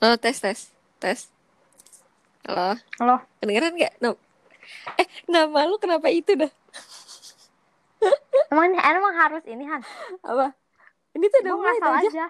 Oh, 0.00 0.16
tes, 0.16 0.32
tes, 0.34 0.72
tes. 0.96 1.28
Halo, 2.48 2.72
Halo. 2.96 3.16
kedengeran 3.38 3.76
nggak? 3.76 3.94
No. 4.00 4.16
Eh, 4.96 5.06
nama 5.28 5.68
lu 5.68 5.76
kenapa 5.76 6.08
itu 6.08 6.32
dah? 6.32 6.48
Emang 8.48 8.72
ini 8.72 8.80
emang 8.80 9.14
harus 9.14 9.44
ini 9.44 9.68
Han. 9.68 9.84
Apa? 10.24 10.56
Ini 11.12 11.24
tuh 11.28 11.38
udah 11.44 11.52
Gue 11.52 11.60
mulai 11.60 11.76
ngasal 11.76 11.84
tau, 11.84 12.00
Ja. 12.00 12.08
aja. 12.08 12.26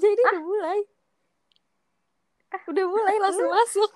Jadi 0.00 0.20
udah 0.24 0.42
mulai. 0.42 0.78
Udah 2.66 2.84
mulai 2.88 3.14
langsung 3.20 3.48
masuk. 3.52 3.90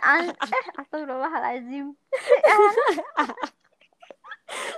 An- 0.00 0.32
eh 0.32 0.64
astagfirullahalazim. 0.78 1.86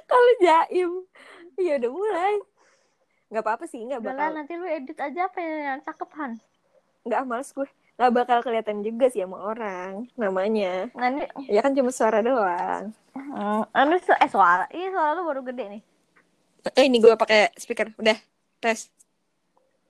Kalau 0.09 0.33
jaim. 0.41 0.91
Iya 1.55 1.73
udah 1.79 1.93
mulai. 1.93 2.35
Nggak 3.29 3.45
apa-apa 3.45 3.65
sih, 3.69 3.85
Udah 3.85 4.01
lah, 4.01 4.01
bakal. 4.01 4.31
nanti 4.33 4.53
lu 4.57 4.65
edit 4.65 4.97
aja 4.97 5.29
apa 5.29 5.39
yang 5.39 5.79
cakep 5.85 6.09
Han. 6.17 6.33
Nggak 7.05 7.23
males 7.25 7.51
gue. 7.51 7.69
Nggak 7.95 8.13
bakal 8.13 8.39
kelihatan 8.41 8.79
juga 8.81 9.07
sih 9.07 9.23
sama 9.23 9.39
orang 9.39 10.11
namanya. 10.15 10.91
Nanti 10.93 11.25
Ya 11.47 11.61
kan 11.61 11.73
cuma 11.73 11.91
suara 11.91 12.19
doang. 12.21 12.91
hmm, 13.13 13.63
anu 13.71 13.95
su- 13.99 14.17
eh 14.17 14.27
suara. 14.27 14.67
Iya 14.69 14.91
suara 14.91 15.11
lu 15.13 15.23
baru 15.23 15.41
gede 15.45 15.65
nih. 15.71 15.83
Eh 16.73 16.85
ini 16.85 16.99
gue 16.99 17.15
pakai 17.15 17.53
speaker. 17.55 17.93
Udah, 17.95 18.17
tes. 18.59 18.89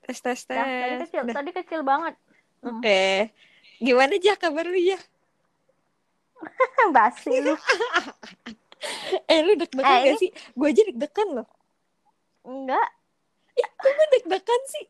Tes, 0.03 0.19
tes, 0.21 0.37
tes. 0.39 0.53
Dah, 0.53 0.67
tadi 0.67 0.97
kecil, 1.01 1.21
Udah. 1.23 1.35
tadi 1.35 1.51
kecil 1.55 1.81
banget. 1.81 2.15
Hmm. 2.61 2.77
Oke. 2.77 3.33
Gimana 3.79 4.13
aja 4.13 4.37
kabar 4.37 4.65
lu 4.65 4.77
ya? 4.77 4.99
Basi 6.93 7.41
lu. 7.41 7.55
Eh 9.25 9.41
lu 9.41 9.57
deg-degan 9.57 9.81
Eh, 9.89 9.97
gak 9.97 10.05
ini- 10.11 10.21
sih? 10.21 10.31
Gue 10.53 10.69
aja 10.69 10.83
deg-degan 10.85 11.29
loh. 11.33 11.49
Enggak, 12.45 12.85
Gue 13.81 14.07
deg-degan 14.13 14.63
sih. 14.69 14.85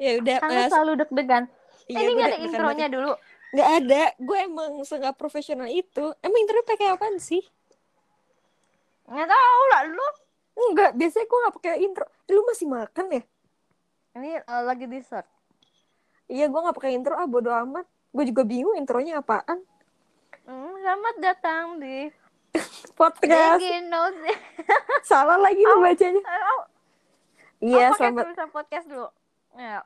Ya 0.00 0.10
udah. 0.18 0.36
kan 0.40 0.48
lu 0.48 0.60
eh, 0.60 0.68
selalu 0.70 0.92
deg-degan. 1.04 1.44
iya, 1.86 1.98
eh, 1.98 2.02
ini 2.02 2.10
nggak 2.16 2.28
ada 2.28 2.36
deg-degan 2.36 2.48
intronya 2.52 2.86
dulu. 2.88 3.12
Nggak 3.52 3.70
ada. 3.84 4.02
Gue 4.16 4.38
emang 4.42 4.72
sangat 4.88 5.14
profesional 5.20 5.68
itu. 5.68 6.04
Emang 6.24 6.38
intronya 6.40 6.64
pakai 6.64 6.86
apaan 6.90 7.16
sih? 7.20 7.44
Nggak 9.06 9.28
tahu 9.28 9.62
lah 9.74 9.82
lu. 9.90 10.08
Enggak, 10.52 10.90
biasanya 10.96 11.26
gue 11.26 11.38
gak 11.48 11.56
pakai 11.56 11.72
intro. 11.80 12.06
Lu 12.28 12.40
masih 12.44 12.66
makan 12.68 13.06
ya? 13.08 13.22
Ini 14.20 14.30
eh, 14.44 14.62
lagi 14.68 14.84
dessert. 14.84 15.24
Iya, 16.28 16.48
gue 16.52 16.60
gak 16.60 16.76
pakai 16.76 16.92
intro. 16.92 17.16
Ah, 17.16 17.24
bodo 17.24 17.48
amat. 17.48 17.88
Gue 18.12 18.28
juga 18.28 18.44
bingung 18.44 18.76
intronya 18.76 19.24
apaan. 19.24 19.64
Hmm, 20.44 20.76
selamat 20.76 21.16
datang 21.24 21.80
di 21.80 22.12
Podcast. 23.00 23.64
Salah 25.08 25.40
lagi 25.40 25.62
lu 25.64 25.80
bacanya. 25.80 26.20
Oh, 26.20 26.62
Iya, 27.62 27.94
oh, 27.94 27.96
pakai 27.96 28.10
selamat. 28.12 28.50
podcast 28.50 28.86
dulu. 28.90 29.08
Ya. 29.52 29.84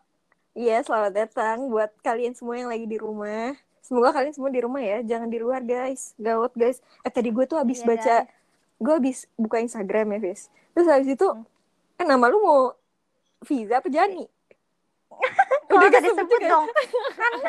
Iya, 0.52 0.80
selamat 0.80 1.12
datang 1.14 1.68
buat 1.68 1.92
kalian 2.00 2.32
semua 2.32 2.56
yang 2.56 2.66
lagi 2.66 2.86
di 2.86 2.96
rumah. 2.96 3.52
Semoga 3.80 4.10
kalian 4.10 4.32
semua 4.32 4.48
di 4.48 4.58
rumah 4.58 4.80
ya, 4.80 4.98
jangan 5.04 5.28
di 5.28 5.36
luar 5.36 5.60
guys. 5.62 6.16
Gawat 6.16 6.54
guys. 6.54 6.80
Eh 7.02 7.12
tadi 7.12 7.28
gue 7.28 7.44
tuh 7.44 7.54
habis 7.54 7.78
Iya, 7.78 7.86
baca, 7.86 8.16
guys. 8.18 8.30
gue 8.78 8.92
habis 8.94 9.18
buka 9.34 9.56
Instagram 9.58 10.06
ya, 10.10 10.20
Fis. 10.22 10.40
Terus 10.72 10.86
habis 10.86 11.08
itu, 11.08 11.26
Hmm. 11.26 11.44
eh 11.96 12.04
nama 12.04 12.26
lu 12.26 12.40
mau 12.40 12.60
Visa 13.42 13.78
apa 13.78 13.86
Jani? 13.86 14.24
Udah 15.70 15.88
tadi 15.88 16.08
kesebut 16.08 16.18
sebut 16.18 16.30
juga 16.32 16.40
ya? 16.40 16.50
dong. 16.50 16.66
Kan 17.12 17.32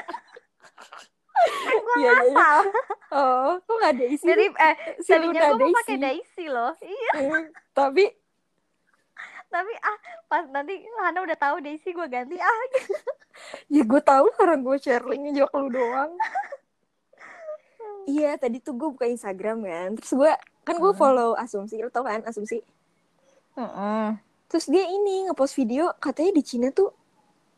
gue 1.77 1.95
Iya, 1.95 2.03
iya, 2.03 2.11
iya. 2.11 2.13
ngasal. 2.27 2.59
Oh, 3.07 3.51
kok 3.57 3.75
gak 3.77 3.91
ada 3.93 4.05
isi? 4.05 4.25
Dari 4.25 4.45
eh 4.49 4.75
tadinya 4.99 5.41
gue 5.47 5.63
mau 5.63 5.77
pakai 5.79 5.95
Daisy. 5.95 6.03
Daisy 6.03 6.45
loh. 6.49 6.71
Iya, 6.77 7.11
Eh, 7.15 7.43
Tapi, 7.71 8.03
tapi 9.47 9.73
ah 9.79 9.97
pas 10.27 10.43
nanti 10.51 10.83
Hana 10.99 11.23
udah 11.23 11.37
tahu 11.39 11.63
Daisy 11.63 11.95
gue 11.95 12.07
ganti 12.11 12.35
ah. 12.37 12.55
ya 13.73 13.83
gue 13.87 14.01
tahu 14.03 14.27
lah 14.27 14.39
orang 14.43 14.61
gue 14.61 14.77
share 14.81 15.05
linknya 15.07 15.43
juga 15.43 15.55
lu 15.61 15.69
doang. 15.71 16.11
Iya, 18.07 18.39
tadi 18.39 18.63
tuh 18.63 18.71
gue 18.71 18.87
buka 18.87 19.03
Instagram 19.03 19.67
kan. 19.67 19.89
Terus 19.99 20.13
gue, 20.15 20.31
kan 20.63 20.75
gue 20.79 20.91
Hmm. 20.95 20.99
follow 20.99 21.35
Asumsi. 21.35 21.75
Lu 21.83 21.91
tau 21.91 22.07
kan 22.07 22.23
Asumsi? 22.23 22.63
Terus 24.47 24.65
dia 24.71 24.87
ini 24.87 25.27
ngepost 25.27 25.59
video 25.59 25.91
katanya 25.99 26.39
di 26.39 26.43
Cina 26.45 26.71
tuh 26.71 26.95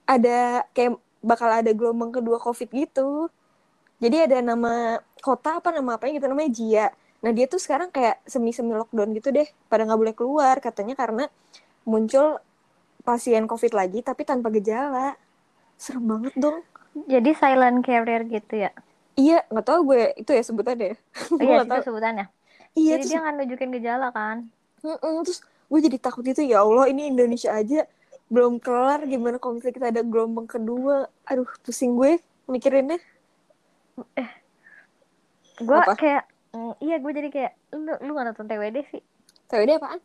ada 0.10 0.66
kayak 0.74 0.98
bakal 1.22 1.54
ada 1.54 1.70
gelombang 1.70 2.10
kedua 2.10 2.42
COVID 2.42 2.70
gitu. 2.74 3.30
Jadi 4.02 4.26
ada 4.26 4.42
nama 4.42 4.98
kota 5.22 5.62
apa 5.62 5.70
nama 5.70 6.02
apa 6.02 6.10
gitu 6.10 6.26
namanya 6.26 6.50
Jia. 6.50 6.88
Nah 7.22 7.30
dia 7.36 7.46
tuh 7.46 7.62
sekarang 7.62 7.94
kayak 7.94 8.18
semi-semi 8.26 8.74
lockdown 8.74 9.14
gitu 9.14 9.30
deh. 9.30 9.46
Pada 9.70 9.86
nggak 9.86 10.00
boleh 10.02 10.16
keluar 10.18 10.56
katanya 10.64 10.98
karena 10.98 11.30
muncul 11.88 12.40
pasien 13.04 13.48
COVID 13.48 13.74
lagi 13.74 14.00
tapi 14.04 14.24
tanpa 14.28 14.52
gejala. 14.54 15.16
Serem 15.80 16.06
banget 16.08 16.34
dong. 16.36 16.60
Jadi 17.08 17.32
silent 17.38 17.86
carrier 17.86 18.26
gitu 18.28 18.54
ya. 18.68 18.72
Iya 19.20 19.44
nggak 19.52 19.66
tahu 19.68 19.80
gue 19.94 20.02
itu 20.20 20.32
ya 20.32 20.44
sebutannya. 20.44 20.96
Gue 21.40 21.44
iya 21.44 21.64
itu 21.64 21.72
tahu. 21.72 21.82
sebutannya. 21.84 22.26
Iya 22.76 22.96
Jadi 22.96 23.04
terus, 23.04 23.12
dia 23.12 23.20
nggak 23.24 23.34
nunjukin 23.36 23.70
gejala 23.76 24.08
kan. 24.12 24.38
Mm-mm, 24.84 25.16
terus 25.28 25.40
gue 25.44 25.80
jadi 25.86 25.98
takut 26.00 26.24
itu 26.26 26.42
ya 26.44 26.64
Allah 26.64 26.88
ini 26.90 27.12
Indonesia 27.12 27.52
aja 27.54 27.86
belum 28.30 28.62
kelar 28.62 29.06
gimana 29.10 29.42
kalau 29.42 29.58
misalnya 29.58 29.76
kita 29.76 29.88
ada 29.92 30.02
gelombang 30.04 30.48
kedua. 30.48 31.08
Aduh 31.28 31.50
pusing 31.64 31.96
gue 32.00 32.20
mikirinnya. 32.48 33.00
Gue 35.60 35.80
Apa? 35.84 35.94
kayak 36.00 36.24
mm, 36.56 36.74
iya 36.80 36.96
gue 37.04 37.12
jadi 37.12 37.30
kayak 37.32 37.52
lu 37.76 37.92
lu 38.06 38.12
gak 38.16 38.26
nonton 38.32 38.48
TWD 38.48 38.78
sih 38.92 39.02
TWD 39.50 39.72
apaan? 39.82 40.00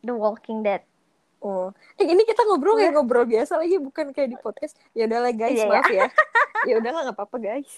The 0.00 0.14
Walking 0.14 0.64
Dead. 0.64 0.82
Oh, 1.44 1.68
eh, 2.00 2.08
ini 2.08 2.24
kita 2.24 2.40
ngobrol 2.48 2.80
kayak 2.80 2.96
ngobrol 2.96 3.28
biasa 3.28 3.60
lagi, 3.60 3.76
bukan 3.76 4.16
kayak 4.16 4.32
di 4.32 4.38
podcast. 4.40 4.80
Ya 4.96 5.04
udahlah 5.04 5.28
guys, 5.36 5.60
Iya, 5.60 5.68
maaf 5.68 5.88
ya. 5.92 6.08
Ya 6.64 6.74
udahlah 6.80 7.00
nggak 7.04 7.16
apa-apa 7.20 7.36
guys. 7.36 7.68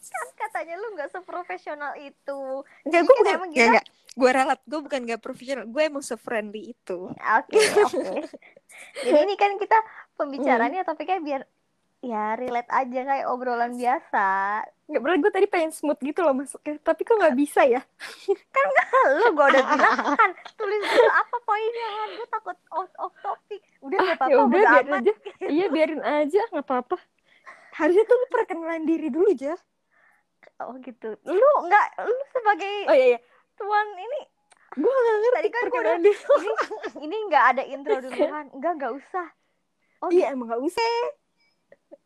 Kan 0.00 0.28
katanya 0.32 0.80
lu 0.80 0.96
nggak 0.96 1.12
seprofesional 1.12 1.92
itu. 2.00 2.64
Enggak, 2.88 3.04
gue 3.04 3.12
kan 3.12 3.20
bukan, 3.20 3.34
emang 3.36 3.50
kita- 3.52 3.68
enggak. 3.68 3.86
Gue 4.10 4.30
ralat, 4.34 4.58
gue 4.66 4.80
bukan 4.82 5.00
gak 5.06 5.22
profesional, 5.22 5.64
gue 5.70 5.82
emang 5.86 6.02
se-friendly 6.02 6.74
itu. 6.74 7.14
Oke, 7.14 7.60
oke. 7.78 8.26
Jadi 9.06 9.18
ini 9.22 9.34
kan 9.38 9.54
kita 9.54 9.78
pembicaraannya 10.18 10.82
topiknya 10.82 11.22
biar 11.22 11.42
ya 12.00 12.32
relate 12.32 12.66
aja 12.66 13.00
kayak 13.04 13.26
obrolan 13.26 13.72
biasa. 13.72 14.28
Enggak, 14.86 15.00
berarti 15.00 15.18
gue 15.18 15.32
tadi 15.32 15.46
pengen 15.46 15.70
smooth 15.70 16.00
gitu 16.00 16.20
loh 16.20 16.32
masuknya, 16.32 16.80
tapi 16.80 17.00
kok 17.02 17.14
nggak 17.14 17.36
bisa 17.36 17.60
ya? 17.62 17.80
Lu 19.16 19.28
gue 19.30 19.46
udah 19.46 19.64
bilang 19.70 19.98
kan 20.10 20.30
tulis 20.54 20.80
dulu 20.80 21.08
apa 21.08 21.36
poinnya 21.40 21.88
kan 21.90 22.08
gue 22.10 22.28
takut 22.28 22.58
out 22.70 22.92
of 22.98 23.12
topic. 23.18 23.60
Udah 23.80 23.98
nggak 23.98 24.14
Ah, 24.14 24.18
apa-apa 24.18 24.32
ya 24.32 24.36
udah 24.38 24.48
biarin 24.50 24.86
amat. 24.86 24.98
aja. 24.98 25.12
Iya 25.46 25.66
biarin 25.68 26.02
aja, 26.02 26.40
nggak 26.50 26.64
apa-apa. 26.64 26.96
Harusnya 27.72 28.04
tuh 28.04 28.16
lu 28.16 28.26
perkenalan 28.28 28.82
diri 28.82 29.08
dulu 29.08 29.26
aja. 29.28 29.54
Oh 30.58 30.74
gitu. 30.78 31.08
Lu 31.22 31.48
nggak 31.62 31.86
lu 32.00 32.14
sebagai 32.30 32.74
Oh 32.86 32.94
iya 32.94 33.06
iya, 33.08 33.18
tuan 33.54 33.86
ini 33.94 34.20
gue 34.70 34.86
nggak 34.88 35.16
ngerti 35.16 35.34
Tadi 35.34 35.48
kan 35.50 35.60
gua 35.60 35.64
perkenalan 35.68 36.00
udah- 36.00 36.04
diri. 36.06 36.22
ini 36.40 37.04
ini 37.04 37.16
nggak 37.28 37.44
ada 37.46 37.62
intro 37.62 37.96
duluan. 37.98 38.44
Enggak 38.50 38.72
nggak 38.74 38.92
usah. 38.94 39.26
Oh 40.00 40.08
Iya 40.08 40.32
emang 40.32 40.48
nggak 40.48 40.62
usah. 40.62 40.82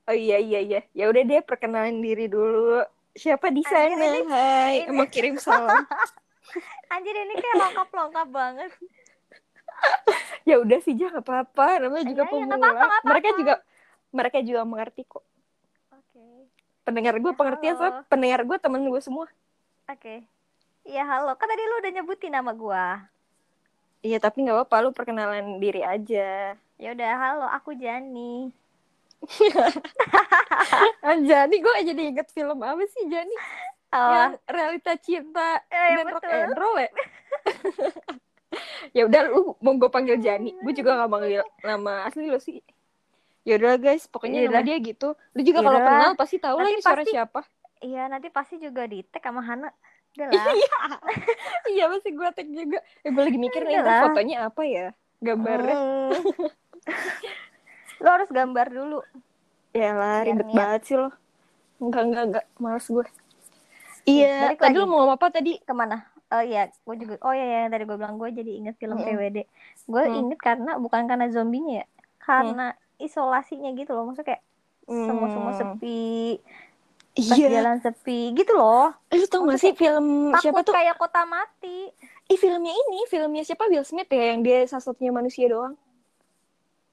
Oh 0.04 0.12
iya 0.12 0.36
iya 0.36 0.60
iya, 0.60 0.80
ya 0.92 1.04
udah 1.06 1.22
deh 1.22 1.40
perkenalan 1.40 1.98
diri 1.98 2.26
dulu. 2.26 2.84
Siapa 3.10 3.48
di 3.48 3.62
sana? 3.62 3.94
Ini- 3.96 4.26
Hai, 4.26 4.74
ini- 4.84 4.92
mau 4.92 5.06
kirim 5.06 5.36
salam. 5.36 5.80
anjir 6.92 7.14
ini 7.14 7.34
kayak 7.34 7.56
lengkap-lengkap 7.58 8.28
banget. 8.28 8.70
ya 10.48 10.60
udah 10.60 10.78
sih 10.78 10.94
jangan 10.94 11.20
apa-apa 11.20 11.80
namanya 11.80 12.04
juga 12.04 12.22
iya, 12.22 12.30
pemula 12.30 12.54
nggak 12.54 12.62
apa-apa, 12.62 12.84
nggak 12.86 13.04
mereka 13.06 13.26
apa-apa. 13.26 13.40
juga 13.40 13.54
mereka 14.10 14.38
juga 14.40 14.60
mengerti 14.62 15.02
kok 15.02 15.24
Oke. 15.90 16.24
pendengar 16.82 17.14
gue 17.16 17.26
Ya, 17.26 17.36
pengertian 17.36 17.74
soalnya 17.74 18.04
pendengar 18.06 18.40
gue 18.44 18.56
temen 18.56 18.80
gue 18.82 19.02
semua 19.02 19.26
Oke. 19.84 20.24
Iya 20.82 21.02
halo. 21.02 21.32
Kan 21.34 21.48
tadi 21.48 21.60
lu 21.60 21.76
udah 21.76 21.92
nyebutin 21.92 22.28
nama 22.30 22.52
gua. 22.52 23.08
iya 23.98 24.16
tapi 24.16 24.44
nggak 24.44 24.56
apa-apa 24.58 24.76
lu 24.80 24.90
perkenalan 24.92 25.56
diri 25.58 25.80
aja 25.80 26.56
Ya 26.74 26.88
udah 26.90 27.10
halo, 27.14 27.46
aku 27.46 27.72
Jani. 27.72 28.52
ah, 31.06 31.16
Jani 31.18 31.56
gue 31.60 31.72
jadi 31.84 32.02
inget 32.14 32.28
film 32.30 32.60
apa 32.62 32.84
sih 32.88 33.08
Jani? 33.08 33.36
Oh, 33.94 34.10
yang 34.10 34.34
realita 34.50 34.98
cinta 34.98 35.62
eh, 35.70 36.02
dan 36.02 36.06
rock 36.10 36.24
betul. 36.26 36.34
and 36.34 36.56
roll 36.58 36.76
ya? 36.78 36.90
Ya 38.94 39.10
udah 39.10 39.34
lu 39.34 39.58
mau 39.58 39.74
gue 39.74 39.90
panggil 39.90 40.14
Jani. 40.22 40.54
Gue 40.62 40.70
juga 40.70 40.94
gak 40.94 41.10
manggil 41.10 41.42
nama 41.66 42.06
asli 42.06 42.30
lo 42.30 42.38
sih. 42.38 42.62
Ya 43.42 43.58
udah 43.58 43.74
guys. 43.82 44.06
Pokoknya 44.06 44.46
Yaudah. 44.46 44.62
nama 44.62 44.68
dia 44.70 44.78
gitu. 44.78 45.18
Lu 45.34 45.40
juga 45.42 45.58
kalau 45.58 45.82
Yaudah. 45.82 45.90
kenal 45.90 46.12
pasti 46.14 46.36
tahu 46.38 46.56
lah 46.62 46.70
ini 46.70 46.78
suara 46.78 47.02
pasti- 47.02 47.12
siapa. 47.18 47.40
Iya 47.82 48.02
nanti 48.06 48.28
pasti 48.30 48.54
juga 48.62 48.86
di 48.86 49.02
tag 49.02 49.26
sama 49.26 49.42
Hana. 49.42 49.74
Udah 50.14 50.28
lah. 50.30 50.54
iya. 51.66 51.84
Pasti 51.90 52.10
gue 52.14 52.28
tag 52.30 52.48
juga. 52.48 52.78
Eh, 53.02 53.10
gue 53.10 53.22
lagi 53.26 53.38
mikir 53.42 53.66
nih 53.66 53.82
Iya 53.82 54.06
fotonya 54.06 54.36
apa 54.46 54.62
ya? 54.62 54.86
Gambarnya. 55.18 55.74
Hmm. 55.74 56.12
Lo 58.04 58.10
harus 58.12 58.28
gambar 58.28 58.66
dulu. 58.68 59.00
ya 59.72 59.90
lah 59.90 60.22
Biar 60.22 60.26
ribet 60.28 60.46
niat. 60.46 60.54
banget 60.54 60.80
sih 60.84 60.94
lo 60.94 61.08
enggak 61.80 62.02
enggak 62.04 62.24
enggak 62.24 62.44
males 62.56 62.86
gue 62.86 63.06
iya 64.06 64.34
Balik 64.46 64.60
tadi 64.60 64.70
lagi. 64.70 64.78
lo 64.78 64.86
mau 64.86 64.96
ngomong 65.00 65.16
apa 65.16 65.26
tadi 65.30 65.52
Ke 65.58 65.72
mana? 65.72 65.98
Oh 66.26 66.40
iya, 66.40 66.66
gue 66.66 66.96
juga. 66.96 67.14
Oh 67.20 67.30
iya, 67.30 67.62
yang 67.62 67.70
tadi 67.70 67.84
gue 67.84 67.94
bilang 67.94 68.16
gue 68.16 68.28
jadi 68.28 68.50
inget 68.54 68.74
film 68.74 68.96
Mm-mm. 68.96 69.06
TWD. 69.08 69.38
Gue 69.84 70.02
Mm. 70.04 70.14
inget 70.20 70.38
karena 70.40 70.72
bukan 70.76 71.06
karena 71.06 71.26
zombinya 71.28 71.80
ya, 71.80 71.86
karena 72.18 72.66
isolasinya 72.96 73.70
gitu 73.72 73.92
loh. 73.92 74.04
Maksudnya 74.04 74.28
kayak 74.32 74.42
semua 74.84 75.28
semua 75.28 75.52
Hmm. 75.52 75.60
sepi 75.78 76.38
pas 77.14 77.38
Iya. 77.38 77.46
jalan 77.52 77.78
sepi 77.78 78.34
gitu 78.34 78.52
loh 78.52 78.90
Lu 79.08 79.24
tau 79.24 79.46
gak 79.46 79.56
sih 79.56 79.72
film 79.72 80.34
siapa 80.36 80.60
tuh? 80.60 80.74
kayak 80.74 80.94
kota 80.94 81.22
mati 81.24 81.88
Ih 82.24 82.34
filmnya 82.34 82.74
ini, 82.74 83.06
filmnya 83.06 83.40
siapa 83.40 83.64
Will 83.64 83.80
Smith 83.82 84.08
ya 84.08 84.34
yang 84.34 84.40
dia 84.40 84.64
satu-satunya 84.64 85.08
manusia 85.10 85.46
doang. 85.46 85.78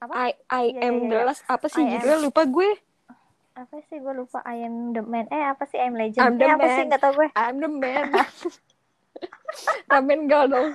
Apa 0.02 0.12
I 0.12 0.30
I 0.50 0.64
Iya, 0.68 0.80
am 0.82 0.96
iya, 0.98 1.06
the 1.06 1.16
iya. 1.16 1.24
last 1.24 1.42
apa 1.46 1.66
sih 1.66 1.78
I 1.78 1.86
am. 1.86 1.92
judulnya 1.96 2.18
lupa 2.20 2.42
gue. 2.44 2.70
apa 3.52 3.76
sih 3.84 4.00
gue 4.00 4.14
lupa 4.16 4.40
I 4.42 4.64
am 4.64 4.90
the 4.90 5.04
man 5.04 5.28
eh 5.28 5.44
apa 5.44 5.62
sih 5.64 5.76
I 5.76 5.86
am 5.86 5.94
legend 5.94 6.18
I'm 6.18 6.34
the 6.34 6.44
eh, 6.44 6.50
apa 6.50 6.66
sih 6.66 6.82
man. 6.82 6.88
nggak 6.88 7.00
tau 7.00 7.12
gue 7.12 7.28
I'm 7.32 7.56
the 7.56 7.70
man. 7.70 8.06
Ramen 9.86 10.20
girl 10.24 10.46
dong. 10.48 10.68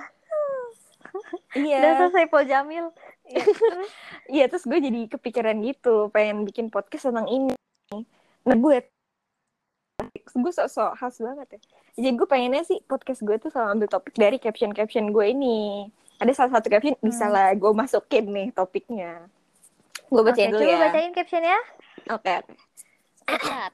Iya. 1.52 1.78
dan 1.80 1.92
selesai 2.00 2.24
Paul 2.28 2.44
Jamil 2.44 2.86
Iya, 3.24 3.44
terus 3.44 3.88
Iya 4.28 4.44
terus 4.46 4.64
gue 4.64 4.78
jadi 4.78 5.00
kepikiran 5.08 5.56
gitu 5.60 6.08
pengen 6.08 6.44
bikin 6.44 6.68
podcast 6.68 7.08
tentang 7.08 7.26
ini. 7.26 7.52
Nah 8.44 8.56
gue 8.56 8.76
gue 10.30 10.52
sok-sok 10.54 10.96
khas 10.96 11.18
banget 11.18 11.48
ya. 11.50 11.60
Jadi 11.98 12.08
gue 12.14 12.26
pengennya 12.26 12.62
sih 12.62 12.78
podcast 12.82 13.20
gue 13.20 13.36
tuh 13.36 13.50
selalu 13.50 13.68
ambil 13.74 13.88
topik 13.90 14.14
dari 14.14 14.38
caption-caption 14.38 15.10
gue 15.10 15.26
ini. 15.28 15.90
Ada 16.18 16.32
salah 16.34 16.52
satu 16.58 16.66
caption 16.70 16.98
bisa 16.98 17.26
Hmm. 17.26 17.34
lah 17.34 17.48
gue 17.54 17.72
masukin 17.74 18.24
nih 18.30 18.48
topiknya. 18.50 19.26
Gue 20.10 20.22
bacain 20.24 20.50
dulu 20.50 20.62
coba 20.64 20.74
ya. 20.74 20.80
bacain 20.90 21.12
captionnya 21.14 21.58
Oke. 22.10 22.36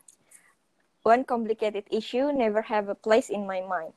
One 1.05 1.23
complicated 1.25 1.85
issue 1.93 2.33
never 2.33 2.65
have 2.65 2.89
a 2.89 2.97
place 2.97 3.29
in 3.29 3.45
my 3.45 3.61
mind. 3.65 3.93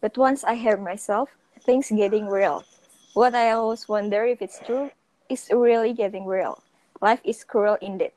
But 0.00 0.16
once 0.16 0.44
I 0.44 0.56
hear 0.56 0.76
myself, 0.76 1.32
things 1.64 1.88
getting 1.92 2.28
real. 2.28 2.64
What 3.16 3.34
I 3.36 3.52
always 3.52 3.88
wonder 3.88 4.24
if 4.24 4.40
it's 4.40 4.60
true 4.64 4.92
is 5.28 5.48
really 5.50 5.92
getting 5.92 6.24
real. 6.24 6.60
Life 7.00 7.20
is 7.24 7.44
cruel 7.44 7.76
indeed. 7.80 8.12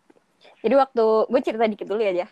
Jadi 0.63 0.75
waktu 0.75 1.03
gue 1.27 1.41
cerita 1.43 1.65
dikit 1.67 1.87
dulu 1.87 2.03
ya 2.03 2.11
aja. 2.13 2.27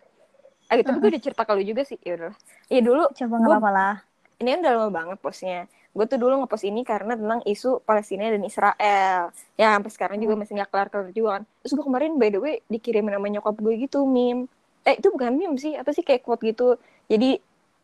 Ah, 0.71 0.79
tapi 0.79 0.99
gue 1.03 1.09
udah 1.15 1.23
cerita 1.23 1.43
kalau 1.43 1.59
juga 1.63 1.83
sih. 1.83 1.99
Ya 2.03 2.15
udah. 2.15 2.33
Iya 2.71 2.81
dulu 2.83 3.03
coba 3.11 3.33
nggak 3.39 3.51
apa-apa 3.51 3.71
lah 3.71 3.95
ini 4.41 4.57
kan 4.57 4.59
udah 4.65 4.73
lama 4.73 4.89
banget 4.89 5.17
postnya. 5.21 5.69
Gue 5.91 6.05
tuh 6.07 6.15
dulu 6.15 6.39
ngepost 6.39 6.63
ini 6.63 6.87
karena 6.87 7.19
tentang 7.19 7.43
isu 7.43 7.83
Palestina 7.83 8.31
dan 8.31 8.43
Israel. 8.47 9.35
Ya 9.59 9.75
sampai 9.75 9.91
sekarang 9.91 10.17
juga 10.23 10.39
masih 10.39 10.55
nggak 10.55 10.69
kelar-kelar 10.71 11.11
juga 11.11 11.29
kan. 11.39 11.43
Terus 11.63 11.71
gue 11.75 11.85
kemarin 11.85 12.11
by 12.15 12.29
the 12.31 12.39
way 12.39 12.55
dikirimin 12.71 13.11
sama 13.11 13.27
nyokap 13.27 13.55
gue 13.59 13.73
gitu 13.75 14.07
meme. 14.07 14.47
Eh 14.87 14.95
itu 14.97 15.11
bukan 15.11 15.35
meme 15.35 15.55
sih, 15.59 15.75
apa 15.75 15.91
sih 15.91 16.01
kayak 16.01 16.23
quote 16.23 16.41
gitu. 16.47 16.79
Jadi 17.11 17.35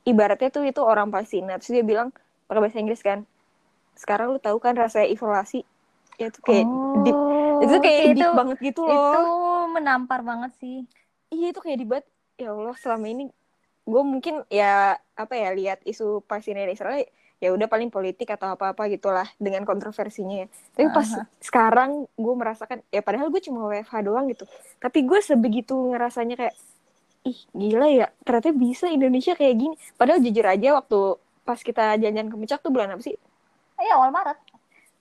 ibaratnya 0.08 0.48
tuh 0.48 0.64
itu 0.64 0.80
orang 0.80 1.12
Palestina. 1.12 1.60
Terus 1.60 1.72
dia 1.76 1.84
bilang 1.84 2.16
pakai 2.48 2.62
bahasa 2.64 2.80
Inggris 2.80 3.04
kan. 3.04 3.28
Sekarang 4.00 4.32
lu 4.32 4.40
tahu 4.40 4.58
kan 4.64 4.80
rasanya 4.80 5.12
isolasi. 5.12 5.68
Ya 6.16 6.32
itu 6.32 6.40
kayak 6.42 6.66
deep. 7.04 7.14
Oh, 7.14 7.62
Itu 7.62 7.76
kayak 7.84 8.02
itu, 8.14 8.24
deep 8.24 8.32
banget 8.32 8.58
gitu 8.62 8.82
loh. 8.88 8.96
itu 8.96 9.22
menampar 9.74 10.22
banget 10.22 10.52
sih 10.62 10.86
Iya 11.28 11.52
itu 11.52 11.60
kayak 11.60 11.80
dibat. 11.84 12.04
Ya 12.40 12.54
Allah 12.56 12.78
selama 12.80 13.06
ini 13.12 13.28
gue 13.88 14.04
mungkin 14.04 14.44
ya 14.48 14.96
apa 15.16 15.34
ya 15.36 15.52
lihat 15.56 15.80
isu 15.84 16.24
Palestina 16.24 16.64
dan 16.64 16.72
Israel 16.76 17.04
ya 17.38 17.54
udah 17.54 17.70
paling 17.70 17.94
politik 17.94 18.34
atau 18.34 18.54
apa-apa 18.54 18.90
gitulah 18.90 19.28
dengan 19.38 19.62
kontroversinya. 19.64 20.46
ya. 20.46 20.48
Tapi 20.74 20.88
pas 20.90 21.10
Aha. 21.14 21.24
sekarang 21.38 22.10
gue 22.18 22.34
merasakan 22.34 22.82
ya 22.90 23.02
padahal 23.06 23.30
gue 23.30 23.42
cuma 23.46 23.70
WFH 23.70 23.96
doang 24.02 24.26
gitu. 24.32 24.50
Tapi 24.82 25.06
gue 25.06 25.20
sebegitu 25.22 25.76
ngerasanya 25.94 26.36
kayak 26.36 26.56
ih 27.28 27.40
gila 27.52 27.88
ya 27.92 28.08
ternyata 28.24 28.56
bisa 28.56 28.86
Indonesia 28.90 29.38
kayak 29.38 29.56
gini. 29.56 29.76
Padahal 29.96 30.20
jujur 30.22 30.46
aja 30.46 30.70
waktu 30.78 31.00
pas 31.48 31.60
kita 31.64 31.96
jalan-jalan 32.02 32.28
ke 32.28 32.36
puncak 32.36 32.60
tuh 32.60 32.72
bulan 32.74 32.92
apa 32.92 33.04
sih? 33.06 33.16
iya 33.82 33.94
awal 33.98 34.10
Maret 34.10 34.38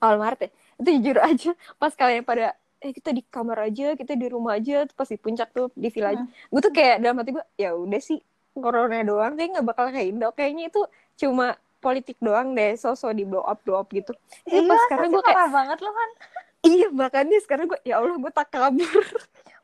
awal 0.00 0.16
Maret 0.20 0.40
ya 0.48 0.50
itu 0.76 0.88
jujur 1.00 1.16
aja 1.20 1.50
pas 1.80 1.92
kalian 1.96 2.22
pada 2.22 2.52
eh 2.84 2.92
kita 2.92 3.10
di 3.16 3.24
kamar 3.24 3.72
aja 3.72 3.96
kita 3.96 4.12
di 4.12 4.26
rumah 4.28 4.60
aja 4.60 4.84
pas 4.92 5.08
di 5.08 5.16
puncak 5.16 5.48
tuh 5.56 5.72
di 5.72 5.88
villa 5.88 6.12
aja 6.12 6.24
gue 6.28 6.60
tuh 6.60 6.72
kayak 6.72 7.00
dalam 7.00 7.16
hati 7.16 7.30
gue 7.32 7.44
ya 7.56 7.72
udah 7.72 8.00
sih 8.00 8.20
corona 8.52 9.00
doang 9.00 9.32
kayak 9.36 9.48
nggak 9.56 9.66
bakal 9.66 9.88
kayak 9.88 10.08
Indo 10.12 10.28
kayaknya 10.36 10.68
itu 10.68 10.80
cuma 11.16 11.56
politik 11.78 12.16
doang 12.18 12.56
deh 12.56 12.74
sosok 12.74 13.12
di 13.14 13.24
blow 13.24 13.44
up 13.44 13.60
blow 13.62 13.80
up 13.80 13.88
gitu 13.92 14.12
iya 14.48 14.64
pas 14.64 14.80
sekarang 14.88 15.08
gue 15.12 15.22
kayak 15.22 15.50
banget 15.52 15.78
loh 15.84 15.94
kan 15.94 16.10
iya 16.66 16.88
makanya 16.90 17.38
sekarang 17.42 17.66
gue 17.70 17.78
ya 17.86 18.02
Allah 18.02 18.16
gue 18.18 18.32
tak 18.34 18.50
kabur. 18.50 19.04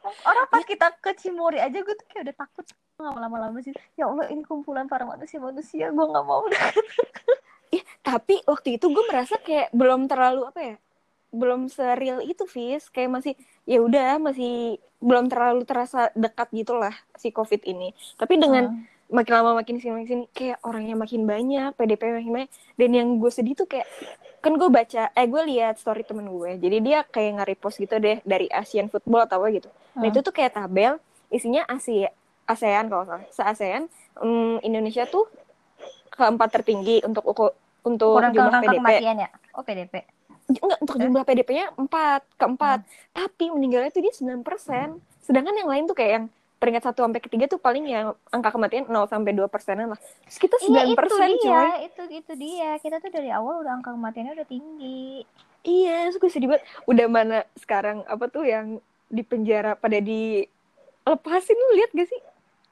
Orang 0.02 0.46
pas 0.50 0.62
kita 0.66 0.90
ke 0.98 1.14
Cimori 1.14 1.62
aja 1.62 1.78
gue 1.78 1.94
tuh 1.94 2.06
kayak 2.10 2.30
udah 2.30 2.36
takut. 2.36 2.66
Nggak 2.98 3.22
lama-lama 3.22 3.58
sih. 3.62 3.74
Ya 3.94 4.10
Allah 4.10 4.26
ini 4.30 4.42
kumpulan 4.42 4.90
para 4.90 5.06
manusia 5.06 5.38
manusia 5.38 5.90
gue 5.90 6.06
nggak 6.06 6.26
mau. 6.26 6.46
Ih, 7.74 7.82
tapi 8.04 8.42
waktu 8.44 8.76
itu 8.76 8.90
gue 8.90 9.04
merasa 9.08 9.38
kayak 9.40 9.72
belum 9.72 10.10
terlalu 10.10 10.44
apa 10.44 10.60
ya 10.60 10.76
belum 11.32 11.70
seril 11.70 12.20
itu 12.26 12.44
Fis. 12.50 12.90
Kayak 12.90 13.22
masih 13.22 13.34
ya 13.64 13.78
udah 13.78 14.18
masih 14.18 14.82
belum 15.02 15.26
terlalu 15.30 15.62
terasa 15.66 16.10
dekat 16.14 16.50
gitu 16.50 16.74
lah 16.74 16.94
si 17.14 17.30
covid 17.30 17.62
ini. 17.62 17.94
Tapi 18.18 18.38
dengan 18.38 18.86
makin 19.12 19.32
lama 19.34 19.50
makin 19.54 19.76
sini 19.76 19.92
makin 19.92 20.08
sini 20.08 20.24
kayak 20.32 20.58
orangnya 20.62 20.96
makin 20.96 21.22
banyak 21.22 21.76
PDP 21.76 22.02
makin 22.10 22.32
banyak. 22.32 22.50
Dan 22.74 22.90
yang 22.90 23.08
gue 23.16 23.28
sedih 23.28 23.52
tuh 23.52 23.68
kayak 23.68 23.84
kan 24.40 24.56
gue 24.56 24.66
baca 24.66 25.12
eh 25.12 25.26
gue 25.28 25.42
lihat 25.46 25.76
story 25.76 26.02
temen 26.02 26.26
gue. 26.26 26.56
Jadi 26.56 26.76
dia 26.80 27.04
kayak 27.04 27.30
nge-repost 27.38 27.78
gitu 27.78 27.94
deh 27.96 28.18
dari 28.22 28.48
Asian 28.48 28.88
Football 28.88 29.28
atau 29.28 29.38
apa 29.38 29.52
gitu. 29.52 29.68
Nah 29.94 30.02
Hmm. 30.02 30.08
itu 30.08 30.18
tuh 30.18 30.32
kayak 30.32 30.56
tabel 30.56 30.96
isinya 31.28 31.62
Asia 31.64 32.08
ASEAN 32.42 32.88
kalau 32.88 33.04
salah. 33.06 33.24
Se 33.28 33.40
ASEAN 33.40 33.86
hmm, 34.18 34.60
Indonesia 34.62 35.04
tuh 35.06 35.28
keempat 36.10 36.48
tertinggi 36.52 37.00
untuk 37.02 37.24
uku- 37.24 37.54
untuk 37.82 38.18
kurang 38.18 38.32
jumlah 38.32 38.60
PDP 38.60 38.76
kematian 38.78 39.16
ya? 39.18 39.28
Oh 39.52 39.62
PDP 39.62 39.94
enggak 40.42 40.78
untuk 40.80 40.96
jumlah 40.98 41.24
PDP-nya 41.24 41.66
empat 41.78 42.26
keempat. 42.34 42.82
Tapi 43.10 43.44
meninggalnya 43.48 43.88
tuh 43.88 44.02
dia 44.02 44.12
9% 44.12 44.42
sedangkan 45.22 45.54
yang 45.54 45.70
lain 45.70 45.84
tuh 45.86 45.94
kayak 45.94 46.12
yang 46.12 46.24
peringkat 46.62 46.86
satu 46.86 47.02
sampai 47.02 47.18
ketiga 47.18 47.50
tuh 47.50 47.58
paling 47.58 47.82
yang 47.84 48.14
angka 48.30 48.54
kematian 48.54 48.86
0 48.86 49.10
sampai 49.10 49.34
dua 49.34 49.50
persenan 49.50 49.90
lah. 49.90 49.98
Terus 49.98 50.38
kita 50.38 50.54
iya 50.62 50.86
9% 50.86 50.94
itu 50.94 51.02
coy 51.10 51.32
dia 51.34 51.62
itu 51.82 52.02
itu 52.14 52.32
dia. 52.38 52.70
Kita 52.78 53.02
tuh 53.02 53.10
dari 53.10 53.34
awal 53.34 53.66
udah 53.66 53.74
angka 53.74 53.90
kematiannya 53.90 54.38
udah 54.38 54.46
tinggi. 54.46 55.26
Iya 55.62 56.06
terus 56.06 56.22
gue 56.22 56.30
sedih 56.30 56.48
banget. 56.54 56.62
Udah 56.86 57.06
mana 57.10 57.38
sekarang 57.58 58.06
apa 58.06 58.30
tuh 58.30 58.46
yang 58.46 58.78
di 59.10 59.26
penjara 59.26 59.74
pada 59.74 59.98
di 59.98 60.46
lepasin 61.02 61.58
lu 61.58 61.82
lihat 61.82 61.90
gak 61.90 62.06
sih 62.06 62.20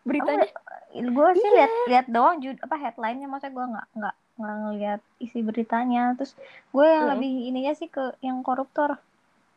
beritanya? 0.07 0.47
Gue 0.95 1.29
sih 1.35 1.43
Iya. 1.43 1.55
lihat 1.59 1.73
lihat 1.91 2.07
doang 2.07 2.39
jud 2.39 2.57
apa 2.63 2.79
headline-nya 2.79 3.27
maksudnya 3.27 3.53
gue 3.53 3.67
nggak 3.75 3.87
nggak 3.99 4.15
nggak 4.39 4.57
ngeliat 4.63 5.01
isi 5.19 5.39
beritanya. 5.43 6.15
Terus 6.15 6.39
gue 6.71 6.87
yang 6.87 7.11
Mm. 7.11 7.13
lebih 7.19 7.33
ininya 7.51 7.73
sih 7.75 7.91
ke 7.91 8.15
yang 8.23 8.39
koruptor. 8.41 9.03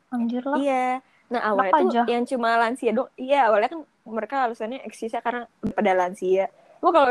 Anjir 0.09 0.41
lah. 0.43 0.57
Iya 0.57 1.05
nah 1.33 1.41
awalnya 1.43 1.73
Enak 1.73 1.81
tuh 1.81 1.89
aja. 1.89 2.01
yang 2.07 2.23
cuma 2.23 2.49
lansia 2.55 2.91
dong 2.93 3.09
iya 3.17 3.49
awalnya 3.49 3.73
kan 3.73 3.81
mereka 4.05 4.35
alasannya 4.45 4.79
eksisnya 4.83 5.19
karena 5.19 5.49
udah 5.59 5.73
pada 5.73 5.91
lansia. 5.95 6.45
Gua 6.77 6.91
kalau 6.91 7.09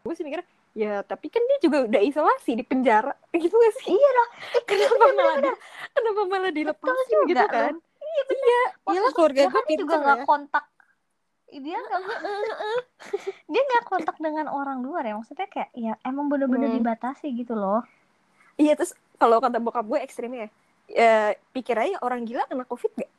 gue 0.00 0.14
sih 0.14 0.22
mikir 0.22 0.40
ya 0.74 1.00
tapi 1.02 1.26
kan 1.28 1.38
dia 1.44 1.58
juga 1.60 1.84
udah 1.84 2.00
isolasi 2.00 2.54
di 2.54 2.64
penjara. 2.64 3.12
Gitu 3.34 3.52
gak 3.52 3.74
sih? 3.78 3.92
Iya 3.92 4.10
lah. 4.10 4.28
Kenapa 4.62 5.04
malah 5.10 5.36
di, 5.38 5.50
kenapa 5.92 6.20
malah 6.24 6.50
dilepasin 6.50 7.18
gitu 7.26 7.36
loh. 7.36 7.50
kan? 7.50 7.74
Iya 7.76 8.22
bener. 8.24 8.46
Iya. 8.46 8.62
Gua, 9.02 9.10
keluarga 9.12 9.42
gue 9.42 9.50
kan 9.50 9.62
dia 9.64 9.76
juga 9.76 9.94
nggak 9.98 10.18
ya. 10.18 10.24
kontak. 10.24 10.64
Dia 11.50 11.78
nggak 11.78 12.00
dia 13.52 13.62
nggak 13.62 13.84
kontak 13.84 14.16
dengan 14.18 14.46
orang 14.46 14.78
luar 14.80 15.02
ya. 15.02 15.14
Maksudnya 15.14 15.46
kayak 15.46 15.70
ya 15.74 15.92
emang 16.02 16.26
bener-bener 16.26 16.70
Hmm. 16.70 16.78
dibatasi 16.78 17.28
gitu 17.34 17.54
loh. 17.54 17.82
Iya 18.54 18.74
terus 18.74 18.94
kalau 19.18 19.38
kata 19.38 19.58
bokap 19.58 19.82
gue 19.84 19.98
ekstrimnya 19.98 20.46
ya 20.86 21.32
ya, 21.32 21.38
pikir 21.50 21.74
aja 21.74 21.96
orang 22.00 22.22
gila 22.22 22.44
kena 22.44 22.64
covid 22.64 22.92
gak 22.94 23.10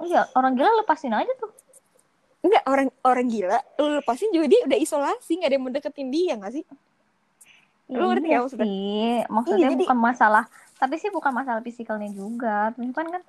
iya 0.00 0.22
orang 0.32 0.54
gila 0.54 0.70
lepasin 0.78 1.10
aja 1.10 1.32
tuh. 1.34 1.50
Enggak, 2.38 2.62
orang 2.64 2.86
orang 3.02 3.26
gila 3.26 3.58
lu 3.76 3.98
lepasin 3.98 4.30
juga 4.30 4.46
dia 4.46 4.62
udah 4.62 4.78
isolasi 4.78 5.32
nggak 5.34 5.48
ada 5.48 5.54
yang 5.54 5.64
mau 5.64 5.74
deketin 5.74 6.08
dia 6.08 6.32
nggak 6.38 6.52
sih? 6.54 6.64
Ya, 7.88 7.98
Lu 7.98 8.06
ngerti 8.06 8.22
iya 8.22 8.30
nggak 8.30 8.42
maksudnya? 8.46 8.64
sih 8.64 9.10
maksudnya 9.26 9.58
Iya, 9.58 9.70
jadi- 9.74 9.82
bukan 9.84 9.98
masalah 9.98 10.44
tapi 10.74 10.94
sih 10.96 11.10
bukan 11.10 11.32
masalah 11.34 11.60
fisikalnya 11.60 12.10
juga. 12.10 12.70
Cuman 12.72 13.10
kan 13.10 13.22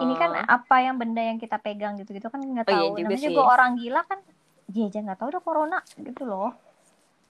ini 0.00 0.14
kan 0.14 0.30
apa 0.38 0.76
yang 0.80 0.96
benda 0.96 1.18
yang 1.18 1.36
kita 1.36 1.58
pegang 1.58 1.98
gitu-gitu 1.98 2.30
kan 2.30 2.38
nggak 2.38 2.64
Oh, 2.64 2.72
iya 2.72 2.78
tahu. 2.78 2.94
juga 2.94 3.02
namanya 3.04 3.18
sih. 3.18 3.28
juga 3.28 3.42
orang 3.44 3.70
gila 3.74 4.00
kan 4.06 4.18
dia 4.64 4.84
aja 4.86 4.98
nggak 5.02 5.18
tahu 5.18 5.28
udah 5.28 5.42
corona 5.42 5.78
gitu 5.98 6.22
loh. 6.22 6.54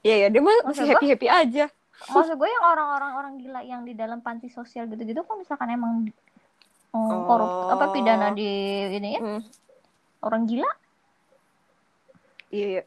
Iya 0.03 0.15
ya 0.19 0.29
dia 0.29 0.39
mah 0.39 0.55
masih 0.63 0.85
gua- 0.85 0.93
happy 0.93 1.07
happy 1.09 1.27
aja. 1.27 1.65
Maksud 2.07 2.35
gue 2.35 2.49
yang 2.49 2.65
orang-orang 2.67 3.13
orang 3.15 3.33
gila 3.37 3.61
yang 3.61 3.83
di 3.83 3.93
dalam 3.93 4.19
panti 4.19 4.47
sosial 4.49 4.85
gitu-gitu 4.87 5.23
kan 5.23 5.37
misalkan 5.37 5.69
emang 5.71 5.93
mm, 6.03 6.13
Oh. 6.95 7.25
korup 7.25 7.51
apa 7.71 7.91
pidana 7.91 8.31
di 8.31 8.47
ini 8.93 9.15
ya 9.15 9.21
Hmm, 9.21 9.41
orang 10.21 10.45
gila 10.45 10.71
iya 12.49 12.67
iya. 12.71 12.83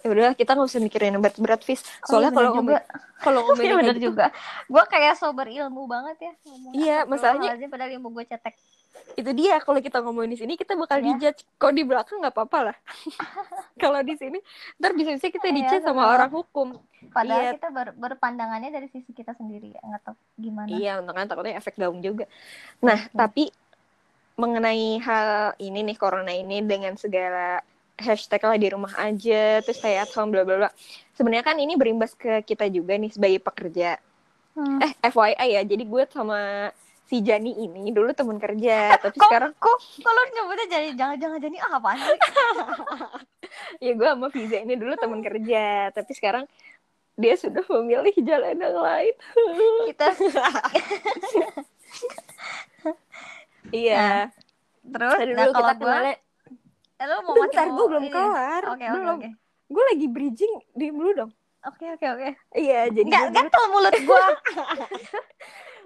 Ya 0.00 0.08
udah 0.08 0.32
kita 0.32 0.56
nggak 0.56 0.64
usah 0.64 0.80
mikirin 0.80 1.12
berat-berat 1.14 1.60
Fis. 1.60 1.84
Oh, 2.02 2.16
Soalnya 2.16 2.32
iya, 2.32 2.34
kalau 2.34 2.48
bener 2.48 2.56
ngomong 2.56 2.72
juga 2.72 2.80
kalau 3.20 3.40
Iya 3.42 3.46
ngomongin 3.46 3.76
bener 3.76 3.94
gitu, 3.94 4.06
juga 4.08 4.26
gue 4.66 4.84
kayak 4.88 5.14
sober 5.14 5.46
ilmu 5.46 5.82
banget 5.84 6.16
ya 6.18 6.32
Iya, 6.72 6.98
masalahnya- 7.04 7.68
padahal 7.68 7.92
ilmu 7.92 8.08
gue 8.10 8.24
cetek 8.24 8.54
itu 9.14 9.30
dia 9.34 9.58
kalau 9.58 9.78
kita 9.78 10.00
ngomongin 10.00 10.32
di 10.32 10.38
sini 10.38 10.52
kita 10.54 10.74
bakal 10.74 10.98
Iya. 10.98 11.06
dijudge. 11.12 11.42
Kalau 11.56 11.72
di 11.72 11.84
belakang 11.84 12.18
nggak 12.18 12.32
apa-apa 12.32 12.58
lah. 12.72 12.76
kalau 13.82 14.00
di 14.00 14.14
sini 14.14 14.38
ntar 14.76 14.94
bisa-bisa 14.94 15.28
kita 15.28 15.46
Iya, 15.46 15.56
dijudge 15.56 15.84
sama 15.84 16.02
bener. 16.02 16.14
orang 16.16 16.32
hukum. 16.32 16.68
padahal 17.10 17.42
Iya. 17.42 17.52
kita 17.56 17.68
ber- 17.70 17.96
berpandangannya 17.96 18.70
dari 18.70 18.86
sisi 18.86 19.10
kita 19.10 19.32
sendiri 19.32 19.72
ya 19.72 19.80
nggak 19.80 20.02
tahu 20.04 20.16
gimana 20.36 20.68
Iya, 20.68 20.92
untuk 21.00 21.16
kan 21.16 21.26
takutnya 21.26 21.56
efek 21.56 21.74
gaung 21.74 21.98
juga. 21.98 22.28
Nah, 22.80 23.08
tapi 23.10 23.48
mengenai 24.36 24.96
hal 25.00 25.28
ini 25.58 25.84
nih 25.84 25.96
corona 25.96 26.32
ini 26.32 26.60
dengan 26.60 26.96
segala 26.96 27.60
hashtag 27.96 28.40
lah 28.40 28.56
di 28.56 28.68
rumah 28.68 28.96
aja 28.96 29.60
terus 29.60 29.76
stay 29.76 29.96
at 29.96 30.08
home 30.12 30.32
bla 30.32 30.40
bla 30.40 30.56
bla 30.56 30.70
sebenarnya 31.12 31.44
kan 31.44 31.60
ini 31.60 31.76
berimbas 31.76 32.16
ke 32.16 32.40
kita 32.40 32.64
juga 32.72 32.96
nih 32.96 33.12
sebagai 33.12 33.36
pekerja 33.38 34.00
hmm. 34.56 34.80
eh 34.80 34.92
FYI 35.04 35.60
ya 35.60 35.62
jadi 35.62 35.84
gue 35.84 36.02
sama 36.08 36.72
si 37.10 37.26
Jani 37.26 37.58
ini 37.58 37.90
dulu 37.90 38.14
teman 38.14 38.38
kerja 38.38 38.94
tapi 39.02 39.18
kok, 39.18 39.26
sekarang 39.26 39.50
kok 39.58 39.78
kalau 39.98 40.22
nyebutnya 40.30 40.66
jadi 40.70 40.88
jangan 40.94 41.16
jangan 41.18 41.38
Jani 41.42 41.58
ah 41.58 41.72
apa 41.82 41.90
sih? 41.98 42.18
Ya 43.82 43.98
gue 43.98 44.06
sama 44.06 44.30
Fiza 44.30 44.62
ini 44.62 44.78
dulu 44.78 44.94
teman 44.94 45.26
kerja 45.26 45.90
tapi 45.90 46.14
sekarang 46.14 46.46
dia 47.18 47.34
sudah 47.34 47.66
memilih 47.66 48.14
jalan 48.22 48.54
yang 48.54 48.78
lain. 48.78 49.14
Kita 49.90 50.06
iya. 53.74 54.30
Nah, 54.30 54.94
terus? 54.94 55.18
Tadi 55.18 55.32
nah, 55.34 55.44
dulu 55.44 55.50
kalau 55.50 55.66
kita 55.66 55.74
gue 55.74 55.82
kenalnya 55.90 56.16
eh, 56.96 57.06
lu 57.10 57.16
mau 57.26 57.34
bentar 57.42 57.66
gue 57.66 57.86
belum 57.90 58.04
ini? 58.06 58.14
kelar. 58.14 58.62
Oke 58.70 58.84
oke 58.86 58.94
belum. 58.94 59.18
oke. 59.18 59.28
Gue 59.66 59.82
lagi 59.90 60.06
bridging 60.06 60.54
di 60.78 60.86
dulu 60.94 61.10
dong. 61.12 61.30
Oke 61.66 61.84
oke 61.90 62.06
oke. 62.06 62.28
Iya 62.54 62.80
jadi 62.94 63.08
nggak 63.10 63.26
gatel 63.34 63.64
mulut 63.74 63.94
gue 63.98 64.24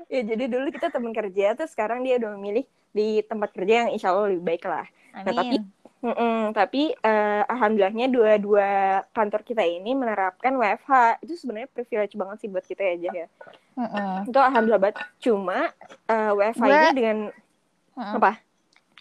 ya 0.06 0.23
jadi 0.23 0.44
dulu 0.46 0.68
kita 0.68 0.88
teman 0.88 1.11
kerja 1.11 1.52
terus 1.52 1.70
sekarang 1.70 2.00
dia 2.00 2.16
udah 2.16 2.34
memilih 2.34 2.64
di 2.90 3.23
tempat 3.23 3.50
kerja 3.50 3.75
yang 3.82 3.90
insya 3.90 4.11
Allah 4.11 4.28
lebih 4.28 4.44
baik 4.44 4.64
lah 4.64 4.87
nah 5.14 5.32
tapi 5.32 5.56
Mm-mm, 6.00 6.52
tapi 6.52 6.92
uh, 6.94 7.49
alhamdulillahnya 7.49 8.12
dua-dua 8.12 8.68
kantor 9.11 9.40
kita 9.40 9.64
ini 9.64 9.96
menerapkan 9.96 10.52
WFH 10.52 10.90
itu 11.18 11.32
sebenarnya 11.34 11.64
privilege 11.66 12.12
banget 12.12 12.37
sih 12.38 12.49
buat 12.49 12.61
kita 12.61 12.84
ya 12.84 12.94
Jah 13.00 13.14
ya 13.16 13.26
Mm-mm. 13.75 14.28
itu 14.28 14.37
alhamdulillah 14.37 14.82
banget 14.82 14.96
cuma 15.18 15.73
uh, 16.04 16.30
WFH 16.34 16.61
Gue- 16.61 16.76
ini 16.76 16.90
dengan 16.92 17.18
Mm-mm. 17.96 18.14
apa 18.20 18.32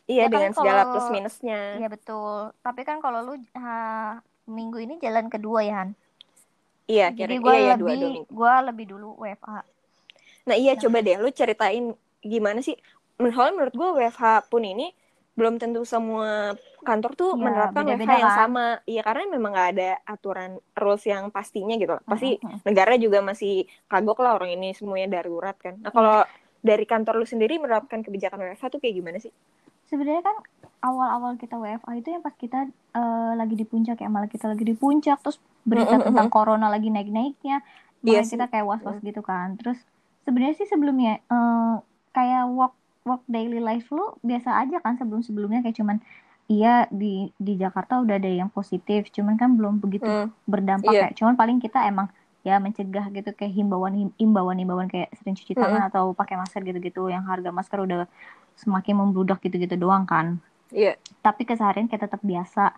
iya 0.05 0.21
Ya 0.21 0.25
kan 0.25 0.33
dengan 0.33 0.51
segala 0.53 0.81
kalau- 0.81 0.91
plus 0.93 1.07
minusnya 1.09 1.59
Iya 1.75 1.87
betul. 1.87 2.51
Tapi 2.57 2.81
kan 2.83 2.99
kalau 2.99 3.19
lu 3.21 3.33
ha, 3.53 3.75
minggu 4.45 4.75
ini 4.77 4.95
jalan 4.97 5.27
kedua 5.27 5.59
ya 5.59 5.75
Han. 5.79 5.89
iya 6.85 7.07
Jadi 7.09 7.35
gue 7.37 7.51
iya, 7.53 7.63
iya, 7.65 7.73
lebih 7.73 7.95
minggu. 7.97 8.27
gue 8.29 8.53
lebih 8.63 8.85
dulu 8.85 9.09
WFA. 9.17 9.63
Nah 10.47 10.55
iya 10.55 10.73
Nah. 10.73 10.81
coba 10.81 10.97
deh 11.05 11.15
lu 11.19 11.29
ceritain 11.31 11.85
gimana 12.23 12.59
sih 12.67 12.75
Soalnya 13.35 13.53
menurut 13.55 13.75
gue 13.77 13.89
WFH 14.01 14.23
pun 14.51 14.63
ini 14.65 14.91
belum 15.33 15.55
tentu 15.61 15.81
semua 15.87 16.53
kantor 16.83 17.11
tuh 17.15 17.31
Iya, 17.33 17.41
menerapkan 17.45 17.83
WFH 17.87 17.87
beda-beda 17.87 18.15
yang 18.21 18.29
kan. 18.29 18.39
sama 18.39 18.65
iya 18.85 19.01
karena 19.07 19.23
memang 19.35 19.51
nggak 19.55 19.69
ada 19.73 19.89
aturan 20.05 20.51
rules 20.75 21.03
yang 21.07 21.23
pastinya 21.31 21.75
gitu 21.81 21.93
pasti 22.11 22.37
Mm-mm. 22.43 22.59
negara 22.67 22.93
juga 22.99 23.19
masih 23.23 23.53
kagok 23.87 24.19
lah 24.23 24.31
orang 24.37 24.51
ini 24.57 24.75
semuanya 24.77 25.07
darurat 25.21 25.55
kan. 25.57 25.75
Nah 25.83 25.91
kalau 25.95 26.21
dari 26.61 26.85
kantor 26.85 27.13
lu 27.21 27.27
sendiri 27.27 27.53
menerapkan 27.63 27.99
kebijakan 28.05 28.39
WFH 28.43 28.65
tuh 28.73 28.79
kayak 28.83 28.95
gimana 28.99 29.17
sih? 29.19 29.33
Sebenarnya 29.89 30.23
kan 30.25 30.37
awal-awal 30.81 31.37
kita 31.37 31.55
WFA 31.59 31.91
itu 31.99 32.07
yang 32.11 32.23
pas 32.25 32.35
kita 32.35 32.59
eh, 32.97 33.31
lagi 33.39 33.55
di 33.55 33.65
puncak 33.67 33.97
ya 34.01 34.09
malah 34.09 34.29
kita 34.31 34.45
lagi 34.51 34.63
di 34.65 34.75
puncak 34.75 35.17
terus 35.23 35.37
berita 35.63 35.95
Mm-mm, 35.95 36.07
tentang 36.07 36.27
corona 36.33 36.67
lagi 36.73 36.89
naik-naiknya. 36.89 37.61
Iya 38.03 38.21
Makanya 38.21 38.25
sih. 38.27 38.35
kita 38.35 38.45
kayak 38.51 38.65
was-was 38.67 38.97
gitu 38.99 39.21
kan. 39.23 39.55
Terus 39.59 39.79
sebenarnya 40.23 40.55
sih 40.55 40.67
sebelumnya 40.67 41.19
eh, 41.21 41.75
kayak 42.11 42.43
work 42.49 42.75
work 43.03 43.23
daily 43.27 43.59
life 43.59 43.91
lu 43.91 44.15
biasa 44.23 44.63
aja 44.63 44.79
kan 44.79 44.95
sebelum-sebelumnya. 44.95 45.61
Kayak 45.61 45.77
cuman 45.79 45.97
iya 46.47 46.87
di 46.91 47.31
di 47.39 47.55
Jakarta 47.55 48.03
udah 48.03 48.19
ada 48.19 48.27
yang 48.27 48.51
positif 48.51 49.07
cuman 49.09 49.39
kan 49.39 49.55
belum 49.55 49.79
begitu 49.79 50.07
Hmm, 50.07 50.27
berdampak 50.43 50.91
Iya. 50.91 51.01
kayak 51.07 51.15
cuman 51.15 51.33
paling 51.35 51.57
kita 51.57 51.87
emang 51.87 52.11
ya 52.43 52.59
mencegah 52.59 53.07
gitu 53.09 53.31
kayak 53.31 53.55
himbauan 53.55 54.11
himbauan 54.19 54.59
himbauan 54.59 54.91
kayak 54.91 55.07
sering 55.15 55.31
cuci 55.31 55.55
tangan 55.55 55.87
atau 55.87 56.11
pakai 56.11 56.35
masker 56.35 56.59
gitu-gitu 56.61 57.07
yang 57.07 57.23
harga 57.23 57.55
masker 57.55 57.79
udah 57.79 58.03
semakin 58.59 58.99
membludak 58.99 59.39
gitu-gitu 59.39 59.79
doang 59.79 60.03
kan. 60.03 60.39
Iya. 60.73 60.97
tapi 61.21 61.45
keseharian 61.45 61.87
kayak 61.87 62.11
tetap 62.11 62.19
biasa. 62.19 62.75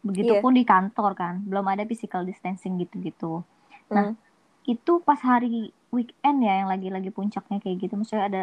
Begitupun 0.00 0.54
di 0.54 0.62
kantor 0.62 1.12
kan 1.12 1.34
belum 1.42 1.66
ada 1.66 1.82
physical 1.84 2.22
distancing 2.22 2.78
gitu-gitu. 2.78 3.42
Nah, 3.90 4.12
Hmm. 4.12 4.16
itu 4.64 5.02
pas 5.02 5.18
hari 5.18 5.74
weekend 5.90 6.38
ya 6.40 6.62
yang 6.62 6.68
lagi-lagi 6.68 7.10
puncaknya 7.10 7.58
kayak 7.58 7.76
gitu 7.80 7.94
maksudnya 7.94 8.24
ada 8.26 8.42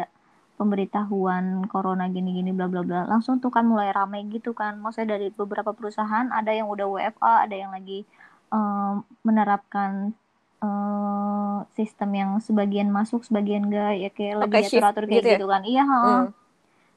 pemberitahuan 0.58 1.64
corona 1.66 2.06
gini-gini 2.06 2.50
bla 2.50 2.66
bla 2.66 2.82
bla 2.82 3.06
langsung 3.06 3.38
tuh 3.38 3.48
kan 3.48 3.62
mulai 3.62 3.88
ramai 3.88 4.26
gitu 4.26 4.52
kan 4.52 4.76
maksudnya 4.76 5.16
dari 5.16 5.30
beberapa 5.30 5.70
perusahaan 5.70 6.28
ada 6.28 6.50
yang 6.50 6.66
udah 6.66 6.84
WFA 6.84 7.46
ada 7.46 7.54
yang 7.54 7.70
lagi 7.70 8.02
em, 8.50 8.94
menerapkan 9.22 10.12
eh, 10.58 11.58
sistem 11.72 12.10
yang 12.12 12.30
sebagian 12.38 12.90
masuk 12.90 13.22
sebagian 13.22 13.70
enggak 13.70 13.94
ya 13.96 14.10
kayak 14.10 14.34
Pakai 14.42 14.62
shift 14.66 14.82
diatur-atur 14.82 15.04
kayak 15.06 15.14
gitu 15.14 15.26
ya? 15.26 15.38
gitu 15.38 15.46
kan 15.46 15.62
iya. 15.64 15.84
Hmm. 15.86 16.26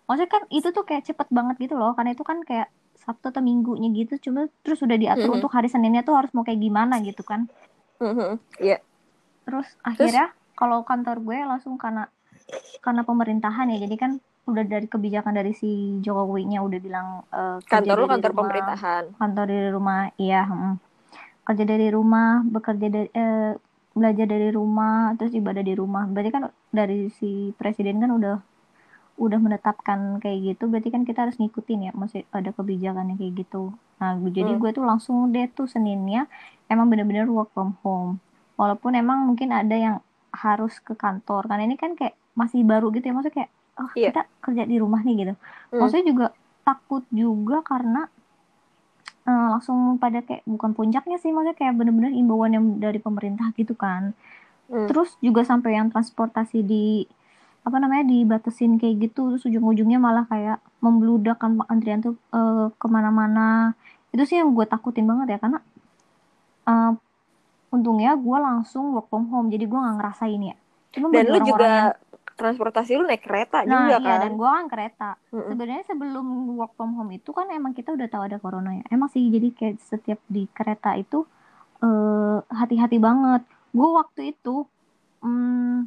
maksudnya 0.03 0.29
kan 0.29 0.43
itu 0.49 0.67
tuh 0.67 0.83
kayak 0.83 1.03
cepet 1.05 1.27
banget 1.29 1.55
gitu 1.61 1.75
loh 1.77 1.93
karena 1.93 2.11
itu 2.11 2.25
kan 2.25 2.41
kayak 2.41 2.67
Sabtu 2.97 3.29
atau 3.29 3.41
Minggunya 3.41 3.89
gitu 3.93 4.29
cuma 4.29 4.45
terus 4.61 4.81
udah 4.81 4.93
diatur 4.93 5.29
Mhm. 5.29 5.37
untuk 5.37 5.53
hari 5.53 5.69
Seninnya 5.69 6.01
tuh 6.01 6.17
harus 6.17 6.33
mau 6.33 6.41
kayak 6.41 6.59
gimana 6.59 6.97
gitu 6.99 7.21
kan 7.21 7.45
Mhm. 7.97 8.41
Iya. 8.57 8.81
Terus 9.45 9.69
akhirnya 9.81 10.33
kalau 10.61 10.85
kantor 10.85 11.17
gue 11.25 11.37
langsung 11.41 11.73
karena 11.81 12.05
karena 12.85 13.01
pemerintahan 13.01 13.73
ya, 13.73 13.77
jadi 13.81 13.95
kan 13.97 14.11
udah 14.45 14.63
dari 14.65 14.85
kebijakan 14.85 15.33
dari 15.33 15.53
si 15.53 15.97
Jokowi-nya 16.05 16.59
udah 16.61 16.79
bilang 16.81 17.07
kerja 17.65 17.65
Kantor 17.65 17.97
lu 17.97 18.05
kantor 18.09 18.31
rumah, 18.33 18.41
pemerintahan. 18.45 19.03
kantor 19.17 19.45
dari 19.49 19.69
rumah, 19.73 19.99
iya, 20.21 20.41
mm. 20.45 20.75
kerja 21.47 21.63
dari 21.65 21.87
rumah, 21.89 22.29
bekerja 22.45 22.87
dari 22.89 23.09
eh, 23.13 23.53
belajar 23.91 24.25
dari 24.29 24.49
rumah, 24.53 25.13
terus 25.17 25.33
ibadah 25.33 25.63
di 25.65 25.73
rumah. 25.77 26.03
Berarti 26.09 26.29
kan 26.29 26.43
dari 26.69 27.09
si 27.17 27.53
presiden 27.57 27.97
kan 28.03 28.11
udah 28.13 28.35
udah 29.21 29.39
menetapkan 29.41 30.17
kayak 30.17 30.37
gitu, 30.57 30.65
berarti 30.71 30.89
kan 30.89 31.03
kita 31.05 31.29
harus 31.29 31.37
ngikutin 31.37 31.89
ya, 31.89 31.91
masih 31.93 32.25
ada 32.33 32.49
kebijakannya 32.53 33.15
kayak 33.21 33.45
gitu. 33.45 33.73
Nah, 34.01 34.17
jadi 34.33 34.57
Hmm. 34.57 34.61
gue 34.61 34.71
tuh 34.73 34.85
langsung 34.85 35.29
deh 35.29 35.45
tuh 35.53 35.69
Seninnya 35.69 36.25
emang 36.65 36.89
bener-bener 36.89 37.29
work 37.29 37.53
from 37.53 37.77
home. 37.85 38.17
Walaupun 38.57 38.97
emang 38.97 39.29
mungkin 39.29 39.53
ada 39.53 39.75
yang 39.77 39.95
harus 40.31 40.79
ke 40.79 40.95
kantor, 40.95 41.47
karena 41.51 41.67
ini 41.67 41.75
kan 41.75 41.93
kayak 41.99 42.15
masih 42.35 42.63
baru 42.63 42.87
gitu 42.95 43.11
ya, 43.11 43.13
maksudnya 43.13 43.35
kayak 43.43 43.51
oh 43.79 43.91
Iya. 43.95 44.09
kita 44.11 44.21
kerja 44.39 44.63
di 44.67 44.75
rumah 44.79 45.01
nih 45.03 45.15
gitu. 45.27 45.33
Hmm. 45.35 45.79
Maksudnya 45.83 46.05
juga 46.07 46.25
takut 46.63 47.03
juga 47.11 47.57
karena 47.65 48.07
eh, 49.21 49.47
langsung 49.53 50.01
pada 50.01 50.23
kayak 50.23 50.41
bukan 50.47 50.71
puncaknya 50.73 51.17
sih, 51.21 51.29
maksudnya 51.29 51.55
kayak 51.57 51.73
bener-bener 51.77 52.15
imbauan 52.15 52.51
yang 52.55 52.65
dari 52.79 52.97
pemerintah 52.97 53.51
gitu 53.53 53.75
kan. 53.75 54.15
Hmm. 54.71 54.87
Terus 54.87 55.19
juga 55.19 55.43
sampai 55.43 55.77
yang 55.77 55.91
transportasi 55.91 56.63
di 56.63 57.05
apa 57.61 57.77
namanya 57.77 58.09
dibatasin 58.09 58.81
kayak 58.81 59.11
gitu, 59.11 59.35
terus 59.35 59.45
ujung-ujungnya 59.45 60.01
malah 60.01 60.25
kayak 60.25 60.57
membludak 60.81 61.37
kan 61.37 61.59
antrian 61.69 62.01
tuh 62.01 62.15
eh, 62.33 62.67
ke 62.73 62.87
mana-mana. 62.89 63.77
Itu 64.15 64.23
sih 64.25 64.39
yang 64.41 64.55
gue 64.55 64.65
takutin 64.65 65.05
banget 65.05 65.35
ya 65.35 65.39
karena 65.43 65.59
eh, 66.65 66.91
untungnya 67.71 68.11
gue 68.19 68.37
langsung 68.37 68.91
work 68.93 69.07
from 69.07 69.31
home, 69.31 69.47
jadi 69.47 69.65
gue 69.65 69.79
nggak 69.79 69.95
ngerasain 69.97 70.41
ya. 70.43 70.55
Cuma 70.91 71.07
Dan 71.15 71.25
lu 71.31 71.39
juga 71.41 71.65
yang 71.65 71.89
transportasi 72.41 72.97
lu 72.97 73.05
naik 73.05 73.21
kereta 73.21 73.61
Nah, 73.63 73.85
juga 73.93 73.95
iya 73.95 73.97
kan? 74.01 74.19
dan 74.25 74.31
gua 74.33 74.49
kan 74.57 74.65
kereta. 74.67 75.09
Mm-mm. 75.29 75.49
Sebenarnya 75.53 75.83
sebelum 75.85 76.25
work 76.57 76.73
from 76.73 76.91
home 76.97 77.11
itu 77.13 77.29
kan 77.29 77.47
emang 77.53 77.73
kita 77.77 77.93
udah 77.93 78.07
tahu 78.09 78.23
ada 78.25 78.37
corona 78.41 78.71
ya. 78.81 78.83
Emang 78.89 79.09
sih 79.13 79.21
jadi 79.29 79.53
kayak 79.53 79.75
setiap 79.77 80.19
di 80.25 80.49
kereta 80.49 80.97
itu 80.97 81.23
eh 81.85 82.37
hati-hati 82.49 82.97
banget. 82.97 83.41
Gua 83.71 84.03
waktu 84.03 84.33
itu 84.33 84.65
hmm, 85.21 85.85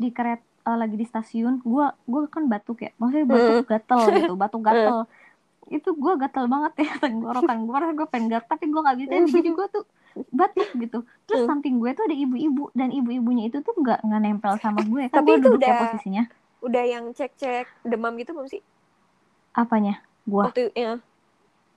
di 0.00 0.08
kereta 0.10 0.42
eh, 0.66 0.76
lagi 0.76 0.96
di 0.98 1.06
stasiun, 1.06 1.62
gua 1.62 1.94
gua 2.04 2.26
kan 2.26 2.50
batuk 2.50 2.82
ya. 2.82 2.90
Maksudnya 2.98 3.26
batuk 3.30 3.64
gatel 3.70 4.00
gitu, 4.18 4.32
batuk 4.34 4.62
gatel. 4.66 4.98
Itu 5.70 5.90
gua 5.94 6.18
gatel 6.18 6.44
banget 6.50 6.72
ya 6.82 6.92
tenggorokan 7.04 7.58
gua, 7.70 7.78
gue 7.94 8.08
pengen 8.10 8.28
gatel 8.34 8.48
tapi 8.50 8.64
gua 8.74 8.90
nggak 8.90 8.98
bisa. 9.06 9.14
Jadi 9.38 9.48
gua 9.54 9.66
tuh 9.70 9.84
batuk 10.30 10.68
gitu. 10.74 10.98
Terus 11.24 11.40
Hmm. 11.42 11.48
samping 11.50 11.76
gue 11.76 11.90
tuh 11.90 12.04
ada 12.04 12.14
ibu-ibu 12.14 12.70
dan 12.72 12.88
ibu-ibunya 12.88 13.46
itu 13.46 13.58
tuh 13.58 13.72
nggak 13.72 14.02
nggak 14.02 14.20
nempel 14.20 14.54
sama 14.56 14.80
gue 14.80 15.06
kan 15.06 15.18
Tapi 15.18 15.28
gue 15.28 15.36
itu 15.36 15.48
duduk 15.48 15.60
ya 15.60 15.68
udah- 15.68 15.80
posisinya. 15.86 16.24
Udah 16.60 16.84
yang 16.84 17.04
cek-cek 17.10 17.66
demam 17.82 18.12
gitu 18.14 18.30
belum 18.30 18.46
sih? 18.46 18.60
Apanya? 19.52 20.04
Gua. 20.22 20.46
Waktu 20.46 20.70
ya. 20.72 21.00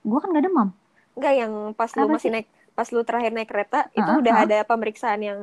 Gua 0.01 0.19
kan 0.19 0.29
gak 0.29 0.43
demam. 0.43 0.69
Enggak 1.13 1.33
yang 1.37 1.53
pas 1.71 1.89
lu 1.89 2.03
Apa 2.03 2.11
masih 2.11 2.21
sih? 2.21 2.33
naik 2.33 2.47
pas 2.73 2.89
lu 2.89 3.01
terakhir 3.01 3.31
naik 3.31 3.47
kereta 3.47 3.87
itu 3.91 4.03
Ah, 4.03 4.17
udah 4.17 4.33
ah. 4.33 4.43
ada 4.43 4.57
pemeriksaan 4.63 5.21
yang 5.21 5.39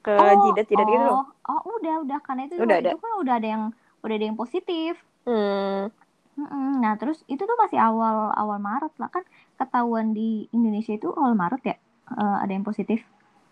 ke 0.00 0.10
Oh, 0.10 0.34
jidat-jidat 0.48 0.86
gitu 0.86 1.04
loh. 1.04 1.28
Oh, 1.44 1.60
oh, 1.60 1.74
udah, 1.76 2.02
udah. 2.02 2.18
Karena 2.18 2.42
itu 2.44 2.56
Udah 2.56 2.76
itu 2.78 2.88
ada. 2.88 2.96
kan 2.96 3.12
udah 3.16 3.34
ada 3.36 3.48
yang 3.48 3.62
udah 4.00 4.14
ada 4.14 4.24
yang 4.24 4.34
positif. 4.34 4.96
Hmm. 5.22 5.92
Mm-mm. 6.34 6.78
Nah, 6.78 6.94
terus 6.94 7.22
itu 7.26 7.38
tuh 7.40 7.56
masih 7.56 7.76
awal 7.76 8.30
awal 8.32 8.58
Maret 8.58 8.94
lah 8.96 9.06
kan 9.08 9.26
ketahuan 9.56 10.10
di 10.10 10.46
Indonesia 10.48 10.90
itu 10.92 11.10
awal 11.10 11.34
Maret 11.34 11.62
ya 11.64 11.76
eh, 12.14 12.36
ada 12.44 12.52
yang 12.52 12.64
positif. 12.64 13.04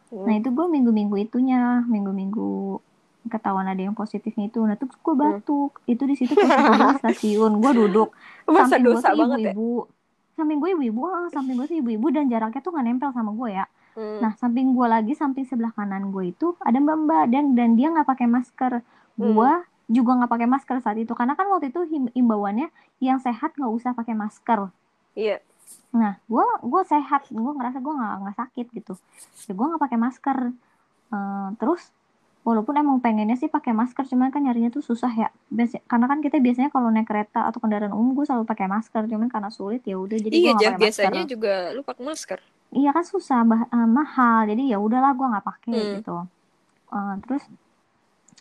Hmm. 0.08 0.24
Nah, 0.24 0.34
itu 0.38 0.48
gue 0.54 0.66
minggu-minggu 0.70 1.16
itunya, 1.18 1.82
minggu-minggu 1.84 2.78
ketahuan 3.26 3.66
ada 3.66 3.82
yang 3.82 3.92
positifnya 3.92 4.46
itu. 4.46 4.62
Nah, 4.62 4.78
terus 4.78 4.94
gue 4.94 5.14
Hmm. 5.14 5.42
batuk. 5.42 5.82
Itu 5.84 6.06
di 6.06 6.14
situ 6.14 6.32
pas 6.38 6.96
stasiun, 7.02 7.58
gue 7.58 7.72
duduk. 7.74 8.14
Masa 8.46 8.78
samping 8.78 8.86
gue 8.86 9.02
tuh 9.02 9.18
banget 9.18 9.38
ya? 9.38 9.52
ibu-ibu. 9.52 9.90
Samping 10.36 10.58
gue 10.62 10.70
ibu-ibu, 10.76 11.00
ah, 11.08 11.26
samping 11.32 11.54
gue 11.58 11.66
tuh 11.66 11.78
ibu-ibu 11.80 12.06
dan 12.12 12.28
jaraknya 12.28 12.60
tuh 12.62 12.70
gak 12.76 12.84
nempel 12.86 13.10
sama 13.10 13.32
gue 13.34 13.50
ya. 13.56 13.64
Hmm. 13.96 14.20
Nah, 14.20 14.32
samping 14.36 14.76
gue 14.76 14.86
lagi, 14.86 15.12
samping 15.16 15.48
sebelah 15.48 15.72
kanan 15.72 16.12
gue 16.12 16.30
itu 16.30 16.54
ada 16.60 16.76
mbak-mbak 16.76 17.32
dan 17.32 17.56
dan 17.56 17.74
dia 17.74 17.88
nggak 17.90 18.06
pakai 18.06 18.28
masker. 18.28 18.84
Hmm. 19.16 19.32
Gue 19.32 19.50
juga 19.86 20.18
nggak 20.18 20.30
pakai 20.30 20.48
masker 20.50 20.76
saat 20.82 20.98
itu 20.98 21.14
karena 21.14 21.38
kan 21.38 21.46
waktu 21.46 21.70
itu 21.70 22.10
imbauannya 22.14 22.74
yang 22.98 23.22
sehat 23.22 23.54
nggak 23.54 23.70
usah 23.70 23.94
pakai 23.94 24.18
masker 24.18 24.74
iya 25.14 25.38
nah 25.96 26.20
gue 26.28 26.46
gue 26.62 26.82
sehat. 26.86 27.28
Gue 27.32 27.52
ngerasa 27.56 27.78
gue 27.80 27.94
nggak 27.94 28.14
nggak 28.22 28.36
sakit 28.36 28.66
gitu. 28.76 28.92
Ya 29.48 29.52
gue 29.52 29.66
nggak 29.66 29.82
pakai 29.82 29.98
masker. 29.98 30.38
Uh, 31.06 31.48
terus 31.56 31.94
walaupun 32.46 32.78
emang 32.78 33.02
pengennya 33.02 33.34
sih 33.34 33.50
pakai 33.50 33.74
masker 33.74 34.06
cuman 34.06 34.30
kan 34.30 34.38
nyarinya 34.38 34.70
tuh 34.70 34.78
susah 34.78 35.10
ya. 35.10 35.28
Biasa, 35.50 35.82
karena 35.90 36.06
kan 36.06 36.18
kita 36.22 36.38
biasanya 36.38 36.70
kalau 36.70 36.94
naik 36.94 37.10
kereta 37.10 37.50
atau 37.50 37.58
kendaraan 37.58 37.90
umum 37.90 38.14
gue 38.14 38.22
selalu 38.22 38.46
pakai 38.46 38.70
masker. 38.70 39.02
Cuman 39.10 39.26
karena 39.26 39.50
sulit 39.50 39.82
ya 39.82 39.98
udah 39.98 40.14
jadi 40.14 40.34
iya, 40.34 40.54
gue 40.54 40.62
pakai 40.62 40.78
biasanya 40.78 41.22
juga 41.26 41.54
lu 41.74 41.82
pakai 41.82 42.04
masker. 42.06 42.38
Iya 42.70 42.90
kan 42.94 43.04
susah 43.06 43.42
bah 43.42 43.66
uh, 43.66 43.88
mahal. 43.90 44.46
Jadi 44.46 44.70
ya 44.70 44.78
udahlah 44.78 45.10
gue 45.18 45.26
nggak 45.26 45.46
pakai 45.46 45.74
hmm. 45.74 45.92
gitu. 45.98 46.16
Uh, 46.94 47.14
terus 47.26 47.42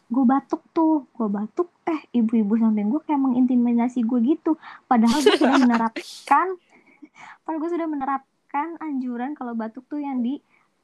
gue 0.06 0.26
batuk 0.30 0.62
tuh. 0.70 1.10
Gue 1.18 1.26
batuk. 1.26 1.74
Eh 1.90 2.06
ibu-ibu 2.14 2.62
samping 2.62 2.94
gue 2.94 3.02
kayak 3.10 3.18
mengintimidasi 3.18 4.06
gue 4.06 4.20
gitu. 4.22 4.54
Padahal 4.86 5.18
gue 5.18 5.34
sudah 5.34 5.58
menerapkan 5.66 6.62
padahal 7.44 7.60
gue 7.62 7.70
sudah 7.76 7.88
menerapkan 7.88 8.80
anjuran 8.80 9.32
kalau 9.34 9.54
batuk 9.56 9.86
tuh 9.88 10.00
yang 10.00 10.20
di 10.20 10.40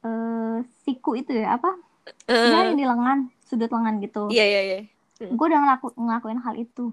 uh, 0.06 0.60
siku 0.84 1.16
itu 1.18 1.36
ya 1.36 1.56
apa 1.56 1.76
uh. 2.28 2.32
ya 2.32 2.70
yang 2.70 2.78
di 2.78 2.86
lengan 2.86 3.18
sudut 3.42 3.70
lengan 3.70 4.00
gitu 4.00 4.28
iya 4.32 4.44
yeah, 4.44 4.46
iya 4.46 4.54
yeah, 4.56 4.64
iya 4.64 4.80
yeah. 5.22 5.32
gue 5.32 5.46
udah 5.46 5.60
ngelaku 5.62 5.86
ngelakuin 5.96 6.40
hal 6.42 6.54
itu 6.58 6.92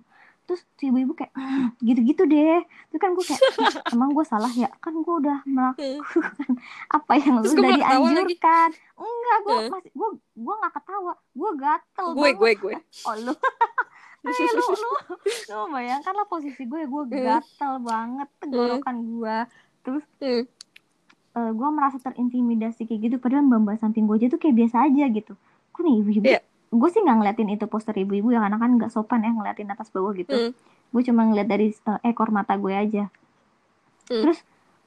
terus 0.49 0.65
si 0.81 0.89
ibu-ibu 0.89 1.13
kayak 1.13 1.29
gitu-gitu 1.85 2.25
deh. 2.25 2.65
Itu 2.89 2.97
kan 2.97 3.13
gue 3.13 3.21
kayak 3.21 3.41
emang 3.93 4.17
gue 4.17 4.25
salah 4.25 4.49
ya? 4.49 4.65
Kan 4.81 4.97
gue 4.97 5.15
udah 5.21 5.45
melakukan 5.45 6.57
apa 6.97 7.13
yang 7.21 7.37
lu 7.37 7.53
udah 7.53 7.71
dianjurkan. 7.77 8.69
Enggak 8.97 9.37
gue 9.45 9.53
uh. 9.53 9.69
masih 9.69 9.91
gue 9.93 10.09
gue 10.17 10.53
nggak 10.57 10.73
ketawa. 10.73 11.13
Gue 11.37 11.51
gatel 11.53 12.07
gue 12.09 12.17
banget. 12.17 12.39
gue 12.41 12.51
gue. 12.57 12.75
Oh 13.07 13.13
lu. 13.13 13.33
Ay, 14.25 14.33
lu 14.57 14.65
lu. 14.73 14.91
Lu 15.53 15.61
bayangkan 15.69 16.13
lah 16.17 16.25
posisi 16.25 16.65
gue 16.65 16.81
gue 16.89 17.03
gatel 17.13 17.73
banget 17.85 18.29
tenggorokan 18.41 18.97
gue 19.05 19.37
terus 19.85 20.05
uh, 20.25 20.43
eh, 21.37 21.51
gue 21.53 21.69
merasa 21.69 22.01
terintimidasi 22.01 22.89
kayak 22.89 22.99
gitu 23.05 23.15
padahal 23.21 23.45
mbak 23.45 23.61
mbak 23.61 23.77
samping 23.77 24.09
gue 24.09 24.17
aja 24.17 24.33
tuh 24.33 24.41
kayak 24.41 24.65
biasa 24.65 24.89
aja 24.89 25.05
gitu. 25.13 25.37
Gue 25.77 25.81
nih 25.85 25.95
ibu-ibu 26.01 26.25
yeah 26.25 26.48
gue 26.69 26.89
sih 26.93 27.01
nggak 27.01 27.17
ngeliatin 27.17 27.49
itu 27.49 27.65
poster 27.65 27.97
ibu-ibu 27.97 28.29
ya 28.29 28.45
karena 28.45 28.57
kan 28.61 28.71
nggak 28.77 28.91
sopan 28.93 29.25
ya 29.25 29.33
ngeliatin 29.33 29.69
atas 29.73 29.89
bawah 29.89 30.13
gitu. 30.13 30.33
Mm. 30.33 30.51
gue 30.89 31.01
cuma 31.05 31.21
ngeliat 31.29 31.47
dari 31.49 31.69
uh, 31.85 32.01
ekor 32.05 32.29
mata 32.29 32.53
gue 32.57 32.73
aja. 32.73 33.09
Mm. 34.09 34.23
terus 34.25 34.39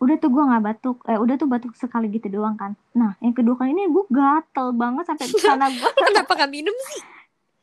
udah 0.02 0.18
tuh 0.18 0.34
gue 0.34 0.42
nggak 0.42 0.62
batuk 0.66 0.98
eh 1.06 1.14
udah 1.14 1.38
tuh 1.38 1.46
batuk 1.46 1.74
sekali 1.78 2.10
gitu 2.10 2.26
doang 2.26 2.58
kan. 2.58 2.74
Nah 2.98 3.14
yang 3.22 3.34
kedua 3.34 3.54
kali 3.54 3.70
ini 3.70 3.86
gue 3.86 4.04
gatel 4.10 4.74
banget 4.74 5.06
sampai 5.06 5.26
sana 5.38 5.70
gue 5.70 5.90
kenapa 6.10 6.34
gak 6.34 6.50
minum 6.50 6.74
sih? 6.90 7.02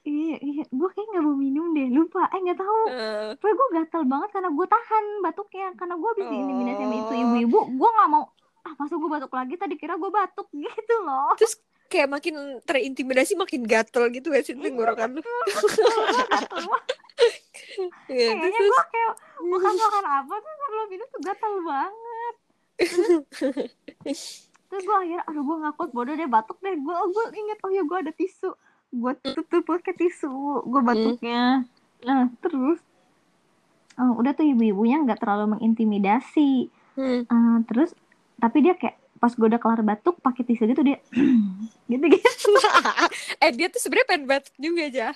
Iya 0.07 0.37
iya 0.39 0.63
gue 0.71 0.89
kayak 0.95 1.07
nggak 1.11 1.23
mau 1.27 1.35
minum 1.35 1.75
deh 1.75 1.87
lupa. 1.91 2.31
Eh 2.31 2.39
nggak 2.39 2.59
tahu. 2.63 2.81
Uh. 2.87 3.29
Pokoknya 3.35 3.55
gue 3.59 3.67
gatel 3.75 4.03
banget 4.07 4.29
karena 4.31 4.49
gue 4.55 4.67
tahan 4.71 5.05
batuknya 5.19 5.67
karena 5.75 5.95
gue 5.99 6.09
habis 6.15 6.25
oh. 6.25 6.31
diintimidasi 6.31 6.79
sama 6.79 6.95
itu 6.95 7.13
ibu-ibu. 7.19 7.59
Gue 7.75 7.89
nggak 7.91 8.09
mau 8.09 8.23
ah 8.59 8.73
masa 8.79 8.93
gue 8.95 9.09
batuk 9.11 9.31
lagi? 9.35 9.53
Tadi 9.59 9.75
kira 9.75 9.93
gue 9.99 10.11
batuk 10.11 10.47
gitu 10.63 10.95
loh. 11.03 11.35
Terus 11.35 11.59
kayak 11.89 12.07
makin 12.07 12.61
terintimidasi 12.63 13.33
makin 13.33 13.65
gatel 13.65 14.13
gitu 14.13 14.29
gak 14.29 14.45
sih 14.45 14.53
tenggorokan 14.55 15.17
lu? 15.17 15.21
Ya, 18.09 18.35
kayaknya 18.35 18.59
gue 18.59 18.83
kayak 18.91 19.13
makan 19.39 19.73
makan 19.75 20.05
apa 20.07 20.33
tuh 20.35 20.53
kalau 20.59 20.85
minum 20.91 21.07
tuh 21.07 21.21
gatel 21.23 21.53
banget. 21.63 22.35
Terus, 24.03 24.21
terus 24.67 24.83
gue 24.83 24.97
akhirnya 24.99 25.23
aduh 25.27 25.43
gue 25.43 25.57
ngakut 25.63 25.89
bodoh 25.95 26.15
deh 26.15 26.27
batuk 26.27 26.57
deh. 26.59 26.75
Gue 26.75 26.95
gue 26.95 27.25
inget 27.39 27.59
oh 27.63 27.71
ya 27.71 27.83
gue 27.87 27.97
ada 28.03 28.11
tisu. 28.11 28.51
Gue 28.91 29.13
tutup 29.23 29.63
pakai 29.63 29.95
tisu 29.95 30.63
gue 30.67 30.81
batuknya. 30.83 31.63
Nah 32.03 32.27
terus 32.43 32.83
oh, 33.95 34.11
udah 34.19 34.31
tuh 34.35 34.47
ibu-ibunya 34.47 34.99
nggak 35.03 35.19
terlalu 35.23 35.59
mengintimidasi. 35.59 36.67
Hmm. 36.99 37.23
uh, 37.31 37.63
terus 37.63 37.95
tapi 38.43 38.59
dia 38.59 38.75
kayak 38.75 38.98
pas 39.19 39.31
gue 39.35 39.47
udah 39.51 39.59
kelar 39.59 39.83
batuk 39.83 40.17
pakai 40.23 40.47
tisu 40.47 40.63
gitu 40.71 40.81
dia 40.81 40.97
gitu 41.91 42.05
gitu 42.07 42.51
eh 43.43 43.51
dia 43.51 43.67
tuh 43.67 43.83
sebenarnya 43.83 44.07
pengen 44.07 44.25
batuk 44.25 44.55
juga 44.55 44.81
aja 44.87 45.07
ya 45.11 45.13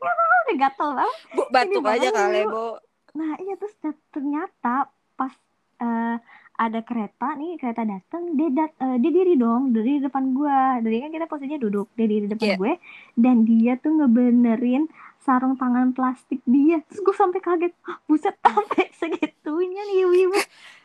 tahu 0.00 0.40
udah 0.40 0.56
gatel 0.56 0.88
banget. 0.96 1.18
Bu 1.36 1.42
batuk 1.52 1.82
Ini 1.84 1.94
aja 2.00 2.08
kali 2.16 2.42
bu 2.48 2.68
nah 3.10 3.34
iya 3.42 3.54
terus 3.58 3.74
ternyata 4.14 4.86
pas 5.18 5.34
uh, 5.82 6.16
ada 6.60 6.80
kereta 6.86 7.34
nih 7.34 7.58
kereta 7.58 7.82
datang 7.82 8.38
dia 8.38 8.48
dat 8.54 8.72
uh, 8.78 8.96
dia 9.02 9.10
diri 9.10 9.34
dong 9.34 9.74
dari 9.74 9.98
depan 9.98 10.30
gue 10.30 10.58
dari 10.86 10.96
kan 11.02 11.10
kita 11.10 11.26
posisinya 11.26 11.58
duduk 11.58 11.90
dia 11.98 12.06
diri 12.06 12.30
depan 12.30 12.54
yeah. 12.54 12.58
gue 12.60 12.72
dan 13.18 13.42
dia 13.42 13.74
tuh 13.82 13.98
ngebenerin 13.98 14.86
sarung 15.20 15.58
tangan 15.58 15.92
plastik 15.92 16.40
dia. 16.48 16.80
Terus 16.86 17.00
gue 17.02 17.14
sampai 17.18 17.40
kaget 17.42 17.74
buset 18.06 18.38
sampai 18.40 18.88
segitunya 18.94 19.82
nih 19.90 19.96
ibu-ibu 20.06 20.38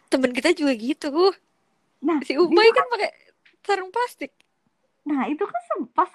temen 0.10 0.32
kita 0.32 0.54
juga 0.54 0.74
gitu 0.78 1.34
Nah, 2.06 2.18
si 2.22 2.38
Umay 2.38 2.70
kan 2.70 2.86
pakai 2.94 3.12
sarung 3.65 3.89
plastik. 3.89 4.32
Nah, 5.10 5.26
itu 5.26 5.41
kan 5.41 5.63
pas 5.98 6.10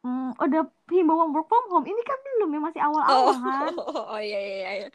hmm, 0.00 0.40
udah 0.40 0.64
himbauan 0.88 1.36
work 1.36 1.46
from 1.46 1.68
home. 1.68 1.84
Ini 1.84 2.02
kan 2.02 2.18
belum 2.40 2.50
ya 2.56 2.60
masih 2.64 2.80
awal-awal 2.80 3.24
oh, 3.28 3.36
kan. 3.36 3.72
Oh, 3.80 4.16
oh, 4.16 4.20
iya 4.20 4.40
iya 4.40 4.70
iya. 4.80 4.88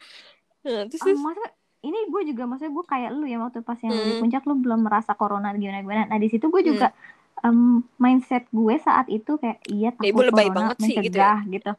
Nah, 0.66 0.86
terus, 0.90 1.02
um, 1.06 1.22
maksudnya 1.22 1.52
ini 1.82 2.00
gue 2.10 2.22
juga 2.34 2.44
maksudnya 2.46 2.74
gue 2.74 2.86
kayak 2.86 3.10
lu 3.18 3.26
ya 3.26 3.38
waktu 3.42 3.66
pas 3.66 3.78
yang 3.82 3.94
hmm. 3.94 4.06
di 4.06 4.12
puncak 4.22 4.44
lu 4.46 4.54
belum 4.58 4.82
merasa 4.86 5.14
corona 5.14 5.54
gimana 5.54 5.82
gimana. 5.86 6.04
Nah, 6.10 6.18
di 6.18 6.28
situ 6.30 6.50
gue 6.50 6.62
juga 6.66 6.94
hmm. 6.94 7.46
um, 7.46 7.82
mindset 8.02 8.46
gue 8.50 8.76
saat 8.82 9.10
itu 9.10 9.38
kayak 9.38 9.62
iya 9.70 9.90
takut 9.94 10.10
ya, 10.10 10.30
lebay 10.30 10.48
corona 10.50 10.58
banget 10.58 10.78
mencegah 10.82 10.90
sih, 10.90 11.06
gitu, 11.06 11.18
ya? 11.22 11.34
gitu. 11.50 11.72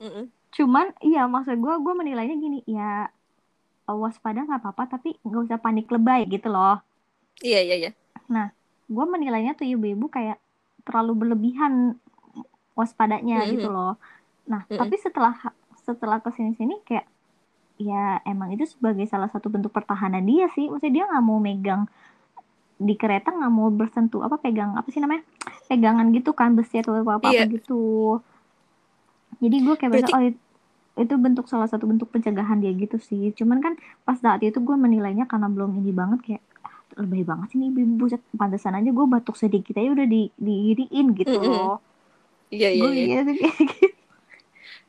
Mm 0.00 0.10
-mm. 0.12 0.24
Cuman 0.50 0.86
iya 1.04 1.22
maksud 1.28 1.56
gue 1.60 1.74
gue 1.76 1.94
menilainya 1.96 2.36
gini 2.40 2.58
ya 2.64 3.12
waspada 3.90 4.46
nggak 4.46 4.62
apa-apa 4.62 4.98
tapi 4.98 5.18
nggak 5.26 5.50
usah 5.50 5.58
panik 5.60 5.90
lebay 5.92 6.24
gitu 6.28 6.48
loh. 6.48 6.80
Iya 7.44 7.60
iya 7.64 7.76
iya. 7.76 7.90
Nah, 8.30 8.54
gue 8.86 9.04
menilainya 9.04 9.58
tuh 9.58 9.66
ibu-ibu 9.66 10.06
kayak 10.06 10.38
terlalu 10.86 11.26
berlebihan 11.26 11.98
waspadanya 12.78 13.42
mm 13.42 13.44
-hmm. 13.44 13.52
gitu 13.58 13.68
loh. 13.68 13.98
Nah, 14.46 14.64
mm 14.64 14.70
-hmm. 14.70 14.78
tapi 14.78 14.96
setelah 14.96 15.34
setelah 15.82 16.22
ke 16.22 16.30
sini-sini 16.30 16.80
kayak 16.86 17.06
ya 17.80 18.20
emang 18.28 18.52
itu 18.54 18.68
sebagai 18.68 19.08
salah 19.10 19.26
satu 19.28 19.50
bentuk 19.50 19.74
pertahanan 19.74 20.22
dia 20.22 20.46
sih. 20.54 20.70
Maksudnya 20.70 21.02
dia 21.02 21.04
nggak 21.10 21.24
mau 21.26 21.42
megang 21.42 21.90
di 22.80 22.96
kereta 22.96 23.28
nggak 23.28 23.52
mau 23.52 23.68
bersentuh 23.68 24.24
apa 24.24 24.40
pegang 24.40 24.72
apa 24.72 24.88
sih 24.88 25.04
namanya 25.04 25.20
pegangan 25.68 26.16
gitu 26.16 26.32
kan 26.32 26.56
besi 26.56 26.80
atau 26.80 26.96
apa 26.96 27.20
apa 27.20 27.28
yeah. 27.28 27.44
gitu. 27.44 28.16
Jadi 29.40 29.56
gue 29.60 29.74
kayak 29.76 29.92
Berarti... 29.92 30.12
oh 30.16 30.22
itu 31.00 31.14
bentuk 31.16 31.46
salah 31.48 31.68
satu 31.68 31.88
bentuk 31.88 32.12
pencegahan 32.12 32.60
dia 32.60 32.72
gitu 32.76 32.96
sih. 33.00 33.32
Cuman 33.36 33.60
kan 33.60 33.76
pas 34.04 34.16
saat 34.20 34.40
itu 34.44 34.60
gue 34.60 34.76
menilainya 34.76 35.24
karena 35.28 35.48
belum 35.48 35.76
ini 35.80 35.92
banget 35.92 36.20
kayak 36.24 36.42
lebih 37.00 37.22
banget 37.24 37.54
sih 37.54 37.58
nih 37.58 37.68
ibu 37.72 38.06
buset 38.06 38.22
pantesan 38.36 38.76
aja 38.76 38.90
gue 38.92 39.06
batuk 39.08 39.36
sedikit 39.36 39.74
aja 39.76 39.90
udah 39.96 40.06
di 40.06 40.28
diiriin 40.36 41.06
gitu 41.16 41.34
mm 41.34 41.40
-hmm. 41.40 41.52
loh. 41.52 41.78
Iya 42.50 42.68
iya 42.74 42.88
iya. 42.90 43.20
iya, 43.22 43.22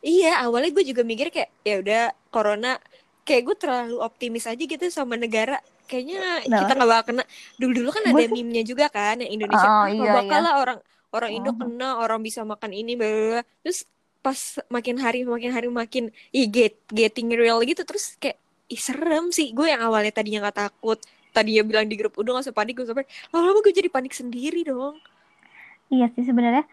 iya 0.01 0.31
awalnya 0.43 0.73
gue 0.73 0.85
juga 0.85 1.05
mikir 1.05 1.29
kayak 1.29 1.49
ya 1.61 1.75
udah 1.79 2.03
corona 2.33 2.81
kayak 3.21 3.41
gue 3.47 3.55
terlalu 3.57 3.97
optimis 4.01 4.49
aja 4.49 4.59
gitu 4.59 4.85
sama 4.89 5.15
negara. 5.15 5.61
Kayaknya 5.85 6.47
nah. 6.47 6.59
kita 6.65 6.71
nggak 6.75 6.89
bakal 6.89 7.05
kena. 7.13 7.23
Dulu 7.59 7.71
dulu 7.71 7.89
kan 7.93 8.03
ada 8.09 8.23
meme-nya 8.27 8.63
juga 8.65 8.85
kan 8.89 9.19
yang 9.21 9.31
Indonesia 9.31 9.69
oh, 9.69 9.85
iya, 9.87 10.11
bakal 10.23 10.39
iya. 10.41 10.47
lah 10.47 10.53
orang 10.59 10.79
orang 11.11 11.31
Indo 11.35 11.51
uh 11.51 11.53
-huh. 11.53 11.61
kena 11.67 11.89
orang 11.99 12.19
bisa 12.23 12.41
makan 12.47 12.71
ini 12.71 12.95
bla 12.95 13.43
terus 13.63 13.83
pas 14.21 14.37
makin 14.69 15.01
hari 15.01 15.25
makin 15.25 15.49
hari 15.49 15.67
makin 15.67 16.13
i 16.29 16.45
get 16.45 16.77
getting 16.93 17.33
real 17.33 17.57
gitu 17.65 17.81
terus 17.83 18.15
kayak 18.19 18.39
ih 18.71 18.79
serem 18.79 19.29
sih. 19.35 19.51
Gue 19.51 19.69
yang 19.69 19.83
awalnya 19.83 20.15
tadinya 20.15 20.47
nggak 20.47 20.71
takut 20.71 20.99
tadi 21.31 21.57
ya 21.57 21.63
bilang 21.63 21.87
di 21.87 21.95
grup 21.95 22.15
udah 22.19 22.39
gak 22.39 22.51
usah 22.51 22.55
panik 22.55 22.75
gue 22.77 22.85
sampai 22.85 23.07
lama-lama 23.31 23.59
gue 23.63 23.73
jadi 23.73 23.89
panik 23.89 24.13
sendiri 24.13 24.67
dong 24.67 24.99
iya 25.87 26.11
sih 26.13 26.27
sebenarnya 26.27 26.67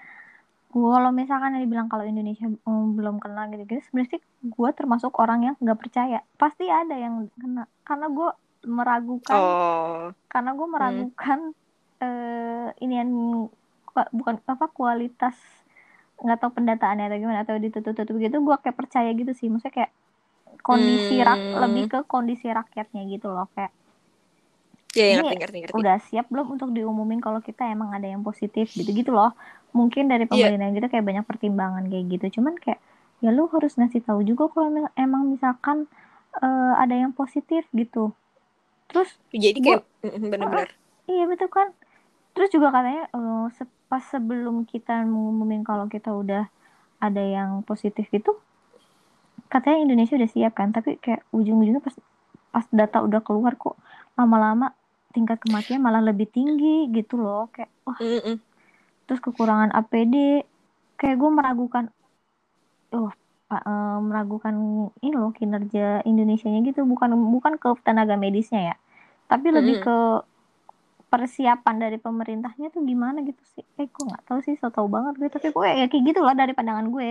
kalau 0.69 1.11
misalkan 1.11 1.57
yang 1.57 1.65
dibilang 1.65 1.89
kalau 1.89 2.05
Indonesia 2.05 2.45
um, 2.69 2.93
belum 2.93 3.17
kena 3.19 3.49
gitu-gitu 3.49 3.81
sebenarnya 3.89 4.19
sih 4.19 4.23
gue 4.45 4.71
termasuk 4.77 5.17
orang 5.17 5.41
yang 5.53 5.55
nggak 5.59 5.79
percaya 5.81 6.21
pasti 6.37 6.69
ada 6.69 6.93
yang 6.93 7.33
kena 7.41 7.65
karena 7.89 8.07
gue 8.13 8.31
meragukan 8.69 9.39
oh. 9.39 10.13
karena 10.29 10.51
gue 10.53 10.69
meragukan 10.69 11.39
hmm. 11.55 12.05
uh, 12.05 12.69
ini 12.85 12.95
yang 13.01 13.11
bukan 14.13 14.39
apa 14.45 14.67
kualitas 14.71 15.35
nggak 16.19 16.39
tahu 16.43 16.51
pendataannya 16.51 17.09
atau 17.09 17.19
gimana 17.19 17.41
atau 17.47 17.57
ditutup-tutup 17.57 18.19
gitu 18.19 18.37
gue 18.43 18.57
kayak 18.61 18.77
percaya 18.77 19.11
gitu 19.15 19.33
sih 19.33 19.49
maksudnya 19.49 19.87
kayak 19.87 19.93
kondisi 20.67 21.17
hmm. 21.17 21.25
rak 21.25 21.41
lebih 21.65 21.85
ke 21.89 21.99
kondisi 22.05 22.51
rakyatnya 22.51 23.03
gitu 23.09 23.31
loh 23.31 23.47
kayak 23.55 23.73
Iya, 24.99 25.07
yeah, 25.07 25.17
ngerti, 25.23 25.37
ngerti, 25.39 25.59
ngerti. 25.63 25.75
Udah 25.79 25.97
siap 26.03 26.27
belum 26.29 26.47
untuk 26.59 26.69
diumumin 26.75 27.23
kalau 27.23 27.39
kita 27.39 27.71
emang 27.71 27.95
ada 27.95 28.11
yang 28.11 28.27
positif 28.27 28.75
gitu-gitu 28.75 29.15
loh. 29.15 29.33
Mungkin 29.71 30.11
dari 30.11 30.27
iya. 30.27 30.31
pemerintah 30.31 30.69
yeah. 30.69 30.77
gitu 30.77 30.87
kayak 30.91 31.05
banyak 31.07 31.25
pertimbangan 31.25 31.85
kayak 31.87 32.05
gitu. 32.11 32.41
Cuman 32.41 32.59
kayak 32.59 32.83
ya 33.23 33.31
lu 33.31 33.47
harus 33.51 33.75
ngasih 33.79 34.03
tahu 34.03 34.27
juga 34.27 34.51
kalau 34.51 34.91
emang 34.99 35.31
misalkan 35.31 35.87
uh, 36.43 36.75
ada 36.77 36.95
yang 36.99 37.15
positif 37.15 37.63
gitu. 37.71 38.11
Terus 38.91 39.15
jadi 39.31 39.59
kayak 39.63 39.83
benar-benar. 40.03 40.69
Uh, 40.69 41.11
iya 41.11 41.25
betul 41.31 41.49
kan. 41.49 41.71
Terus 42.35 42.51
juga 42.51 42.75
katanya 42.75 43.07
uh, 43.15 43.47
pas 43.89 44.05
sebelum 44.05 44.69
kita 44.69 45.07
mengumumin 45.07 45.65
kalau 45.65 45.89
kita 45.89 46.13
udah 46.13 46.51
ada 46.99 47.23
yang 47.23 47.63
positif 47.63 48.11
itu 48.11 48.35
katanya 49.49 49.89
Indonesia 49.89 50.15
udah 50.19 50.31
siap 50.31 50.53
kan 50.53 50.77
tapi 50.77 51.01
kayak 51.01 51.25
ujung-ujungnya 51.33 51.81
pas 51.81 51.97
pas 52.53 52.67
data 52.69 53.01
udah 53.01 53.25
keluar 53.25 53.57
kok 53.57 53.81
lama-lama 54.19 54.77
tingkat 55.15 55.39
kematian 55.45 55.81
malah 55.85 56.03
lebih 56.05 56.29
tinggi 56.31 56.89
gitu 56.97 57.15
loh. 57.21 57.49
Kayak 57.55 57.71
wah 57.87 58.01
Mm 58.01 58.21
-mm. 58.23 58.37
terus 59.09 59.21
kekurangan 59.25 59.71
APD 59.73 60.45
kayak 61.01 61.17
gue 61.21 61.31
meragukan 61.33 61.85
oh 62.93 63.11
eh, 63.53 63.99
meragukan 64.09 64.55
ini 65.05 65.15
loh 65.17 65.31
kinerja 65.39 66.05
Indonesianya 66.05 66.61
gitu. 66.69 66.85
Bukan 66.85 67.11
bukan 67.35 67.55
ke 67.63 67.69
tenaga 67.87 68.15
medisnya 68.21 68.75
ya 68.75 68.77
tapi 69.29 69.53
lebih 69.53 69.77
Mm-mm. 69.77 69.85
ke 69.85 69.97
persiapan 71.09 71.77
dari 71.81 71.97
pemerintahnya 71.97 72.69
tuh 72.75 72.85
gimana 72.85 73.25
gitu 73.25 73.41
sih. 73.55 73.65
Eh 73.81 73.89
gue 73.89 74.05
nggak 74.09 74.25
tahu 74.29 74.39
sih 74.45 74.55
so 74.61 74.69
tau 74.69 74.87
banget 74.95 75.15
gue 75.21 75.29
tapi 75.33 75.49
gue 75.57 75.69
ya 75.81 75.87
kayak 75.89 76.05
gitu 76.13 76.21
loh 76.21 76.35
dari 76.37 76.53
pandangan 76.53 76.89
gue 76.93 77.11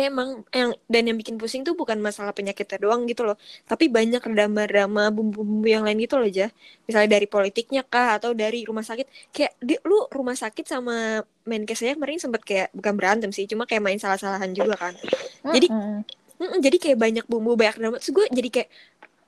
Emang 0.00 0.48
yang 0.56 0.72
dan 0.88 1.02
yang 1.12 1.20
bikin 1.20 1.36
pusing 1.36 1.60
tuh 1.60 1.76
bukan 1.76 2.00
masalah 2.00 2.32
penyakitnya 2.32 2.80
doang 2.80 3.04
gitu 3.04 3.20
loh, 3.20 3.36
tapi 3.68 3.92
banyak 3.92 4.24
drama-drama 4.24 5.12
bumbu-bumbu 5.12 5.68
yang 5.68 5.84
lain 5.84 6.00
gitu 6.00 6.16
loh 6.16 6.24
aja. 6.24 6.48
Misalnya 6.88 7.20
dari 7.20 7.28
politiknya 7.28 7.84
kah 7.84 8.16
atau 8.16 8.32
dari 8.32 8.64
rumah 8.64 8.80
sakit. 8.80 9.04
Kayak 9.28 9.52
di, 9.60 9.76
lu 9.84 10.08
rumah 10.08 10.32
sakit 10.32 10.64
sama 10.64 11.20
Menkesnya 11.44 12.00
kemarin 12.00 12.16
sempet 12.16 12.42
kayak 12.48 12.68
bukan 12.72 12.94
berantem 12.96 13.28
sih, 13.28 13.44
cuma 13.44 13.68
kayak 13.68 13.84
main 13.84 14.00
salah-salahan 14.00 14.56
juga 14.56 14.80
kan. 14.80 14.96
Jadi 15.44 15.68
mm, 15.68 16.58
jadi 16.64 16.76
kayak 16.80 16.96
banyak 16.96 17.24
bumbu 17.28 17.52
banyak 17.60 17.76
drama. 17.76 17.96
Terus 18.00 18.16
gue 18.16 18.26
jadi 18.32 18.48
kayak 18.48 18.68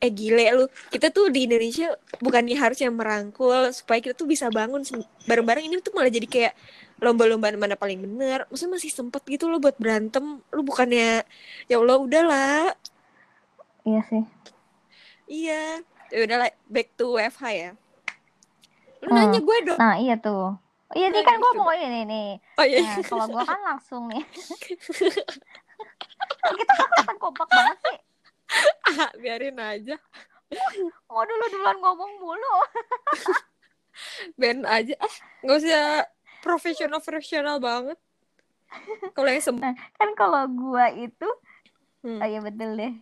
eh 0.02 0.10
gile 0.10 0.44
lu. 0.52 0.64
Kita 0.88 1.08
tuh 1.08 1.28
di 1.28 1.46
Indonesia 1.46 1.92
bukannya 2.18 2.52
harusnya 2.52 2.90
merangkul 2.90 3.70
supaya 3.70 3.98
kita 3.98 4.12
tuh 4.12 4.24
bisa 4.24 4.48
bangun 4.48 4.80
bareng-bareng 5.24 5.62
ini 5.62 5.78
tuh 5.78 5.92
malah 5.92 6.08
jadi 6.08 6.26
kayak 6.26 6.52
lomba-lombaan 6.98 7.54
mana 7.54 7.72
paling 7.72 7.98
bener. 7.98 8.42
Maksudnya 8.46 8.74
masih 8.74 8.88
sempet 8.90 9.20
gitu 9.24 9.46
loh 9.46 9.56
buat 9.56 9.72
berantem. 9.76 10.38
Lu 10.48 10.60
bukannya 10.60 11.22
ya 11.64 11.74
Allah 11.76 11.96
udahlah. 11.96 12.60
iya 13.82 13.98
sih 14.04 14.20
Iya. 15.24 15.80
Ya 16.08 16.18
udahlah 16.20 16.48
back 16.66 16.92
to 16.92 17.14
WFH 17.14 17.42
ya. 17.48 17.70
Lu 19.00 19.08
Hmm. 19.08 19.16
nanya 19.16 19.38
gue 19.38 19.56
dong. 19.64 19.76
nah 19.76 19.96
iya 19.96 20.14
tuh 20.14 20.54
iya 20.92 21.08
nih 21.08 21.16
Nah, 21.16 21.24
kan 21.24 21.34
gue 21.36 21.50
coba. 21.50 21.58
mau 21.58 21.72
ini 21.72 22.00
nih 22.04 22.28
Oh 22.54 22.62
iya. 22.62 22.78
nah 22.84 22.94
kalau 23.02 23.24
gue 23.28 23.42
kan 23.42 23.58
langsung 23.64 24.02
nih 24.06 24.22
kita 26.52 26.72
kan 27.02 27.16
kompak 27.16 27.48
banget 27.48 27.76
sih 27.80 27.96
Ah, 28.88 29.10
biarin 29.22 29.58
aja. 29.58 29.96
mau 31.08 31.24
dulu 31.24 31.44
duluan 31.48 31.78
ngomong 31.80 32.12
mulu 32.20 32.54
Ben 34.40 34.68
aja. 34.68 34.92
Ah, 35.00 35.14
nggak 35.40 35.56
usah 35.58 35.84
profesional 36.44 37.00
profesional 37.00 37.56
banget. 37.56 37.96
Kalau 39.12 39.28
yang 39.28 39.40
sem 39.40 39.56
kan 39.96 40.10
kalau 40.16 40.44
gue 40.48 41.08
itu 41.08 41.28
Hmm. 42.02 42.18
oh 42.18 42.26
iya 42.26 42.42
betul 42.42 42.74
deh 42.74 42.98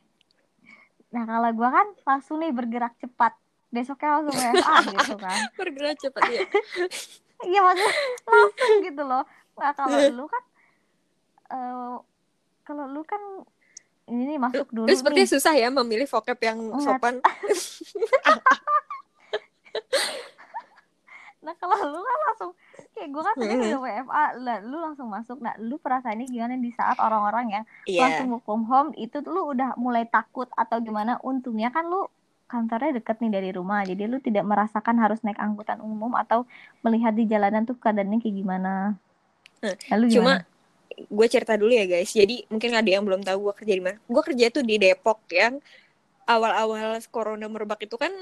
nah 1.09 1.25
kalau 1.25 1.49
gue 1.57 1.69
kan 1.73 1.87
langsung 2.05 2.37
nih 2.37 2.53
bergerak 2.53 2.93
cepat 3.01 3.33
besoknya 3.73 4.21
langsung 4.21 4.37
WFA 4.37 4.75
gitu 4.93 5.15
kan 5.17 5.39
bergerak 5.57 5.97
cepat 5.97 6.23
ya. 6.29 6.45
iya 7.49 7.65
maksudnya 7.65 7.95
langsung 8.29 8.73
gitu 8.85 9.03
loh 9.09 9.25
nah 9.57 9.73
kalau 9.73 9.97
lu 10.13 10.29
kan 10.29 10.45
eh 11.49 11.97
kalau 12.61 12.85
lu 12.93 13.01
kan 13.09 13.23
ini 14.11 14.35
masuk 14.37 14.67
dulu 14.69 14.85
Lu 14.85 14.93
sepertinya 14.93 15.25
nih. 15.25 15.33
susah 15.33 15.55
ya 15.55 15.69
memilih 15.71 16.05
vocab 16.05 16.39
yang 16.39 16.59
Enggak. 16.59 16.83
sopan. 16.85 17.15
nah 21.41 21.57
kalau 21.57 21.73
lu 21.89 21.99
kan 21.99 22.19
langsung 22.23 22.51
kayak 22.93 23.09
gue 23.09 23.23
kan 23.23 23.35
tadi 23.35 23.55
udah 23.57 23.81
WFA 23.81 24.25
lah 24.37 24.59
lu 24.61 24.77
langsung 24.77 25.09
masuk. 25.09 25.41
Nah 25.41 25.57
lu 25.57 25.79
perasaannya 25.79 26.27
gimana 26.27 26.53
di 26.55 26.69
saat 26.71 26.99
orang-orang 26.99 27.47
yang 27.51 27.65
Iya. 27.87 28.01
langsung 28.03 28.27
work 28.31 28.45
from 28.45 28.63
home 28.67 28.91
itu 28.95 29.17
tuh 29.17 29.31
lu 29.31 29.49
udah 29.49 29.73
mulai 29.75 30.05
takut 30.05 30.53
atau 30.53 30.79
gimana? 30.79 31.17
Untungnya 31.21 31.71
kan 31.71 31.89
lu 31.89 32.05
kantornya 32.45 32.93
deket 32.93 33.17
nih 33.19 33.31
dari 33.31 33.51
rumah 33.51 33.81
jadi 33.83 34.05
lu 34.05 34.19
tidak 34.19 34.43
merasakan 34.43 34.99
harus 34.99 35.23
naik 35.23 35.39
angkutan 35.39 35.79
umum 35.81 36.13
atau 36.13 36.45
melihat 36.81 37.15
di 37.15 37.25
jalanan 37.25 37.63
tuh 37.63 37.75
keadaannya 37.75 38.19
kayak 38.19 38.37
gimana. 38.37 38.73
Hmm, 39.61 39.77
lalu 39.89 40.05
Cuma 40.11 40.13
gimana 40.13 40.60
gue 40.91 41.27
cerita 41.31 41.55
dulu 41.57 41.71
ya 41.71 41.87
guys. 41.87 42.11
Jadi 42.13 42.47
mungkin 42.51 42.71
ada 42.75 42.89
yang 42.89 43.03
belum 43.07 43.23
tahu 43.23 43.51
gue 43.51 43.55
kerja 43.65 43.75
di 43.79 43.83
mana. 43.83 43.99
Gue 44.05 44.23
kerja 44.23 44.47
tuh 44.51 44.65
di 44.67 44.77
Depok 44.77 45.23
yang 45.31 45.59
awal-awal 46.27 46.99
corona 47.11 47.47
merebak 47.51 47.83
itu 47.85 47.97
kan 47.99 48.13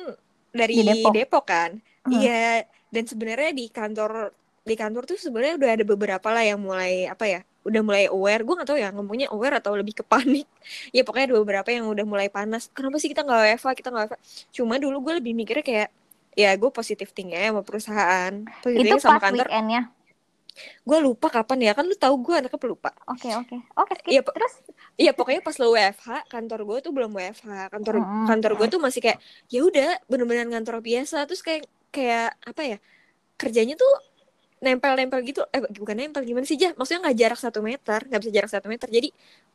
dari 0.52 0.81
Di 0.81 0.85
Depok. 0.85 1.12
Depok, 1.12 1.44
kan. 1.48 1.70
Iya. 2.09 2.64
Dan 2.88 3.04
sebenarnya 3.04 3.52
di 3.52 3.68
kantor 3.68 4.33
di 4.68 4.76
kantor 4.76 5.09
tuh 5.09 5.16
sebenarnya 5.16 5.57
udah 5.57 5.70
ada 5.81 5.85
beberapa 5.88 6.28
lah 6.28 6.44
yang 6.44 6.61
mulai 6.61 7.09
apa 7.09 7.24
ya 7.24 7.40
udah 7.64 7.83
mulai 7.85 8.04
aware 8.09 8.44
gue 8.44 8.54
nggak 8.57 8.68
tahu 8.68 8.78
ya 8.81 8.88
ngomongnya 8.92 9.28
aware 9.33 9.61
atau 9.61 9.72
lebih 9.76 10.00
ke 10.00 10.04
panik 10.04 10.44
ya 10.96 11.04
pokoknya 11.04 11.33
ada 11.33 11.37
beberapa 11.40 11.68
yang 11.72 11.88
udah 11.88 12.04
mulai 12.04 12.28
panas 12.28 12.68
kenapa 12.72 13.00
sih 13.00 13.09
kita 13.09 13.24
nggak 13.24 13.57
WFA 13.57 13.72
kita 13.72 13.88
nggak 13.88 14.04
WFA 14.12 14.18
cuma 14.52 14.76
dulu 14.76 14.96
gue 15.09 15.24
lebih 15.24 15.33
mikirnya 15.33 15.64
kayak 15.64 15.88
ya 16.37 16.52
gue 16.54 16.70
positif 16.70 17.16
tinggi 17.16 17.35
sama 17.35 17.64
perusahaan 17.64 18.33
itu 18.44 18.64
positif 18.64 19.00
sama 19.00 19.18
pas 19.18 19.24
kantor 19.33 19.46
weekendnya 19.48 19.83
gue 20.88 20.99
lupa 21.03 21.27
kapan 21.31 21.59
ya 21.71 21.73
kan 21.77 21.85
lu 21.87 21.97
tahu 21.97 22.14
gue 22.25 22.35
anaknya 22.40 22.61
pelupa. 22.61 22.90
Oke 23.11 23.29
oke. 23.35 23.57
Oke 23.77 23.92
skip. 23.99 24.11
Iya, 24.12 24.21
Pak. 24.27 24.35
terus? 24.37 24.55
Iya 24.99 25.11
pokoknya 25.14 25.40
pas 25.47 25.57
lo 25.62 25.66
WFH 25.75 26.09
kantor 26.33 26.61
gue 26.68 26.79
tuh 26.85 26.92
belum 26.97 27.11
WFH 27.14 27.49
kantor 27.75 27.94
Mm-mm. 28.03 28.27
kantor 28.31 28.53
gue 28.59 28.66
tuh 28.75 28.81
masih 28.83 29.01
kayak 29.05 29.18
ya 29.53 29.61
udah 29.62 29.88
bener-bener 30.11 30.47
kantor 30.51 30.83
biasa. 30.83 31.16
Terus 31.29 31.42
kayak 31.47 31.62
kayak 31.94 32.29
apa 32.44 32.62
ya 32.66 32.77
kerjanya 33.40 33.75
tuh 33.79 33.92
nempel-nempel 34.59 35.23
gitu. 35.23 35.47
Eh 35.55 35.62
bukan 35.71 35.94
nempel 35.94 36.23
gimana 36.27 36.42
sih 36.42 36.59
jah? 36.59 36.75
Maksudnya 36.75 37.01
nggak 37.07 37.16
jarak 37.23 37.38
satu 37.38 37.61
meter 37.62 38.01
nggak 38.11 38.21
bisa 38.27 38.33
jarak 38.35 38.51
satu 38.51 38.66
meter. 38.66 38.88
Jadi 38.90 39.09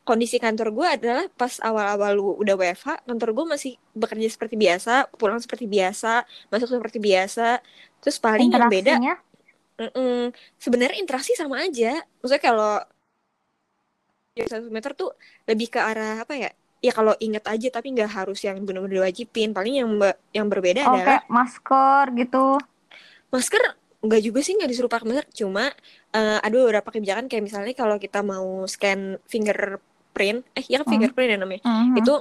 kondisi 0.08 0.36
kantor 0.39 0.68
gue 0.72 0.88
adalah 0.88 1.26
pas 1.32 1.54
awal-awal 1.63 2.12
lu 2.16 2.24
udah 2.39 2.56
WFH 2.60 3.08
kantor 3.08 3.30
gue 3.36 3.46
masih 3.56 3.74
bekerja 3.96 4.28
seperti 4.32 4.56
biasa 4.60 5.08
pulang 5.16 5.39
seperti 5.39 5.66
biasa 5.68 6.24
masuk 6.52 6.68
seperti 6.72 7.00
biasa. 7.04 7.60
Terus 8.00 8.18
paling 8.20 8.52
yang 8.52 8.68
beda 8.68 9.00
Mm-mm. 9.89 10.32
Sebenarnya 10.62 10.98
interaksi 11.00 11.36
sama 11.36 11.63
aja. 11.63 12.00
Maksudnya 12.22 12.43
kalau 12.43 12.74
satu 14.34 14.67
meter 14.74 14.91
tuh 14.98 15.13
lebih 15.46 15.69
ke 15.69 15.80
arah 15.80 16.26
apa 16.26 16.34
ya? 16.34 16.50
Ya 16.84 16.91
kalau 16.91 17.15
inget 17.24 17.48
aja 17.48 17.67
tapi 17.72 17.96
nggak 17.96 18.12
harus 18.12 18.43
yang 18.43 18.60
benar-benar 18.63 19.08
diwajibin. 19.08 19.56
Paling 19.56 19.74
yang 19.80 19.89
yang 20.36 20.48
berbeda 20.52 20.84
oh 20.84 20.98
adalah 20.98 21.08
kayak 21.22 21.24
masker 21.32 22.06
gitu 22.17 22.60
masker 23.34 23.62
nggak 24.04 24.22
juga 24.22 24.39
sih 24.43 24.54
nggak 24.54 24.69
disuruh 24.69 24.91
pakai 24.91 25.08
masker. 25.10 25.28
Cuma 25.34 25.74
eh, 26.13 26.39
ada 26.43 26.54
beberapa 26.54 26.89
kebijakan 26.93 27.26
kayak 27.26 27.43
misalnya 27.50 27.74
kalau 27.74 27.98
kita 27.98 28.22
mau 28.22 28.67
scan 28.69 29.17
fingerprint, 29.26 30.46
eh 30.54 30.65
ya 30.69 30.84
kan 30.84 30.86
Hmm. 30.86 30.93
fingerprint 31.00 31.30
ya 31.34 31.38
namanya. 31.41 31.62
Mhm. 31.65 31.98
Itu 32.04 32.13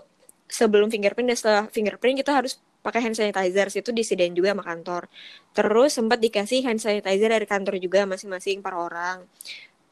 sebelum 0.48 0.88
fingerprint 0.88 1.28
dan 1.28 1.36
setelah 1.36 1.64
fingerprint 1.68 2.16
kita 2.22 2.32
harus 2.32 2.56
pakai 2.82 3.00
hand 3.00 3.16
sanitizer 3.16 3.70
itu 3.70 3.90
disediain 3.94 4.34
juga 4.34 4.52
sama 4.52 4.66
kantor. 4.66 5.06
Terus 5.54 5.90
sempat 5.94 6.18
dikasih 6.18 6.66
hand 6.66 6.82
sanitizer 6.82 7.30
dari 7.30 7.46
kantor 7.46 7.78
juga 7.78 8.04
masing-masing 8.04 8.58
per 8.60 8.74
orang. 8.74 9.22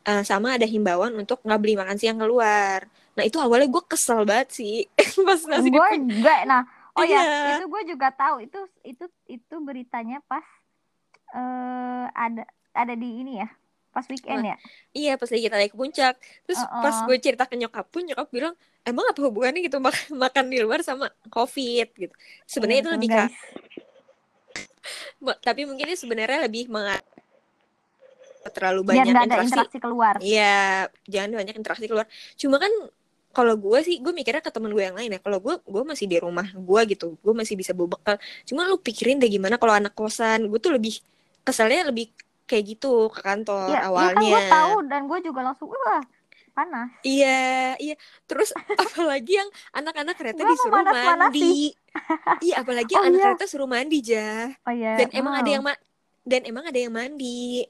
Eh, 0.05 0.23
sama 0.27 0.59
ada 0.59 0.67
himbauan 0.67 1.15
untuk 1.15 1.39
nggak 1.47 1.61
beli 1.63 1.75
makan 1.79 1.97
siang 1.97 2.19
keluar. 2.19 2.85
Nah 3.15 3.25
itu 3.27 3.37
awalnya 3.39 3.69
gue 3.69 3.85
kesel 3.85 4.25
banget 4.27 4.49
sih 4.55 4.89
pas 5.29 5.41
ngasih 5.45 5.71
di 5.71 5.77
gue 5.77 5.91
juga 6.09 6.35
nah 6.47 6.63
oh 6.97 7.05
Iya. 7.05 7.21
ya 7.21 7.51
itu 7.59 7.67
gue 7.69 7.83
juga 7.95 8.09
tahu 8.15 8.37
itu 8.47 8.61
itu 8.83 9.05
itu 9.29 9.55
beritanya 9.61 10.25
pas 10.25 10.43
eh 11.37 12.07
ada 12.17 12.43
ada 12.73 12.95
di 12.97 13.09
ini 13.23 13.45
ya 13.45 13.49
pas 14.01 14.09
weekend 14.09 14.43
ya 14.43 14.57
Iya 14.97 15.13
pas 15.21 15.29
lagi 15.29 15.43
kita 15.45 15.57
naik 15.61 15.73
ke 15.77 15.79
puncak. 15.79 16.15
Terus 16.49 16.61
Uh-uh. 16.65 16.83
pas 16.83 16.97
gue 17.05 17.17
cerita 17.21 17.45
ke 17.45 17.55
nyokap 17.61 17.87
pun 17.93 18.03
nyokap 18.03 18.27
bilang 18.33 18.55
emang 18.83 19.05
apa 19.07 19.21
hubungannya 19.21 19.61
gitu 19.61 19.77
makan 19.79 20.17
makan 20.25 20.45
di 20.49 20.59
luar 20.65 20.81
sama 20.81 21.13
covid 21.29 21.89
gitu. 21.95 22.15
Sebenarnya 22.49 22.81
Iya, 22.81 22.85
itu 22.89 22.91
lebih 22.97 23.09
guys. 23.13 23.35
Tapi 25.45 25.61
mungkin 25.69 25.85
ini 25.85 25.97
sebenarnya 26.01 26.49
lebih 26.49 26.73
meng 26.73 26.89
terlalu 28.49 28.89
biar 28.89 29.05
banyak 29.05 29.13
ada 29.13 29.21
interaksi. 29.21 29.53
interaksi 29.53 29.79
keluar 29.79 30.15
Iya, 30.25 30.89
jangan 31.05 31.31
banyak 31.37 31.55
interaksi 31.61 31.87
keluar. 31.87 32.07
Cuma 32.41 32.57
kan 32.57 32.73
kalau 33.31 33.55
gue 33.55 33.79
sih, 33.87 34.03
gue 34.03 34.11
mikirnya 34.11 34.43
ke 34.43 34.51
temen 34.51 34.73
gue 34.75 34.81
yang 34.83 34.97
lain 34.97 35.13
ya. 35.13 35.21
Kalau 35.23 35.39
gue, 35.39 35.55
gue 35.63 35.83
masih 35.87 36.11
di 36.11 36.19
rumah 36.19 36.49
gue 36.51 36.81
gitu, 36.91 37.15
gue 37.21 37.35
masih 37.37 37.55
bisa 37.55 37.77
bawa 37.77 37.95
bekal. 38.01 38.17
Cuma 38.49 38.67
lu 38.67 38.81
pikirin 38.81 39.23
deh 39.23 39.31
gimana 39.31 39.55
kalau 39.61 39.77
anak 39.77 39.95
kosan, 39.95 40.51
gue 40.51 40.59
tuh 40.59 40.75
lebih 40.75 40.99
keselnya 41.47 41.93
lebih 41.93 42.11
kayak 42.51 42.65
gitu 42.69 43.07
ke 43.09 43.23
kantor 43.23 43.71
ya, 43.71 43.73
ya 43.73 43.79
kan 43.79 43.89
awalnya. 43.89 44.27
gue 44.27 44.43
tahu 44.51 44.75
dan 44.85 45.01
gue 45.07 45.19
juga 45.23 45.41
langsung 45.41 45.71
wah 45.71 46.03
panas 46.51 46.91
Iya, 47.01 47.79
iya. 47.79 47.95
Terus 48.27 48.51
apalagi 48.83 49.39
yang 49.39 49.47
anak-anak 49.71 50.19
kereta 50.19 50.43
Gua 50.43 50.51
disuruh 50.51 50.83
mandi. 50.83 51.71
iya, 52.43 52.55
apalagi 52.59 52.91
Oh, 52.93 53.07
anak 53.07 53.15
iya. 53.15 53.25
kereta 53.31 53.45
suruh 53.47 53.71
mandi 53.71 53.99
jah. 54.03 54.51
oh 54.67 54.75
ya 54.75 54.99
Dan 54.99 55.15
emang 55.15 55.35
wow. 55.35 55.41
ada 55.41 55.51
yang 55.51 55.63
ma 55.63 55.73
dan 56.21 56.43
emang 56.45 56.67
ada 56.67 56.75
yang 56.77 56.91
mandi. 56.91 57.63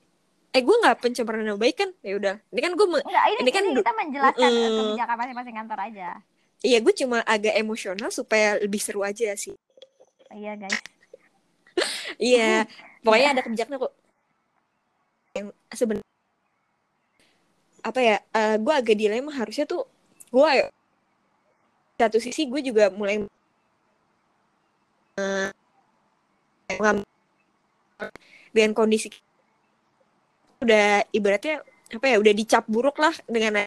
Eh, 0.50 0.58
gue 0.58 0.76
nggak 0.76 0.96
pencemaran 0.98 1.44
nama 1.44 1.54
baik 1.54 1.76
kan? 1.76 1.90
Ya 2.00 2.16
udah. 2.16 2.34
Ini 2.50 2.60
kan 2.60 2.72
gue 2.74 2.86
me- 2.88 3.04
Enggak, 3.04 3.24
ini, 3.28 3.38
Ini 3.38 3.50
kan 3.52 3.62
ini 3.62 3.76
kita 3.78 3.92
menjelaskan 3.94 4.48
Mm-mm. 4.50 4.74
kebijakan 4.82 5.16
masing-masing 5.20 5.54
kantor 5.54 5.78
aja 5.80 6.08
Iya, 6.60 6.78
gue 6.80 6.94
cuma 6.94 7.18
agak 7.22 7.54
emosional 7.54 8.10
supaya 8.10 8.58
lebih 8.58 8.80
seru 8.80 9.00
aja 9.00 9.30
sih. 9.34 9.54
iya 10.30 10.56
guys 10.56 10.72
Iya, 12.18 12.64
pokoknya 13.04 13.28
ada 13.32 13.42
kebijakan 13.42 13.76
kok. 13.78 13.92
Yang 15.34 15.46
sebenarnya 15.72 16.08
apa 17.80 18.00
ya? 18.04 18.16
eh, 18.36 18.56
gue 18.60 18.74
agak 18.76 18.96
dilema 18.96 19.32
harusnya 19.32 19.64
tuh 19.64 19.88
gue 20.28 20.50
satu 22.00 22.18
sisi 22.20 22.48
gue 22.48 22.60
juga 22.64 22.88
mulai 22.92 23.24
uh, 25.20 25.50
dengan 28.52 28.72
kondisi 28.72 29.12
udah 30.60 31.04
ibaratnya 31.12 31.64
apa 31.90 32.06
ya 32.06 32.16
udah 32.20 32.32
dicap 32.36 32.64
buruk 32.68 32.96
lah 33.00 33.12
dengan 33.26 33.64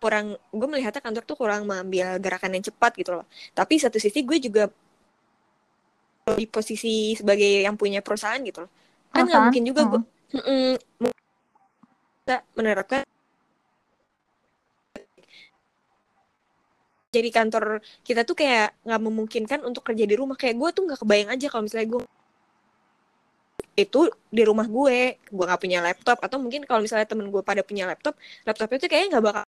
kurang 0.00 0.36
gue 0.48 0.68
melihatnya 0.68 1.04
kantor 1.04 1.24
tuh 1.28 1.36
kurang 1.36 1.68
mengambil 1.68 2.16
gerakan 2.16 2.56
yang 2.56 2.64
cepat 2.64 2.96
gitu 2.96 3.20
loh 3.20 3.28
tapi 3.52 3.76
satu 3.76 4.00
sisi 4.00 4.24
gue 4.24 4.40
juga 4.40 4.72
di 6.36 6.46
posisi 6.46 7.14
sebagai 7.16 7.64
yang 7.66 7.74
punya 7.74 8.04
perusahaan 8.04 8.38
gitu 8.42 8.66
loh. 8.66 8.70
Kan 9.10 9.26
nggak 9.26 9.42
mungkin 9.50 9.64
juga 9.66 9.82
gue 9.90 10.00
hmm. 10.38 10.74
menerapkan 12.54 13.02
jadi 17.10 17.28
kantor 17.34 17.82
kita 18.06 18.22
tuh 18.22 18.38
kayak 18.38 18.70
nggak 18.86 19.02
memungkinkan 19.02 19.60
untuk 19.66 19.82
kerja 19.82 20.06
di 20.06 20.14
rumah. 20.14 20.38
Kayak 20.38 20.62
gue 20.62 20.68
tuh 20.70 20.82
nggak 20.86 21.00
kebayang 21.02 21.30
aja 21.34 21.46
kalau 21.50 21.66
misalnya 21.66 21.88
gue 21.98 22.02
itu 23.74 24.00
di 24.30 24.42
rumah 24.46 24.66
gue 24.70 25.18
gue 25.18 25.44
nggak 25.46 25.60
punya 25.60 25.78
laptop. 25.82 26.18
Atau 26.22 26.38
mungkin 26.38 26.62
kalau 26.70 26.86
misalnya 26.86 27.10
temen 27.10 27.26
gue 27.34 27.42
pada 27.42 27.66
punya 27.66 27.90
laptop 27.90 28.14
laptopnya 28.46 28.78
tuh 28.78 28.88
kayaknya 28.90 29.18
nggak 29.18 29.24
bakal 29.26 29.44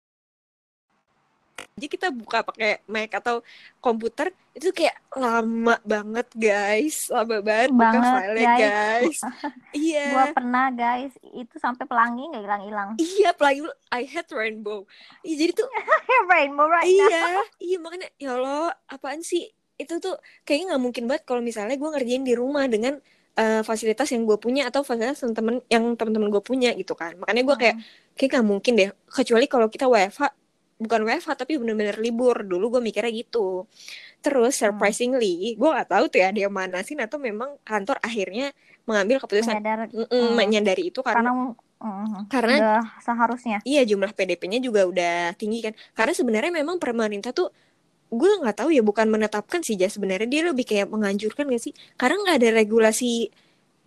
aja 1.80 1.88
kita 1.88 2.12
buka 2.12 2.44
pakai 2.44 2.84
Mac 2.84 3.08
atau 3.16 3.40
komputer 3.80 4.28
itu 4.52 4.68
kayak 4.76 5.00
lama 5.16 5.80
banget 5.80 6.28
guys. 6.36 7.08
Lama 7.08 7.40
banget, 7.40 7.72
banget 7.72 8.02
buka 8.04 8.12
file 8.20 8.42
guys, 8.44 8.60
guys. 8.60 9.18
iya. 9.88 10.06
Gua 10.12 10.26
pernah 10.36 10.66
guys. 10.68 11.12
Itu 11.32 11.56
sampai 11.56 11.88
pelangi 11.88 12.28
nggak 12.28 12.44
hilang 12.44 12.62
hilang. 12.68 12.88
Iya 13.00 13.32
pelangi 13.32 13.60
I 13.88 14.04
hate 14.04 14.32
rainbow. 14.36 14.84
Iya 15.24 15.34
jadi 15.48 15.52
tuh 15.56 15.68
rainbow 16.30 16.68
right 16.68 16.84
iya 16.84 17.08
now. 17.08 17.40
iya 17.56 17.76
makanya 17.80 18.08
ya 18.20 18.36
Allah 18.36 18.76
apaan 18.92 19.24
sih? 19.24 19.48
Itu 19.80 19.96
tuh 19.96 20.20
kayaknya 20.44 20.76
nggak 20.76 20.82
mungkin 20.84 21.04
banget 21.08 21.24
kalau 21.24 21.40
misalnya 21.40 21.80
gue 21.80 21.88
ngerjain 21.88 22.20
di 22.28 22.36
rumah 22.36 22.68
dengan 22.68 23.00
uh, 23.38 23.62
fasilitas 23.64 24.12
yang 24.12 24.28
gue 24.28 24.36
punya 24.36 24.68
atau 24.68 24.84
fasilitas 24.84 25.22
temen 25.22 25.64
yang 25.72 25.94
teman-teman 25.96 26.28
gue 26.28 26.42
punya 26.44 26.74
gitu 26.76 26.92
kan. 26.92 27.16
Makanya 27.16 27.42
gue 27.46 27.56
kayak 27.56 27.76
hmm. 27.78 28.14
kayak 28.18 28.30
nggak 28.34 28.46
mungkin 28.46 28.72
deh. 28.76 28.90
Kecuali 29.08 29.46
kalau 29.46 29.66
kita 29.70 29.86
WFH 29.86 30.39
bukan 30.80 31.04
WFH 31.04 31.36
tapi 31.36 31.60
bener-bener 31.60 32.00
libur. 32.00 32.42
Dulu 32.42 32.78
gue 32.78 32.82
mikirnya 32.82 33.12
gitu. 33.12 33.68
Terus 34.24 34.56
hmm. 34.56 34.60
surprisingly 34.64 35.54
hmm. 35.54 35.56
gue 35.60 35.70
gak 35.76 35.88
tahu 35.92 36.04
tuh 36.08 36.18
ya 36.24 36.28
dia 36.32 36.48
sih 36.82 36.96
atau 36.96 37.20
memang 37.20 37.60
kantor 37.62 38.00
akhirnya 38.00 38.56
mengambil 38.88 39.22
keputusan. 39.22 39.60
Menyadar, 39.60 39.80
mm, 39.92 40.08
mm, 40.08 40.30
menyadari 40.34 40.82
itu 40.90 41.00
karena 41.04 41.30
karena, 41.30 41.54
uh, 41.78 42.20
karena 42.26 42.56
udah 42.58 42.82
seharusnya. 42.98 43.58
iya 43.62 43.86
jumlah 43.86 44.10
PDP-nya 44.16 44.58
juga 44.58 44.88
udah 44.88 45.36
tinggi 45.36 45.62
kan. 45.62 45.72
Karena 45.94 46.12
sebenarnya 46.16 46.50
memang 46.50 46.82
pemerintah 46.82 47.30
tuh 47.30 47.52
gue 48.10 48.30
nggak 48.42 48.66
tahu 48.66 48.74
ya 48.74 48.82
bukan 48.82 49.06
menetapkan 49.06 49.62
sih 49.62 49.78
ya 49.78 49.86
sebenarnya 49.86 50.26
dia 50.26 50.42
lebih 50.50 50.66
kayak 50.66 50.90
menganjurkan 50.90 51.46
gak 51.46 51.62
sih? 51.62 51.72
Karena 51.94 52.18
nggak 52.26 52.36
ada 52.42 52.50
regulasi 52.58 53.30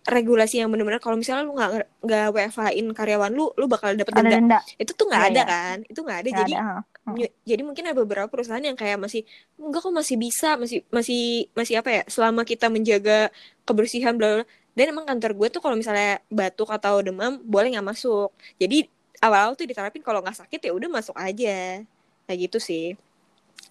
regulasi 0.04 0.60
yang 0.60 0.68
benar-benar 0.68 1.00
kalau 1.00 1.16
misalnya 1.16 1.48
lu 1.48 1.56
nggak 1.56 1.70
nggak 2.04 2.26
WFH-in 2.36 2.86
karyawan 2.92 3.32
lu 3.32 3.48
lu 3.56 3.64
bakal 3.64 3.96
dapet 3.96 4.12
denda. 4.12 4.36
denda 4.36 4.58
itu 4.76 4.92
tuh 4.92 5.08
nggak 5.08 5.22
ya, 5.24 5.28
ada 5.32 5.40
ya. 5.40 5.44
kan 5.48 5.76
itu 5.88 6.00
nggak 6.04 6.18
ada 6.20 6.28
gak 6.28 6.38
jadi 6.44 6.52
ada. 6.60 6.76
Hmm. 7.04 7.16
jadi 7.44 7.62
mungkin 7.64 7.82
ada 7.88 7.96
beberapa 7.96 8.28
perusahaan 8.28 8.60
yang 8.60 8.76
kayak 8.76 9.00
masih 9.00 9.24
enggak 9.56 9.80
kok 9.80 9.92
masih 9.96 10.16
bisa 10.20 10.60
masih 10.60 10.84
masih 10.92 11.48
masih 11.56 11.74
apa 11.80 11.88
ya 11.88 12.02
selama 12.08 12.44
kita 12.44 12.68
menjaga 12.68 13.32
kebersihan 13.64 14.12
bla 14.12 14.44
dan 14.76 14.84
emang 14.92 15.08
kantor 15.08 15.32
gue 15.40 15.48
tuh 15.48 15.60
kalau 15.64 15.76
misalnya 15.78 16.20
batuk 16.28 16.68
atau 16.68 17.00
demam 17.00 17.40
boleh 17.40 17.72
nggak 17.72 17.88
masuk 17.88 18.28
jadi 18.60 18.84
awal-awal 19.24 19.56
tuh 19.56 19.64
diterapin 19.64 20.04
kalau 20.04 20.20
nggak 20.20 20.36
sakit 20.36 20.60
ya 20.60 20.72
udah 20.76 20.88
masuk 20.92 21.16
aja 21.16 21.80
kayak 22.28 22.38
gitu 22.44 22.58
sih 22.60 22.92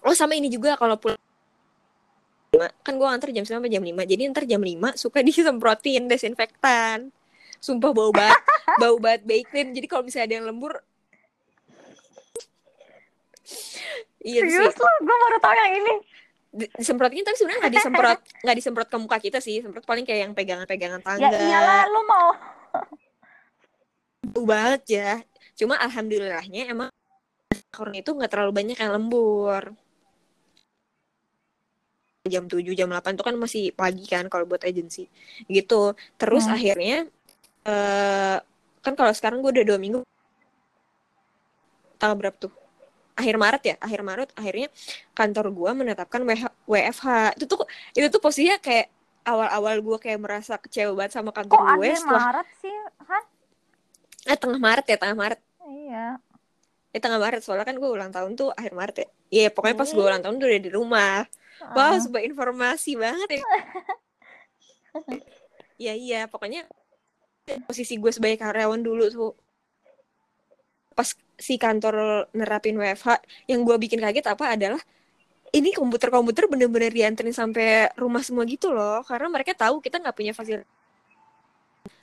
oh 0.02 0.14
sama 0.18 0.34
ini 0.34 0.50
juga 0.50 0.74
kalau 0.74 0.98
pulang 0.98 1.20
kan 2.58 2.94
gue 2.96 3.08
antar 3.08 3.28
jam 3.32 3.44
9 3.44 3.60
sampai 3.60 3.72
jam 3.72 3.84
5 3.84 3.94
jadi 4.04 4.22
ntar 4.30 4.44
jam 4.44 4.62
5 4.62 4.98
suka 4.98 5.18
disemprotin 5.28 6.06
desinfektan. 6.06 7.10
Sumpah 7.62 7.90
bau 7.96 8.12
banget. 8.12 8.36
Bau 8.80 8.96
banget 8.98 9.22
bacon 9.28 9.76
jadi 9.76 9.86
kalau 9.86 10.02
misalnya 10.02 10.26
ada 10.26 10.34
yang 10.40 10.46
lembur 10.50 10.72
iya 14.24 14.40
Serius 14.40 14.72
sih. 14.72 14.80
gue 14.80 15.16
baru 15.20 15.36
tau 15.38 15.54
yang 15.54 15.74
ini. 15.84 15.94
Disemprotin 16.80 17.22
tapi 17.22 17.36
sebenarnya 17.36 17.60
nggak 17.68 17.74
disemprot 17.76 18.20
nggak 18.44 18.56
disemprot 18.56 18.88
ke 18.88 18.96
muka 18.98 19.18
kita 19.20 19.38
sih. 19.38 19.60
Semprot 19.60 19.84
paling 19.84 20.02
kayak 20.02 20.26
yang 20.26 20.32
pegangan-pegangan 20.32 21.00
ya 21.00 21.06
tangga. 21.06 21.28
ya 21.28 21.38
iyalah 21.38 21.82
lu 21.92 22.00
mau. 22.08 22.28
Bau 24.32 24.44
banget 24.48 24.82
ya. 24.90 25.12
Cuma 25.54 25.78
alhamdulillahnya 25.78 26.72
emang 26.72 26.88
karena 27.70 27.96
itu 28.00 28.10
nggak 28.10 28.30
terlalu 28.32 28.52
banyak 28.54 28.78
yang 28.80 28.92
lembur 28.96 29.62
jam 32.24 32.48
7 32.48 32.64
jam 32.72 32.88
8 32.88 33.20
itu 33.20 33.24
kan 33.24 33.36
masih 33.36 33.64
pagi 33.76 34.08
kan 34.08 34.24
kalau 34.32 34.48
buat 34.48 34.64
agensi 34.64 35.04
gitu. 35.44 35.92
Terus 36.16 36.48
hmm. 36.48 36.56
akhirnya 36.56 36.96
uh, 37.68 38.40
kan 38.80 38.92
kalau 38.96 39.12
sekarang 39.12 39.44
gue 39.44 39.60
udah 39.60 39.66
dua 39.68 39.76
minggu. 39.76 40.00
Tanggal 42.00 42.16
berapa 42.16 42.36
tuh? 42.40 42.52
Akhir 43.12 43.36
Maret 43.36 43.62
ya? 43.68 43.76
Akhir 43.76 44.00
Maret 44.00 44.32
akhirnya 44.40 44.72
kantor 45.12 45.52
gue 45.52 45.70
menetapkan 45.84 46.24
WFH 46.64 47.36
itu 47.36 47.44
tuh 47.44 47.68
itu 47.92 48.06
tuh 48.08 48.20
posisinya 48.24 48.56
kayak 48.56 48.88
awal-awal 49.28 49.76
gue 49.84 49.98
kayak 50.00 50.20
merasa 50.24 50.56
kecewa 50.56 50.96
banget 50.96 51.20
sama 51.20 51.28
kantor 51.28 51.60
Kok 51.60 51.76
gue 51.76 51.92
setelah 51.92 52.24
Maret 52.32 52.48
sih 52.56 52.74
Han? 53.04 53.24
Eh 54.24 54.36
tengah 54.40 54.60
Maret 54.64 54.86
ya 54.88 54.96
tengah 54.96 55.16
Maret. 55.20 55.40
Iya. 55.68 56.06
Eh 56.88 57.00
tengah 57.04 57.20
Maret. 57.20 57.44
Soalnya 57.44 57.68
kan 57.68 57.76
gue 57.76 57.90
ulang 57.92 58.08
tahun 58.08 58.32
tuh 58.32 58.48
akhir 58.56 58.72
Maret 58.72 58.96
ya. 58.96 59.08
Iya 59.28 59.48
pokoknya 59.52 59.76
pas 59.76 59.88
gue 59.92 60.04
ulang 60.08 60.24
tahun 60.24 60.40
tuh 60.40 60.48
udah 60.48 60.62
di 60.64 60.72
rumah 60.72 61.28
Wow, 61.62 62.00
sebuah 62.02 62.22
informasi 62.26 62.98
banget 62.98 63.40
ya. 63.40 63.44
Iya 65.74 65.90
iya, 65.98 66.20
pokoknya 66.30 66.70
posisi 67.66 67.98
gue 67.98 68.14
sebagai 68.14 68.38
karyawan 68.38 68.78
dulu 68.78 69.10
tuh. 69.10 69.34
Pas 70.94 71.10
si 71.34 71.58
kantor 71.58 72.30
nerapin 72.30 72.78
WFH 72.78 73.18
yang 73.50 73.66
gue 73.66 73.74
bikin 73.74 73.98
kaget 73.98 74.22
apa 74.30 74.54
adalah 74.54 74.78
ini 75.50 75.74
komputer-komputer 75.74 76.46
bener-bener 76.46 76.94
dianterin 76.94 77.34
sampai 77.34 77.90
rumah 77.98 78.22
semua 78.22 78.46
gitu 78.46 78.70
loh 78.70 79.02
karena 79.02 79.26
mereka 79.30 79.54
tahu 79.54 79.82
kita 79.82 79.98
nggak 79.98 80.14
punya 80.14 80.30
fasilitas 80.30 80.70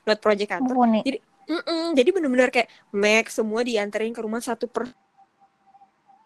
buat 0.03 0.19
project 0.19 0.49
kantor. 0.51 1.03
Jadi 1.05 1.19
mm 1.47 1.61
-mm, 1.61 1.85
jadi 1.95 2.09
bener-bener 2.11 2.49
kayak 2.49 2.69
Mac 2.91 3.27
semua 3.29 3.61
dianterin 3.61 4.13
ke 4.15 4.21
rumah 4.23 4.41
satu 4.41 4.65
per 4.65 4.89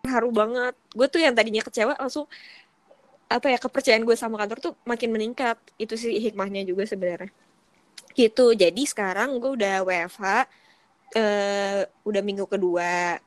haru 0.06 0.30
banget. 0.32 0.74
Gue 0.94 1.08
tuh 1.10 1.22
yang 1.22 1.34
tadinya 1.34 1.66
kecewa 1.66 1.98
langsung 1.98 2.30
apa 3.26 3.48
ya 3.50 3.58
kepercayaan 3.58 4.06
gue 4.06 4.16
sama 4.18 4.38
kantor 4.38 4.58
tuh 4.62 4.74
makin 4.86 5.10
meningkat. 5.14 5.58
Itu 5.82 5.98
sih 5.98 6.18
hikmahnya 6.22 6.66
juga 6.66 6.86
sebenarnya. 6.86 7.32
Gitu. 8.16 8.46
Jadi 8.56 8.82
sekarang 8.88 9.38
gue 9.42 9.52
udah 9.60 9.84
WFH 9.84 10.24
uh, 10.24 10.42
eh, 11.16 11.82
udah 12.06 12.22
minggu 12.24 12.46
kedua 12.48 13.20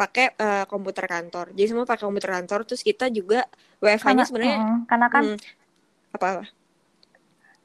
pakai 0.00 0.32
uh, 0.40 0.64
komputer 0.64 1.04
kantor. 1.04 1.52
Jadi 1.52 1.66
semua 1.68 1.84
pakai 1.84 2.08
komputer 2.08 2.30
kantor 2.32 2.64
terus 2.64 2.80
kita 2.80 3.12
juga 3.12 3.44
WFH-nya 3.84 4.24
sebenarnya 4.24 4.56
mm, 4.56 4.78
karena 4.88 5.06
kan 5.12 5.24
hmm, 5.36 6.16
apa 6.16 6.26
apa? 6.32 6.44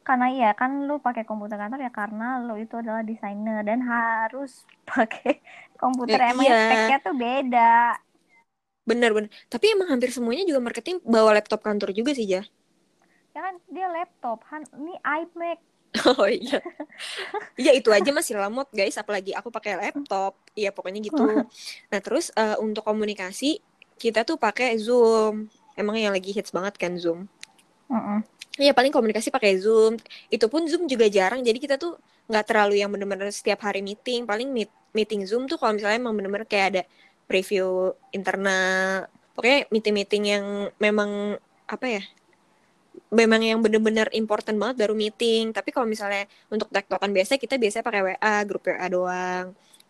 Karena 0.06 0.28
iya 0.30 0.52
kan 0.52 0.84
lu 0.84 1.00
pakai 1.00 1.24
komputer 1.24 1.56
kantor 1.56 1.80
ya 1.80 1.92
karena 1.96 2.44
lu 2.44 2.60
itu 2.60 2.76
adalah 2.76 3.08
desainer 3.08 3.64
dan 3.64 3.80
harus 3.88 4.68
pakai 4.92 5.40
komputer. 5.80 6.20
Ya, 6.20 6.36
emang 6.36 6.44
iya. 6.44 6.60
speknya 6.68 6.98
tuh 7.00 7.16
beda 7.16 7.76
Bener 8.86 9.12
bener. 9.12 9.30
Tapi 9.50 9.74
emang 9.74 9.90
hampir 9.90 10.14
semuanya 10.14 10.46
juga 10.46 10.62
marketing 10.62 11.02
bawa 11.02 11.36
laptop 11.36 11.66
kantor 11.66 11.92
juga 11.92 12.14
sih 12.14 12.26
ya. 12.30 12.46
Ya 13.36 13.40
kan 13.44 13.60
dia 13.68 13.90
laptop, 13.92 14.46
Han 14.54 14.64
ini 14.80 14.96
iMac. 15.02 15.60
Oh 16.16 16.28
iya. 16.28 16.60
Iya 17.56 17.72
itu 17.76 17.88
aja 17.88 18.12
masih 18.12 18.36
lamot 18.36 18.68
guys, 18.72 18.96
apalagi 19.00 19.32
aku 19.32 19.50
pakai 19.52 19.80
laptop. 19.80 20.38
Iya 20.54 20.72
pokoknya 20.72 21.02
gitu. 21.04 21.20
Nah 21.92 22.00
terus 22.00 22.32
uh, 22.36 22.60
untuk 22.62 22.86
komunikasi 22.86 23.60
kita 24.00 24.24
tuh 24.24 24.40
pakai 24.40 24.78
Zoom. 24.80 25.48
Emang 25.76 26.00
yang 26.00 26.16
lagi 26.16 26.32
hits 26.32 26.52
banget 26.56 26.80
kan 26.80 26.96
Zoom. 26.96 27.28
Iya 28.56 28.72
paling 28.72 28.92
komunikasi 28.92 29.32
pakai 29.32 29.60
Zoom. 29.60 30.00
Itu 30.32 30.48
pun 30.48 30.68
Zoom 30.68 30.88
juga 30.88 31.08
jarang. 31.12 31.44
Jadi 31.44 31.58
kita 31.60 31.76
tuh 31.76 32.00
nggak 32.32 32.46
terlalu 32.48 32.80
yang 32.80 32.92
bener-bener 32.92 33.32
setiap 33.32 33.64
hari 33.68 33.84
meeting. 33.84 34.24
Paling 34.24 34.52
meet, 34.52 34.72
meeting 34.96 35.28
Zoom 35.28 35.48
tuh 35.48 35.60
kalau 35.60 35.76
misalnya 35.76 36.00
emang 36.00 36.16
bener-bener 36.16 36.48
kayak 36.48 36.68
ada 36.72 36.82
preview 37.26 37.94
internal 38.14 39.06
pokoknya 39.36 39.68
meeting-meeting 39.70 40.24
yang 40.26 40.46
memang 40.80 41.36
apa 41.68 41.86
ya 42.00 42.04
memang 43.12 43.42
yang 43.44 43.60
bener-bener 43.62 44.08
important 44.16 44.58
banget 44.60 44.88
baru 44.88 44.96
meeting. 44.98 45.52
Tapi 45.56 45.70
kalau 45.72 45.88
misalnya 45.88 46.26
untuk 46.52 46.72
tektokan 46.72 47.12
biasa 47.12 47.40
kita 47.40 47.56
biasanya 47.60 47.86
pakai 47.86 48.02
WA 48.02 48.36
grup 48.48 48.64
WA 48.66 48.88
doang. 48.90 49.46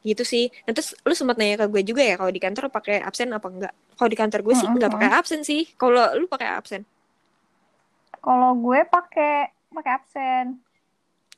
Gitu 0.05 0.21
sih. 0.21 0.53
Nah 0.69 0.71
terus 0.77 0.93
lu 1.01 1.13
sempat 1.17 1.37
nanya 1.41 1.65
ke 1.65 1.65
gue 1.69 1.81
juga 1.81 2.05
ya 2.05 2.15
kalau 2.19 2.29
di 2.29 2.41
kantor 2.41 2.69
pakai 2.69 3.01
absen 3.01 3.33
apa 3.33 3.47
enggak? 3.49 3.73
Kalau 3.95 4.09
di 4.09 4.17
kantor 4.17 4.39
gue 4.45 4.55
sih 4.57 4.67
nggak 4.67 4.91
pakai 4.91 5.11
absen 5.17 5.41
sih. 5.41 5.63
Kalau 5.77 6.03
lu 6.17 6.25
pakai 6.29 6.47
absen? 6.53 6.81
Kalau 8.21 8.51
gue 8.57 8.79
pakai 8.85 9.49
pakai 9.73 9.91
absen. 9.97 10.45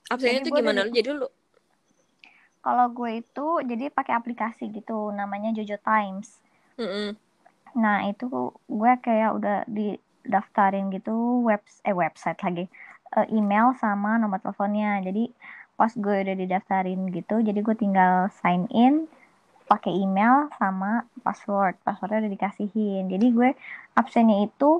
Absennya 0.08 0.40
itu 0.44 0.52
gimana 0.52 0.88
lu? 0.88 0.92
Jadi 0.92 1.10
lu 1.12 1.28
kalau 2.68 2.86
gue 2.98 3.12
itu 3.24 3.48
jadi 3.70 3.86
pakai 3.98 4.14
aplikasi 4.20 4.64
gitu 4.78 4.98
namanya 5.20 5.50
Jojo 5.56 5.78
Times. 5.90 6.30
Mm-mm. 6.80 7.16
Nah 7.84 7.98
itu 8.12 8.26
gue 8.80 8.92
kayak 9.06 9.30
udah 9.38 9.58
didaftarin 9.78 10.86
gitu 10.96 11.16
web 11.48 11.62
eh 11.88 11.96
website 12.04 12.40
lagi 12.46 12.64
eh, 13.18 13.28
email 13.38 13.68
sama 13.84 14.20
nomor 14.22 14.40
teleponnya. 14.44 15.00
Jadi 15.08 15.24
pas 15.80 15.92
gue 16.04 16.16
udah 16.26 16.36
didaftarin 16.44 17.02
gitu, 17.18 17.36
jadi 17.48 17.60
gue 17.68 17.76
tinggal 17.84 18.14
sign 18.42 18.66
in 18.74 19.06
pakai 19.72 19.94
email 20.04 20.36
sama 20.60 21.08
password. 21.26 21.76
Passwordnya 21.86 22.20
udah 22.28 22.34
dikasihin. 22.36 23.04
Jadi 23.14 23.26
gue 23.38 23.50
absennya 24.00 24.38
itu 24.48 24.72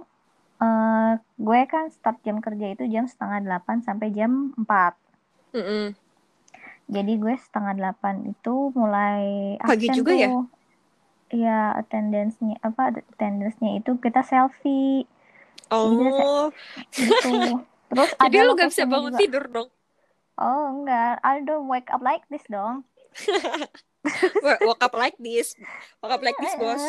eh, 0.66 1.12
gue 1.48 1.60
kan 1.72 1.86
start 1.96 2.18
jam 2.28 2.38
kerja 2.46 2.68
itu 2.76 2.84
jam 2.94 3.06
setengah 3.12 3.40
delapan 3.48 3.78
sampai 3.88 4.08
jam 4.18 4.32
4 4.60 4.94
Mm-mm. 5.54 6.07
Jadi 6.88 7.12
gue 7.20 7.36
setengah 7.36 7.74
delapan 7.76 8.16
itu 8.32 8.72
mulai 8.72 9.56
Pagi 9.60 9.88
juga 9.92 10.12
ya? 10.16 10.28
tuh. 10.32 10.48
Iya, 11.28 11.76
attendance-nya 11.76 12.56
apa 12.64 12.96
attendance-nya 12.96 13.84
itu 13.84 13.92
kita 14.00 14.24
selfie 14.24 15.04
Oh, 15.68 15.92
gitu. 15.92 16.24
Terus 17.92 18.12
ada 18.24 18.32
jadi 18.32 18.38
lu 18.48 18.52
gak 18.56 18.70
bisa 18.72 18.84
bangun 18.88 19.12
juga. 19.12 19.20
tidur 19.20 19.44
dong. 19.52 19.70
Oh, 20.40 20.64
enggak. 20.72 21.20
I 21.26 21.42
don't 21.44 21.68
wake 21.68 21.90
up 21.92 22.00
like 22.00 22.24
this 22.32 22.46
dong. 22.48 22.88
Woke 24.64 24.80
up 24.84 24.94
like 24.96 25.18
this, 25.20 25.56
woke 26.00 26.14
up 26.16 26.24
like 26.24 26.38
this 26.40 26.56
bos. 26.56 26.80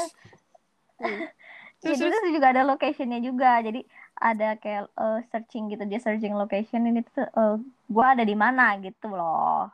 Hmm. 1.03 1.27
Terus, 1.83 1.99
Jadi 1.99 2.11
terus? 2.11 2.19
itu 2.19 2.29
juga 2.39 2.47
ada 2.51 2.63
location-nya 2.67 3.19
juga. 3.23 3.63
Jadi 3.63 3.81
ada 4.19 4.59
kayak 4.59 4.91
eh, 4.99 5.19
searching 5.31 5.71
gitu 5.71 5.83
dia 5.87 6.03
searching 6.03 6.35
location 6.35 6.83
ini 6.91 7.07
tuh 7.07 7.23
eh, 7.23 7.55
gua 7.87 8.19
ada 8.19 8.27
di 8.27 8.35
mana 8.35 8.75
gitu 8.83 9.07
loh. 9.11 9.71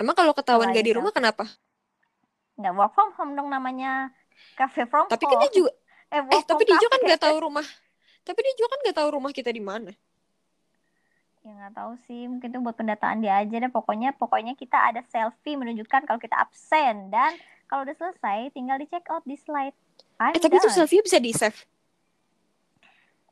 Emang 0.00 0.16
kalau 0.16 0.32
ketahuan 0.32 0.72
Selain 0.72 0.80
gak 0.80 0.86
di 0.88 0.94
rumah 0.96 1.12
kenapa? 1.12 1.44
Nggak 2.56 2.72
work 2.72 2.92
from 2.96 3.10
home 3.20 3.32
dong 3.36 3.52
namanya. 3.52 4.08
Cafe 4.56 4.88
from 4.88 5.04
Tapi 5.12 5.28
kan 5.28 5.36
home. 5.36 5.42
dia 5.44 5.50
juga, 5.52 5.70
eh, 6.08 6.22
eh 6.24 6.42
tapi 6.48 6.62
dia 6.64 6.76
juga 6.80 6.96
kan 6.96 7.00
cafe. 7.04 7.10
gak 7.12 7.22
tahu 7.28 7.36
rumah. 7.44 7.66
Tapi 8.24 8.38
dia 8.40 8.54
juga 8.56 8.68
kan 8.72 8.78
gak 8.88 8.96
tahu 8.96 9.08
rumah 9.20 9.30
kita 9.36 9.52
di 9.52 9.60
mana. 9.60 9.92
Ya 11.40 11.56
nggak 11.56 11.72
tahu 11.72 11.92
sih, 12.04 12.28
mungkin 12.28 12.52
itu 12.52 12.60
buat 12.60 12.76
pendataan 12.76 13.24
dia 13.24 13.40
aja 13.40 13.56
deh. 13.56 13.72
Pokoknya 13.72 14.12
pokoknya 14.12 14.52
kita 14.60 14.76
ada 14.76 15.00
selfie 15.08 15.56
menunjukkan 15.56 16.04
kalau 16.04 16.20
kita 16.20 16.36
absen 16.36 17.08
dan 17.08 17.32
kalau 17.64 17.88
udah 17.88 17.96
selesai 17.96 18.52
tinggal 18.52 18.76
di 18.76 18.84
check 18.88 19.08
out 19.08 19.24
di 19.24 19.40
slide. 19.40 19.72
I'm 20.20 20.36
Eh 20.36 20.40
tapi 20.40 20.60
itu 20.60 20.68
selfie 20.68 21.00
bisa 21.00 21.16
di 21.16 21.32
save. 21.32 21.56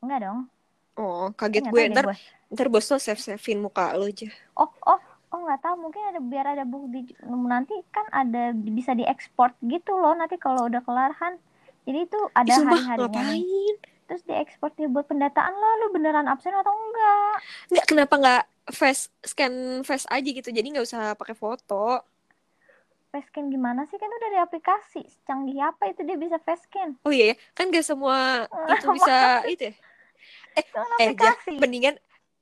Enggak 0.01 0.25
dong. 0.25 0.49
Oh, 0.97 1.29
kaget 1.37 1.69
nggak 1.69 1.73
gue. 1.73 1.83
Ntar, 1.93 2.05
gue. 2.09 2.17
ntar 2.49 2.67
bos 2.73 2.89
lo 2.89 2.97
save 2.97 3.21
savein 3.21 3.61
muka 3.61 3.93
lo 3.93 4.09
aja. 4.09 4.25
Oh, 4.57 4.73
oh, 4.89 4.99
oh 5.31 5.39
nggak 5.45 5.61
tahu. 5.61 5.75
Mungkin 5.79 6.01
ada 6.09 6.19
biar 6.21 6.45
ada 6.57 6.65
bukti 6.65 7.13
nanti 7.23 7.75
kan 7.89 8.05
ada 8.11 8.51
bisa 8.53 8.93
diekspor 8.93 9.53
gitu 9.61 9.95
loh. 9.95 10.13
Nanti 10.13 10.35
kalau 10.37 10.67
udah 10.69 10.81
kelar 10.81 11.13
Han. 11.21 11.37
Jadi 11.87 12.05
itu 12.05 12.19
ada 12.37 12.53
sumpah, 12.53 12.77
hari-harinya 12.77 13.23
ngapain? 13.23 13.75
Terus 14.05 14.21
diekspor 14.25 14.69
dia 14.77 14.89
buat 14.89 15.05
pendataan 15.05 15.53
lo. 15.53 15.69
Lu 15.81 15.87
beneran 15.93 16.25
absen 16.29 16.53
atau 16.53 16.73
enggak? 16.73 17.35
Nggak, 17.69 17.85
kenapa 17.85 18.13
nggak 18.17 18.43
face 18.69 19.09
scan 19.25 19.81
face 19.81 20.05
aja 20.09 20.29
gitu? 20.29 20.49
Jadi 20.49 20.67
nggak 20.69 20.85
usah 20.85 21.13
pakai 21.17 21.33
foto. 21.33 22.01
Facescan 23.09 23.49
gimana 23.49 23.89
sih? 23.89 23.97
Kan 23.97 24.05
udah 24.05 24.29
di 24.29 24.37
aplikasi. 24.37 25.01
Canggih 25.25 25.65
apa 25.65 25.89
itu 25.89 26.05
dia 26.05 26.13
bisa 26.13 26.37
facescan? 26.37 26.93
Oh 27.01 27.09
iya 27.09 27.33
ya, 27.33 27.35
kan 27.57 27.73
gak 27.73 27.81
semua 27.81 28.45
itu 28.69 28.85
bisa 28.93 29.17
itu 29.53 29.63
ya. 29.65 29.73
Itu 30.53 30.77
kan 30.77 30.85
Eh, 31.01 31.09
aplikasi. 31.09 31.53
mendingan 31.57 31.97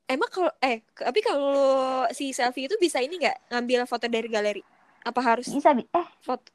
emang 0.07 0.29
kalau 0.31 0.51
eh 0.63 0.81
tapi 0.95 1.19
kalau 1.19 2.07
si 2.15 2.31
selfie 2.31 2.65
itu 2.67 2.75
bisa 2.79 2.99
ini 3.03 3.19
nggak 3.21 3.51
ngambil 3.51 3.79
foto 3.87 4.05
dari 4.07 4.27
galeri? 4.31 4.61
Apa 5.03 5.21
harus 5.23 5.47
Bisa, 5.51 5.71
bi- 5.75 5.87
eh 5.91 6.07
foto? 6.23 6.47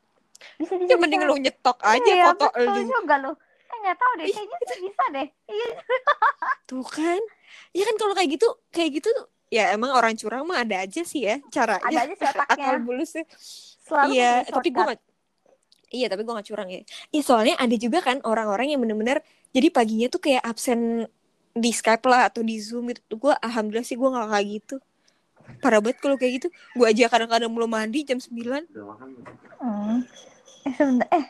bisa 0.58 0.74
bisa 0.76 0.90
Ya 0.92 0.96
mending 0.98 1.22
bisa. 1.22 1.30
lu 1.30 1.36
nyetok 1.38 1.78
aja 1.86 2.12
iya, 2.12 2.24
foto 2.26 2.46
lu. 2.58 2.82
juga 2.90 3.16
lu 3.22 3.32
eh 3.72 3.78
nggak 3.82 3.96
tahu 3.96 4.12
deh 4.20 4.26
kayaknya 4.28 4.58
sih 4.68 4.80
bisa 4.84 5.04
deh 5.14 5.28
iya 5.48 5.68
Tuh 6.68 6.84
kan. 6.86 7.20
Ya 7.76 7.82
kan 7.88 7.96
kalau 8.00 8.14
kayak 8.16 8.30
gitu, 8.36 8.48
kayak 8.72 8.90
gitu 9.00 9.10
ya 9.52 9.68
emang 9.76 9.92
orang 9.92 10.16
curang 10.16 10.48
mah 10.48 10.64
ada 10.64 10.80
aja 10.84 11.04
sih 11.04 11.28
ya 11.28 11.36
caranya. 11.52 11.84
ada 11.84 11.98
aja 12.08 12.14
sih 12.16 12.26
otaknya 12.26 12.66
Akal 12.72 12.76
bulusnya. 12.80 13.24
selalu 13.84 14.12
Iya, 14.12 14.24
punya 14.48 14.52
tapi 14.56 14.68
gue 14.72 14.82
gak 14.92 15.00
Iya, 15.92 16.06
tapi 16.08 16.20
gue 16.24 16.32
gak 16.32 16.48
curang 16.48 16.68
ya. 16.72 16.80
Iya, 17.12 17.20
soalnya 17.20 17.54
ada 17.60 17.76
juga 17.76 17.98
kan 18.00 18.16
orang-orang 18.24 18.72
yang 18.72 18.80
bener-bener 18.80 19.20
jadi 19.52 19.68
paginya 19.68 20.08
tuh 20.08 20.20
kayak 20.24 20.40
absen 20.40 21.04
di 21.52 21.70
Skype 21.70 22.04
lah 22.04 22.26
atau 22.26 22.40
di 22.40 22.56
Zoom 22.56 22.88
gitu. 22.88 23.16
Gue 23.18 23.34
alhamdulillah 23.36 23.82
sih 23.82 23.94
gue 23.94 24.08
gak 24.08 24.28
kayak 24.28 24.46
gitu. 24.52 24.76
Parah 25.58 25.78
banget 25.78 25.98
kalau 25.98 26.16
kayak 26.16 26.32
gitu. 26.36 26.48
Gue 26.72 26.86
aja 26.86 27.06
kadang-kadang 27.06 27.48
belum 27.48 27.68
mandi 27.68 28.02
jam 28.02 28.16
9. 28.16 28.68
Hmm. 29.58 29.98
eh 30.62 30.72
sebentar 30.72 31.08
eh 31.10 31.26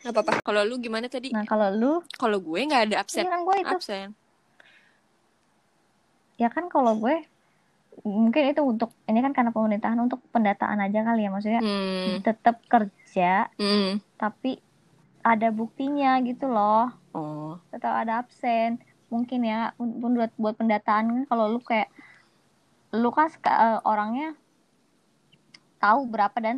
Gak 0.00 0.10
apa-apa. 0.10 0.32
Kalau 0.40 0.62
lu 0.62 0.78
gimana 0.78 1.06
tadi? 1.06 1.28
nah 1.28 1.42
kalau 1.42 1.68
lu 1.70 1.92
Kalau 2.12 2.38
gue 2.38 2.60
gak 2.64 2.88
ada 2.88 2.96
absen. 2.98 3.22
ini 3.22 3.30
kan 3.30 3.42
gue 3.42 3.56
itu 3.58 3.76
Absen. 3.76 4.08
ya 6.36 6.48
kan 6.48 6.66
kalau 6.66 6.94
gue 6.96 7.26
mungkin 8.00 8.42
itu 8.46 8.62
untuk 8.62 8.94
ini 9.04 9.18
kan 9.18 9.32
karena 9.32 9.50
pemerintahan 9.50 9.98
untuk 9.98 10.22
pendataan 10.28 10.78
aja 10.78 11.02
kali 11.02 11.26
ya 11.26 11.30
maksudnya 11.30 11.58
Hmm. 11.58 12.22
tetap 12.22 12.62
kerja 12.64 13.50
Hmm. 13.56 13.98
tapi 14.14 14.62
ada 15.20 15.50
buktinya 15.50 16.14
gitu 16.22 16.46
loh 16.46 16.94
Oh. 17.10 17.58
tetap 17.68 17.90
ada 17.96 18.22
absen 18.22 18.78
mungkin 19.12 19.40
ya 19.50 19.72
pun 19.78 20.12
buat 20.18 20.32
buat 20.42 20.54
pendataan 20.60 21.04
kan 21.12 21.22
kalau 21.30 21.44
lu 21.52 21.60
kayak 21.64 21.88
lu 23.00 23.08
kan 23.16 23.28
eh, 23.64 23.78
orangnya 23.90 24.26
tahu 25.82 26.00
berapa 26.12 26.36
dan 26.42 26.56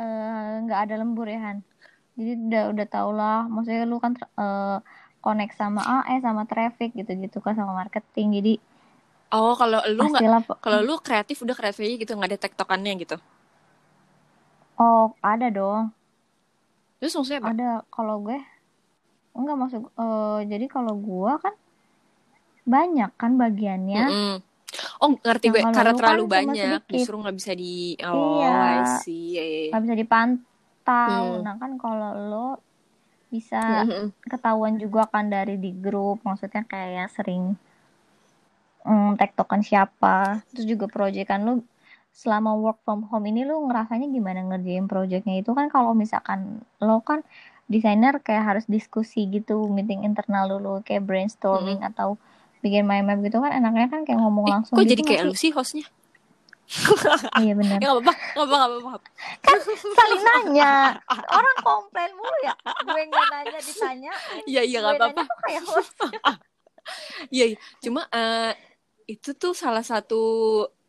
eh, 0.00 0.52
nggak 0.64 0.80
ada 0.88 0.94
lembur 1.02 1.26
ya 1.28 1.40
Han 1.46 1.58
jadi 2.18 2.32
udah 2.48 2.64
udah 2.74 2.86
tau 2.90 3.10
lah 3.20 3.38
maksudnya 3.52 3.84
lu 3.88 3.98
kan 4.04 4.12
eh, 4.20 4.76
connect 5.24 5.54
sama 5.60 5.80
AE 5.84 6.16
sama 6.26 6.42
traffic 6.50 6.90
gitu-gitu 6.98 7.38
kan 7.44 7.54
sama 7.58 7.72
marketing 7.80 8.28
jadi 8.40 8.52
Oh, 9.38 9.52
kalau 9.60 9.78
lu 9.96 10.04
nggak 10.10 10.24
kalau 10.64 10.78
lu 10.86 10.94
kreatif 11.06 11.36
udah 11.44 11.54
kreatif 11.58 11.80
aja 11.86 11.96
gitu 12.02 12.12
nggak 12.18 12.30
ada 12.34 12.40
tektokannya 12.44 12.92
gitu. 13.02 13.16
oh 14.78 15.14
ada 15.22 15.48
dong 15.56 15.84
Terus 17.00 17.14
maksudnya 17.16 17.40
apa? 17.44 17.50
ada 17.50 17.68
kalau 17.94 18.16
gue 18.26 18.38
enggak 19.38 19.56
masuk 19.62 19.82
eh, 20.02 20.38
jadi 20.52 20.66
kalau 20.74 20.92
gua 21.08 21.32
kan 21.44 21.54
banyak 22.70 23.10
kan 23.18 23.32
bagiannya 23.34 24.04
Mm-mm. 24.06 24.34
Oh 25.02 25.10
ngerti 25.18 25.50
Yang 25.50 25.54
gue 25.54 25.62
karena 25.74 25.90
lu 25.90 25.98
terlalu 25.98 26.22
kan 26.24 26.30
banyak 26.30 26.82
justru 26.86 27.14
nggak 27.18 27.36
bisa 27.36 27.52
di 27.52 27.74
oh 28.06 28.38
Iya. 28.38 28.54
I 28.54 28.80
see 29.02 29.26
Iya, 29.34 29.42
iya, 29.42 29.58
iya. 29.60 29.70
nggak 29.74 29.82
bisa 29.84 29.94
dipantau 29.98 30.46
Hmm. 30.90 31.42
nah 31.42 31.54
kan 31.58 31.72
kalau 31.76 32.10
lo 32.30 32.48
bisa 33.30 33.86
Mm-mm. 33.86 34.06
ketahuan 34.26 34.74
juga 34.78 35.06
kan 35.06 35.26
dari 35.26 35.54
di 35.54 35.70
grup 35.70 36.22
maksudnya 36.22 36.62
kayak 36.66 36.90
yang 36.96 37.10
sering 37.10 37.42
mm, 38.82 39.14
tektokan 39.20 39.62
siapa 39.62 40.42
terus 40.50 40.66
juga 40.66 40.86
proyekan 40.86 41.46
lu 41.46 41.52
selama 42.10 42.58
work 42.58 42.82
from 42.82 43.06
home 43.06 43.22
ini 43.24 43.46
lu 43.46 43.70
ngerasanya 43.70 44.10
gimana 44.10 44.42
ngerjain 44.42 44.90
proyeknya 44.90 45.38
itu 45.38 45.54
kan 45.54 45.70
kalau 45.70 45.94
misalkan 45.94 46.58
lo 46.82 46.98
kan 47.06 47.22
desainer 47.70 48.18
kayak 48.18 48.42
harus 48.42 48.64
diskusi 48.66 49.30
gitu 49.30 49.70
meeting 49.70 50.02
internal 50.02 50.50
dulu 50.50 50.82
kayak 50.82 51.06
brainstorming 51.06 51.78
atau 51.86 52.18
bikin 52.60 52.84
mind 52.84 53.04
map 53.04 53.18
gitu 53.20 53.38
kan 53.38 53.52
enaknya 53.52 53.88
kan 53.88 54.00
kayak 54.04 54.18
ngomong 54.18 54.44
Ih, 54.44 54.52
langsung 54.52 54.74
kok 54.74 54.84
gitu 54.84 54.92
jadi 54.92 55.02
kayak 55.02 55.22
lu 55.24 55.34
sih 55.34 55.50
hostnya? 55.50 55.86
iya 57.42 57.52
benar 57.52 57.76
Ya 57.76 57.90
nggak 57.90 57.98
apa-apa, 57.98 58.14
nggak 58.14 58.46
apa-apa, 58.46 58.66
nggak 58.70 58.82
apa-apa. 58.86 59.08
saling 59.90 60.22
nanya 60.28 60.72
orang 61.26 61.56
komplain 61.60 62.12
mulu 62.14 62.36
ya 62.40 62.54
gue 62.62 63.02
nggak 63.04 63.26
nanya 63.28 63.58
ditanya 63.58 64.12
Iya 64.46 64.62
iya 64.62 64.78
nggak 64.78 64.94
apa-apa. 64.96 65.22
kayak 65.42 65.62
host 65.66 65.94
Iya 67.30 67.44
iya. 67.54 67.58
Cuma 67.78 68.06
eh, 68.08 68.52
itu 69.06 69.34
tuh 69.34 69.52
salah 69.52 69.82
satu 69.82 70.22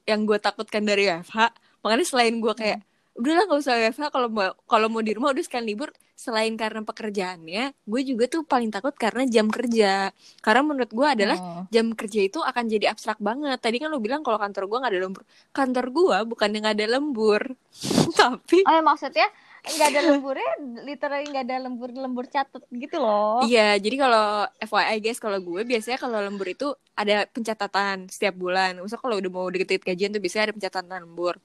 yang 0.03 0.25
gue 0.25 0.37
takutkan 0.37 0.81
dari 0.81 1.05
WFH. 1.05 1.37
Makanya 1.81 2.05
selain 2.05 2.37
gue 2.37 2.53
kayak 2.53 2.79
udahlah 3.17 3.43
nggak 3.47 3.59
usah 3.59 3.73
WFH 3.77 4.03
kalau 4.09 4.27
mau 4.31 4.51
kalau 4.65 4.87
mau 4.87 5.01
di 5.03 5.11
rumah 5.15 5.31
udah 5.35 5.43
sekalian 5.43 5.67
libur. 5.67 5.89
Selain 6.13 6.53
karena 6.53 6.85
pekerjaannya, 6.85 7.73
gue 7.73 8.01
juga 8.05 8.29
tuh 8.29 8.45
paling 8.45 8.69
takut 8.69 8.93
karena 8.93 9.25
jam 9.25 9.49
kerja. 9.49 10.13
Karena 10.37 10.61
menurut 10.61 10.93
gue 10.93 11.07
adalah 11.09 11.33
Hmm. 11.33 11.65
jam 11.73 11.97
kerja 11.97 12.21
itu 12.21 12.37
akan 12.37 12.69
jadi 12.69 12.93
abstrak 12.93 13.17
banget. 13.17 13.57
Tadi 13.57 13.81
kan 13.81 13.89
lo 13.89 13.97
bilang 13.97 14.21
kalau 14.21 14.37
kantor 14.37 14.69
gue 14.69 14.77
nggak 14.85 14.93
ada 14.93 15.01
lembur. 15.01 15.23
Kantor 15.49 15.85
gue 15.89 16.17
bukan 16.29 16.49
yang 16.53 16.65
ada 16.69 16.85
lembur, 16.85 17.41
tapi 18.21 18.61
Oh 18.61 18.73
ya 18.73 18.85
maksudnya 18.85 19.25
nggak 19.61 19.87
ada 19.93 20.01
lemburnya, 20.09 20.51
literally 20.85 21.25
nggak 21.25 21.45
ada 21.45 21.57
lembur 21.65 21.89
lembur 21.93 22.25
catat 22.29 22.61
gitu 22.69 22.97
loh. 22.97 23.41
Iya, 23.41 23.77
jadi 23.77 23.95
kalau 23.97 24.25
FYI 24.57 24.97
guys, 25.01 25.17
kalau 25.17 25.37
gue 25.37 25.61
biasanya 25.61 25.97
kalau 25.97 26.17
lembur 26.21 26.47
itu 26.49 26.67
ada 26.93 27.25
pencatatan 27.25 28.09
setiap 28.09 28.37
bulan. 28.37 28.77
Misal 28.77 29.01
kalau 29.01 29.17
udah 29.17 29.31
mau 29.33 29.49
deket-deket 29.49 29.85
gajian 29.85 30.13
tuh 30.13 30.21
biasanya 30.21 30.43
ada 30.49 30.55
pencatatan 30.57 31.01
lembur. 31.01 31.35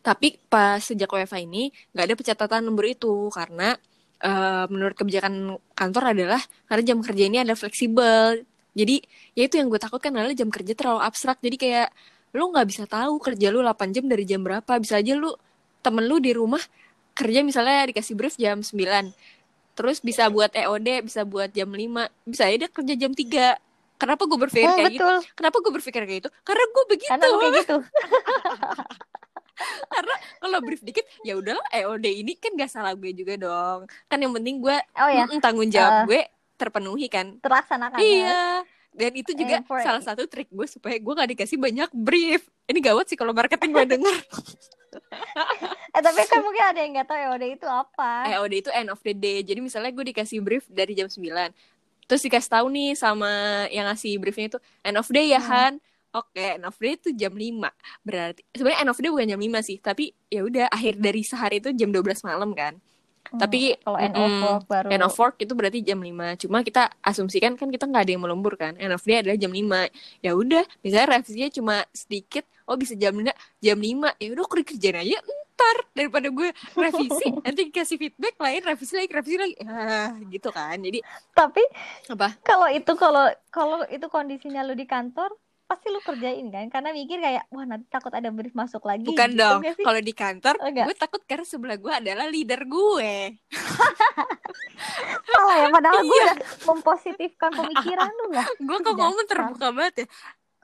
Tapi 0.00 0.40
pas 0.48 0.80
sejak 0.80 1.08
WFH 1.08 1.44
ini 1.44 1.70
nggak 1.92 2.04
ada 2.04 2.14
pencatatan 2.16 2.60
lembur 2.64 2.86
itu 2.88 3.28
karena 3.30 3.76
eh, 4.20 4.64
menurut 4.72 4.94
kebijakan 4.96 5.56
kantor 5.76 6.04
adalah 6.16 6.40
karena 6.66 6.82
jam 6.84 6.98
kerja 7.04 7.24
ini 7.28 7.38
ada 7.44 7.54
fleksibel. 7.54 8.42
Jadi 8.78 9.02
ya 9.34 9.42
itu 9.46 9.58
yang 9.58 9.68
gue 9.68 9.80
takutkan 9.80 10.14
adalah 10.14 10.34
jam 10.34 10.48
kerja 10.48 10.72
terlalu 10.72 11.00
abstrak. 11.02 11.38
Jadi 11.42 11.56
kayak 11.58 11.88
lu 12.36 12.52
nggak 12.52 12.66
bisa 12.68 12.84
tahu 12.84 13.18
kerja 13.18 13.48
lu 13.48 13.64
8 13.64 13.90
jam 13.94 14.04
dari 14.06 14.24
jam 14.28 14.40
berapa. 14.44 14.72
Bisa 14.78 15.00
aja 15.00 15.12
lu 15.16 15.32
temen 15.82 16.04
lu 16.06 16.18
di 16.18 16.34
rumah 16.34 16.60
kerja 17.14 17.42
misalnya 17.42 17.90
dikasih 17.90 18.14
brief 18.14 18.38
jam 18.38 18.62
9 18.62 18.78
terus 19.74 19.98
bisa 20.02 20.26
buat 20.26 20.50
EOD 20.54 21.06
bisa 21.06 21.22
buat 21.22 21.50
jam 21.50 21.70
5 21.70 21.82
bisa 22.26 22.42
aja 22.46 22.66
dia 22.66 22.70
kerja 22.70 22.94
jam 22.98 23.10
3 23.14 23.58
kenapa 23.94 24.22
gue 24.26 24.38
berpikir 24.38 24.66
Oh, 24.66 24.74
kayak 24.74 24.90
gitu 24.94 25.02
betul. 25.06 25.18
kenapa 25.34 25.56
gue 25.62 25.72
berpikir 25.74 26.02
kayak 26.02 26.18
gitu 26.22 26.30
karena 26.42 26.64
gue 26.66 26.84
begitu 26.90 27.10
Karena 27.10 27.26
kayak 27.30 27.54
gitu. 27.62 27.76
karena 29.88 30.14
kalau 30.38 30.58
brief 30.60 30.80
dikit 30.80 31.04
ya 31.20 31.34
udahlah 31.34 31.64
EOD 31.70 32.06
ini 32.16 32.32
kan 32.34 32.54
gak 32.54 32.68
salah 32.68 32.92
gue 32.92 33.10
juga 33.12 33.34
dong 33.34 33.78
kan 34.04 34.16
yang 34.16 34.32
penting 34.32 34.58
gue 34.58 34.76
Oh 34.94 35.08
ya, 35.08 35.24
tanggung 35.38 35.68
jawab 35.68 35.92
Uh. 35.98 36.04
gue 36.06 36.20
terpenuhi 36.54 37.06
kan 37.06 37.38
terlaksanakan. 37.38 37.96
ya. 37.96 38.02
iya 38.02 38.42
dan 38.90 39.12
itu 39.12 39.30
juga 39.32 39.62
for- 39.62 39.78
salah 39.78 40.00
satu 40.00 40.24
trik 40.24 40.48
gue 40.48 40.66
supaya 40.66 40.94
gue 40.94 41.14
gak 41.14 41.30
dikasih 41.32 41.54
banyak 41.56 41.86
brief 41.92 42.42
ini 42.64 42.78
gawat 42.80 43.06
sih 43.06 43.14
kalau 43.14 43.30
marketing 43.30 43.70
gue 43.70 43.86
denger 43.88 44.16
Eh 45.88 46.00
tapi 46.00 46.20
kan 46.24 46.40
mungkin 46.40 46.64
ada 46.64 46.78
yang 46.78 46.92
nggak 46.94 47.06
tahu 47.06 47.18
EOD 47.18 47.44
itu 47.54 47.66
apa. 47.66 48.12
EOD 48.30 48.52
itu 48.58 48.70
end 48.70 48.88
of 48.88 49.00
the 49.00 49.12
day 49.12 49.42
jadi 49.42 49.58
misalnya 49.58 49.90
gue 49.90 50.04
dikasih 50.06 50.40
brief 50.40 50.64
dari 50.66 50.92
jam 50.92 51.06
9 51.06 51.22
terus 52.04 52.22
dikasih 52.22 52.50
tahu 52.50 52.66
nih 52.68 52.94
sama 52.94 53.28
yang 53.68 53.84
ngasih 53.84 54.16
briefnya 54.16 54.48
itu 54.48 54.58
end 54.80 54.96
of 54.96 55.08
day 55.08 55.28
ya 55.28 55.38
Hmm. 55.38 55.76
Oke, 56.16 56.56
end 56.56 56.64
of 56.64 56.76
day 56.80 56.96
itu 56.96 57.12
jam 57.12 57.36
5. 57.36 57.68
Berarti 58.00 58.40
sebenarnya 58.56 58.80
end 58.80 58.90
of 58.90 58.98
day 58.98 59.10
bukan 59.12 59.28
jam 59.28 59.40
5 59.40 59.60
sih, 59.60 59.76
tapi 59.76 60.04
ya 60.32 60.40
udah 60.40 60.66
akhir 60.72 60.96
dari 60.96 61.20
sehari 61.20 61.60
itu 61.60 61.68
jam 61.76 61.92
12 61.92 62.24
malam 62.24 62.56
kan. 62.56 62.80
Hmm, 63.28 63.44
Tapi 63.44 63.76
kalau 63.84 63.98
end 64.00 64.16
of 64.16 64.24
mm, 64.32 64.40
work 64.40 64.64
baru. 64.64 64.88
End 64.88 65.04
of 65.04 65.12
work 65.20 65.36
itu 65.36 65.52
berarti 65.52 65.78
jam 65.84 66.00
5. 66.00 66.48
Cuma 66.48 66.64
kita 66.64 66.88
asumsikan 67.04 67.60
kan 67.60 67.68
kita 67.68 67.84
nggak 67.84 68.08
ada 68.08 68.12
yang 68.16 68.24
melembur 68.24 68.56
kan. 68.56 68.72
End 68.80 68.88
of 68.88 69.04
day 69.04 69.20
adalah 69.20 69.36
jam 69.36 69.52
5. 69.52 70.24
Ya 70.24 70.32
udah, 70.32 70.64
misalnya 70.80 71.20
revisinya 71.20 71.48
cuma 71.52 71.74
sedikit, 71.92 72.48
oh 72.64 72.80
bisa 72.80 72.96
jam 72.96 73.12
jam 73.60 73.76
5. 73.76 74.16
Ya 74.16 74.28
udah 74.32 74.44
aku 74.48 74.64
dikerjain 74.64 75.04
aja 75.04 75.20
ntar 75.58 75.76
daripada 75.90 76.30
gue 76.30 76.54
revisi 76.78 77.26
nanti 77.44 77.74
kasih 77.74 77.98
feedback 77.98 78.38
lain 78.38 78.62
revisi 78.62 78.94
lagi 78.94 79.10
revisi 79.10 79.36
lagi 79.42 79.54
ah, 79.66 80.14
gitu 80.30 80.54
kan 80.54 80.78
jadi 80.78 81.02
Tapi 81.34 81.62
apa 82.14 82.38
kalau 82.46 82.70
itu 82.70 82.92
kalau 82.94 83.26
kalau 83.50 83.82
itu 83.90 84.06
kondisinya 84.06 84.62
lu 84.62 84.78
di 84.78 84.86
kantor 84.86 85.34
pasti 85.68 85.92
lu 85.92 86.00
kerjain 86.00 86.48
kan? 86.48 86.64
Karena 86.72 86.96
mikir 86.96 87.20
kayak 87.20 87.44
wah 87.52 87.68
nanti 87.68 87.84
takut 87.92 88.08
ada 88.08 88.32
brief 88.32 88.56
masuk 88.56 88.80
lagi 88.88 89.04
bukan 89.04 89.36
gitu 89.36 89.44
dong. 89.44 89.60
kalau 89.84 90.00
di 90.00 90.14
kantor 90.16 90.54
Oh, 90.64 90.70
gue 90.72 90.96
takut 90.96 91.20
karena 91.28 91.44
sebelah 91.44 91.76
gue 91.76 91.92
adalah 91.92 92.26
leader 92.26 92.64
gue. 92.64 93.36
Salah 95.28 95.56
ya 95.60 95.66
padahal 95.68 96.00
gue 96.00 96.18
udah 96.24 96.38
mempositifkan 96.64 97.50
pemikiran 97.52 98.08
lu 98.08 98.26
lah. 98.32 98.48
Gue 98.66 98.78
kok 98.80 98.94
ngomong 98.96 99.26
terbuka 99.28 99.68
banget 99.76 99.94
ya. 100.02 100.06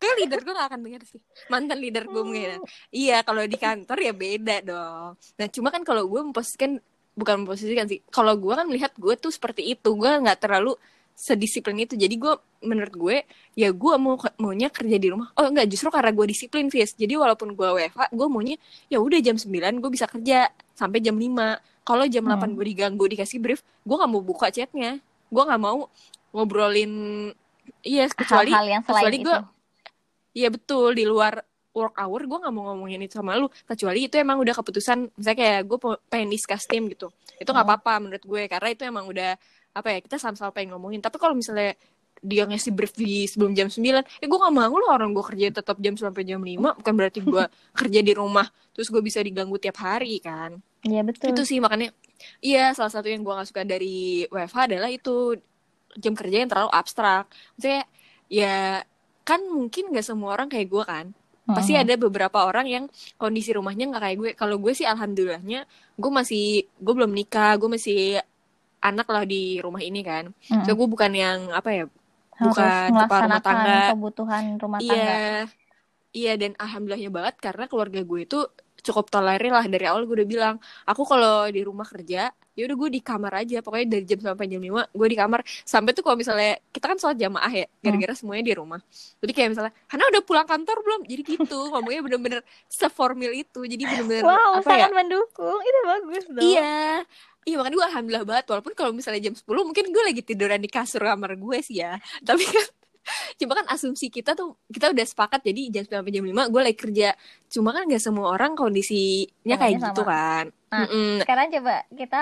Kayak 0.01 0.17
leader 0.25 0.39
gue 0.41 0.53
gak 0.57 0.69
akan 0.73 0.81
denger 0.81 1.03
sih. 1.05 1.21
Mantan 1.53 1.79
leader 1.79 2.05
gue 2.09 2.23
mungkin 2.25 2.61
iya 2.89 3.21
kalau 3.21 3.45
di 3.45 3.61
kantor 3.61 3.99
ya 4.01 4.13
beda 4.17 4.57
dong. 4.65 5.21
Nah 5.21 5.47
cuma 5.53 5.69
kan 5.69 5.85
kalau 5.85 6.09
gue 6.09 6.21
memposisikan 6.25 6.81
bukan 7.13 7.45
memposisikan 7.45 7.87
sih. 7.87 8.01
Kalau 8.09 8.35
gue 8.41 8.55
kan 8.57 8.65
melihat 8.65 8.97
gue 8.97 9.15
tuh 9.21 9.31
seperti 9.31 9.77
itu. 9.77 9.93
Gue 9.93 10.09
nggak 10.09 10.41
terlalu 10.41 10.75
sedisiplin 11.15 11.79
itu. 11.81 11.95
Jadi 11.95 12.15
gue 12.15 12.35
menurut 12.61 12.91
gue 12.93 13.17
ya 13.55 13.71
gue 13.71 13.95
mau 13.97 14.15
maunya 14.37 14.69
kerja 14.69 14.97
di 14.97 15.09
rumah. 15.09 15.31
Oh 15.35 15.47
enggak 15.47 15.67
justru 15.67 15.89
karena 15.89 16.11
gue 16.11 16.27
disiplin 16.27 16.67
Fis. 16.69 16.93
Jadi 16.93 17.15
walaupun 17.15 17.55
gue 17.55 17.69
WFH 17.71 18.11
gue 18.11 18.27
maunya 18.27 18.57
ya 18.87 18.99
udah 18.99 19.19
jam 19.19 19.35
9 19.35 19.49
gue 19.79 19.91
bisa 19.91 20.05
kerja 20.05 20.47
sampai 20.73 20.99
jam 20.99 21.15
5 21.15 21.31
kalau 21.83 22.05
jam 22.05 22.25
8 22.25 22.35
Hmm. 22.35 22.53
gue 22.53 22.65
diganggu 22.67 23.05
dikasih 23.07 23.39
brief 23.39 23.61
gue 23.83 23.95
nggak 23.95 24.11
mau 24.11 24.21
buka 24.21 24.51
chatnya. 24.51 24.99
Gue 25.31 25.43
nggak 25.43 25.61
mau 25.61 25.87
ngobrolin 26.35 26.93
iya 27.81 28.05
kecuali 28.07 28.51
hal-hal 28.51 28.69
yang 28.71 28.83
selain 28.83 29.01
kecuali 29.07 29.19
gue 29.21 29.37
Iya 30.35 30.49
betul. 30.51 30.91
Di 30.93 31.07
luar 31.07 31.39
work 31.71 31.95
hour 31.95 32.21
gue 32.21 32.39
nggak 32.43 32.53
mau 32.53 32.65
ngomongin 32.71 33.01
itu 33.01 33.15
sama 33.15 33.35
lu. 33.35 33.47
Kecuali 33.65 34.07
itu 34.07 34.19
emang 34.19 34.43
udah 34.43 34.51
keputusan 34.53 35.15
misalnya 35.15 35.39
kayak 35.39 35.61
gue 35.62 35.79
pengen 36.05 36.29
discuss 36.29 36.67
tim 36.67 36.91
gitu. 36.91 37.15
Itu 37.39 37.51
nggak 37.51 37.62
Hmm. 37.62 37.75
apa-apa 37.79 37.93
menurut 38.03 38.25
gue 38.25 38.43
karena 38.47 38.69
itu 38.69 38.83
emang 38.83 39.07
udah 39.07 39.39
apa 39.75 39.89
ya 39.91 39.99
kita 40.01 40.16
sama-sama 40.22 40.55
pengen 40.55 40.79
ngomongin. 40.79 41.03
Tapi 41.03 41.18
kalau 41.18 41.35
misalnya 41.35 41.75
dia 42.25 42.49
ngasih 42.49 42.72
brief 42.72 42.97
di 42.97 43.29
sebelum 43.29 43.53
jam 43.53 43.68
9 43.68 43.85
ya 43.85 44.01
gue 44.25 44.39
gak 44.41 44.55
mau 44.57 44.72
loh 44.72 44.89
orang 44.89 45.12
gue 45.12 45.20
kerja 45.20 45.61
tetap 45.61 45.77
jam 45.77 45.93
sampai 45.93 46.25
jam 46.25 46.41
5 46.41 46.81
bukan 46.81 46.95
berarti 46.97 47.20
gue 47.20 47.45
kerja 47.85 48.01
di 48.01 48.12
rumah 48.16 48.49
terus 48.72 48.89
gue 48.89 49.05
bisa 49.05 49.20
diganggu 49.20 49.61
tiap 49.61 49.77
hari 49.85 50.25
kan? 50.25 50.57
Iya 50.89 51.05
betul. 51.05 51.37
Itu 51.37 51.43
sih 51.45 51.61
makanya 51.61 51.93
iya 52.41 52.72
salah 52.72 52.89
satu 52.89 53.12
yang 53.12 53.20
gue 53.20 53.33
gak 53.35 53.49
suka 53.53 53.62
dari 53.68 54.25
WFH 54.33 54.59
adalah 54.72 54.89
itu 54.89 55.37
jam 56.01 56.16
kerja 56.16 56.37
yang 56.41 56.51
terlalu 56.51 56.70
abstrak. 56.72 57.29
Maksudnya 57.61 57.83
ya 58.33 58.81
kan 59.25 59.41
mungkin 59.45 59.93
gak 59.93 60.07
semua 60.09 60.33
orang 60.33 60.49
kayak 60.49 60.68
gue 60.72 60.85
kan. 60.87 61.07
Pasti 61.45 61.77
ada 61.77 61.93
beberapa 62.01 62.49
orang 62.49 62.64
yang 62.64 62.85
kondisi 63.20 63.53
rumahnya 63.53 63.93
nggak 63.93 64.01
kayak 64.01 64.16
gue. 64.16 64.31
Kalau 64.33 64.57
gue 64.57 64.72
sih 64.72 64.89
alhamdulillahnya 64.89 65.68
gue 65.93 66.11
masih 66.11 66.64
gue 66.81 66.95
belum 66.97 67.12
nikah 67.12 67.61
gue 67.61 67.68
masih 67.68 68.25
anak 68.85 69.09
lah 69.09 69.24
di 69.24 69.59
rumah 69.59 69.80
ini 69.80 70.05
kan. 70.05 70.28
Mhm. 70.53 70.62
so 70.62 70.76
gue 70.76 70.89
bukan 70.89 71.11
yang 71.11 71.49
apa 71.51 71.70
ya 71.72 71.85
Harus 72.35 72.51
bukan 72.53 72.89
kepala 73.07 73.22
rumah 73.24 73.43
tangga. 73.43 73.78
kebutuhan 73.95 74.43
rumah 74.61 74.78
tangga. 74.82 74.95
Iya, 74.95 75.24
iya 76.12 76.32
dan 76.37 76.53
alhamdulillahnya 76.61 77.11
banget 77.11 77.35
karena 77.41 77.64
keluarga 77.64 78.01
gue 78.05 78.20
itu 78.22 78.39
cukup 78.85 79.09
tolerir 79.09 79.49
lah 79.49 79.64
dari 79.64 79.89
awal 79.89 80.05
gue 80.05 80.12
udah 80.20 80.28
bilang 80.28 80.55
aku 80.85 81.09
kalau 81.09 81.49
di 81.49 81.64
rumah 81.64 81.89
kerja 81.89 82.28
ya 82.55 82.62
udah 82.70 82.76
gue 82.78 82.91
di 82.91 83.01
kamar 83.03 83.43
aja. 83.43 83.59
Pokoknya 83.64 83.99
dari 83.99 84.05
jam 84.07 84.20
sampai 84.22 84.47
jam 84.47 84.62
5 84.62 84.87
gue 84.95 85.09
di 85.11 85.18
kamar. 85.18 85.41
Sampai 85.66 85.91
tuh 85.91 86.07
kalau 86.07 86.14
misalnya 86.14 86.55
kita 86.70 86.87
kan 86.87 86.99
sholat 87.03 87.18
jamaah 87.18 87.51
ya 87.51 87.66
gara-gara 87.82 88.14
semuanya 88.14 88.45
di 88.47 88.55
rumah. 88.55 88.78
Jadi 89.18 89.32
kayak 89.35 89.49
misalnya 89.57 89.72
Hana 89.91 90.07
udah 90.07 90.22
pulang 90.22 90.47
kantor 90.47 90.76
belum? 90.87 91.01
Jadi 91.03 91.22
gitu 91.35 91.59
ngomongnya 91.74 92.01
bener-bener 92.07 92.41
seformil 92.70 93.35
itu. 93.35 93.66
Jadi 93.66 93.82
bener-bener 93.82 94.22
wow 94.22 94.62
apa 94.62 94.70
ya 94.70 94.87
sangat 94.87 94.91
mendukung. 94.95 95.59
Itu 95.59 95.78
bagus 95.82 96.24
dong. 96.30 96.43
Iya. 96.47 97.03
Iya 97.45 97.61
makanya 97.61 97.77
gue 97.77 97.87
alhamdulillah 97.93 98.25
banget 98.25 98.45
walaupun 98.49 98.73
kalau 98.73 98.91
misalnya 98.97 99.21
jam 99.31 99.35
10 99.37 99.45
mungkin 99.45 99.85
gue 99.93 100.03
lagi 100.03 100.23
tiduran 100.25 100.61
di 100.61 100.71
kasur 100.73 101.05
kamar 101.05 101.37
gue 101.37 101.59
sih 101.61 101.85
ya. 101.85 102.01
Tapi 102.29 102.45
kan 102.45 102.67
cuma 103.37 103.53
kan 103.61 103.69
asumsi 103.69 104.09
kita 104.09 104.33
tuh 104.33 104.57
kita 104.73 104.89
udah 104.89 105.05
sepakat 105.05 105.45
jadi 105.45 105.81
jam 105.81 105.85
9 105.85 106.01
sampai 106.01 106.13
jam 106.13 106.25
5 106.25 106.53
gue 106.53 106.63
lagi 106.65 106.79
kerja. 106.81 107.09
Cuma 107.53 107.77
kan 107.77 107.85
gak 107.85 108.01
semua 108.01 108.33
orang 108.33 108.57
kondisinya 108.57 109.57
kayak 109.61 109.75
gitu 109.77 110.03
sama. 110.03 110.11
kan. 110.11 110.45
Nah. 110.73 110.89
Mm-mm. 110.89 111.23
sekarang 111.23 111.47
coba 111.53 111.75
kita 111.93 112.21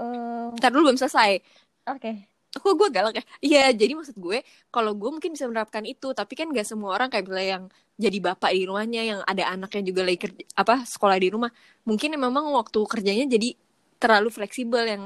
eh, 0.00 0.56
Ntar 0.56 0.70
dulu 0.72 0.90
belum 0.90 0.98
selesai. 0.98 1.38
oke 1.86 2.32
Kok 2.52 2.76
gue 2.76 2.88
galak 2.92 3.16
ya? 3.16 3.24
Iya, 3.40 3.64
jadi 3.72 3.96
maksud 3.96 4.12
gue 4.20 4.44
kalau 4.68 4.92
gue 4.92 5.08
mungkin 5.08 5.32
bisa 5.32 5.48
menerapkan 5.48 5.80
itu, 5.88 6.12
tapi 6.12 6.36
kan 6.36 6.52
gak 6.52 6.68
semua 6.68 6.92
orang 6.92 7.08
kayak 7.08 7.24
misalnya 7.24 7.48
yang 7.48 7.64
jadi 7.96 8.18
bapak 8.20 8.52
di 8.52 8.68
rumahnya, 8.68 9.02
yang 9.08 9.20
ada 9.24 9.56
anaknya 9.56 9.88
juga 9.88 10.04
lagi 10.04 10.20
kerja, 10.20 10.44
apa 10.60 10.84
sekolah 10.84 11.16
di 11.16 11.32
rumah. 11.32 11.48
Mungkin 11.88 12.12
memang 12.20 12.52
waktu 12.52 12.76
kerjanya 12.84 13.24
jadi 13.24 13.56
terlalu 14.02 14.28
fleksibel 14.36 14.82
yang 14.92 15.04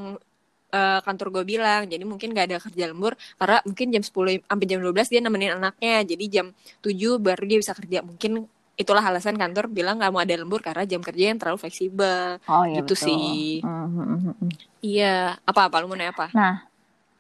eh, 0.77 0.99
kantor 1.07 1.29
gue 1.35 1.45
bilang. 1.53 1.83
Jadi 1.93 2.05
mungkin 2.11 2.29
gak 2.37 2.47
ada 2.53 2.59
kerja 2.67 2.85
lembur 2.91 3.13
karena 3.41 3.57
mungkin 3.69 3.87
jam 3.95 4.03
10 4.09 4.33
sampai 4.51 4.67
jam 4.71 4.79
12 4.85 5.09
dia 5.13 5.21
nemenin 5.25 5.53
anaknya. 5.59 5.95
Jadi 6.11 6.25
jam 6.35 6.47
7 6.85 7.13
baru 7.27 7.43
dia 7.51 7.59
bisa 7.63 7.75
kerja. 7.79 7.99
Mungkin 8.09 8.33
itulah 8.77 9.05
alasan 9.11 9.37
kantor 9.41 9.65
bilang 9.73 9.97
gak 10.03 10.11
mau 10.13 10.21
ada 10.25 10.35
lembur 10.37 10.61
karena 10.67 10.85
jam 10.89 11.01
kerja 11.05 11.25
yang 11.33 11.39
terlalu 11.41 11.59
fleksibel. 11.65 12.39
oh 12.53 12.65
iya 12.71 12.79
Gitu 12.79 12.93
betul. 12.93 13.07
sih. 13.07 13.65
Mhm, 13.65 14.03
mhm, 14.13 14.31
mhm. 14.41 14.51
Iya, 14.85 15.07
apa-apa 15.51 15.77
lu 15.81 15.87
mau 15.91 15.97
nanya 15.99 16.13
apa? 16.17 16.27
Nah, 16.37 16.55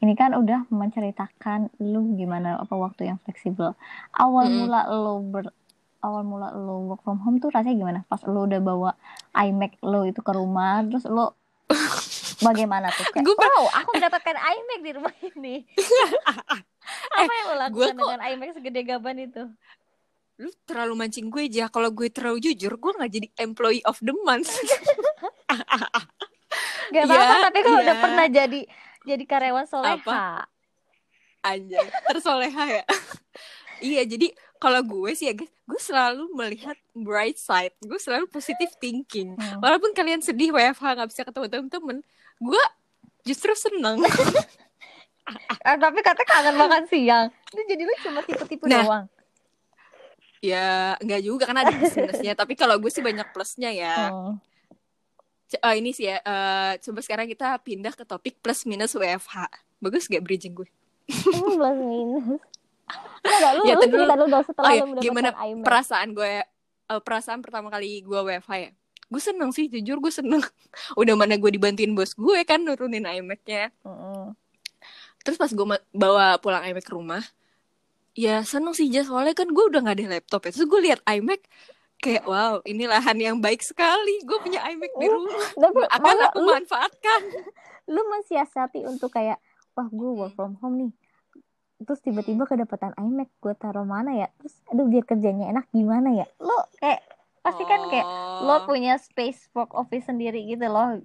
ini 0.03 0.13
kan 0.21 0.31
udah 0.41 0.61
menceritakan 0.81 1.61
lu 1.93 1.99
gimana 2.21 2.49
apa 2.65 2.75
waktu 2.85 3.03
yang 3.11 3.19
fleksibel. 3.25 3.71
Awal 4.23 4.47
Mm-mm. 4.47 4.59
mula 4.59 4.79
lu 5.03 5.15
ber 5.33 5.47
awal 6.07 6.23
mula 6.33 6.47
lu 6.65 6.73
work 6.89 7.01
from 7.07 7.19
home 7.25 7.37
tuh 7.43 7.51
rasanya 7.55 7.77
gimana? 7.83 8.01
Pas 8.11 8.23
lu 8.33 8.39
udah 8.49 8.61
bawa 8.69 8.91
iMac 9.47 9.73
lu 9.91 9.99
itu 10.11 10.21
ke 10.29 10.33
rumah, 10.41 10.73
terus 10.89 11.05
lu 11.17 11.23
bagaimana 12.39 12.89
tuh? 12.91 13.05
Kayak, 13.09 13.25
Gua 13.25 13.37
wow, 13.39 13.65
aku 13.73 13.91
mendapatkan 13.95 14.37
iMac 14.37 14.81
di 14.81 14.91
rumah 14.93 15.15
ini. 15.21 15.55
apa 17.17 17.33
yang 17.33 17.47
lo 17.47 17.55
lakukan 17.61 17.93
kok- 17.93 17.99
dengan 17.99 18.21
iMac 18.25 18.51
segede 18.53 18.81
gaban 18.83 19.19
itu? 19.21 19.45
lu 20.37 20.53
terlalu 20.63 21.01
mancing 21.01 21.33
gue 21.33 21.49
aja 21.49 21.65
kalau 21.67 21.89
gue 21.89 22.13
terlalu 22.13 22.45
jujur 22.45 22.77
gue 22.77 22.93
nggak 22.93 23.09
jadi 23.11 23.29
employee 23.41 23.81
of 23.83 23.97
the 23.99 24.13
month 24.21 24.53
Gak 26.87 27.03
apa-apa, 27.03 27.51
tapi 27.51 27.59
kalau 27.61 27.81
udah 27.81 27.89
iya. 27.91 28.05
pernah 28.05 28.27
jadi 28.29 28.61
jadi 29.03 29.25
karyawan 29.25 29.65
soleha. 29.65 30.45
anjay 31.41 31.87
tersoleha 32.05 32.65
ya 32.69 32.85
iya 33.89 34.03
jadi 34.03 34.29
kalau 34.57 34.83
gue 34.83 35.15
sih 35.15 35.31
ya 35.31 35.35
guys 35.35 35.49
gue 35.49 35.81
selalu 35.81 36.29
melihat 36.33 36.77
bright 36.93 37.39
side 37.39 37.73
gue 37.79 37.97
selalu 37.97 38.27
positive 38.27 38.77
thinking 38.77 39.33
Hmm. 39.33 39.57
walaupun 39.59 39.95
kalian 39.95 40.21
sedih 40.21 40.51
WFH 40.51 40.85
nggak 40.97 41.09
bisa 41.09 41.23
ketemu 41.23 41.47
temen-temen 41.49 41.99
gue 42.39 42.65
justru 43.25 43.53
seneng 43.53 44.01
Ah, 45.61 45.75
tapi 45.75 45.99
katanya 45.99 46.29
kangen 46.29 46.55
makan 46.55 46.83
siang. 46.87 47.27
Itu 47.49 47.59
jadi 47.61 47.83
lu 47.83 47.95
cuma 48.01 48.23
tipe-tipe 48.23 48.63
Nah. 48.65 48.79
doang. 48.81 49.07
ya 50.39 50.67
nggak 50.97 51.21
juga 51.21 51.45
kan 51.45 51.59
ada 51.59 51.73
minusnya 51.73 52.33
tapi 52.33 52.55
kalau 52.55 52.77
gue 52.77 52.87
sih 52.87 53.01
banyak 53.01 53.27
plusnya 53.29 53.67
ya 53.69 53.97
Oh. 54.09 54.39
C- 55.45 55.59
eh, 55.59 55.75
ini 55.75 55.91
sih 55.91 56.07
ya 56.07 56.21
eh, 56.21 56.73
coba 56.79 57.01
sekarang 57.01 57.27
kita 57.27 57.59
pindah 57.59 57.91
ke 57.91 58.05
topik 58.05 58.39
plus 58.39 58.63
minus 58.63 58.93
WFH 58.93 59.51
bagus 59.77 60.07
gak 60.07 60.23
bridging 60.23 60.55
gue 60.55 60.69
Ini 61.09 61.27
plus 61.51 61.79
minus. 61.81 62.39
Enggak, 63.19 63.51
lu, 63.53 63.63
Ya, 63.65 63.75
lu 63.75 63.83
cerita 63.83 64.15
dulu 64.15 64.25
dong 64.29 64.45
setelah 64.45 64.63
Oh 64.63 64.73
iya, 64.73 64.83
lu 64.85 65.01
gimana 65.01 65.29
iMac. 65.35 65.65
perasaan 65.65 66.09
gue 66.13 66.33
eh, 66.87 67.01
perasaan 67.01 67.41
pertama 67.41 67.67
kali 67.67 67.99
gue 68.01 68.21
WFH 68.21 68.53
ya 68.55 68.71
gue 69.07 69.23
seneng 69.23 69.51
sih 69.55 69.71
jujur 69.71 70.03
gue 70.03 70.13
seneng. 70.13 70.43
Udah 71.01 71.15
mana 71.15 71.39
gue 71.39 71.51
dibantuin 71.51 71.93
bos 71.95 72.15
gue 72.15 72.39
kan 72.43 72.63
nurunin 72.63 73.07
iMac-nya. 73.07 73.71
Mm-mm. 73.87 74.35
terus 75.27 75.43
pas 75.43 75.51
gue 75.51 75.67
bawa 75.91 76.39
pulang 76.39 76.63
iMac 76.63 76.87
ke 76.87 76.95
rumah 76.95 77.19
ya 78.17 78.41
seneng 78.43 78.73
sih 78.73 78.89
Jas 78.89 79.13
soalnya 79.13 79.37
kan 79.37 79.53
gue 79.53 79.65
udah 79.69 79.85
gak 79.85 80.01
ada 80.01 80.19
laptop 80.19 80.49
ya. 80.49 80.51
Terus 80.57 80.67
gue 80.67 80.81
lihat 80.89 81.01
iMac 81.05 81.45
kayak 82.01 82.25
wow 82.25 82.65
ini 82.65 82.89
lahan 82.89 83.21
yang 83.21 83.37
baik 83.39 83.61
sekali. 83.61 84.25
Gue 84.25 84.41
punya 84.41 84.65
iMac 84.65 84.93
di 84.97 85.07
rumah. 85.07 85.37
Tapi 85.63 85.81
akan 86.01 86.17
aku 86.33 86.39
lu, 86.41 86.51
manfaatkan. 86.57 87.21
Lu 87.93 88.03
mensiasati 88.09 88.89
untuk 88.89 89.13
kayak 89.13 89.39
wah 89.77 89.87
gue 89.93 90.11
work 90.17 90.33
from 90.33 90.57
home 90.65 90.77
nih. 90.81 90.93
Terus 91.85 92.01
tiba-tiba 92.01 92.49
kedapatan 92.49 92.97
iMac 92.97 93.29
gue 93.37 93.53
taruh 93.61 93.85
mana 93.85 94.17
ya? 94.17 94.29
Terus 94.41 94.57
aduh 94.73 94.89
biar 94.89 95.05
kerjanya 95.05 95.53
enak 95.53 95.69
gimana 95.77 96.17
ya? 96.17 96.27
Lo 96.41 96.57
kayak 96.81 97.05
pasti 97.47 97.63
kan 97.63 97.81
kayak 97.87 98.07
lo 98.43 98.51
Oh. 98.53 98.61
punya 98.67 98.99
space 98.99 99.47
work 99.55 99.71
office 99.73 100.11
sendiri 100.11 100.43
gitu 100.45 100.67
loh 100.67 100.99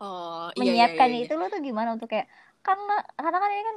oh 0.00 0.48
iya, 0.54 0.54
iya, 0.54 0.58
menyiapkannya 0.60 1.18
iya, 1.18 1.26
iya. 1.26 1.28
itu 1.28 1.34
lo 1.34 1.50
tuh 1.50 1.60
gimana 1.60 1.88
untuk 1.92 2.06
kayak 2.06 2.30
karena 2.62 2.96
karena 3.16 3.38
kan 3.38 3.50
ini 3.50 3.64
kan 3.64 3.76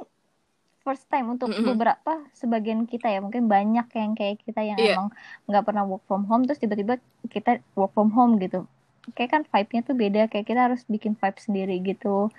first 0.83 1.07
time 1.07 1.27
untuk 1.31 1.47
Mm-mm. 1.47 1.63
beberapa 1.65 2.27
sebagian 2.35 2.83
kita 2.83 3.07
ya 3.07 3.19
mungkin 3.19 3.47
banyak 3.47 3.87
yang 3.95 4.11
kayak 4.13 4.43
kita 4.43 4.61
yang 4.61 4.77
Iya. 4.77 4.93
emang 4.95 5.07
nggak 5.47 5.63
pernah 5.63 5.83
work 5.83 6.03
from 6.05 6.27
home 6.27 6.43
terus 6.43 6.59
tiba-tiba 6.59 6.99
kita 7.27 7.63
work 7.73 7.91
from 7.91 8.11
home 8.11 8.35
gitu 8.37 8.67
kayak 9.15 9.31
kan 9.31 9.41
vibe-nya 9.43 9.81
tuh 9.83 9.95
beda 9.95 10.21
kayak 10.27 10.45
kita 10.45 10.61
harus 10.67 10.83
bikin 10.85 11.15
vibe 11.15 11.39
sendiri 11.39 11.75
gitu 11.81 12.29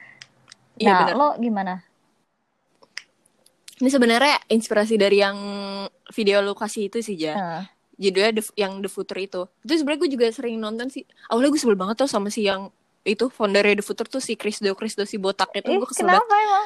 Iya, 0.77 0.89
nah 0.89 0.99
benar. 1.09 1.15
lo 1.17 1.29
gimana 1.37 1.75
ini 3.75 3.91
sebenarnya 3.91 4.39
inspirasi 4.49 4.95
dari 4.95 5.19
yang 5.19 5.37
video 6.15 6.39
lu 6.41 6.55
kasih 6.55 6.89
itu 6.89 7.03
sih 7.03 7.17
ja 7.19 7.35
Nah, 7.35 7.63
judulnya 7.95 8.33
The- 8.35 8.55
yang 8.57 8.79
The 8.79 8.89
Future 8.89 9.19
itu. 9.19 9.43
Itu 9.61 9.73
sebenarnya 9.75 10.01
gue 10.01 10.11
juga 10.13 10.27
sering 10.29 10.57
nonton 10.57 10.89
sih. 10.89 11.03
Awalnya 11.27 11.51
gue 11.51 11.61
sebel 11.61 11.75
banget 11.75 11.97
tuh 11.99 12.07
sama 12.07 12.29
si 12.29 12.45
yang 12.45 12.69
itu 13.03 13.29
foundernya 13.29 13.79
The 13.79 13.85
Future 13.85 14.09
tuh 14.09 14.19
si 14.19 14.35
Chris 14.35 14.59
Do 14.59 14.73
Chris 14.73 14.95
Do 14.95 15.03
si 15.03 15.17
botak 15.17 15.53
itu 15.53 15.67
ih 15.67 15.77
gue 15.77 15.85
kesel 15.85 16.05
banget. 16.05 16.21
kenapa 16.21 16.35
emang? 16.39 16.65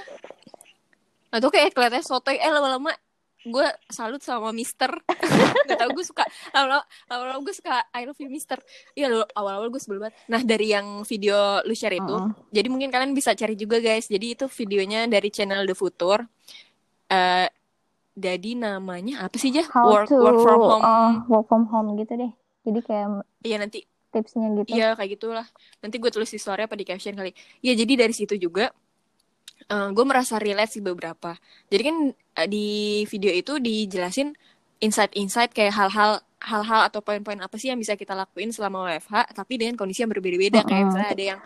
Nah 1.29 1.39
tuh 1.39 1.51
kayak 1.51 1.71
kelihatannya 1.71 2.03
sotoy. 2.03 2.37
Eh 2.37 2.49
lama-lama 2.49 2.95
gue 3.41 3.67
salut 3.89 4.19
sama 4.19 4.51
Mister. 4.51 4.89
Gak 5.69 5.77
tau 5.77 5.91
gue 5.91 6.01
suka. 6.03 6.25
Lama-lama 6.51 7.39
gue 7.39 7.53
suka 7.53 7.85
I 7.91 8.03
love 8.03 8.19
you 8.19 8.29
Mister. 8.29 8.57
Iya 8.93 9.11
lo 9.11 9.27
awal-awal 9.31 9.69
gue 9.69 9.79
sebel 9.79 10.01
banget. 10.01 10.17
Nah 10.27 10.41
dari 10.41 10.71
yang 10.71 11.03
video 11.03 11.37
lu 11.63 11.73
share 11.73 11.95
itu 11.95 12.09
Mm-mm. 12.09 12.49
jadi 12.49 12.67
mungkin 12.67 12.89
kalian 12.89 13.13
bisa 13.13 13.33
cari 13.33 13.53
juga 13.53 13.79
guys. 13.79 14.07
Jadi 14.07 14.33
itu 14.33 14.47
videonya 14.49 15.05
dari 15.05 15.29
channel 15.29 15.65
The 15.65 15.75
Future. 15.75 16.25
Eh 17.09 17.49
jadi 18.19 18.51
namanya 18.59 19.25
apa 19.25 19.39
sih 19.39 19.55
how 19.71 19.87
work 19.89 20.11
to 20.11 20.19
work 20.19 20.43
from 20.43 20.61
home 20.61 20.83
uh, 20.83 21.13
work 21.31 21.47
from 21.47 21.65
home 21.71 21.95
gitu 21.95 22.19
deh 22.19 22.33
jadi 22.67 22.81
kayak 22.85 23.07
iya 23.47 23.57
nanti 23.63 23.87
tipsnya 24.09 24.49
gitu 24.57 24.73
Iya 24.73 24.97
kayak 24.97 25.11
gitulah. 25.21 25.47
Nanti 25.85 25.97
gue 26.01 26.11
tulis 26.13 26.29
di 26.33 26.41
story 26.41 26.65
apa 26.65 26.75
di 26.77 26.85
caption 26.89 27.13
kali. 27.13 27.33
Ya 27.61 27.77
jadi 27.77 27.93
dari 28.09 28.15
situ 28.17 28.35
juga 28.41 28.73
gue 29.69 30.05
merasa 30.07 30.41
relate 30.41 30.81
sih 30.81 30.83
beberapa. 30.85 31.37
Jadi 31.69 31.83
kan 31.85 31.97
eh, 32.15 32.49
di 32.49 32.69
video 33.05 33.33
itu 33.35 33.61
dijelasin 33.61 34.33
insight-insight 34.81 35.53
kayak 35.53 35.75
hal-hal 35.77 36.23
hal-hal 36.39 36.87
atau 36.87 37.03
poin-poin 37.03 37.37
apa 37.43 37.59
sih 37.59 37.69
yang 37.69 37.83
bisa 37.83 37.99
kita 37.99 38.15
lakuin 38.15 38.55
selama 38.55 38.87
WFH 38.87 39.35
tapi 39.35 39.59
dengan 39.59 39.75
kondisi 39.75 40.07
yang 40.07 40.13
berbeda-beda 40.15 40.63
kayak 40.63 40.71
Mm-mm. 40.71 40.87
misalnya 40.87 41.11
ada 41.11 41.25
yang 41.35 41.41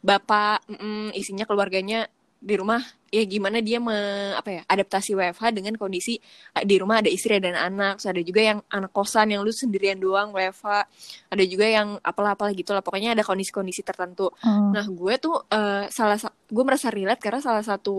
bapak 0.00 0.64
mm, 0.72 1.12
isinya 1.12 1.44
keluarganya 1.44 2.08
di 2.38 2.54
rumah 2.54 2.78
ya 3.10 3.24
gimana 3.26 3.58
dia 3.58 3.82
me, 3.82 3.96
apa 4.38 4.48
ya 4.52 4.62
adaptasi 4.70 5.16
WFH 5.18 5.50
dengan 5.50 5.74
kondisi 5.74 6.22
eh, 6.54 6.62
di 6.62 6.78
rumah 6.78 7.02
ada 7.02 7.10
istri 7.10 7.34
dan 7.42 7.58
anak 7.58 7.98
Terus 7.98 8.08
ada 8.14 8.22
juga 8.22 8.40
yang 8.44 8.58
anak 8.70 8.94
kosan 8.94 9.34
yang 9.34 9.42
lu 9.42 9.50
sendirian 9.50 9.98
doang 9.98 10.30
WFH 10.30 10.66
ada 11.34 11.44
juga 11.48 11.66
yang 11.66 11.98
apalah-apalah 11.98 12.54
gitu 12.54 12.70
lah 12.70 12.82
pokoknya 12.84 13.18
ada 13.18 13.26
kondisi-kondisi 13.26 13.82
tertentu. 13.82 14.30
Hmm, 14.38 14.70
nah 14.70 14.86
gue 14.86 15.14
tuh 15.18 15.34
eh, 15.50 15.90
salah 15.90 16.18
sa- 16.20 16.34
gue 16.46 16.64
merasa 16.64 16.94
relate 16.94 17.18
karena 17.18 17.42
salah 17.42 17.64
satu 17.66 17.96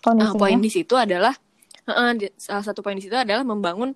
kondisinya? 0.00 0.40
poin 0.40 0.56
di 0.56 0.70
situ 0.72 0.94
adalah 0.96 1.34
eh, 1.84 2.12
di- 2.16 2.34
salah 2.40 2.64
satu 2.64 2.80
poin 2.80 2.96
di 2.96 3.04
situ 3.04 3.12
adalah 3.12 3.44
membangun 3.44 3.92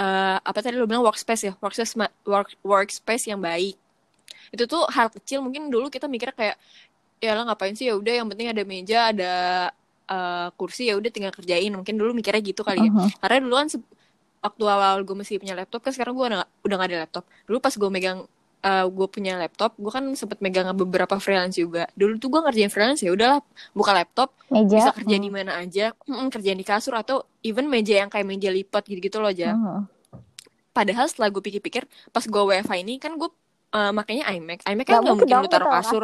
eh, 0.00 0.38
apa 0.40 0.58
tadi 0.64 0.80
lu 0.80 0.88
bilang 0.88 1.04
workspace 1.04 1.52
ya 1.52 1.52
workspace 1.60 1.92
work, 2.24 2.56
workspace 2.64 3.28
yang 3.28 3.44
baik. 3.44 3.76
Itu 4.52 4.64
tuh 4.64 4.88
hal 4.88 5.12
kecil 5.12 5.44
mungkin 5.44 5.68
dulu 5.68 5.92
kita 5.92 6.08
mikirnya 6.08 6.32
kayak 6.32 6.56
ya 7.22 7.38
lah 7.38 7.46
ngapain 7.46 7.72
sih? 7.72 7.86
Ya 7.86 7.94
udah 7.94 8.12
yang 8.18 8.26
penting 8.26 8.50
ada 8.50 8.62
meja 8.66 8.98
ada 9.14 9.32
eh, 10.10 10.48
kursi 10.58 10.90
ya 10.90 10.98
udah 10.98 11.10
tinggal 11.14 11.30
kerjain. 11.30 11.70
Mungkin 11.70 11.94
dulu 11.94 12.10
mikirnya 12.12 12.42
gitu 12.42 12.66
kali 12.66 12.82
ya. 12.82 12.90
Mhm. 12.90 13.22
karena 13.22 13.38
dulu 13.38 13.54
kan 13.54 13.68
waktu 14.42 14.64
awal 14.66 15.06
gue 15.06 15.14
masih 15.14 15.38
punya 15.38 15.54
laptop 15.54 15.86
kan 15.86 15.94
sekarang 15.94 16.18
gue 16.18 16.26
udah, 16.26 16.42
udah 16.66 16.76
gak 16.76 16.88
ada 16.90 16.98
laptop. 17.06 17.24
Dulu 17.46 17.62
pas 17.62 17.70
gue 17.70 17.90
megang 17.94 18.18
eh, 18.62 18.86
gue 18.90 19.06
punya 19.06 19.32
laptop 19.38 19.70
gue 19.78 19.90
kan 19.90 20.04
sempet 20.18 20.42
megang 20.42 20.66
beberapa 20.74 21.14
freelance 21.22 21.54
juga. 21.56 21.86
Dulu 21.94 22.18
tuh 22.18 22.26
gue 22.26 22.40
ngerjain 22.42 22.70
freelance 22.70 23.00
ya 23.06 23.14
udahlah 23.14 23.38
buka 23.70 23.94
laptop 23.94 24.34
meja 24.50 24.74
bisa 24.82 24.90
kerja 24.90 25.16
di 25.16 25.30
hmm. 25.30 25.34
mana 25.34 25.52
aja. 25.62 25.94
Mm, 26.10 26.26
kerjaan 26.30 26.58
di 26.58 26.66
kasur 26.66 26.94
atau 26.98 27.22
even 27.46 27.70
meja 27.70 28.02
yang 28.02 28.10
kayak 28.10 28.26
meja 28.26 28.50
lipat 28.50 28.82
gitu-gitu 28.86 29.22
loh 29.22 29.30
aja 29.30 29.54
Mhm. 29.54 29.86
padahal 30.72 31.04
setelah 31.10 31.28
gue 31.28 31.42
pikir-pikir 31.42 31.84
pas 32.10 32.24
gue 32.24 32.42
WiFi 32.48 32.78
ini 32.80 32.96
kan 32.96 33.14
gue 33.18 33.30
eh, 33.72 33.92
makanya 33.92 34.30
iMac. 34.30 34.62
iMac 34.64 34.86
Gak 34.86 34.94
kan 34.94 35.00
nggak 35.04 35.16
mungkin 35.16 35.36
lu 35.42 35.48
taruh 35.50 35.70
kasur 35.74 36.02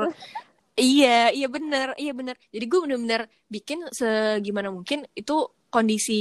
Iya, 0.79 1.35
iya 1.35 1.47
bener, 1.51 1.87
iya 1.99 2.13
bener. 2.15 2.37
Jadi 2.55 2.65
gue 2.71 2.79
bener-bener 2.85 3.23
bikin 3.51 3.79
segimana 3.91 4.71
mungkin 4.71 5.03
itu 5.19 5.33
kondisi 5.75 6.15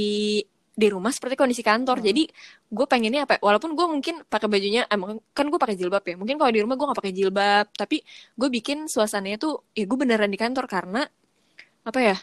di 0.78 0.86
rumah 0.94 1.10
seperti 1.14 1.34
kondisi 1.38 1.62
kantor. 1.62 1.98
Hmm. 2.02 2.06
Jadi 2.10 2.22
gue 2.70 2.86
pengennya 2.90 3.22
apa? 3.26 3.38
ya, 3.38 3.40
Walaupun 3.46 3.70
gue 3.78 3.86
mungkin 3.86 4.14
pakai 4.26 4.48
bajunya, 4.50 4.82
emang 4.90 5.22
kan 5.36 5.46
gue 5.50 5.58
pakai 5.62 5.76
jilbab 5.78 6.02
ya. 6.06 6.14
Mungkin 6.18 6.36
kalau 6.42 6.50
di 6.54 6.60
rumah 6.62 6.74
gue 6.78 6.86
nggak 6.90 7.00
pakai 7.02 7.14
jilbab, 7.14 7.66
tapi 7.74 7.96
gue 8.34 8.48
bikin 8.50 8.90
suasananya 8.90 9.38
tuh, 9.38 9.62
ya 9.78 9.84
gue 9.86 9.98
beneran 9.98 10.30
di 10.30 10.38
kantor 10.38 10.66
karena 10.66 11.02
apa 11.86 12.00
ya? 12.02 12.16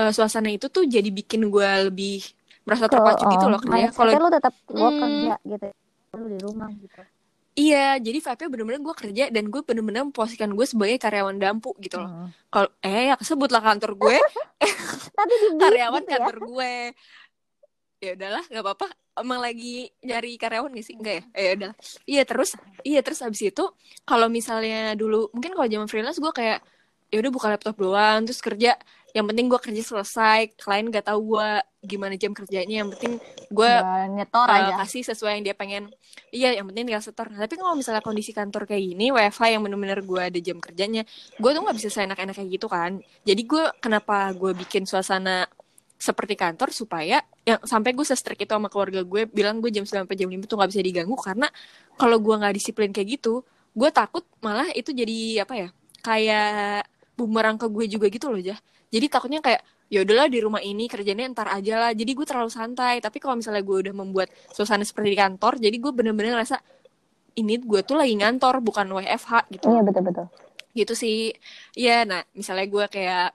eh, 0.00 0.12
suasana 0.16 0.48
itu 0.50 0.66
tuh 0.72 0.84
jadi 0.88 1.08
bikin 1.12 1.50
gue 1.52 1.70
lebih 1.90 2.24
merasa 2.64 2.86
terpacu 2.88 3.24
gitu 3.28 3.46
oh, 3.46 3.52
loh 3.52 3.60
kerja. 3.60 3.90
mindsetnya 3.90 4.18
Kalau 4.18 4.24
lu 4.26 4.28
tetap 4.32 4.54
gua 4.70 4.90
Hmm. 4.90 5.00
kerja 5.02 5.34
gitu 5.44 5.66
lu 6.18 6.26
di 6.26 6.38
rumah 6.42 6.70
gitu 6.74 7.00
iya, 7.60 7.86
jadi 8.00 8.18
vibe-nya 8.24 8.48
bener-bener 8.48 8.80
gue 8.80 8.94
kerja 8.96 9.24
dan 9.28 9.44
gue 9.52 9.60
bener-bener 9.60 10.02
memposisikan 10.08 10.56
gue 10.56 10.64
sebagai 10.64 10.96
karyawan 10.96 11.36
dampu 11.36 11.76
gitu 11.76 12.00
loh. 12.00 12.08
Hmm. 12.08 12.28
Kalau 12.48 12.70
eh 12.80 13.12
ya 13.12 13.16
sebutlah 13.20 13.60
kantor 13.60 14.00
gue. 14.00 14.16
tapi 15.18 15.34
karyawan 15.62 16.02
gitu 16.02 16.10
ya. 16.10 16.16
kantor 16.16 16.36
gue. 16.48 16.74
Ya 18.00 18.10
udahlah 18.16 18.44
nggak 18.48 18.64
apa-apa. 18.64 18.88
Emang 19.20 19.40
lagi 19.44 19.92
nyari 20.00 20.40
karyawan 20.40 20.72
gak 20.72 20.86
sih? 20.88 20.96
Enggak 20.96 21.14
ya? 21.20 21.22
Eh, 21.36 21.44
ya 21.44 21.50
udah 21.60 21.72
iya 22.08 22.22
terus 22.24 22.50
iya 22.80 23.00
terus 23.04 23.20
abis 23.20 23.52
itu 23.52 23.64
kalau 24.08 24.32
misalnya 24.32 24.96
dulu 24.96 25.28
mungkin 25.36 25.52
kalau 25.52 25.68
zaman 25.68 25.88
freelance 25.92 26.16
gue 26.16 26.32
kayak 26.32 26.64
ya 27.10 27.16
udah 27.18 27.32
buka 27.34 27.46
laptop 27.52 27.76
doang 27.76 28.22
terus 28.24 28.40
kerja 28.40 28.78
yang 29.10 29.26
penting 29.26 29.46
gue 29.50 29.60
kerja 29.60 29.82
selesai 29.82 30.54
klien 30.54 30.86
gak 30.90 31.10
tahu 31.10 31.36
gue 31.36 31.48
gimana 31.82 32.14
jam 32.14 32.30
kerjanya. 32.30 32.84
Yang 32.84 32.88
penting 32.96 33.12
gue 33.50 33.72
nyetor 34.14 34.48
uh, 34.48 34.56
aja. 34.56 34.72
kasih 34.84 35.02
sesuai 35.10 35.40
yang 35.40 35.44
dia 35.50 35.56
pengen. 35.56 35.90
Iya 36.30 36.60
yang 36.60 36.70
penting 36.70 36.90
tinggal 36.90 37.02
setor 37.02 37.26
Nah, 37.30 37.46
tapi 37.46 37.58
kalau 37.58 37.74
misalnya 37.74 38.02
kondisi 38.02 38.30
kantor 38.30 38.66
kayak 38.70 38.82
gini 38.94 39.10
WFH 39.10 39.42
yang 39.50 39.62
bener-bener 39.66 40.00
gue 40.02 40.20
ada 40.20 40.38
jam 40.38 40.58
kerjanya 40.62 41.02
gue 41.38 41.50
tuh 41.50 41.60
nggak 41.62 41.76
bisa 41.78 41.88
seenak-enak 41.90 42.34
kayak 42.34 42.50
gitu 42.54 42.66
kan. 42.70 43.02
Jadi 43.26 43.42
gue 43.46 43.64
kenapa 43.82 44.30
gue 44.34 44.52
bikin 44.54 44.86
suasana 44.86 45.46
seperti 46.00 46.32
kantor 46.32 46.72
supaya 46.72 47.20
yang 47.44 47.60
sampai 47.60 47.92
gue 47.92 48.06
se-strict 48.08 48.40
itu 48.40 48.52
sama 48.56 48.72
keluarga 48.72 49.04
gue 49.04 49.28
bilang 49.28 49.60
gue 49.60 49.68
jam 49.68 49.84
9 49.84 50.08
sampai 50.08 50.16
jam 50.16 50.32
5 50.32 50.48
tuh 50.48 50.56
nggak 50.56 50.70
bisa 50.70 50.82
diganggu. 50.84 51.16
Karena 51.18 51.48
kalau 51.98 52.16
gue 52.22 52.34
nggak 52.34 52.54
disiplin 52.56 52.90
kayak 52.94 53.20
gitu 53.20 53.44
gue 53.70 53.90
takut 53.94 54.26
malah 54.42 54.66
itu 54.74 54.90
jadi 54.90 55.46
apa 55.46 55.54
ya 55.54 55.68
kayak 56.02 56.84
bumerang 57.14 57.60
ke 57.60 57.66
gue 57.68 57.84
juga 57.86 58.06
gitu 58.10 58.32
loh 58.32 58.40
jah 58.40 58.58
jadi 58.90 59.06
takutnya 59.06 59.40
kayak 59.40 59.62
ya 59.90 60.06
udahlah 60.06 60.26
di 60.30 60.38
rumah 60.42 60.62
ini 60.62 60.86
kerjanya 60.86 61.30
ntar 61.34 61.50
aja 61.50 61.78
lah. 61.78 61.90
Jadi 61.94 62.10
gue 62.14 62.26
terlalu 62.26 62.50
santai. 62.50 63.02
Tapi 63.02 63.18
kalau 63.18 63.38
misalnya 63.38 63.62
gue 63.62 63.76
udah 63.86 63.94
membuat 63.94 64.28
suasana 64.54 64.86
seperti 64.86 65.14
di 65.14 65.18
kantor 65.18 65.58
jadi 65.58 65.76
gue 65.78 65.92
bener-bener 65.94 66.38
ngerasa 66.38 66.58
ini 67.38 67.58
gue 67.62 67.80
tuh 67.86 67.98
lagi 67.98 68.14
ngantor 68.18 68.62
bukan 68.62 68.86
WFH 68.90 69.32
gitu. 69.54 69.66
Iya 69.70 69.82
betul 69.86 70.02
betul. 70.06 70.26
Gitu 70.74 70.92
sih. 70.98 71.34
Ya 71.74 72.02
nah 72.06 72.22
misalnya 72.34 72.66
gue 72.66 72.84
kayak 72.90 73.30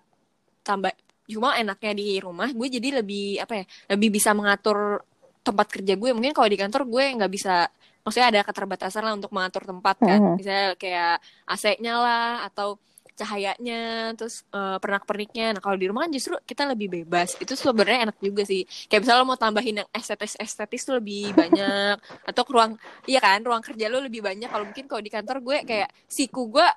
tambah 0.64 0.92
cuma 1.26 1.58
enaknya 1.58 1.94
di 1.98 2.08
rumah 2.22 2.54
gue 2.54 2.68
jadi 2.70 3.02
lebih 3.02 3.42
apa 3.42 3.64
ya 3.64 3.66
lebih 3.98 4.14
bisa 4.14 4.36
mengatur 4.36 5.04
tempat 5.44 5.68
kerja 5.72 5.96
gue. 5.96 6.10
Mungkin 6.12 6.36
kalau 6.36 6.52
di 6.52 6.60
kantor 6.60 6.84
gue 6.88 7.04
nggak 7.16 7.32
bisa 7.32 7.68
maksudnya 8.04 8.28
ada 8.32 8.42
keterbatasan 8.44 9.02
lah 9.08 9.14
untuk 9.16 9.32
mengatur 9.32 9.64
tempat 9.64 9.96
kan. 10.04 10.20
Mhm. 10.20 10.36
misalnya 10.38 10.68
kayak 10.76 11.16
AC-nya 11.48 11.96
lah 12.00 12.48
atau 12.48 12.78
cahayanya 13.16 14.12
terus 14.20 14.44
eh, 14.52 14.78
pernak-perniknya. 14.78 15.56
Nah 15.56 15.62
kalau 15.64 15.80
di 15.80 15.88
rumah 15.88 16.06
kan 16.06 16.12
justru 16.12 16.36
kita 16.44 16.68
lebih 16.68 16.92
bebas. 17.02 17.40
Itu 17.40 17.56
sebenarnya 17.56 18.12
enak 18.12 18.18
juga 18.20 18.44
sih. 18.44 18.68
Kayak 18.92 19.08
misalnya 19.08 19.22
lo 19.24 19.28
mau 19.28 19.40
tambahin 19.40 19.76
yang 19.82 19.90
estetis 19.96 20.36
estetis 20.36 20.84
tuh 20.84 21.00
lebih 21.00 21.32
banyak. 21.32 21.96
Atau 22.30 22.44
ruang 22.52 22.76
iya 23.08 23.24
kan 23.24 23.40
ruang 23.42 23.64
kerja 23.64 23.88
lo 23.88 24.04
lebih 24.04 24.20
banyak. 24.20 24.52
Kalau 24.52 24.66
mungkin 24.68 24.86
kalau 24.86 25.02
di 25.02 25.12
kantor 25.12 25.38
gue 25.42 25.58
kayak 25.64 25.90
siku 26.06 26.52
gue 26.52 26.68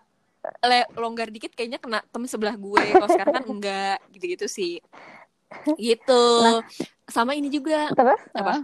le- 0.64 0.90
longgar 0.94 1.28
dikit 1.28 1.52
kayaknya 1.52 1.82
kena 1.82 2.00
temen 2.08 2.30
sebelah 2.30 2.54
gue. 2.54 2.84
Kalau 2.94 3.10
sekarang 3.10 3.34
kan 3.42 3.44
enggak 3.44 3.98
gitu-gitu 4.14 4.46
sih. 4.46 4.78
Gitu. 5.74 6.24
Sama 7.10 7.34
ini 7.34 7.50
juga. 7.50 7.90
Terus 7.90 8.22
Apa? 8.32 8.54
Ah. 8.54 8.62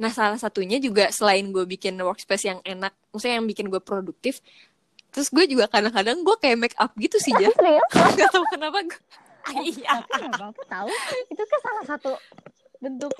Nah, 0.00 0.08
salah 0.08 0.40
satunya 0.40 0.80
juga 0.80 1.12
selain 1.12 1.44
gue 1.52 1.68
bikin 1.68 1.92
workspace 2.00 2.48
yang 2.48 2.64
enak, 2.64 2.96
maksudnya 3.12 3.36
yang 3.36 3.44
bikin 3.44 3.68
gue 3.68 3.84
produktif, 3.84 4.40
terus 5.10 5.28
gue 5.30 5.44
juga 5.46 5.66
kadang-kadang 5.66 6.22
gue 6.22 6.36
kayak 6.38 6.58
make 6.58 6.76
up 6.78 6.94
gitu 6.98 7.18
sih, 7.18 7.34
ya. 7.36 7.50
Gak 8.18 8.30
tau 8.30 8.44
kenapa 8.50 8.82
gue. 8.86 9.00
Iya. 9.50 10.04
Tapi 10.06 10.62
tahu, 10.68 10.90
itu 11.32 11.42
kan 11.42 11.60
salah 11.64 11.84
satu 11.86 12.10
bentuk 12.78 13.12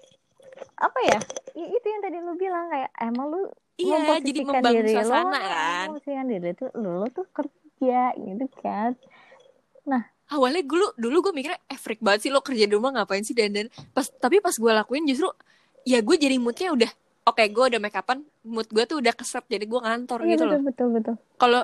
apa 0.77 0.99
ya? 1.07 1.21
ya? 1.57 1.67
Itu 1.67 1.87
yang 1.87 2.03
tadi 2.05 2.17
lu 2.21 2.33
bilang 2.37 2.69
kayak 2.71 2.91
emang 3.01 3.27
lu 3.33 3.41
Iya, 3.81 4.21
jadi 4.21 4.45
membangun 4.45 4.85
diri 4.85 4.93
suasana 4.93 5.25
lo, 5.25 5.41
kan. 5.41 5.87
Memposisikan 5.89 6.27
diri 6.29 6.49
itu 6.53 6.67
lu, 6.77 6.91
lu 7.01 7.07
tuh 7.09 7.27
kerja 7.33 8.13
gitu 8.13 8.47
kan. 8.61 8.93
Nah, 9.89 10.03
awalnya 10.29 10.61
dulu 10.61 10.93
dulu 11.01 11.17
gue 11.29 11.33
mikirnya 11.33 11.59
eh 11.65 11.81
freak 11.81 12.05
banget 12.05 12.29
sih 12.29 12.31
lo 12.31 12.45
kerja 12.45 12.69
di 12.69 12.75
rumah 12.77 12.93
ngapain 12.93 13.25
sih 13.25 13.33
dan 13.33 13.57
dan 13.57 13.67
pas 13.97 14.05
tapi 14.07 14.39
pas 14.45 14.53
gue 14.53 14.73
lakuin 14.73 15.09
justru 15.09 15.33
ya 15.89 16.05
gue 16.05 16.17
jadi 16.21 16.37
moodnya 16.37 16.77
udah 16.77 16.91
oke 17.27 17.37
okay, 17.37 17.47
gue 17.53 17.65
udah 17.77 17.81
make 17.81 17.97
upan 17.97 18.25
mood 18.45 18.69
gue 18.71 18.85
tuh 18.89 18.99
udah 19.01 19.15
keset 19.15 19.45
jadi 19.47 19.65
gue 19.69 19.81
ngantor 19.81 20.19
iya, 20.25 20.31
gitu 20.37 20.45
betul, 20.45 20.51
loh 20.51 20.61
betul 20.65 20.89
betul 20.95 21.15
kalau 21.37 21.63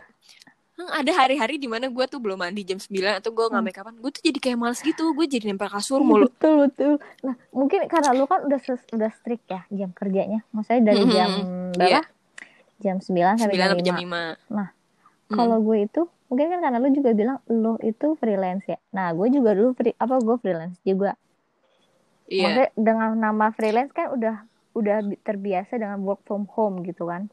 hmm, 0.76 0.90
ada 0.92 1.12
hari-hari 1.16 1.56
di 1.56 1.68
mana 1.68 1.88
gue 1.88 2.04
tuh 2.08 2.20
belum 2.20 2.36
mandi 2.36 2.62
jam 2.62 2.76
9 2.76 2.92
atau 3.20 3.30
gue 3.32 3.46
nggak 3.48 3.62
hmm. 3.62 3.72
make 3.72 3.80
upan 3.80 3.94
gue 3.96 4.10
tuh 4.12 4.22
jadi 4.24 4.38
kayak 4.38 4.58
males 4.60 4.80
gitu 4.84 5.04
gue 5.16 5.26
jadi 5.26 5.44
nempel 5.48 5.68
kasur 5.72 6.00
iya, 6.00 6.08
mulu 6.08 6.26
betul 6.28 6.54
betul 6.68 6.92
nah 7.24 7.34
mungkin 7.50 7.80
karena 7.88 8.10
lu 8.12 8.24
kan 8.28 8.40
udah 8.44 8.60
udah 8.92 9.10
strict 9.16 9.44
ya 9.48 9.60
jam 9.72 9.90
kerjanya 9.96 10.40
maksudnya 10.52 10.92
dari 10.92 11.02
mm 11.02 11.08
-hmm. 11.08 11.16
jam 11.16 11.30
berapa 11.76 12.00
yeah. 12.00 12.04
jam 12.80 12.96
9 13.00 13.40
sampai 13.40 13.56
9 13.56 13.60
jam 13.60 13.78
5. 13.80 13.86
jam 13.86 13.96
5 13.96 14.52
nah 14.52 14.68
kalau 15.26 15.58
gue 15.64 15.78
itu 15.82 16.02
mungkin 16.26 16.46
kan 16.50 16.58
karena 16.58 16.78
lu 16.82 16.90
juga 16.90 17.10
bilang 17.14 17.38
lu 17.46 17.78
itu 17.82 18.18
freelance 18.18 18.66
ya 18.66 18.78
nah 18.90 19.14
gue 19.14 19.26
juga 19.30 19.54
dulu 19.54 19.74
free 19.78 19.94
apa 19.94 20.18
gue 20.18 20.36
freelance 20.42 20.78
juga 20.82 21.14
yeah. 22.26 22.42
maksudnya 22.50 22.68
dengan 22.74 23.10
nama 23.14 23.46
freelance 23.54 23.94
kan 23.94 24.10
udah 24.10 24.36
udah 24.76 25.00
terbiasa 25.24 25.80
dengan 25.80 26.04
work 26.04 26.20
from 26.28 26.44
home 26.52 26.84
gitu 26.84 27.08
kan. 27.08 27.32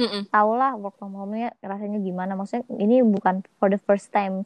Mm 0.00 0.26
tau 0.32 0.56
lah 0.56 0.74
work 0.74 0.96
from 0.98 1.14
home 1.14 1.38
nya 1.38 1.54
rasanya 1.62 2.02
gimana. 2.02 2.34
Maksudnya 2.34 2.66
ini 2.76 3.06
bukan 3.06 3.46
for 3.62 3.70
the 3.70 3.78
first 3.78 4.10
time 4.10 4.42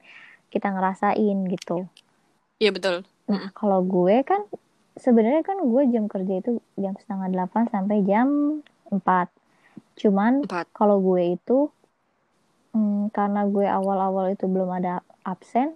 kita 0.53 0.69
ngerasain 0.69 1.49
gitu. 1.49 1.89
Iya 2.61 2.69
yeah, 2.69 2.73
betul. 2.73 2.97
Nah 3.33 3.49
kalau 3.57 3.81
gue 3.81 4.21
kan 4.23 4.45
sebenarnya 5.01 5.43
kan 5.43 5.59
gue 5.65 5.83
jam 5.91 6.05
kerja 6.07 6.35
itu 6.45 6.61
jam 6.77 6.95
setengah 7.01 7.33
delapan 7.33 7.65
sampai 7.73 8.05
jam 8.05 8.61
empat. 8.93 9.33
Cuman 9.97 10.45
kalau 10.77 11.01
gue 11.01 11.39
itu 11.41 11.73
hmm, 12.75 13.15
karena 13.15 13.47
gue 13.49 13.65
awal-awal 13.65 14.35
itu 14.35 14.45
belum 14.51 14.69
ada 14.75 15.01
absen 15.25 15.73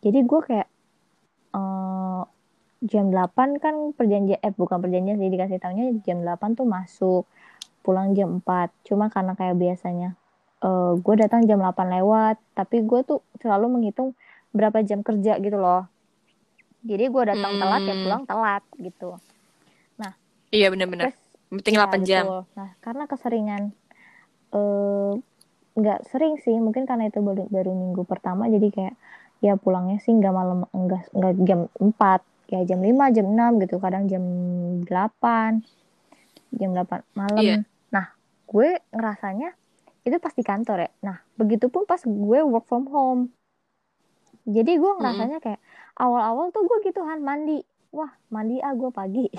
jadi 0.00 0.24
gue 0.24 0.40
kayak 0.40 0.68
uh, 1.52 2.09
jam 2.80 3.12
8 3.12 3.60
kan 3.60 3.92
perjanjian 3.92 4.40
eh 4.40 4.52
bukan 4.56 4.80
perjanjian 4.80 5.20
sih 5.20 5.28
dikasih 5.28 5.60
tahunya 5.60 6.00
jam 6.00 6.24
8 6.24 6.56
tuh 6.56 6.64
masuk 6.64 7.24
pulang 7.84 8.16
jam 8.16 8.40
4 8.40 8.72
cuma 8.88 9.12
karena 9.12 9.36
kayak 9.36 9.56
biasanya 9.60 10.16
uh, 10.64 10.96
gue 10.96 11.14
datang 11.20 11.44
jam 11.44 11.60
8 11.60 11.76
lewat 11.76 12.40
tapi 12.56 12.80
gue 12.84 13.00
tuh 13.04 13.20
selalu 13.40 13.80
menghitung 13.80 14.16
berapa 14.56 14.80
jam 14.80 15.04
kerja 15.04 15.36
gitu 15.40 15.60
loh 15.60 15.88
jadi 16.80 17.12
gue 17.12 17.22
datang 17.36 17.52
hmm. 17.56 17.60
telat 17.60 17.82
ya 17.84 17.94
hmm. 17.94 18.04
pulang 18.04 18.22
telat 18.24 18.64
gitu 18.80 19.10
nah 20.00 20.12
iya 20.48 20.72
benar-benar 20.72 21.12
penting 21.52 21.76
ya, 21.76 21.84
8 21.84 22.08
jam 22.08 22.24
betul. 22.24 22.42
nah 22.56 22.70
karena 22.80 23.04
keseringan 23.04 23.62
uh, 24.56 25.12
nggak 25.76 26.00
sering 26.08 26.40
sih 26.40 26.56
mungkin 26.56 26.88
karena 26.88 27.12
itu 27.12 27.20
baru 27.20 27.44
baru 27.52 27.72
minggu 27.76 28.02
pertama 28.08 28.48
jadi 28.48 28.68
kayak 28.72 28.94
ya 29.40 29.56
pulangnya 29.56 29.96
sih 30.02 30.12
nggak 30.12 30.34
malam 30.34 30.68
enggak 30.76 31.08
nggak 31.16 31.34
jam 31.48 31.60
4 31.80 31.94
ya 32.50 32.66
jam 32.66 32.82
5 32.82 33.14
jam 33.14 33.26
6 33.30 33.62
gitu 33.62 33.78
kadang 33.78 34.10
jam 34.10 34.24
8 34.82 34.90
jam 36.58 36.70
8 36.74 37.14
malam. 37.14 37.38
Yeah. 37.38 37.62
nah 37.94 38.10
gue 38.50 38.82
ngerasanya 38.90 39.54
itu 40.02 40.16
pasti 40.18 40.42
kantor 40.42 40.90
ya. 40.90 40.90
Nah 41.06 41.16
begitupun 41.38 41.86
pas 41.86 42.02
gue 42.02 42.38
work 42.42 42.66
from 42.66 42.90
home. 42.90 43.30
Jadi 44.50 44.82
gue 44.82 44.92
ngerasanya 44.98 45.38
kayak 45.38 45.62
awal-awal 45.94 46.50
tuh 46.50 46.66
gue 46.66 46.90
gitu 46.90 47.06
kan 47.06 47.22
mandi. 47.22 47.62
Wah 47.94 48.10
mandi 48.34 48.58
ah 48.58 48.74
gue 48.74 48.90
pagi. 48.90 49.26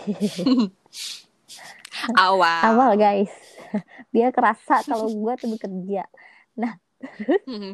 Awal. 2.17 2.59
Awal 2.73 2.91
guys. 2.95 3.33
Biar 4.15 4.31
kerasa 4.31 4.79
kalau 4.87 5.11
gue 5.11 5.33
tuh 5.35 5.51
bekerja. 5.51 6.07
Nah 6.55 6.79
mm-hmm. 7.51 7.73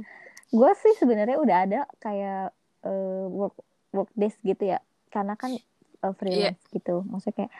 gue 0.50 0.72
sih 0.82 0.94
sebenarnya 0.98 1.38
udah 1.38 1.58
ada 1.70 1.82
kayak 2.02 2.50
uh, 2.88 3.26
work 3.30 3.54
work 3.94 4.10
days 4.18 4.36
gitu 4.42 4.74
ya 4.74 4.82
karena 5.18 5.34
kan 5.34 5.57
uh, 6.05 6.13
freelance 6.13 6.61
yeah. 6.61 6.74
gitu 6.78 7.01
maksudnya 7.09 7.49
kayak 7.49 7.51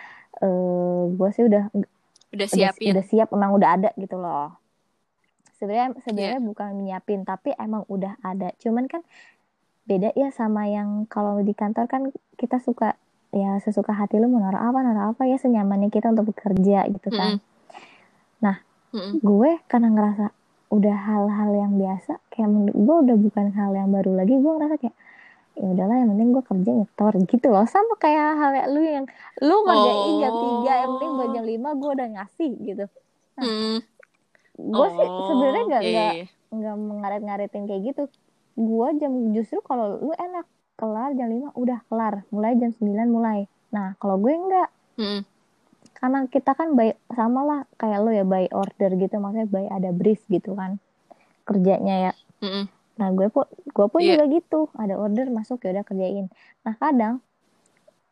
uh, 0.45 1.09
gue 1.09 1.29
sih 1.33 1.43
udah 1.49 1.63
udah 2.37 2.47
siap 2.47 2.77
udah, 2.77 2.85
ya? 2.85 2.91
udah 2.93 3.05
siap 3.09 3.27
emang 3.33 3.51
udah 3.57 3.69
ada 3.73 3.89
gitu 3.97 4.15
loh 4.21 4.53
sebenarnya 5.57 5.97
sebenarnya 6.05 6.39
yeah. 6.39 6.45
bukan 6.45 6.67
menyiapin 6.77 7.25
tapi 7.25 7.57
emang 7.57 7.81
udah 7.89 8.13
ada 8.21 8.53
cuman 8.61 8.85
kan 8.85 9.01
beda 9.89 10.13
ya 10.13 10.29
sama 10.35 10.69
yang 10.69 11.09
kalau 11.09 11.41
di 11.41 11.55
kantor 11.55 11.89
kan 11.89 12.11
kita 12.37 12.61
suka 12.61 12.93
ya 13.31 13.59
sesuka 13.63 13.95
hati 13.95 14.19
lu 14.19 14.27
mau 14.29 14.43
naruh 14.43 14.59
apa 14.59 14.79
naruh 14.83 15.15
apa 15.15 15.23
ya 15.25 15.39
senyamannya 15.39 15.89
kita 15.89 16.11
untuk 16.11 16.35
bekerja 16.35 16.85
gitu 16.91 17.09
kan 17.11 17.39
mm 17.39 17.39
-hmm. 17.39 18.43
nah 18.43 18.55
mm 18.93 18.99
-hmm. 18.99 19.13
gue 19.23 19.51
karena 19.71 19.87
ngerasa 19.91 20.25
udah 20.67 20.97
hal-hal 20.99 21.51
yang 21.55 21.73
biasa 21.79 22.19
kayak 22.27 22.51
gue 22.75 22.95
udah 23.07 23.15
bukan 23.15 23.45
hal 23.55 23.71
yang 23.71 23.87
baru 23.87 24.19
lagi 24.19 24.35
gue 24.35 24.51
ngerasa 24.51 24.75
kayak 24.75 24.95
ya 25.57 25.65
udahlah 25.73 25.95
yang 25.97 26.09
penting 26.13 26.29
gue 26.37 26.43
kerja 26.45 26.71
nyetor 26.77 27.13
gitu 27.25 27.47
loh 27.49 27.65
sama 27.65 27.97
kayak 27.97 28.37
hal 28.37 28.51
yang 28.53 28.69
lu 28.69 28.81
yang 28.85 29.05
lu 29.41 29.55
ngerjain 29.65 29.97
oh. 29.97 30.17
jam 30.21 30.33
tiga 30.37 30.73
yang 30.85 30.89
penting 30.93 31.11
buat 31.17 31.29
jam 31.33 31.45
lima 31.49 31.69
gue 31.73 31.91
udah 31.97 32.07
ngasih 32.13 32.51
gitu 32.61 32.85
nah, 33.33 33.43
hmm. 33.43 33.77
gue 34.61 34.85
oh, 34.85 34.89
sih 34.93 35.07
sebenarnya 35.09 35.63
nggak 35.65 35.83
nggak 35.83 36.13
okay. 36.13 36.53
nggak 36.53 36.75
mengaret-ngaretin 36.77 37.63
kayak 37.65 37.81
gitu 37.89 38.03
gue 38.57 38.87
jam 39.01 39.13
justru 39.33 39.59
kalau 39.65 39.97
lu 39.97 40.13
enak 40.13 40.45
kelar 40.77 41.09
jam 41.17 41.25
5 41.25 41.57
udah 41.57 41.79
kelar 41.89 42.13
mulai 42.29 42.53
jam 42.61 42.69
9 42.69 42.85
mulai 43.09 43.49
nah 43.73 43.97
kalau 43.97 44.21
gue 44.21 44.33
enggak 44.37 44.69
hmm. 45.01 45.21
karena 45.97 46.19
kita 46.29 46.53
kan 46.53 46.77
baik 46.77 47.01
sama 47.17 47.41
lah 47.41 47.59
kayak 47.81 47.99
lo 48.05 48.13
ya 48.13 48.21
by 48.21 48.45
order 48.53 48.93
gitu 48.93 49.17
maksudnya 49.17 49.49
by 49.49 49.65
ada 49.73 49.89
brief 49.89 50.21
gitu 50.29 50.53
kan 50.53 50.77
kerjanya 51.49 51.95
ya 52.09 52.13
hmm. 52.45 52.76
Nah 52.97 53.13
gue 53.13 53.29
pun 53.29 53.45
gue 53.47 53.87
pun 53.87 54.01
yeah. 54.01 54.17
juga 54.17 54.25
gitu. 54.33 54.59
Ada 54.73 54.97
order 54.97 55.29
masuk 55.29 55.61
ya 55.63 55.77
udah 55.77 55.85
kerjain. 55.85 56.27
Nah 56.65 56.73
kadang 56.81 57.21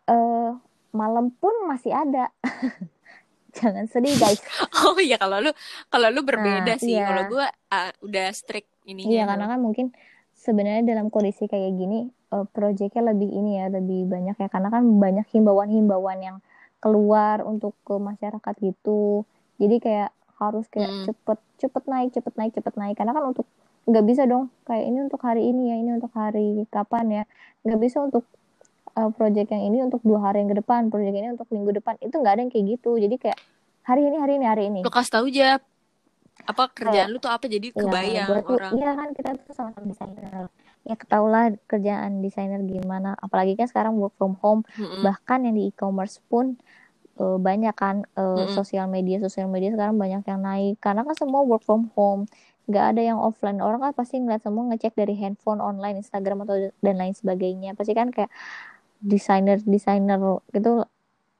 uh, 0.09 0.57
malam 0.95 1.33
pun 1.35 1.51
masih 1.67 1.91
ada. 1.91 2.31
Jangan 3.57 3.87
sedih 3.87 4.15
guys. 4.15 4.39
Oh 4.85 4.97
iya. 5.01 5.17
Kalau 5.17 5.41
lu 5.41 5.51
kalau 5.89 6.07
lu 6.13 6.21
berbeda 6.21 6.77
nah, 6.77 6.79
sih. 6.79 6.95
iya. 6.95 7.09
kalau 7.09 7.23
gue 7.27 7.47
uh, 7.47 7.91
udah 8.05 8.27
strict 8.31 8.69
ini 8.85 9.17
iya 9.17 9.25
karena 9.25 9.49
kan 9.49 9.59
mungkin 9.59 9.89
sebenarnya 10.37 10.85
dalam 10.85 11.09
kondisi 11.09 11.49
kayak 11.49 11.73
gini 11.73 12.05
uh, 12.29 12.45
proyeknya 12.45 13.01
lebih 13.01 13.33
ini 13.33 13.57
ya 13.57 13.67
lebih 13.73 14.05
banyak 14.05 14.37
ya. 14.37 14.47
Karena 14.51 14.69
kan 14.69 14.85
banyak 14.85 15.25
himbauan-himbauan 15.33 16.19
yang 16.21 16.37
keluar 16.83 17.41
untuk 17.41 17.73
ke 17.81 17.97
masyarakat 17.97 18.55
gitu. 18.61 19.25
Jadi 19.57 19.75
kayak 19.81 20.11
harus 20.35 20.67
kayak 20.67 20.91
hmm. 20.91 21.05
cepet 21.07 21.39
cepet 21.57 21.83
naik 21.87 22.09
cepet 22.13 22.33
naik 22.37 22.51
cepet 22.53 22.73
naik. 22.77 22.95
Karena 22.99 23.15
kan 23.15 23.25
untuk 23.25 23.47
nggak 23.85 24.05
bisa 24.05 24.25
dong 24.25 24.49
kayak 24.65 24.85
ini 24.89 24.97
untuk 25.05 25.21
hari 25.21 25.45
ini 25.45 25.69
ya 25.69 25.75
ini 25.77 25.91
untuk 25.93 26.11
hari 26.17 26.65
kapan 26.73 27.05
ya. 27.21 27.23
Nggak 27.61 27.79
bisa 27.81 27.97
untuk 28.01 28.25
uh, 28.97 29.09
project 29.13 29.53
yang 29.53 29.63
ini 29.69 29.77
untuk 29.85 30.01
dua 30.01 30.29
hari 30.29 30.41
yang 30.41 30.49
ke 30.49 30.57
depan 30.57 30.89
project 30.89 31.15
ini 31.15 31.29
untuk 31.33 31.47
minggu 31.53 31.71
depan. 31.81 31.93
Itu 32.01 32.17
nggak 32.17 32.33
ada 32.33 32.41
yang 32.41 32.51
kayak 32.51 32.65
gitu. 32.77 32.97
Jadi 32.97 33.15
kayak 33.21 33.39
hari 33.85 34.09
ini 34.09 34.17
hari 34.17 34.33
ini 34.41 34.45
hari 34.45 34.63
ini. 34.73 34.79
Lo 34.81 34.89
kasih 34.89 35.13
tahu 35.21 35.27
aja 35.29 35.61
apa 36.45 36.67
kerjaan 36.67 37.09
lu 37.09 37.17
tuh 37.17 37.31
apa 37.31 37.47
jadi 37.47 37.71
iya, 37.71 37.79
kebayang 37.79 38.27
ya, 38.27 38.43
orang. 38.43 38.71
iya 38.75 38.89
kan 38.93 39.09
kita 39.15 39.29
tuh 39.39 39.53
sama-sama 39.55 39.87
desainer. 39.87 40.45
Ya 40.85 40.95
ketahulah 40.99 41.43
kerjaan 41.65 42.21
desainer 42.21 42.61
gimana. 42.61 43.17
Apalagi 43.17 43.57
kan 43.57 43.65
sekarang 43.69 43.97
work 43.97 44.13
from 44.17 44.37
home 44.41 44.61
mm-hmm. 44.77 45.01
bahkan 45.01 45.41
yang 45.45 45.57
di 45.57 45.73
e-commerce 45.73 46.21
pun 46.27 46.59
uh, 47.17 47.37
banyak 47.41 47.73
kan 47.73 48.05
uh, 48.17 48.45
mm-hmm. 48.45 48.53
sosial 48.53 48.85
media. 48.89 49.17
Sosial 49.23 49.49
media 49.49 49.73
sekarang 49.73 49.97
banyak 49.97 50.21
yang 50.27 50.41
naik 50.41 50.77
karena 50.81 51.01
kan 51.01 51.15
semua 51.17 51.41
work 51.41 51.65
from 51.65 51.89
home 51.97 52.29
nggak 52.65 52.85
ada 52.95 53.01
yang 53.01 53.19
offline. 53.21 53.61
Orang 53.61 53.81
kan 53.81 53.93
pasti 53.93 54.17
ngeliat 54.17 54.41
semua 54.41 54.65
ngecek 54.73 54.97
dari 54.97 55.13
handphone 55.17 55.61
online 55.61 56.01
Instagram 56.01 56.45
atau 56.45 56.73
dan 56.81 56.95
lain 56.97 57.13
sebagainya. 57.13 57.77
Pasti 57.77 57.93
kan 57.93 58.09
kayak 58.09 58.33
desainer 59.01 59.61
desainer 59.61 60.17
itu 60.49 60.85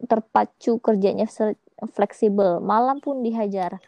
terpacu 0.05 0.77
kerjanya 0.79 1.25
fleksibel. 1.89 2.61
Malam 2.61 3.01
pun 3.01 3.25
dihajar. 3.25 3.81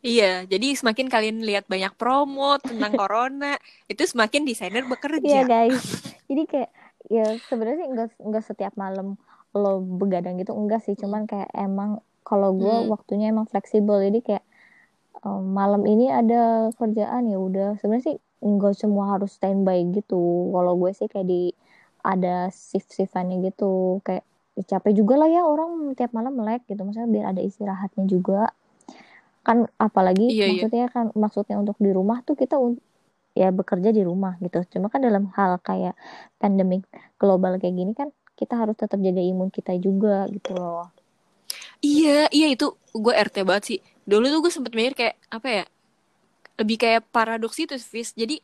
Iya, 0.00 0.48
jadi 0.48 0.72
semakin 0.72 1.12
kalian 1.12 1.44
lihat 1.44 1.68
banyak 1.68 1.92
promo 2.00 2.56
tentang 2.56 2.96
corona, 2.96 3.60
itu 3.92 4.00
semakin 4.08 4.48
desainer 4.48 4.88
bekerja. 4.88 5.20
Iya 5.20 5.42
guys, 5.44 6.08
jadi 6.24 6.42
kayak 6.48 6.70
ya 7.12 7.26
sebenarnya 7.52 7.84
enggak 7.84 8.08
enggak 8.16 8.44
setiap 8.48 8.72
malam 8.80 9.20
lo 9.52 9.84
begadang 9.84 10.40
gitu 10.40 10.56
enggak 10.56 10.80
sih, 10.88 10.96
cuman 10.96 11.28
kayak 11.28 11.52
emang 11.52 12.00
kalau 12.24 12.56
gue 12.56 12.76
hmm. 12.80 12.88
waktunya 12.88 13.28
emang 13.28 13.44
fleksibel, 13.44 14.00
jadi 14.00 14.18
kayak 14.24 14.44
um, 15.24 15.54
malam 15.54 15.82
ini 15.86 16.08
ada 16.12 16.72
kerjaan 16.76 17.30
ya 17.30 17.38
udah. 17.38 17.68
Sebenarnya 17.80 18.14
sih 18.14 18.18
enggak 18.40 18.76
semua 18.76 19.16
harus 19.16 19.36
standby 19.36 19.84
gitu. 19.92 20.50
Kalau 20.52 20.76
gue 20.76 20.90
sih 20.96 21.08
kayak 21.08 21.28
di 21.28 21.52
ada 22.00 22.48
shift 22.48 22.96
shiftannya 22.96 23.44
gitu, 23.52 24.00
kayak 24.04 24.24
ya 24.58 24.76
capek 24.76 24.92
juga 24.92 25.14
lah 25.20 25.28
ya 25.30 25.42
orang 25.46 25.94
tiap 25.94 26.10
malam 26.10 26.34
melek 26.34 26.66
gitu 26.66 26.82
maksudnya 26.82 27.08
biar 27.08 27.26
ada 27.32 27.40
istirahatnya 27.40 28.04
juga 28.10 28.50
kan 29.40 29.64
apalagi 29.80 30.28
iya, 30.28 30.46
iya. 30.46 30.66
maksudnya 30.66 30.86
iya. 30.90 30.92
kan 30.92 31.06
maksudnya 31.16 31.56
untuk 31.56 31.78
di 31.80 31.90
rumah 31.94 32.20
tuh 32.26 32.36
kita 32.36 32.60
ya 33.32 33.48
bekerja 33.54 33.94
di 33.94 34.02
rumah 34.04 34.36
gitu 34.42 34.60
cuma 34.76 34.92
kan 34.92 35.00
dalam 35.00 35.32
hal 35.38 35.56
kayak 35.62 35.96
pandemik 36.36 36.84
global 37.16 37.56
kayak 37.56 37.72
gini 37.78 37.92
kan 37.96 38.12
kita 38.36 38.58
harus 38.58 38.76
tetap 38.76 39.00
jaga 39.00 39.22
imun 39.22 39.48
kita 39.48 39.72
juga 39.80 40.28
gitu 40.28 40.52
loh 40.58 40.92
iya 41.80 42.28
iya 42.34 42.52
itu 42.52 42.74
gue 42.92 43.14
rt 43.16 43.46
banget 43.46 43.64
sih 43.64 43.80
dulu 44.08 44.26
tuh 44.28 44.38
gue 44.44 44.52
sempet 44.52 44.72
mikir 44.74 44.94
kayak 44.96 45.16
apa 45.30 45.48
ya 45.48 45.64
lebih 46.60 46.76
kayak 46.76 47.08
paradoks 47.08 47.56
itu 47.56 47.74
Fis. 47.80 48.12
Jadi 48.12 48.36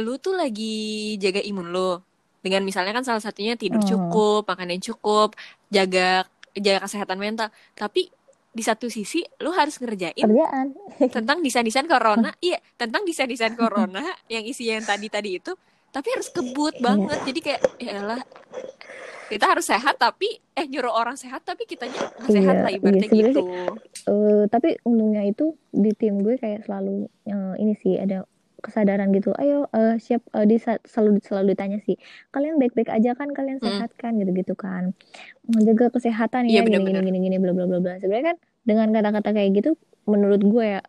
lu 0.00 0.16
tuh 0.16 0.32
lagi 0.32 1.16
jaga 1.20 1.44
imun 1.44 1.68
lo 1.68 2.00
dengan 2.40 2.64
misalnya 2.64 2.96
kan 2.96 3.04
salah 3.04 3.22
satunya 3.22 3.54
tidur 3.54 3.84
hmm. 3.84 3.90
cukup 3.92 4.42
makan 4.48 4.72
yang 4.72 4.82
cukup 4.82 5.36
jaga 5.68 6.24
jaga 6.56 6.88
kesehatan 6.88 7.20
mental. 7.20 7.48
Tapi 7.76 8.08
di 8.52 8.60
satu 8.60 8.88
sisi 8.92 9.24
lu 9.40 9.48
harus 9.52 9.80
ngerjain 9.80 10.12
kerjaan. 10.12 10.66
tentang 11.08 11.40
desain-desain 11.44 11.88
corona. 11.88 12.32
Iya 12.44 12.58
tentang 12.80 13.04
desain-desain 13.04 13.56
corona 13.56 14.04
yang 14.32 14.44
isi 14.48 14.68
yang 14.68 14.84
tadi-tadi 14.84 15.40
itu 15.40 15.52
tapi 15.92 16.08
harus 16.10 16.28
kebut 16.32 16.74
iya. 16.80 16.82
banget. 16.82 17.18
Jadi 17.28 17.40
kayak 17.44 17.62
ya 17.78 18.00
lah 18.00 18.20
kita 19.32 19.48
harus 19.48 19.64
sehat 19.64 19.96
tapi 19.96 20.44
eh 20.52 20.66
nyuruh 20.68 20.92
orang 20.92 21.16
sehat 21.16 21.40
tapi 21.40 21.64
kitanya 21.64 21.96
nggak 22.20 22.28
iya, 22.28 22.36
sehat 22.36 22.56
lah 22.68 22.70
ibaratnya 22.72 23.08
iya, 23.08 23.32
gitu. 23.32 23.40
uh, 24.12 24.44
tapi 24.52 24.76
untungnya 24.84 25.24
itu 25.24 25.56
di 25.72 25.96
tim 25.96 26.20
gue 26.20 26.36
kayak 26.36 26.68
selalu 26.68 27.08
uh, 27.32 27.56
ini 27.56 27.72
sih 27.80 27.96
ada 27.96 28.28
kesadaran 28.62 29.08
gitu. 29.16 29.32
Ayo 29.40 29.66
uh, 29.72 29.96
siap 29.96 30.22
uh, 30.36 30.44
di 30.44 30.60
selalu 30.60 31.18
selalu 31.24 31.56
ditanya 31.56 31.80
sih 31.82 31.96
kalian 32.30 32.60
baik-baik 32.60 32.92
aja 32.92 33.16
kan? 33.16 33.32
Kalian 33.32 33.58
hmm. 33.58 33.66
sehat 33.66 33.90
kan? 33.96 34.20
gitu-gitu 34.20 34.52
kan. 34.52 34.92
Menjaga 35.48 35.88
kesehatan 35.90 36.52
ya, 36.52 36.60
ya 36.60 36.68
gini, 36.68 36.84
gini 36.84 37.00
gini 37.00 37.18
gini 37.26 37.36
bla 37.40 37.56
bla 37.56 37.64
bla 37.64 37.80
bla. 37.80 37.96
Sebenarnya 37.98 38.36
kan 38.36 38.38
dengan 38.62 38.88
kata-kata 38.94 39.32
kayak 39.34 39.50
gitu 39.58 39.70
menurut 40.06 40.44
gue 40.44 40.78
ya 40.78 40.80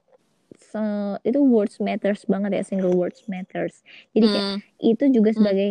so, 0.73 0.81
itu 1.21 1.37
words 1.37 1.77
matters 1.77 2.25
banget 2.25 2.57
ya 2.57 2.63
single 2.65 2.97
words 2.97 3.21
matters 3.29 3.85
jadi 4.17 4.25
kayak 4.25 4.45
hmm. 4.49 4.59
itu 4.81 5.03
juga 5.13 5.29
hmm. 5.29 5.37
sebagai 5.37 5.69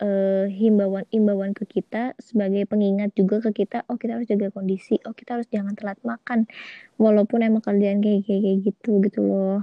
uh, 0.00 0.46
himbauan 0.48 1.04
himbauan 1.12 1.52
ke 1.52 1.68
kita 1.68 2.16
sebagai 2.16 2.64
pengingat 2.64 3.12
juga 3.12 3.44
ke 3.44 3.64
kita 3.64 3.84
oh 3.92 4.00
kita 4.00 4.16
harus 4.16 4.26
jaga 4.26 4.48
kondisi 4.48 4.96
oh 5.04 5.12
kita 5.12 5.36
harus 5.36 5.48
jangan 5.52 5.76
telat 5.76 6.00
makan 6.00 6.48
walaupun 6.96 7.44
emang 7.44 7.60
kerjaan 7.60 8.00
kayak 8.00 8.24
kayak, 8.24 8.40
kayak 8.40 8.58
gitu 8.72 8.92
gitu 9.04 9.20
loh 9.20 9.60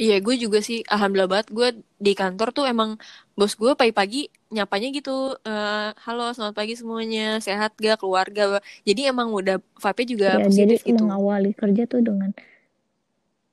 Iya, 0.00 0.16
gue 0.24 0.32
juga 0.40 0.64
sih 0.64 0.80
alhamdulillah 0.88 1.28
banget 1.28 1.48
gue 1.52 1.68
di 2.00 2.16
kantor 2.16 2.56
tuh 2.56 2.64
emang 2.64 2.96
bos 3.36 3.52
gue 3.52 3.76
pagi-pagi 3.76 4.32
nyapanya 4.48 4.88
gitu, 4.96 5.36
uh, 5.44 5.92
halo 5.92 6.32
selamat 6.32 6.56
pagi 6.56 6.72
semuanya, 6.72 7.36
sehat 7.36 7.76
gak 7.76 8.00
keluarga? 8.00 8.64
Jadi 8.88 9.12
emang 9.12 9.28
udah 9.28 9.60
vibe 9.60 10.02
juga 10.08 10.40
ya, 10.40 10.48
positif 10.48 10.80
jadi 10.80 10.96
gitu. 10.96 11.04
mengawali 11.04 11.52
kerja 11.52 11.84
tuh 11.84 12.00
dengan 12.00 12.32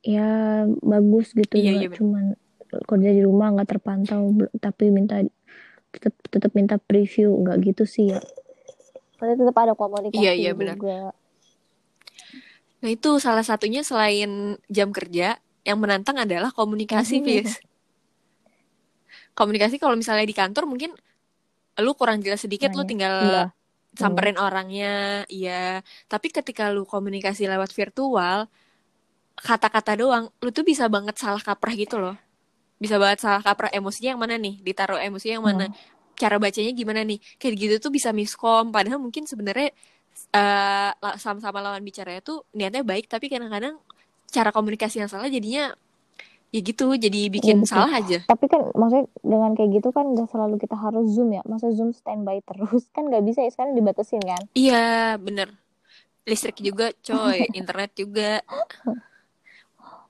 ya 0.05 0.63
bagus 0.81 1.33
gitu, 1.33 1.57
iya, 1.57 1.85
iya, 1.85 1.89
cuman 1.89 2.37
kerja 2.67 3.09
di 3.15 3.21
rumah 3.23 3.55
nggak 3.55 3.69
terpantau, 3.77 4.33
tapi 4.59 4.91
minta 4.91 5.23
tetap 5.91 6.13
tetap 6.27 6.51
minta 6.53 6.75
preview 6.77 7.31
nggak 7.43 7.57
gitu 7.73 7.83
sih 7.87 8.13
ya. 8.13 8.19
Tapi 9.17 9.33
tetap 9.33 9.55
ada 9.57 9.73
komunikasi 9.73 10.21
iya, 10.21 10.33
iya, 10.35 10.51
benar. 10.53 10.77
juga. 10.77 11.15
Nah 12.85 12.89
itu 12.93 13.17
salah 13.17 13.41
satunya 13.41 13.81
selain 13.81 14.61
jam 14.69 14.93
kerja 14.93 15.41
yang 15.65 15.81
menantang 15.81 16.21
adalah 16.21 16.53
komunikasi, 16.53 17.25
Fis. 17.25 17.59
komunikasi 19.33 19.81
kalau 19.81 19.97
misalnya 19.97 20.23
di 20.23 20.37
kantor 20.37 20.69
mungkin 20.69 20.93
lu 21.77 21.91
kurang 21.97 22.21
jelas 22.21 22.41
sedikit, 22.45 22.73
Nanya. 22.73 22.77
lu 22.77 22.83
tinggal 22.89 23.15
iya. 23.21 23.43
samperin 23.97 24.37
hmm. 24.37 24.45
orangnya, 24.45 24.95
iya. 25.29 25.81
Tapi 26.05 26.29
ketika 26.29 26.69
lu 26.69 26.85
komunikasi 26.85 27.49
lewat 27.49 27.73
virtual, 27.73 28.49
kata-kata 29.37 29.93
doang, 29.97 30.33
lu 30.41 30.49
tuh 30.49 30.65
bisa 30.65 30.89
banget 30.89 31.15
salah 31.17 31.41
kaprah 31.41 31.73
gitu 31.77 32.01
loh. 32.01 32.17
Bisa 32.81 32.97
banget 32.97 33.21
salah 33.21 33.41
kaprah 33.41 33.69
emosinya 33.73 34.17
yang 34.17 34.21
mana 34.21 34.35
nih, 34.37 34.61
ditaruh 34.61 34.97
emosinya 35.01 35.35
yang 35.41 35.45
mana, 35.45 35.65
hmm. 35.69 35.77
cara 36.17 36.35
bacanya 36.41 36.71
gimana 36.73 37.01
nih. 37.05 37.21
Kayak 37.37 37.53
gitu 37.57 37.75
tuh 37.89 37.91
bisa 37.93 38.09
miskom, 38.13 38.73
padahal 38.73 38.97
mungkin 38.97 39.29
sebenarnya 39.29 39.73
uh, 40.33 40.91
sama-sama 41.21 41.61
lawan 41.61 41.81
bicaranya 41.85 42.21
tuh 42.25 42.45
niatnya 42.57 42.81
baik, 42.81 43.05
tapi 43.09 43.29
kadang-kadang 43.29 43.77
cara 44.27 44.49
komunikasi 44.51 45.05
yang 45.05 45.09
salah 45.09 45.31
jadinya 45.31 45.71
ya 46.47 46.63
gitu 46.63 46.95
jadi 46.95 47.27
bikin 47.27 47.63
ya, 47.63 47.67
salah 47.67 47.91
aja. 47.99 48.23
Tapi 48.23 48.45
kan 48.47 48.71
maksudnya 48.71 49.05
dengan 49.19 49.51
kayak 49.51 49.69
gitu 49.79 49.89
kan 49.91 50.05
udah 50.15 50.27
selalu 50.31 50.55
kita 50.59 50.75
harus 50.79 51.11
zoom 51.11 51.35
ya. 51.35 51.43
Masa 51.43 51.71
zoom 51.75 51.91
standby 51.91 52.39
terus? 52.43 52.87
Kan 52.95 53.11
nggak 53.11 53.23
bisa 53.27 53.43
ya 53.43 53.51
sekarang 53.51 53.75
dibatasin 53.75 54.23
kan? 54.23 54.41
Iya 54.55 55.19
bener. 55.19 55.51
Listrik 56.23 56.59
juga 56.63 56.91
coy. 57.03 57.51
Internet 57.51 57.91
juga 57.99 58.39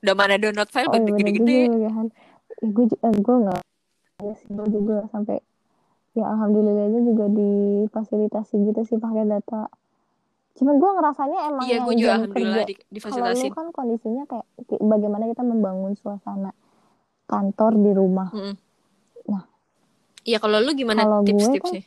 udah 0.04 0.14
mana 0.14 0.34
download 0.38 0.70
file 0.70 0.88
oh, 0.90 0.96
iya, 0.96 1.10
gede-gede 1.14 1.60
ya, 1.68 1.90
kan. 1.90 2.06
gue 2.62 2.84
eh, 2.90 3.14
gue 3.18 3.36
nggak 3.46 3.60
ya 4.22 4.34
gue 4.34 4.66
juga 4.70 4.96
sampai 5.14 5.38
ya 6.18 6.24
alhamdulillahnya 6.26 7.00
juga 7.06 7.26
difasilitasi 7.30 8.54
gitu 8.66 8.80
sih 8.82 8.98
pakai 8.98 9.26
data 9.26 9.70
Cuma 10.58 10.74
gue 10.74 10.90
ngerasanya 10.90 11.38
emang 11.54 11.64
iya, 11.70 11.78
gue 11.86 11.94
juga 11.94 12.12
alhamdulillah 12.18 12.66
kerja, 12.66 12.82
di, 12.90 12.98
Kalau 12.98 13.30
lu 13.30 13.48
kan 13.54 13.66
kondisinya 13.70 14.24
kayak 14.26 14.46
bagaimana 14.82 15.24
kita 15.30 15.42
membangun 15.46 15.94
suasana 15.94 16.50
kantor 17.30 17.72
di 17.78 17.90
rumah. 17.94 18.28
Mm 18.34 18.54
Nah, 19.28 19.44
iya 20.24 20.40
kalau 20.40 20.56
lu 20.58 20.72
gimana 20.72 21.04
tips-tips 21.20 21.68
sih? 21.68 21.84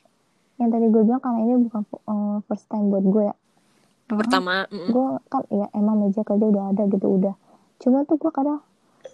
Yang 0.62 0.70
tadi 0.78 0.86
gue 0.93 1.03
bilang 1.09 1.20
karena 1.26 1.39
ini 1.41 1.53
bukan 1.68 1.82
uh, 2.05 2.38
first 2.45 2.70
time 2.70 2.93
buat 2.93 3.01
gue 3.01 3.24
ya. 3.34 3.36
Pertama, 4.07 4.70
mm 4.70 4.78
-mm. 4.78 4.89
gue 4.93 5.07
kan 5.26 5.41
ya 5.49 5.66
emang 5.74 6.05
meja 6.05 6.22
kerja 6.22 6.45
udah 6.45 6.64
ada 6.70 6.86
gitu 6.86 7.07
udah. 7.18 7.36
Cuma 7.82 8.05
tuh 8.05 8.21
gue 8.21 8.29
kadang 8.29 8.61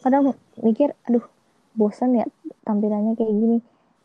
kadang 0.03 0.35
mikir, 0.59 0.91
aduh 1.07 1.23
bosan 1.73 2.19
ya 2.19 2.27
tampilannya 2.67 3.15
kayak 3.15 3.31
gini. 3.31 3.57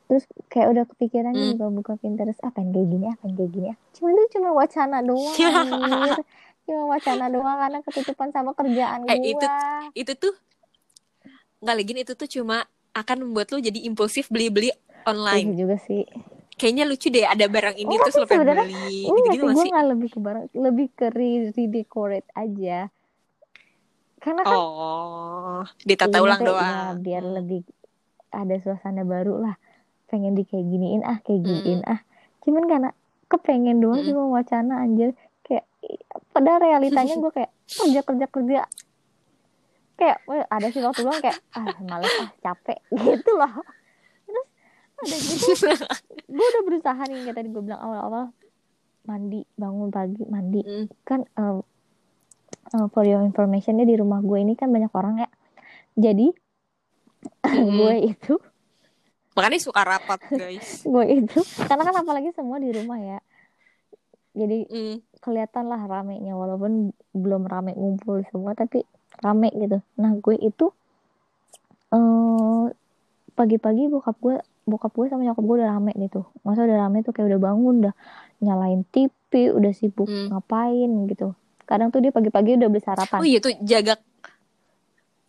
Terus 0.06 0.24
kayak 0.46 0.68
udah 0.70 0.84
kepikiran 0.94 1.34
hmm. 1.34 1.58
buka 1.58 1.66
buka 1.72 1.92
Pinterest 1.98 2.38
apa 2.46 2.62
yang 2.62 2.70
kayak 2.70 2.88
gini 2.88 3.06
apa 3.10 3.22
yang 3.26 3.34
kayak 3.34 3.50
gini? 3.50 3.66
Cuma 3.98 4.08
itu 4.14 4.22
cuma 4.38 4.48
wacana 4.54 4.98
doang 5.02 5.36
cuma 6.62 6.82
wacana 6.94 7.26
doang 7.26 7.58
karena 7.58 7.78
ketutupan 7.82 8.28
sama 8.30 8.54
kerjaan 8.54 9.02
eh, 9.10 9.18
gua. 9.18 9.26
itu 9.34 9.46
itu 9.98 10.12
tuh 10.14 10.34
nggak 11.58 11.74
lagi 11.74 11.92
itu 12.06 12.14
tuh 12.14 12.28
cuma 12.30 12.62
akan 12.94 13.26
membuat 13.26 13.50
lu 13.50 13.58
jadi 13.58 13.82
impulsif 13.82 14.30
beli 14.30 14.52
beli 14.52 14.70
online. 15.08 15.42
Itu 15.42 15.50
iya 15.50 15.58
juga 15.58 15.76
sih. 15.82 16.02
Kayaknya 16.52 16.84
lucu 16.86 17.08
deh 17.10 17.26
ada 17.26 17.46
barang 17.48 17.76
ini 17.80 17.94
oh, 17.96 18.00
terus 18.06 18.14
lo 18.20 18.26
pengen 18.28 18.46
beli 18.54 19.08
gitu, 19.08 19.18
gitu 19.34 19.44
gue 19.50 19.64
nggak 19.66 19.86
lebih 19.96 20.08
ke 20.12 20.18
barang 20.20 20.44
lebih 20.54 20.86
ke 20.94 21.06
redecorate 21.10 22.28
aja 22.38 22.92
karena 24.22 24.46
kan 24.46 24.54
oh 24.54 25.66
ditata 25.82 26.22
ulang 26.22 26.46
doang 26.46 26.62
ya, 26.62 26.94
biar 26.94 27.22
lebih 27.26 27.66
ada 28.30 28.54
suasana 28.62 29.02
baru 29.02 29.42
lah. 29.42 29.54
Pengen 30.06 30.38
di 30.38 30.46
kayak 30.46 30.66
giniin 30.70 31.02
ah 31.02 31.18
kayak 31.20 31.42
giniin 31.42 31.80
mm. 31.82 31.90
ah. 31.90 32.00
Cuman 32.46 32.64
karena 32.70 32.90
kepengen 33.26 33.82
doang 33.82 34.00
mm. 34.00 34.08
cuma 34.08 34.24
wacana 34.30 34.86
anjir. 34.86 35.12
Kayak 35.42 35.66
pada 36.32 36.62
realitanya 36.62 37.18
gue 37.18 37.32
kayak 37.34 37.50
kerja 37.66 38.00
kerja 38.06 38.26
kerja. 38.30 38.60
Kayak 39.98 40.18
ada 40.48 40.66
sih 40.70 40.80
waktu 40.86 41.02
gue 41.02 41.16
kayak 41.18 41.38
ah 41.58 41.74
malas 41.82 42.12
ah 42.22 42.30
capek 42.40 42.78
gitu 43.04 43.32
loh. 43.34 43.52
Terus 44.22 44.48
ada 45.02 45.16
gitu 45.18 45.46
gue 46.32 46.46
udah 46.46 46.62
berusaha 46.64 47.02
nih 47.10 47.28
kayak 47.28 47.36
tadi 47.36 47.48
gue 47.50 47.62
bilang 47.66 47.82
awal-awal 47.82 48.24
mandi 49.02 49.42
bangun 49.58 49.90
pagi 49.90 50.22
mandi. 50.30 50.62
Mm. 50.62 50.86
kan 51.02 51.26
uh, 51.34 51.58
uh, 52.70 52.86
for 52.90 53.02
your 53.02 53.22
informationnya 53.26 53.82
di 53.82 53.98
rumah 53.98 54.22
gue 54.22 54.38
ini 54.38 54.54
kan 54.54 54.70
banyak 54.70 54.92
orang 54.94 55.26
ya 55.26 55.28
jadi 55.98 56.30
mm. 57.42 57.66
gue 57.78 57.94
itu 58.14 58.34
makanya 59.32 59.60
suka 59.60 59.82
rapat 59.82 60.20
guys 60.30 60.82
gue 60.92 61.04
itu 61.08 61.40
karena 61.66 61.82
kan 61.88 61.96
apalagi 62.04 62.30
semua 62.36 62.60
di 62.62 62.70
rumah 62.70 62.98
ya 63.00 63.18
jadi 64.32 64.64
mm. 64.68 65.20
kelihatan 65.20 65.68
lah 65.68 65.80
ramenya 65.84 66.32
walaupun 66.32 66.92
belum 67.12 67.48
rame 67.48 67.76
ngumpul 67.76 68.24
semua 68.32 68.56
tapi 68.56 68.84
rame 69.20 69.52
gitu 69.56 69.80
nah 70.00 70.12
gue 70.16 70.36
itu 70.40 70.72
uh, 71.92 72.66
pagi-pagi 73.36 73.88
bokap 73.92 74.16
gue 74.20 74.36
bokap 74.62 74.92
gue 74.94 75.06
sama 75.10 75.26
nyokap 75.26 75.44
gue 75.44 75.56
udah 75.60 75.70
rame 75.74 75.92
gitu 75.98 76.24
masa 76.46 76.64
udah 76.64 76.86
rame 76.86 77.02
tuh 77.02 77.12
kayak 77.12 77.34
udah 77.34 77.40
bangun 77.40 77.74
udah 77.84 77.94
nyalain 78.40 78.82
TV 78.88 79.52
udah 79.52 79.72
sibuk 79.74 80.08
mm. 80.08 80.32
ngapain 80.32 80.90
gitu 81.08 81.36
kadang 81.66 81.88
tuh 81.88 82.02
dia 82.02 82.12
pagi-pagi 82.12 82.58
udah 82.58 82.68
beli 82.68 82.82
sarapan. 82.82 83.18
Oh 83.22 83.26
iya 83.26 83.38
tuh 83.38 83.54
jaga 83.62 83.98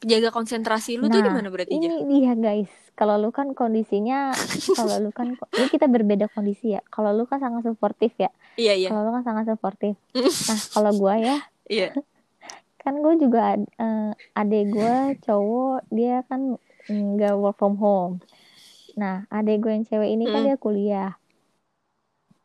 jaga 0.03 0.29
konsentrasi 0.35 0.99
lu 0.99 1.07
nah, 1.07 1.15
tuh 1.15 1.21
gimana 1.23 1.47
berarti 1.47 1.71
ini 1.73 1.87
dia 2.07 2.35
guys. 2.35 2.69
Kalau 2.93 3.17
lu 3.17 3.33
kan 3.33 3.57
kondisinya 3.57 4.35
kalau 4.77 5.01
lu 5.01 5.09
kan 5.09 5.33
ini 5.33 5.67
kita 5.71 5.89
berbeda 5.89 6.29
kondisi 6.29 6.75
ya. 6.77 6.81
Kalau 6.91 7.15
lu 7.15 7.25
kan 7.25 7.41
sangat 7.41 7.65
suportif 7.65 8.13
ya. 8.19 8.29
Iya 8.59 8.73
iya. 8.77 8.89
Kalau 8.91 9.09
lu 9.09 9.11
kan 9.15 9.23
sangat 9.25 9.45
suportif. 9.49 9.95
Nah 10.49 10.59
kalau 10.75 10.91
gue 10.93 11.13
ya 11.23 11.37
iya. 11.71 11.89
kan 12.83 12.99
gue 12.99 13.13
juga 13.15 13.55
uh, 13.79 14.11
adek 14.35 14.63
gue 14.75 14.95
cowok 15.23 15.87
dia 15.87 16.21
kan 16.27 16.59
nggak 16.91 17.33
work 17.39 17.57
from 17.57 17.79
home. 17.79 18.19
Nah 18.99 19.25
adek 19.31 19.63
gue 19.63 19.71
yang 19.71 19.85
cewek 19.87 20.09
ini 20.11 20.27
kan 20.27 20.29
hmm. 20.29 20.35
kan 20.35 20.49
dia 20.51 20.57
kuliah. 20.59 21.11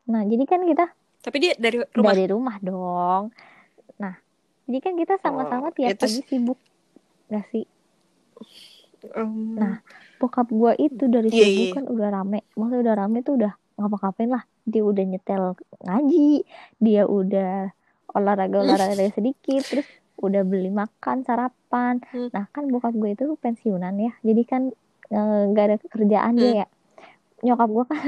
Nah 0.09 0.23
jadi 0.25 0.43
kan 0.47 0.63
kita 0.63 0.87
tapi 1.19 1.37
dia 1.43 1.53
dari 1.59 1.83
rumah? 1.91 2.15
Dari 2.15 2.25
rumah 2.31 2.55
dong 2.63 3.35
jadi 4.69 4.79
kan 4.79 4.93
kita 4.95 5.13
sama-sama 5.17 5.67
Oh, 5.67 5.73
tiap 5.73 5.89
itu 5.91 6.05
pagi 6.05 6.21
sibuk 6.23 6.59
gak 7.27 7.49
sih 7.49 7.65
Um, 9.15 9.55
Nah, 9.55 9.79
bokap 10.19 10.51
gua 10.51 10.75
itu 10.75 11.07
dari 11.07 11.31
Iya, 11.31 11.47
subuh 11.47 11.65
iya. 11.65 11.71
kan 11.71 11.85
udah 11.87 12.07
rame. 12.11 12.39
Maksudnya 12.51 12.81
udah 12.83 12.95
rame 12.99 13.17
tuh 13.23 13.39
udah 13.39 13.51
ngapa-ngapain 13.75 14.27
lah. 14.27 14.43
Dia 14.63 14.83
udah 14.83 15.03
nyetel 15.07 15.43
ngaji, 15.79 16.43
dia 16.77 17.03
udah 17.07 17.71
olahraga-olahraga 18.11 19.07
sedikit, 19.09 19.63
terus 19.63 19.87
udah 20.19 20.43
beli 20.43 20.67
makan, 20.67 21.23
sarapan. 21.23 22.03
Hmm. 22.11 22.27
Nah, 22.35 22.51
kan 22.51 22.67
bokap 22.67 22.91
gue 22.91 23.15
itu 23.15 23.39
pensiunan 23.39 23.95
ya. 23.95 24.11
Jadi 24.19 24.41
kan 24.43 24.61
eh, 25.09 25.41
nggak 25.47 25.65
ada 25.65 25.75
kerjaan 25.79 26.33
dia 26.35 26.51
Hmm. 26.51 26.59
ya. 26.59 26.67
Nyokap 27.45 27.69
gua 27.71 27.85
kan 27.87 27.99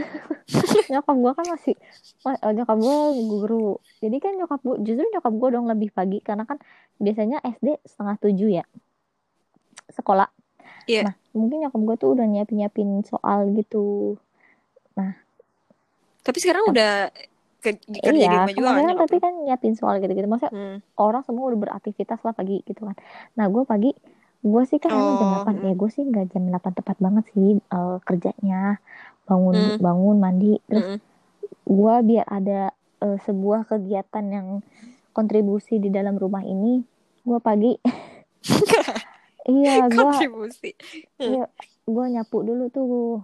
nyokap 0.92 1.16
gua 1.16 1.32
kan 1.38 1.46
masih 1.54 1.76
ma- 2.26 2.42
eh, 2.42 2.54
nyokap 2.58 2.78
gua 2.78 2.96
guru. 3.16 3.68
Jadi 4.04 4.18
kan 4.20 4.34
nyokap 4.36 4.60
gua 4.66 4.76
justru 4.84 5.06
nyokap 5.08 5.34
gua 5.40 5.50
dong 5.56 5.66
lebih 5.72 5.90
pagi 5.92 6.20
karena 6.20 6.44
kan 6.44 6.58
biasanya 7.00 7.38
SD 7.42 7.80
setengah 7.88 8.16
tujuh 8.20 8.50
ya 8.62 8.66
sekolah. 9.92 10.30
Iya. 10.88 11.02
Nah, 11.08 11.14
mungkin 11.36 11.68
nyokap 11.68 11.82
gue 11.84 11.96
tuh 12.00 12.10
udah 12.16 12.26
nyiapin-nyiapin 12.28 13.04
soal 13.06 13.52
gitu. 13.56 14.18
tapi 16.22 16.38
sekarang 16.38 16.70
udah 16.70 17.10
ke, 17.62 17.78
kerja 17.82 18.10
di 18.14 18.26
iya, 18.26 18.32
rumah 18.46 18.54
juga 18.54 18.72
kan 18.78 18.96
tapi 18.98 19.18
kan 19.18 19.34
nyiapin 19.46 19.74
soal 19.78 19.98
gitu-gitu. 20.02 20.28
Maksudnya 20.30 20.54
Hmm. 20.54 20.78
orang 20.98 21.22
semua 21.26 21.50
udah 21.50 21.60
beraktivitas 21.60 22.20
lah 22.22 22.34
pagi 22.34 22.62
gitu 22.66 22.82
kan. 22.86 22.98
Nah, 23.38 23.46
gue 23.50 23.64
pagi, 23.66 23.92
gue 24.42 24.64
sih 24.70 24.78
kan 24.82 24.90
emang 24.94 25.18
jam 25.18 25.30
Oh, 25.30 25.42
8. 25.42 25.56
Ya, 25.66 25.74
gue 25.74 25.90
sih 25.90 26.04
nggak 26.06 26.26
jam 26.34 26.44
8 26.50 26.72
tepat 26.78 26.98
banget 27.02 27.24
sih 27.34 27.58
eh, 27.58 27.98
kerjanya. 28.06 28.78
Bangun, 29.26 29.56
Hmm. 29.56 29.78
bangun, 29.80 30.18
mandi. 30.18 30.54
Terus 30.68 30.88
Mm-mm. 30.88 30.98
gue 31.66 31.96
biar 32.04 32.26
ada 32.28 32.62
eh, 33.00 33.18
sebuah 33.22 33.66
kegiatan 33.66 34.26
yang 34.28 34.48
kontribusi 35.12 35.78
di 35.78 35.90
dalam 35.90 36.16
rumah 36.16 36.44
ini, 36.44 36.84
gue 37.24 37.40
pagi. 37.40 37.76
iya, 39.52 39.88
gue 39.88 40.00
kontribusi 40.00 40.70
Iya, 41.20 41.46
gue 41.86 42.06
nyapu 42.10 42.38
dulu 42.42 42.68
tuh. 42.70 43.22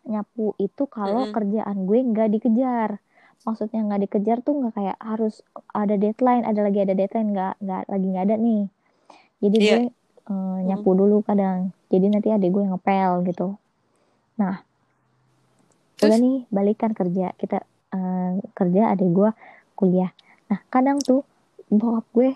Nyapu 0.00 0.56
itu 0.56 0.88
kalau 0.88 1.28
Mm-mm. 1.28 1.34
kerjaan 1.36 1.78
gue 1.84 1.98
nggak 2.00 2.28
dikejar. 2.34 2.98
Maksudnya 3.40 3.80
nggak 3.84 4.00
dikejar 4.04 4.38
tuh 4.40 4.52
nggak 4.60 4.74
kayak 4.76 4.98
harus 5.00 5.40
ada 5.72 5.96
deadline, 5.96 6.44
ada 6.44 6.60
lagi 6.60 6.80
ada 6.80 6.92
deadline 6.92 7.32
nggak 7.32 7.54
nggak 7.58 7.82
lagi 7.88 8.06
nggak 8.08 8.24
ada 8.28 8.36
nih. 8.36 8.62
Jadi 9.40 9.56
Iya. 9.56 9.76
gue 9.76 9.82
eh, 10.30 10.58
nyapu 10.68 10.90
dulu 10.92 11.20
kadang. 11.24 11.72
Jadi 11.88 12.06
nanti 12.08 12.28
adik 12.30 12.50
gue 12.52 12.64
ngepel 12.64 13.24
gitu. 13.26 13.56
Nah, 14.36 14.64
udah 16.00 16.16
Terus? 16.16 16.24
nih 16.24 16.36
balikan 16.48 16.92
kerja 16.96 17.36
kita 17.36 17.60
eh, 17.92 18.32
kerja 18.56 18.96
adik 18.96 19.10
gue 19.12 19.30
kuliah. 19.76 20.12
Nah 20.48 20.64
kadang 20.72 20.96
tuh 21.00 21.24
bokap 21.68 22.06
gue 22.16 22.30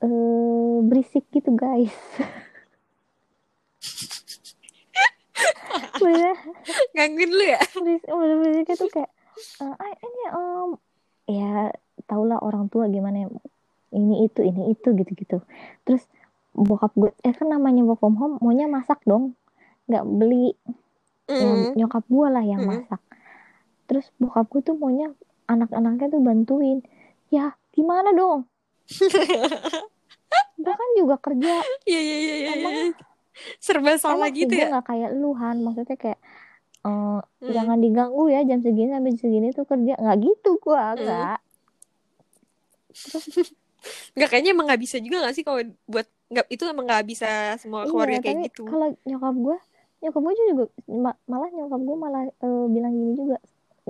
eh 0.00 0.76
berisik 0.84 1.24
gitu 1.32 1.56
guys. 1.56 1.92
Bener 6.00 6.36
gangguin 6.96 7.30
lu 7.32 7.44
ya 7.44 7.60
berisik 7.76 8.10
bener 8.12 8.36
berisiknya 8.40 8.76
tuh 8.76 8.90
kayak 8.92 9.10
eh, 9.64 9.74
ah 9.74 9.92
ini 10.04 10.22
em 10.32 10.70
ya 11.30 11.52
tau 12.08 12.24
lah 12.26 12.40
orang 12.42 12.66
tua 12.72 12.90
gimana 12.90 13.24
ya, 13.24 13.28
ini 13.94 14.26
itu 14.26 14.40
ini 14.42 14.74
itu 14.74 14.88
gitu 14.96 15.12
gitu 15.14 15.38
terus 15.86 16.02
bokap 16.52 16.92
gue 16.98 17.10
eh 17.22 17.32
kan 17.32 17.48
namanya 17.48 17.86
work 17.86 18.02
from 18.02 18.18
home 18.18 18.36
maunya 18.42 18.66
masak 18.66 18.98
dong 19.06 19.38
nggak 19.86 20.04
beli 20.06 20.58
Mm. 21.32 21.76
nyokap 21.76 22.04
gue 22.04 22.28
lah 22.28 22.42
yang 22.42 22.60
Mm. 22.60 22.68
masak 22.74 23.00
terus 23.84 24.06
bokap 24.16 24.46
gue 24.48 24.62
tuh 24.62 24.74
maunya 24.74 25.10
anak-anaknya 25.44 26.06
tuh 26.08 26.20
bantuin 26.20 26.78
ya 27.28 27.50
gimana 27.70 28.10
dong 28.10 28.46
gue 30.56 30.72
kan 30.72 30.88
juga 30.94 31.16
kerja 31.16 31.54
Iya 31.84 32.00
iya 32.00 32.16
iya 32.16 32.34
iya. 32.36 32.50
Emang- 32.56 32.74
iya. 32.74 32.94
Serba 33.56 33.94
salah 33.94 34.28
gitu 34.28 34.50
ya. 34.50 34.68
nggak 34.68 34.86
kayak 34.86 35.10
lu 35.12 35.32
Han 35.32 35.60
maksudnya 35.60 35.96
kayak 35.96 36.20
eh, 36.80 37.20
Hmm. 37.20 37.50
jangan 37.50 37.78
diganggu 37.78 38.26
ya 38.26 38.42
jam 38.42 38.58
segini 38.58 38.88
sampai 38.88 39.12
segini 39.14 39.48
tuh 39.50 39.64
kerja 39.64 39.96
nggak 39.96 40.18
gitu 40.18 40.50
gue 40.58 40.76
Hmm. 40.76 40.98
nggak 40.98 41.38
Nggak 44.12 44.28
kayaknya 44.28 44.50
emang 44.50 44.66
nggak 44.66 44.82
bisa 44.82 44.96
juga 44.98 45.16
nggak 45.20 45.34
sih 45.34 45.40
kalau 45.40 45.58
buat 45.86 46.04
nggak 46.28 46.46
itu 46.48 46.62
emang 46.64 46.84
nggak 46.84 47.06
bisa 47.06 47.30
semua 47.56 47.82
keluarga 47.82 48.12
iya 48.12 48.22
kayak 48.22 48.38
gitu. 48.46 48.62
kalau 48.64 48.92
nyokap 49.02 49.34
gue 49.34 49.58
nyokap 50.00 50.20
gue 50.26 50.34
juga 50.52 50.64
ma- 51.04 51.20
malah 51.32 51.48
nyokap 51.56 51.80
gue 51.88 51.96
malah 52.04 52.22
eh, 52.44 52.64
bilang 52.74 52.92
gini 52.98 53.12
juga 53.20 53.36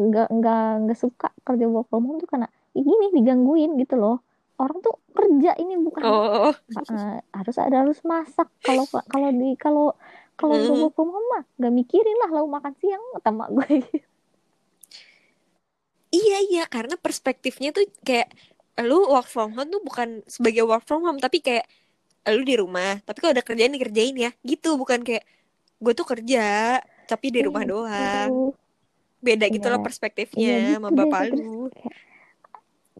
nggak 0.00 0.26
nggak 0.36 0.60
nggak 0.86 0.98
suka 1.04 1.28
kerja 1.46 1.66
work 1.72 1.86
from 1.90 2.04
home 2.08 2.18
tuh 2.22 2.30
karena 2.32 2.48
ini 2.78 3.06
digangguin 3.16 3.70
gitu 3.82 3.94
loh. 4.02 4.16
Orang 4.60 4.78
tuh 4.86 4.94
kerja 5.16 5.50
ini 5.62 5.74
bukan 5.86 6.04
Oh, 6.04 6.54
eh, 6.90 7.18
harus 7.38 7.56
ada 7.64 7.76
harus 7.82 7.98
masak. 8.12 8.48
Kalau 8.66 8.84
kalau 9.12 9.28
di 9.40 9.54
kalau 9.64 9.94
kalau 10.38 10.56
gue 10.64 10.74
Mm. 10.74 10.82
work 10.82 10.94
from 10.98 11.10
home 11.14 11.28
mah 11.34 11.42
nggak 11.58 11.72
mikirin 11.78 12.16
lah 12.22 12.30
lalu 12.36 12.48
makan 12.56 12.74
siang 12.80 13.02
mak 13.38 13.48
gue 13.56 13.68
iya 16.16 16.34
iya 16.50 16.62
karena 16.74 16.94
perspektifnya 17.04 17.68
tuh 17.76 17.84
kayak 18.06 18.28
lu 18.88 18.94
work 19.12 19.26
from 19.34 19.48
home 19.56 19.68
tuh 19.74 19.82
bukan 19.88 20.08
sebagai 20.34 20.62
work 20.70 20.82
from 20.88 21.00
home 21.06 21.18
tapi 21.24 21.38
kayak 21.46 21.64
lu 22.36 22.42
di 22.50 22.54
rumah 22.62 23.00
tapi 23.06 23.18
kalau 23.22 23.32
ada 23.36 23.44
kerjaan 23.48 23.72
dikerjain 23.76 24.16
ya 24.26 24.30
gitu. 24.50 24.68
Bukan 24.82 25.00
kayak 25.08 25.24
gue 25.80 25.92
tuh 25.92 26.06
kerja 26.06 26.78
tapi 27.08 27.32
di 27.32 27.40
rumah 27.42 27.64
Iya, 27.64 27.70
doang. 27.72 28.30
Aduh. 28.30 28.52
beda 29.20 29.44
gitu 29.48 29.64
Iya. 29.64 29.72
loh 29.74 29.80
perspektifnya 29.80 30.40
Iya 30.40 30.56
gitu 30.56 30.72
sama 30.76 30.88
deh, 30.88 30.96
bapak 30.96 31.20
lu 31.32 31.68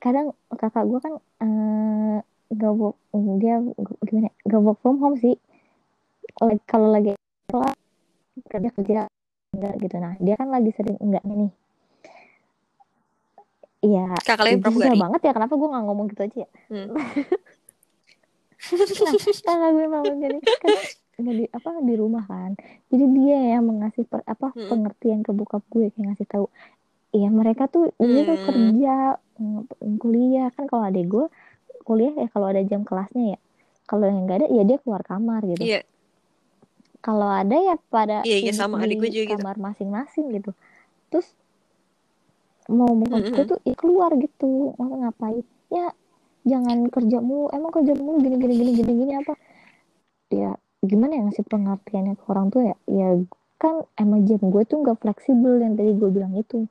kadang 0.01 0.27
kakak 0.51 0.85
gue 0.85 0.99
kan 0.99 1.15
eh 1.41 2.19
gak 2.51 2.73
work 2.73 2.97
dia 3.37 3.61
gimana 4.03 4.27
ya, 4.27 4.33
gak 4.49 4.63
work 4.65 4.79
from 4.81 4.97
home 4.97 5.17
sih. 5.17 5.37
Kalau 6.65 6.89
lagi 6.89 7.15
kerja 8.49 8.69
kerja 8.73 9.01
enggak 9.53 9.75
gitu. 9.79 9.95
Nah 10.01 10.17
dia 10.17 10.35
kan 10.35 10.49
lagi 10.49 10.73
sering 10.73 10.97
enggaknya 10.99 11.37
nih. 11.37 11.53
Iya 13.81 14.13
kakak 14.21 14.61
susah 14.61 14.93
banget 14.93 15.21
ya 15.25 15.33
kenapa 15.33 15.57
gue 15.57 15.69
nggak 15.69 15.85
ngomong 15.85 16.07
gitu 16.13 16.21
aja 16.25 16.37
ya? 16.45 16.49
Hmm. 16.69 16.93
nah 19.05 19.13
kakak 19.17 19.71
gue 19.73 19.87
mau 19.89 20.05
jadi 20.05 20.37
nggak 21.25 21.37
di 21.41 21.47
apa 21.59 21.71
di 21.89 21.95
rumah 22.03 22.25
kan. 22.33 22.51
Jadi 22.91 23.05
dia 23.17 23.39
yang 23.59 23.65
mengasih 23.71 24.05
per- 24.11 24.27
apa 24.35 24.49
Mm-mm. 24.57 24.69
pengertian 24.71 25.21
ke 25.27 25.31
bokap 25.39 25.63
gue 25.73 25.87
kayak 25.95 26.05
ngasih 26.15 26.27
tahu 26.33 26.47
iya 27.17 27.29
mereka 27.41 27.65
tuh 27.75 27.91
dia 27.99 28.23
tuh 28.29 28.39
Hmm. 28.39 28.47
kerja 28.49 28.95
mm, 29.41 29.61
kuliah. 30.03 30.49
Kan 30.57 30.65
kalau 30.71 30.85
adek 30.89 31.07
gue 31.15 31.27
kuliah 31.89 32.15
ya 32.23 32.27
kalau 32.35 32.47
ada 32.53 32.63
jam 32.71 32.83
kelasnya 32.89 33.25
ya. 33.37 33.39
Kalau 33.91 34.05
yang 34.11 34.21
nggak 34.27 34.39
ada 34.45 34.49
ya 34.57 34.63
dia 34.69 34.79
keluar 34.83 35.03
kamar 35.11 35.43
gitu. 35.53 35.67
Iya. 35.67 35.83
Kalau 37.01 37.29
ada 37.43 37.57
ya 37.57 37.75
pada 37.95 38.19
Iya, 38.27 38.37
iya, 38.45 38.53
sibuk 38.53 38.61
sama 38.61 38.77
adik 38.85 38.97
di 39.01 39.01
gue 39.01 39.11
juga 39.15 39.27
gitu. 39.33 39.43
kamar 39.43 39.57
masing-masing 39.57 40.27
gitu. 40.37 40.51
Terus 41.11 41.29
mau 42.79 42.93
bokap 43.01 43.23
gue 43.35 43.45
Mm-mm. 43.45 43.51
tuh 43.51 43.59
ya 43.69 43.75
keluar 43.81 44.11
gitu. 44.25 44.51
Mau 44.79 44.93
ngapain? 45.03 45.43
Ya 45.75 45.87
jangan 46.51 46.79
kerja 46.95 47.19
mulu 47.29 47.47
emang 47.57 47.73
kerja 47.77 47.93
mulu 47.99 48.17
gini 48.25 48.37
gini 48.43 48.55
gini 48.61 48.73
gini 48.79 48.93
gini 49.01 49.13
apa? 49.21 49.35
Ya 50.31 50.51
gimana 50.81 51.13
ya 51.13 51.23
ngasih 51.29 51.45
pengertiannya 51.45 52.15
ke 52.17 52.25
orang 52.27 52.49
tua 52.49 52.63
ya 52.65 52.77
ya 52.87 53.09
kan 53.57 53.85
emang 53.95 54.25
jam 54.25 54.41
gue 54.41 54.63
tuh 54.65 54.81
nggak 54.81 54.99
fleksibel 54.99 55.61
yang 55.61 55.77
tadi 55.77 55.93
gue 55.93 56.09
bilang 56.09 56.33
itu 56.33 56.65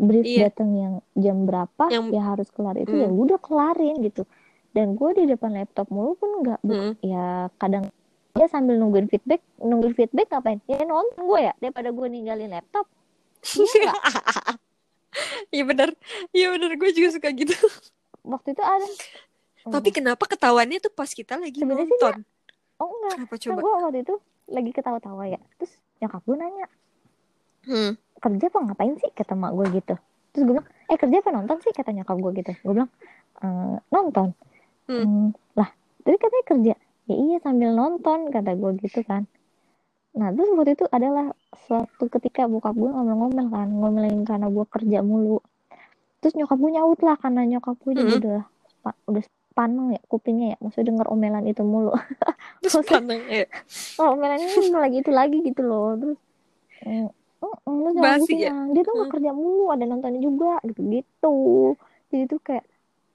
brief 0.00 0.24
Iya. 0.24 0.48
datang 0.48 0.70
yang 0.72 0.94
jam 1.12 1.44
berapa 1.44 1.84
Yang- 1.92 2.08
ya 2.10 2.22
harus 2.24 2.48
kelar 2.48 2.72
itu 2.74 2.88
Mm. 2.88 3.02
ya 3.04 3.08
udah 3.12 3.38
kelarin 3.38 4.00
gitu 4.00 4.24
dan 4.72 4.96
gue 4.96 5.10
di 5.12 5.24
depan 5.28 5.52
laptop 5.52 5.92
mulu 5.92 6.16
pun 6.16 6.40
nggak 6.40 6.60
Mm. 6.64 6.92
ya 7.04 7.26
kadang 7.60 7.84
dia 8.32 8.46
sambil 8.48 8.80
nungguin 8.80 9.12
feedback 9.12 9.44
nungguin 9.60 9.92
feedback 9.92 10.32
ngapain 10.32 10.64
ya 10.64 10.80
nonton 10.80 11.20
gue 11.20 11.40
ya 11.42 11.52
daripada 11.60 11.92
gue 11.92 12.06
ninggalin 12.08 12.48
laptop 12.50 12.88
Iya? 13.40 13.92
Iya 15.50 15.64
benar, 15.66 15.90
iya 16.30 16.54
benar 16.54 16.70
gue 16.70 16.90
juga 16.94 17.10
suka 17.10 17.34
gitu. 17.34 17.50
waktu 18.22 18.54
itu 18.54 18.62
ada 18.62 18.86
Tapi 19.62 19.88
kenapa 19.90 20.24
ketahuannya 20.24 20.78
tuh 20.78 20.88
pas 20.90 21.06
kita 21.06 21.36
lagi 21.36 21.58
Sebenarnya 21.58 21.84
sih 21.84 21.94
nonton? 21.94 22.16
oh 22.76 22.88
enggak 22.90 23.12
Kenapa 23.14 23.30
kan 23.30 23.40
coba? 23.42 23.60
gue 23.60 23.72
waktu 23.78 23.98
itu 24.00 24.14
lagi 24.48 24.70
ketawa-tawa 24.70 25.24
ya. 25.26 25.40
Terus 25.56 25.72
nyokap 25.98 26.22
gue 26.22 26.36
nanya 26.36 26.66
Hmm. 27.60 27.92
kerja 28.16 28.46
apa 28.46 28.58
ngapain 28.62 28.94
sih? 28.96 29.10
kata 29.10 29.34
mak 29.34 29.52
gue 29.52 29.66
gitu. 29.74 29.94
Terus 30.30 30.42
gue 30.42 30.54
bilang 30.54 30.68
eh 30.86 30.96
kerja 30.96 31.16
apa 31.18 31.30
nonton 31.30 31.56
sih? 31.60 31.70
kata 31.70 31.90
nyokap 31.90 32.16
gue 32.16 32.30
gitu. 32.36 32.52
Gue 32.58 32.72
bilang 32.74 32.90
"Eh, 33.38 33.76
nonton. 33.90 34.28
Hmm. 34.86 35.04
"Hmm, 35.04 35.26
lah 35.54 35.68
tapi 36.00 36.16
katanya 36.16 36.46
kerja. 36.46 36.74
Ya 37.04 37.16
iya 37.16 37.36
sambil 37.38 37.70
nonton 37.70 38.28
kata 38.28 38.54
gue 38.54 38.70
gitu 38.80 39.02
kan. 39.02 39.28
Nah 40.10 40.32
terus 40.32 40.48
waktu 40.50 40.72
itu 40.72 40.88
adalah 40.88 41.30
suatu 41.60 42.08
ketika 42.08 42.44
bokap 42.44 42.72
gue 42.72 42.88
ngomel-ngomel 42.88 43.46
kan 43.46 43.68
ngomelin 43.68 44.24
karena 44.24 44.48
gue 44.48 44.64
kerja 44.66 44.98
mulu. 45.00 45.38
Terus 46.18 46.32
nyokap 46.34 46.56
gue 46.56 46.70
nyaut 46.70 47.00
lah 47.00 47.14
karena 47.14 47.44
nyokap 47.46 47.76
gue 47.78 47.92
juga 47.94 48.08
Hmm. 48.08 48.20
udah 48.20 48.40
udah 49.06 49.24
paneng 49.60 49.92
ya 49.92 50.00
kupingnya 50.08 50.46
ya 50.52 50.58
maksudnya 50.58 50.88
denger 50.88 51.06
omelan 51.12 51.44
itu 51.44 51.60
mulu 51.60 51.92
Terus 52.64 52.80
pandang 52.88 53.20
ya. 53.28 53.44
oh 54.00 54.16
omelannya 54.16 54.48
lagi 54.80 54.96
itu 54.98 55.12
lagi 55.12 55.36
gitu 55.44 55.60
loh 55.60 55.92
terus 56.00 56.18
mm, 56.80 57.08
lu 57.68 57.88
jangan 57.92 58.02
Basi 58.16 58.32
gitu 58.32 58.40
ya? 58.40 58.52
Nang. 58.52 58.72
dia 58.72 58.82
tuh 58.82 58.92
nggak 58.96 59.06
Hmm. 59.06 59.14
kerja 59.14 59.30
mulu 59.32 59.64
ada 59.68 59.84
nontonnya 59.84 60.20
juga 60.20 60.52
gitu 60.64 60.80
gitu 60.88 61.34
jadi 62.08 62.24
tuh 62.26 62.40
kayak 62.40 62.64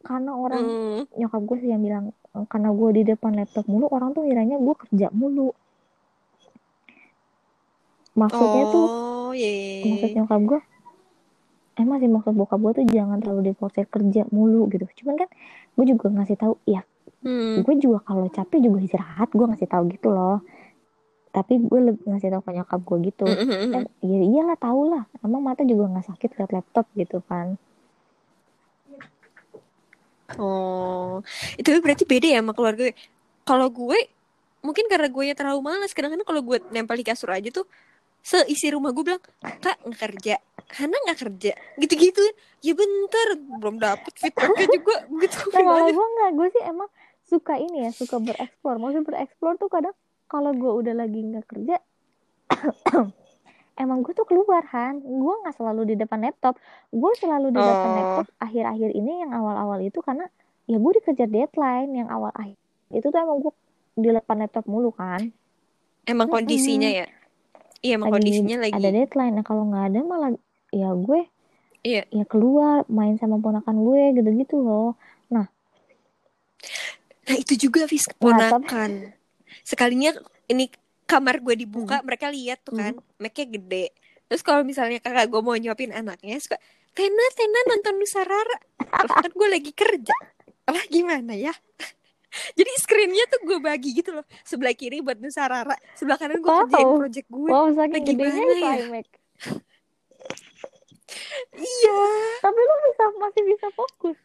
karena 0.02 0.32
orang 0.38 0.64
Hmm. 0.64 1.02
nyokap 1.12 1.42
gue 1.44 1.58
sih 1.60 1.70
yang 1.74 1.82
bilang 1.82 2.06
"Eh, 2.32 2.46
karena 2.46 2.70
gue 2.70 2.90
di 2.94 3.04
depan 3.04 3.32
laptop 3.34 3.66
mulu 3.66 3.90
orang 3.90 4.14
tuh 4.14 4.22
ngiranya 4.22 4.58
gue 4.58 4.76
kerja 4.78 5.08
mulu 5.12 5.50
maksudnya 8.16 8.64
tuh 8.70 8.88
Oh, 8.88 9.32
iya. 9.34 9.84
maksud 9.84 10.10
nyokap 10.14 10.42
gue 10.46 10.60
emang 11.76 11.98
sih 12.02 12.10
maksud 12.12 12.34
bokap 12.36 12.60
gue 12.60 12.72
tuh 12.84 12.86
jangan 12.92 13.18
terlalu 13.20 13.52
diforsir 13.52 13.86
kerja 13.88 14.24
mulu 14.32 14.68
gitu 14.72 14.86
cuman 15.04 15.26
kan 15.26 15.30
gue 15.76 15.86
juga 15.92 16.08
ngasih 16.12 16.38
tahu 16.40 16.56
ya 16.68 16.84
Hmm. 17.26 17.66
gue 17.66 17.76
juga 17.82 18.06
kalau 18.06 18.30
capek 18.30 18.62
juga 18.62 18.86
istirahat 18.86 19.34
gue 19.34 19.46
ngasih 19.50 19.66
tahu 19.66 19.90
gitu 19.90 20.14
loh 20.14 20.46
tapi 21.34 21.58
gue 21.58 21.80
lebih 21.90 22.06
ngasih 22.06 22.30
tahu 22.38 22.42
ke 22.46 22.52
nyokap 22.54 22.80
gue 22.86 22.98
gitu 23.10 23.26
Hmm, 23.26 23.50
hmm, 23.50 23.86
ya 24.06 24.20
iyalah 24.30 24.58
tau 24.62 24.82
lah 24.86 25.04
emang 25.26 25.42
mata 25.42 25.66
juga 25.66 25.90
nggak 25.90 26.06
sakit 26.06 26.30
liat 26.38 26.52
laptop 26.54 26.86
gitu 26.94 27.22
kan 27.26 27.58
Oh, 30.36 31.22
itu 31.56 31.70
berarti 31.80 32.04
beda 32.04 32.28
ya 32.28 32.42
sama 32.42 32.52
keluarga. 32.58 32.90
gue. 32.90 32.96
Kalau 33.46 33.70
gue, 33.70 34.00
mungkin 34.66 34.90
karena 34.90 35.08
gue 35.08 35.26
terlalu 35.38 35.62
malas. 35.62 35.94
Kadang-kadang 35.94 36.26
kalau 36.28 36.42
gue 36.42 36.58
nempel 36.74 36.98
di 36.98 37.06
kasur 37.06 37.30
aja 37.30 37.50
tuh, 37.54 37.70
seisi 38.26 38.68
rumah 38.74 38.90
gue 38.92 39.06
bilang, 39.06 39.22
kak 39.62 39.78
nggak 39.86 40.00
kerja, 40.02 40.36
Hana 40.68 40.96
nggak 40.98 41.20
kerja, 41.20 41.52
gitu-gitu. 41.76 42.24
Ya 42.60 42.74
bentar, 42.74 43.28
belum 43.38 43.78
dapet 43.78 44.14
feedbacknya 44.16 44.66
juga. 44.68 44.96
Begitu 45.08 45.38
nah 45.54 45.86
gue 45.86 46.08
nggak 46.12 46.32
gue 46.34 46.48
sih 46.52 46.64
emang 46.64 46.90
suka 47.22 47.54
ini 47.56 47.84
ya 47.84 47.92
suka 47.92 48.18
bereksplor 48.18 48.78
maksud 48.78 49.02
bereksplor 49.02 49.56
tuh 49.56 49.66
kadang 49.66 49.94
kalau 50.26 50.52
gue 50.52 50.72
udah 50.76 50.94
lagi 50.96 51.20
nggak 51.20 51.46
kerja 51.48 51.78
emang 53.76 54.02
gue 54.02 54.14
tuh 54.14 54.24
keluar 54.24 54.62
kan 54.64 54.98
gue 54.98 55.34
nggak 55.36 55.56
selalu 55.56 55.82
di 55.86 55.96
depan 55.96 56.22
laptop 56.22 56.56
gue 56.88 57.12
selalu 57.16 57.50
di 57.50 57.60
depan 57.60 57.88
Oh. 57.88 57.96
laptop 57.96 58.28
akhir-akhir 58.40 58.90
ini 58.92 59.14
yang 59.20 59.32
awal-awal 59.32 59.80
itu 59.80 60.00
karena 60.00 60.30
ya 60.66 60.78
gue 60.78 60.92
dikejar 60.96 61.26
deadline 61.28 61.92
yang 61.96 62.08
awal 62.08 62.30
akhir 62.32 62.58
itu 62.90 63.06
tuh 63.06 63.20
emang 63.20 63.42
gue 63.42 63.54
di 63.96 64.10
depan 64.12 64.38
laptop 64.40 64.66
mulu 64.66 64.90
kan 64.90 65.30
Emang 66.06 66.30
kondisinya 66.30 66.86
ya? 66.86 67.10
Iya, 67.82 67.98
emang 67.98 68.08
lagi 68.08 68.22
kondisinya 68.22 68.58
lagi. 68.60 68.78
ada 68.78 68.90
deadline 68.92 69.34
nah 69.34 69.44
kalau 69.44 69.66
nggak 69.66 69.86
ada 69.90 70.00
malah 70.02 70.30
ya 70.76 70.92
gue 70.92 71.24
Iya. 71.86 72.04
ya 72.10 72.26
keluar 72.26 72.82
main 72.90 73.16
sama 73.16 73.38
ponakan 73.40 73.80
gue 73.80 74.20
gitu-gitu 74.20 74.60
loh 74.60 75.00
Nah 77.26 77.36
itu 77.36 77.58
juga 77.58 77.90
Fis 77.90 78.06
Nah, 78.06 78.14
keponakan. 78.14 78.92
Sekalinya 79.66 80.14
ini 80.46 80.70
kamar 81.06 81.42
gue 81.42 81.58
dibuka, 81.58 82.02
mereka 82.06 82.30
lihat 82.30 82.62
tuh 82.62 82.78
kan, 82.78 82.94
mic-nya 83.18 83.50
gede. 83.50 83.86
Terus 84.26 84.42
kalau 84.42 84.62
misalnya 84.62 85.02
kakak 85.02 85.30
gue 85.30 85.42
mau 85.42 85.58
nyuapin 85.58 85.90
anaknya, 85.90 86.38
suka 86.38 86.58
Tena, 86.94 87.26
Tena 87.34 87.60
nonton 87.68 87.98
Nusa 87.98 88.22
Rara. 88.24 88.58
Lah, 88.80 89.18
kan 89.20 89.32
gue 89.34 89.48
lagi 89.50 89.72
kerja. 89.74 90.16
Lah 90.66 90.86
gimana 90.86 91.34
ya? 91.34 91.54
Jadi 92.58 92.72
screennya 92.78 93.26
tuh 93.26 93.42
gue 93.44 93.58
bagi 93.58 93.90
gitu 93.92 94.14
loh. 94.14 94.26
Sebelah 94.42 94.74
kiri 94.74 95.02
buat 95.02 95.18
Nusa 95.18 95.46
Rara, 95.46 95.76
sebelah 95.94 96.18
kanan 96.18 96.40
gue 96.40 96.46
Wow. 96.46 96.62
kerjain 96.66 96.90
project 96.96 97.28
gue. 97.28 97.50
wow 97.50 97.68
saking 97.70 97.94
Lagi 97.96 98.06
gedenya 98.06 98.34
mana 98.38 98.54
itu 98.54 98.66
ya? 98.66 98.76
iMac 98.86 99.08
Iya. 101.56 102.00
tapi 102.42 102.60
lu 102.60 102.76
bisa 102.92 103.04
masih 103.22 103.44
bisa 103.46 103.68
fokus 103.74 104.18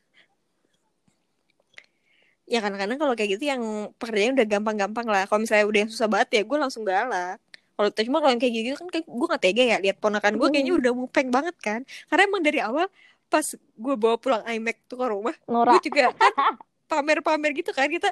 Ya 2.51 2.59
kadang-kadang 2.59 2.99
kalau 2.99 3.15
kayak 3.15 3.39
gitu 3.39 3.47
yang 3.47 3.63
pekerjaannya 3.95 4.43
udah 4.43 4.49
gampang-gampang 4.51 5.07
lah. 5.07 5.23
Kalau 5.31 5.47
misalnya 5.47 5.71
udah 5.71 5.81
yang 5.87 5.91
susah 5.95 6.11
banget 6.11 6.29
ya 6.35 6.43
gue 6.43 6.59
langsung 6.59 6.83
galak. 6.83 7.39
Kalau 7.79 7.89
cuma 7.95 8.19
kalau 8.19 8.33
yang 8.35 8.43
kayak 8.43 8.55
gitu 8.59 8.75
kan 8.75 8.89
kayak 8.91 9.07
gue 9.07 9.27
gak 9.31 9.43
tega 9.47 9.63
ya 9.63 9.77
lihat 9.79 9.97
ponakan 10.03 10.35
gue 10.35 10.49
kayaknya 10.51 10.75
udah 10.83 10.93
mupeng 10.99 11.31
banget 11.31 11.55
kan. 11.63 11.81
Karena 12.11 12.23
emang 12.27 12.43
dari 12.43 12.59
awal 12.59 12.91
pas 13.31 13.47
gue 13.55 13.95
bawa 13.95 14.19
pulang 14.19 14.43
iMac 14.51 14.83
tuh 14.91 14.99
ke 14.99 15.07
rumah, 15.07 15.37
Nora 15.47 15.79
gue 15.79 15.87
juga 15.87 16.11
kan 16.11 16.35
pamer-pamer 16.91 17.55
gitu 17.55 17.71
kan 17.71 17.87
kita 17.87 18.11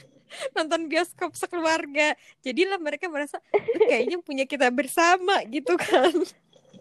nonton 0.56 0.88
bioskop 0.88 1.36
sekeluarga. 1.36 2.16
Jadilah 2.40 2.80
mereka 2.80 3.12
merasa 3.12 3.36
"Eh, 3.52 3.60
kayaknya 3.92 4.24
punya 4.24 4.48
kita 4.48 4.72
bersama 4.72 5.44
gitu 5.52 5.76
kan. 5.76 6.16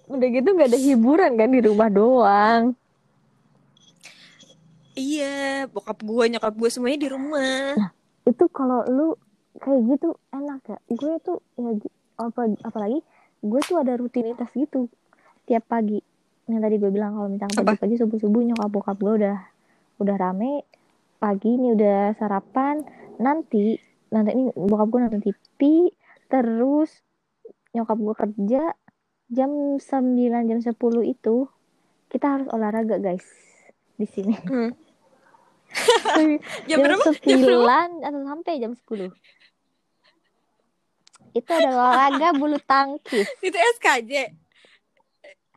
Udah 0.05 0.27
gitu 0.29 0.49
nggak 0.53 0.69
ada 0.69 0.79
hiburan 0.79 1.31
kan 1.37 1.49
di 1.49 1.61
rumah 1.61 1.89
doang. 1.89 2.63
Iya, 4.95 5.67
bokap 5.67 5.99
gue, 5.99 6.23
nyokap 6.31 6.55
gue 6.55 6.69
semuanya 6.71 6.99
di 7.03 7.09
rumah. 7.11 7.75
itu 8.25 8.45
kalau 8.49 8.81
lu 8.89 9.13
kayak 9.59 9.81
gitu 9.91 10.17
enak 10.33 10.61
ya? 10.65 10.77
Gue 10.87 11.13
tuh 11.21 11.43
ya 11.59 11.75
apa 12.15 12.47
apalagi 12.63 13.03
gue 13.43 13.59
tuh 13.67 13.77
ada 13.77 13.93
rutinitas 13.99 14.49
gitu. 14.55 14.87
Tiap 15.45 15.67
pagi 15.67 15.99
yang 16.45 16.61
tadi 16.61 16.75
gue 16.77 16.91
bilang 16.93 17.17
kalau 17.17 17.29
misalnya 17.29 17.57
pagi-pagi 17.57 17.95
subuh-subuh 18.05 18.41
nyokap 18.53 18.69
bokap 18.69 18.97
gue 19.01 19.13
udah 19.25 19.37
udah 19.97 20.15
rame 20.15 20.61
pagi 21.17 21.57
ini 21.57 21.73
udah 21.73 22.13
sarapan 22.21 22.85
nanti 23.17 23.81
nanti 24.13 24.29
ini 24.37 24.53
bokap 24.53 24.87
gue 24.93 24.99
nonton 25.01 25.21
TV 25.25 25.89
terus 26.29 27.01
nyokap 27.73 27.97
gue 27.97 28.15
kerja 28.15 28.63
jam 29.27 29.51
9 29.77 29.81
jam 30.45 30.59
10 30.61 30.71
itu 31.03 31.35
kita 32.07 32.25
harus 32.29 32.47
olahraga 32.49 32.97
guys 32.97 33.25
di 33.95 34.05
sini 34.05 34.35
Hmm. 34.45 34.71
jam 36.69 36.69
Jam 36.69 36.77
berapa? 36.79 37.09
Jam 37.19 37.39
9 37.41 37.41
berapa? 37.41 38.05
atau 38.05 38.21
sampai 38.23 38.53
jam 38.59 38.71
10 38.71 39.11
itu 41.35 41.49
ada 41.51 41.69
olahraga 41.69 42.27
bulu 42.31 42.55
tangkis 42.63 43.27
Itu 43.43 43.57
SKJ. 43.75 44.31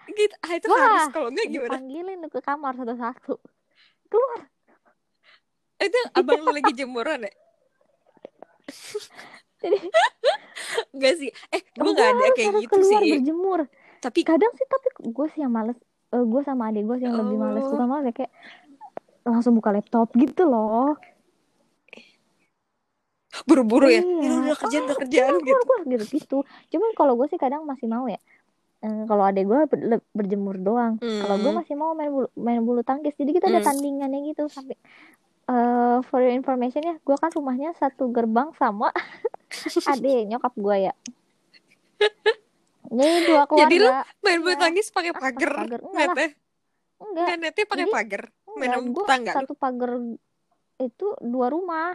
Gitu, 0.08 0.34
ah, 0.40 0.52
itu 0.56 0.66
Wah, 0.66 0.80
harus 0.80 1.04
kalau 1.12 1.28
enggak 1.28 1.46
gimana? 1.46 1.78
dipanggilin 1.78 2.18
tuh 2.24 2.30
ke 2.32 2.40
kamar 2.40 2.72
satu-satu 2.74 3.36
keluar 4.08 4.40
Itu 5.78 5.98
abang 6.16 6.42
lu 6.42 6.50
lagi 6.50 6.72
jemuran 6.74 7.22
ya? 7.22 7.30
jadi 9.59 9.78
Enggak 10.90 11.14
sih. 11.16 11.30
Eh, 11.48 11.62
gue 11.72 11.92
gak 11.92 12.09
ada 12.11 12.26
kayak 12.32 12.52
gitu 12.61 12.70
keluar 12.72 13.00
sih. 13.00 13.11
berjemur 13.12 13.61
Tapi 13.98 14.20
kadang 14.22 14.52
sih 14.52 14.64
tapi 14.64 14.86
gue 15.04 15.26
sih 15.28 15.40
yang 15.40 15.50
males 15.50 15.78
Eh, 16.09 16.22
gue 16.22 16.40
sama 16.40 16.68
adik 16.68 16.82
gue 16.82 16.96
sih 16.96 17.04
yang 17.04 17.16
lebih 17.16 17.36
males 17.36 17.62
Oh. 17.62 17.70
bukan 17.70 17.86
males 17.86 18.06
ya 18.06 18.14
kayak 18.16 18.32
langsung 19.22 19.52
buka 19.52 19.70
laptop 19.70 20.09
gitu 20.14 20.42
loh 20.42 20.96
buru-buru 23.44 23.86
ya. 23.86 24.00
Iya. 24.00 24.40
Udah 24.42 24.56
kerjaan, 24.56 24.82
udah 24.82 24.90
Ah, 24.90 24.98
kerjaan 24.98 25.28
keluar, 25.28 25.38
gitu. 25.38 25.52
keluar, 25.52 25.62
keluar, 25.62 25.92
gitu 25.92 26.04
gitu 26.11 26.38
cuman 26.70 26.90
kalau 26.92 27.12
gue 27.14 27.26
sih 27.26 27.36
kadang 27.36 27.62
masih 27.64 27.86
mau 27.86 28.06
ya 28.06 28.18
Eh, 28.78 29.04
kalau 29.04 29.26
adek 29.26 29.42
gue 29.42 29.59
ber- 29.66 30.06
berjemur 30.12 30.54
doang 30.56 30.96
kalau 30.96 31.36
gue 31.36 31.50
Hmm. 31.50 31.59
masih 31.59 31.74
mau 31.74 31.92
main 31.92 32.09
bulu, 32.09 32.30
main 32.32 32.62
bulu 32.62 32.80
tangkis 32.80 33.11
jadi 33.12 33.30
kita 33.32 33.46
ada 33.48 33.59
Hmm. 33.59 33.68
tandingannya 33.68 34.22
gitu 34.24 34.46
sampai 34.46 34.78
eh 35.49 35.96
for 36.05 36.20
your 36.20 36.30
information 36.30 36.82
ya 36.82 36.96
gue 36.96 37.16
kan 37.16 37.30
rumahnya 37.30 37.72
satu 37.74 38.09
gerbang 38.09 38.53
sama 38.55 38.92
adek 39.90 40.28
nyokap 40.28 40.53
gue 40.55 40.76
ya 40.82 40.94
jadi 42.86 43.16
dua 43.24 43.42
Jadi 43.59 43.76
lu 43.76 43.88
keluarga 43.88 44.05
Main 44.20 44.38
bulu 44.38 44.51
Iya. 44.51 44.61
tangkis 44.61 44.88
pakai 44.88 45.11
Ah, 45.11 45.18
pagar. 45.18 45.53
pagar. 45.57 45.80
Enggak 45.82 45.96
lah. 45.99 46.14
Netnya. 46.14 46.28
enggak 46.99 47.24
Enggak, 47.24 47.36
netnya 47.38 47.64
pakai 47.66 47.86
pagar. 47.88 48.22
Main 48.49 48.57
enggak 48.59 48.72
sama 48.74 48.88
gue 48.88 49.03
tetangga 49.03 49.30
lu. 49.30 49.38
satu 49.38 49.55
pagar 49.55 49.90
itu 50.78 51.07
dua 51.20 51.46
rumah 51.49 51.90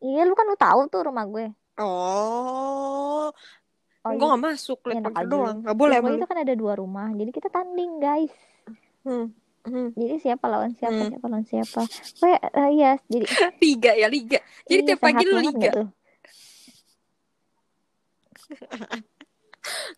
iya 0.00 0.22
lu 0.22 0.32
kan 0.32 0.44
lu 0.44 0.54
tahu 0.54 0.80
tuh 0.86 1.02
rumah 1.02 1.24
gue 1.24 1.46
Oh, 1.74 3.32
oh 3.98 4.10
gue 4.12 4.18
iya 4.18 4.28
gak 4.28 4.42
masuk. 4.44 4.78
Enak 4.86 5.08
pagar 5.08 5.24
doang. 5.26 5.56
Gak 5.62 5.72
boleh 5.74 5.96
Rumah 5.98 6.12
itu 6.14 6.26
kan 6.26 6.38
ada 6.38 6.54
dua 6.54 6.72
rumah 6.74 7.08
jadi 7.10 7.30
kita 7.30 7.48
tanding 7.48 7.92
guys 7.98 8.32
Hmm. 9.02 9.34
Hmm. 9.62 9.94
jadi 9.94 10.14
siapa 10.18 10.44
lawan 10.50 10.74
siapa 10.74 10.98
Hmm. 10.98 11.10
siapa 11.14 11.26
lawan 11.30 11.46
siapa 11.46 11.80
kayak 12.18 12.40
eh, 12.50 12.68
iya 12.74 12.90
jadi 13.06 13.26
Liga 13.62 13.92
ya, 13.94 14.06
liga. 14.10 14.38
Jadi 14.66 14.80
iya, 14.82 14.88
tiap 14.90 15.00
pagi 15.00 15.22
lu 15.22 15.38
liga. 15.38 15.70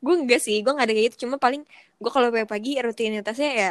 Gue 0.05 0.15
enggak 0.21 0.41
sih, 0.45 0.61
gue 0.61 0.73
gak 0.73 0.85
ada 0.85 0.93
kayak 0.93 1.07
gitu. 1.13 1.17
Cuma 1.27 1.41
paling 1.41 1.65
gue 2.01 2.11
kalau 2.13 2.29
pagi 2.45 2.77
rutinitasnya 2.77 3.51
ya 3.57 3.71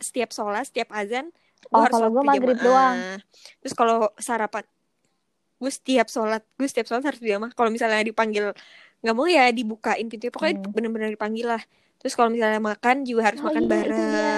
setiap 0.00 0.30
sholat, 0.32 0.64
setiap 0.72 0.88
azan, 0.96 1.28
gue 1.28 1.68
Oh, 1.68 1.82
harus 1.84 1.92
kalau 1.92 2.08
gue 2.14 2.22
maghrib 2.24 2.56
berjamaah. 2.56 3.20
Terus 3.60 3.74
kalau 3.76 4.08
sarapan, 4.16 4.64
gue 5.60 5.72
setiap 5.72 6.06
sholat, 6.08 6.42
gue 6.56 6.68
setiap 6.68 6.86
sholat 6.88 7.04
harus 7.04 7.20
berjamaah. 7.20 7.52
Kalau 7.52 7.68
misalnya 7.68 8.00
dipanggil 8.00 8.56
nggak 9.04 9.14
mau 9.14 9.28
ya 9.28 9.52
dibukain 9.52 10.08
pintunya, 10.08 10.32
pokoknya 10.32 10.56
Hmm. 10.64 10.72
bener-bener 10.72 11.10
dipanggil 11.12 11.46
lah. 11.52 11.62
Terus 12.00 12.14
kalau 12.16 12.30
misalnya 12.32 12.60
makan 12.60 13.04
juga 13.04 13.22
harus 13.28 13.40
Oh, 13.44 13.52
makan 13.52 13.62
iya, 13.68 13.76
itu 13.84 14.00
dia. 14.00 14.32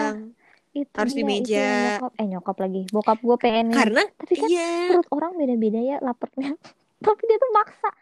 Itu 0.84 0.94
Harus 0.94 1.14
di 1.14 1.22
dia, 1.22 1.28
meja. 1.28 1.66
nyokap 1.98 2.12
eh 2.14 2.26
nyokap 2.26 2.56
lagi. 2.60 2.82
Bokap 2.90 3.18
gue 3.18 3.36
pengen 3.40 3.66
Karena 3.74 4.02
tapi 4.14 4.34
kan 4.38 4.48
iya, 4.50 4.70
perut 4.92 5.08
orang 5.10 5.32
beda-beda 5.34 5.80
ya 5.80 5.96
laparnya. 5.98 6.54
Tapi 7.04 7.22
dia 7.30 7.38
tuh 7.38 7.52
maksa. 7.54 7.90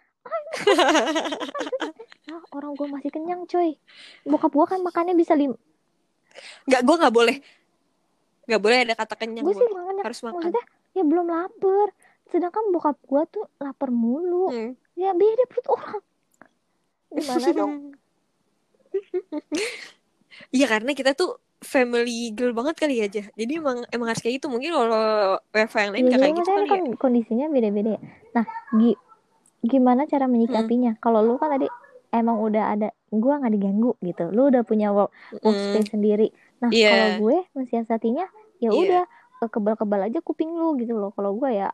Ah, 2.26 2.42
orang 2.58 2.74
gue 2.74 2.90
masih 2.90 3.14
kenyang 3.14 3.46
coy 3.46 3.78
bokap 4.26 4.50
gue 4.50 4.66
kan 4.66 4.82
makannya 4.82 5.14
bisa 5.14 5.38
lim 5.38 5.54
nggak 6.66 6.82
gue 6.82 6.96
nggak 6.98 7.14
boleh, 7.14 7.36
nggak 8.50 8.60
boleh 8.60 8.78
ada 8.82 8.94
kata 8.98 9.14
kenyang. 9.14 9.46
gue 9.46 9.54
gue. 9.54 9.62
sih 9.62 9.70
makannya 9.72 10.02
Harus 10.02 10.20
makan. 10.20 10.34
maksudnya 10.36 10.64
ya 10.92 11.02
belum 11.06 11.26
lapar. 11.28 11.88
Sedangkan 12.26 12.64
bokap 12.74 12.98
gue 13.00 13.22
tuh 13.30 13.44
lapar 13.56 13.88
mulu. 13.94 14.50
Hmm. 14.50 14.72
ya 14.98 15.14
beda 15.14 15.44
perut 15.46 15.66
orang. 15.70 16.02
Gimana 17.14 17.48
dong? 17.54 17.72
Iya 20.52 20.68
karena 20.68 20.92
kita 20.92 21.16
tuh 21.16 21.40
family 21.59 22.30
girl 22.30 22.52
banget 22.52 22.76
kali 22.76 23.00
ya 23.00 23.09
aja. 23.09 23.22
Jadi 23.32 23.52
emang 23.57 23.82
emang 23.88 24.09
harus 24.09 24.20
kayak 24.20 24.38
gitu. 24.38 24.52
Mungkin 24.52 24.70
kalau 24.70 25.00
WFH 25.50 25.76
yang 25.78 25.92
lain 25.92 26.02
jadi 26.02 26.12
kayak 26.12 26.34
gitu 26.36 26.36
maksudnya 26.36 26.57
kali 26.57 26.68
kan 26.68 26.82
ya. 26.82 26.96
kondisinya 26.96 27.46
beda-beda 27.48 27.90
ya. 27.96 28.00
Nah, 28.36 28.44
gi- 28.76 29.00
gimana 29.62 30.04
cara 30.04 30.26
menyikapinya? 30.26 30.92
Kalau 30.98 31.24
lu 31.24 31.36
kan 31.36 31.50
tadi 31.50 31.66
emang 32.12 32.38
udah 32.38 32.64
ada, 32.72 32.88
gua 33.09 33.40
nggak 33.40 33.52
diganggu 33.52 33.92
gitu. 34.00 34.28
Lu 34.30 34.48
udah 34.48 34.62
punya 34.62 34.92
work, 34.92 35.11
workspace 35.40 35.90
sendiri. 35.90 36.28
Nah, 36.57 36.68
Iya. 36.70 36.88
kalau 36.88 37.09
gue 37.20 37.36
mensiasatinya, 37.52 38.24
ya 38.59 38.70
Iya. 38.70 38.72
udah 38.72 39.02
eh, 39.36 39.50
kebal-kebal 39.50 40.00
aja 40.02 40.20
kuping 40.20 40.48
lu 40.50 40.76
gitu 40.76 40.96
loh. 40.96 41.12
Kalau 41.12 41.36
gue 41.36 41.50
ya, 41.52 41.68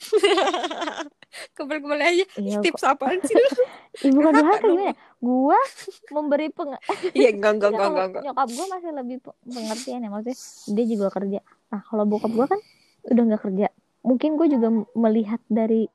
Kebal-kebal 1.52 1.98
aja. 1.98 2.24
iya 2.34 2.56
kok. 2.56 2.64
Tips 2.64 2.82
apaan 2.84 3.18
sih 3.20 3.34
lu? 3.38 3.48
Bukan 4.12 4.32
Kenapa 4.32 4.36
durhaka 4.36 4.58
gimana? 4.64 4.92
Gua 5.18 5.58
memberi 6.10 6.48
peng 6.48 6.70
Iya 7.16 7.28
enggak 7.30 7.52
enggak 7.56 7.70
Enggak, 7.72 7.88
enggak 8.04 8.22
nyokap 8.22 8.48
gue 8.48 8.66
masih 8.68 8.90
lebih 8.92 9.16
pe- 9.18 9.38
pengertian 9.44 10.00
ya 10.00 10.08
maksudnya 10.08 10.36
dia 10.70 10.84
juga 10.86 11.06
kerja 11.10 11.40
nah 11.68 11.80
kalau 11.82 12.04
bokap 12.04 12.30
gue 12.30 12.46
kan 12.46 12.60
udah 13.04 13.22
nggak 13.24 13.42
kerja 13.42 13.66
mungkin 14.00 14.30
gue 14.34 14.46
juga 14.48 14.68
melihat 14.94 15.40
dari 15.46 15.88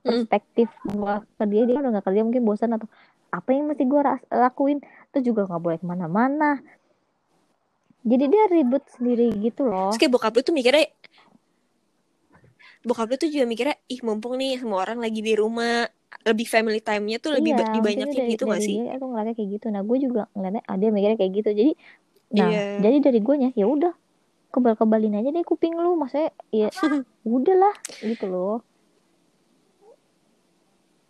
Mm. 0.00 0.24
perspektif 0.24 0.72
gue 0.82 1.14
ke 1.30 1.44
dia 1.44 1.62
dia 1.66 1.76
udah 1.76 1.90
nggak 1.92 2.06
kerja 2.06 2.22
mungkin 2.22 2.40
bosan 2.40 2.72
atau 2.72 2.88
apa 3.28 3.52
yang 3.52 3.68
mesti 3.68 3.84
gue 3.84 4.00
lakuin 4.32 4.80
terus 5.06 5.22
juga 5.22 5.44
nggak 5.44 5.60
boleh 5.60 5.76
ke 5.76 5.84
mana-mana 5.84 6.56
jadi 8.00 8.24
dia 8.26 8.44
ribet 8.48 8.80
sendiri 8.88 9.28
gitu 9.38 9.68
loh 9.68 9.92
Terus 9.92 10.00
kayak 10.00 10.12
bokap 10.12 10.32
lu 10.32 10.40
tuh 10.40 10.56
mikirnya 10.56 10.88
Bokap 12.80 13.06
lu 13.12 13.16
tuh 13.20 13.28
juga 13.28 13.44
mikirnya 13.44 13.76
Ih 13.92 14.00
mumpung 14.00 14.40
nih 14.40 14.56
semua 14.60 14.80
orang 14.84 14.98
lagi 15.04 15.20
di 15.20 15.36
rumah 15.36 15.84
Lebih 16.26 16.46
family 16.48 16.80
time-nya 16.82 17.16
tuh 17.22 17.32
lebih 17.38 17.52
iya 17.54 17.56
ba- 17.60 17.70
mungkin 17.70 17.80
dibanyakin 17.80 18.20
dari, 18.20 18.32
gitu 18.34 18.44
gak 18.50 18.62
sih? 18.66 18.76
dia 18.82 18.92
aku 18.98 19.04
ngeliatnya 19.08 19.34
kayak 19.38 19.48
gitu. 19.56 19.66
Nah 19.70 19.82
gue 19.86 19.96
juga 20.02 20.22
ngeliatnya 20.34 20.62
ah, 20.66 20.76
dia 20.80 20.88
mikirnya 20.90 21.16
kayak 21.20 21.32
gitu. 21.38 21.50
Jadi 21.54 21.72
nah 22.30 22.48
Iya. 22.50 22.62
jadi 22.82 22.96
dari 23.02 23.18
gue 23.22 23.34
ya 23.56 23.66
udah 23.66 23.92
kebal-kebalin 24.54 25.14
aja 25.18 25.28
deh 25.30 25.44
kuping 25.46 25.74
lu. 25.78 25.94
Maksudnya 25.96 26.30
ya 26.50 26.68
udahlah 27.36 27.74
gitu 28.02 28.26
loh. 28.26 28.58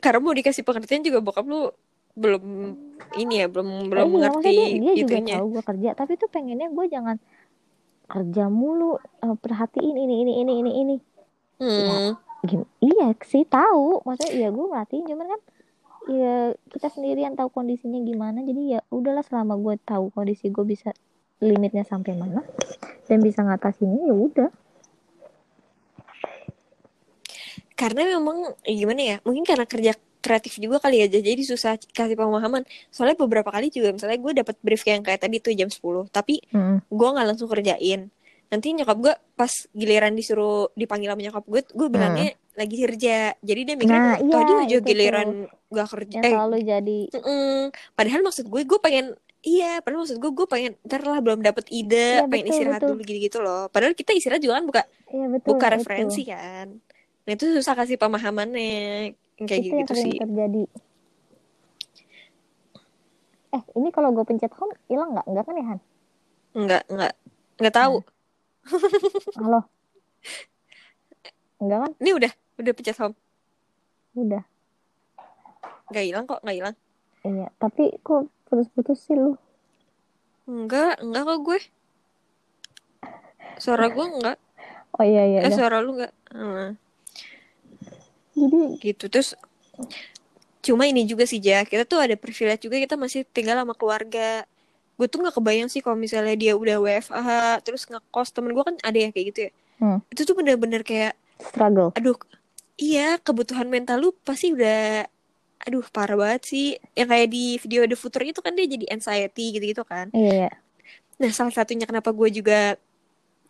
Karena 0.00 0.18
mau 0.20 0.32
dikasih 0.32 0.64
pengertian 0.64 1.04
juga 1.04 1.20
bokap 1.20 1.44
lu 1.44 1.68
belum 2.16 2.44
ini 3.16 3.34
ya 3.44 3.46
belum 3.48 3.88
belum 3.88 4.06
iya, 4.08 4.14
mengerti 4.16 4.52
dia, 4.52 4.66
dia 4.80 4.92
juga 5.00 5.16
tahu 5.24 5.46
gue 5.56 5.62
kerja. 5.64 5.88
Tapi 5.96 6.12
tuh 6.20 6.28
pengennya 6.32 6.68
gue 6.72 6.86
jangan 6.88 7.16
kerja 8.10 8.44
mulu 8.50 8.98
eh, 9.22 9.36
perhatiin 9.38 9.96
ini 9.96 10.14
ini 10.26 10.32
ini 10.42 10.52
ini 10.60 10.70
ini 10.82 10.94
Hmm. 11.60 12.16
Gim- 12.40 12.70
iya 12.80 13.12
sih 13.20 13.44
tahu 13.44 14.00
maksudnya 14.08 14.32
ya 14.32 14.48
gue 14.48 14.64
merhatiin 14.64 15.04
cuman 15.04 15.26
kan 15.28 15.40
ya 16.08 16.56
kita 16.72 16.88
sendirian 16.88 17.36
tahu 17.36 17.52
kondisinya 17.52 18.00
gimana 18.00 18.40
jadi 18.40 18.62
ya 18.76 18.80
udahlah 18.88 19.20
selama 19.20 19.60
gue 19.60 19.76
tahu 19.84 20.08
kondisi 20.16 20.48
gue 20.48 20.64
bisa 20.64 20.96
limitnya 21.44 21.84
sampai 21.84 22.16
mana 22.16 22.40
dan 23.04 23.20
bisa 23.20 23.44
ngatasinnya 23.44 24.08
ya 24.08 24.16
udah 24.16 24.50
Karena 27.80 28.04
memang 28.04 28.52
eh, 28.68 28.76
gimana 28.76 29.00
ya? 29.00 29.16
Mungkin 29.24 29.40
karena 29.48 29.64
kerja 29.64 29.96
kreatif 30.20 30.60
juga 30.60 30.76
kali 30.84 31.00
ya 31.00 31.08
jadi 31.08 31.40
susah 31.40 31.80
kasih 31.96 32.12
pemahaman. 32.12 32.60
Soalnya 32.92 33.16
beberapa 33.16 33.48
kali 33.48 33.72
juga 33.72 33.96
misalnya 33.96 34.20
gue 34.20 34.32
dapat 34.36 34.52
brief 34.60 34.84
yang 34.84 35.00
kayak 35.00 35.24
tadi 35.24 35.40
tuh 35.40 35.56
jam 35.56 35.72
10, 35.72 36.04
tapi 36.12 36.44
gue 36.92 37.08
nggak 37.08 37.24
langsung 37.24 37.48
kerjain. 37.48 38.12
Nanti 38.50 38.74
nyokap 38.74 38.96
gue 38.98 39.14
pas 39.38 39.52
giliran 39.70 40.12
disuruh 40.12 40.74
dipanggil 40.74 41.08
sama 41.08 41.22
nyokap 41.22 41.44
gue, 41.46 41.60
gue 41.70 41.88
bilangnya 41.88 42.28
lagi 42.58 42.76
kerja. 42.76 43.38
Jadi 43.38 43.60
dia 43.62 43.76
mikir 43.78 43.94
Nah, 43.94 44.18
iya, 44.18 44.34
tadi 44.34 44.52
aja 44.58 44.66
itu 44.68 44.82
tuh. 44.82 44.88
giliran 44.90 45.28
gak 45.70 45.88
kerja. 45.88 46.18
yang 46.18 46.24
Eh, 46.26 46.32
selalu 46.34 46.56
jadi 46.66 47.00
mm-mm. 47.14 47.54
padahal 47.94 48.20
maksud 48.20 48.44
gue 48.46 48.62
gue 48.66 48.80
pengen 48.82 49.06
Iya, 49.40 49.80
padahal 49.80 50.04
maksud 50.04 50.20
gue 50.20 50.30
gue 50.36 50.44
pengen 50.44 50.72
ntar 50.84 51.00
lah 51.00 51.16
belum 51.24 51.40
dapet 51.40 51.64
ide, 51.72 52.20
Iya, 52.20 52.28
pengen 52.28 52.44
betul, 52.44 52.52
istirahat 52.52 52.80
betul. 52.84 52.88
dulu 52.92 53.02
gitu-gitu 53.08 53.38
loh. 53.40 53.62
Padahal 53.72 53.96
kita 53.96 54.12
istirahat 54.12 54.44
juga 54.44 54.60
kan 54.60 54.64
buka 54.68 54.82
iya 55.08 55.26
betul 55.32 55.48
buka 55.48 55.66
itu. 55.66 55.74
referensi 55.80 56.22
kan. 56.28 56.66
Nah 57.24 57.32
itu 57.32 57.44
susah 57.56 57.72
kasih 57.72 57.96
pemahamannya 57.96 58.68
yang 59.40 59.46
kayak 59.48 59.60
itu 59.62 59.72
yang 59.72 59.80
gitu 59.80 59.92
sering 59.96 60.04
sih. 60.04 60.18
terjadi 60.18 60.64
eh 63.50 63.62
ini 63.74 63.88
kalau 63.90 64.12
gue 64.12 64.22
pencet 64.22 64.52
home 64.54 64.76
hilang 64.86 65.10
nggak 65.10 65.26
nggak 65.26 65.44
kan 65.44 65.54
ya 65.56 65.64
Han 65.66 65.80
Enggak, 66.50 66.82
enggak, 66.86 67.12
enggak 67.56 67.74
tahu. 67.74 67.94
Halo 69.36 69.60
enggak 71.60 71.78
kan 71.82 71.92
Ini 71.98 72.10
udah, 72.16 72.32
udah 72.56 72.72
pencet 72.72 72.98
home. 72.98 73.16
udah 74.12 74.42
Enggak 75.90 76.04
hilang 76.06 76.24
kok, 76.24 76.40
enggak 76.42 76.56
hilang. 76.56 76.76
iya 77.22 77.46
tapi 77.58 77.90
kok 78.00 78.26
putus-putus 78.46 78.98
sih 79.00 79.14
lu 79.14 79.34
Enggak, 80.46 80.98
enggak 80.98 81.22
kok 81.24 81.38
gue. 81.46 81.60
Suara 83.56 83.86
gue 83.86 84.02
enggak. 84.02 84.38
oh 84.98 85.04
iya 85.04 85.22
iya 85.26 85.40
Eh 85.46 85.52
suara 85.52 85.78
lu 85.78 85.94
enggak. 85.94 86.12
Hmm, 86.30 86.74
jadi 88.34 88.58
gitu 88.80 89.04
terus 89.06 89.34
cuma 90.60 90.86
ini 90.86 91.02
juga 91.04 91.26
sih 91.26 91.38
Ja 91.38 91.66
kita 91.66 91.82
tuh 91.84 91.98
ada 91.98 92.14
privilege 92.14 92.62
juga 92.62 92.78
kita 92.78 92.94
masih 92.94 93.26
tinggal 93.26 93.58
sama 93.58 93.74
keluarga 93.74 94.46
gue 95.00 95.08
tuh 95.08 95.24
nggak 95.24 95.40
kebayang 95.40 95.72
sih 95.72 95.80
kalau 95.80 95.96
misalnya 95.96 96.36
dia 96.36 96.52
udah 96.52 96.76
WFH 96.76 97.28
terus 97.64 97.88
ngekos 97.88 98.36
temen 98.36 98.52
gue 98.52 98.60
kan 98.60 98.76
ada 98.84 98.98
yang 99.00 99.08
kayak 99.16 99.26
gitu 99.32 99.40
ya. 99.48 99.52
Hmm. 99.80 99.98
itu 100.12 100.28
tuh 100.28 100.36
bener-bener 100.36 100.84
kayak 100.84 101.16
struggle. 101.40 101.88
aduh 101.96 102.12
iya 102.76 103.16
kebutuhan 103.16 103.64
mental 103.72 103.96
lu 103.96 104.12
pasti 104.20 104.52
udah 104.52 105.08
aduh 105.64 105.84
parah 105.88 106.16
banget 106.16 106.42
sih. 106.44 106.68
Yang 106.96 107.08
kayak 107.08 107.28
di 107.32 107.44
video 107.60 107.80
The 107.88 107.96
Future 107.96 108.24
itu 108.24 108.40
kan 108.44 108.52
dia 108.56 108.68
jadi 108.68 108.86
anxiety 108.92 109.56
gitu-gitu 109.56 109.84
kan. 109.88 110.12
Iya 110.12 110.32
iya. 110.48 110.52
Nah 111.20 111.30
salah 111.32 111.52
satunya 111.52 111.84
kenapa 111.84 112.12
gue 112.12 112.28
juga 112.32 112.76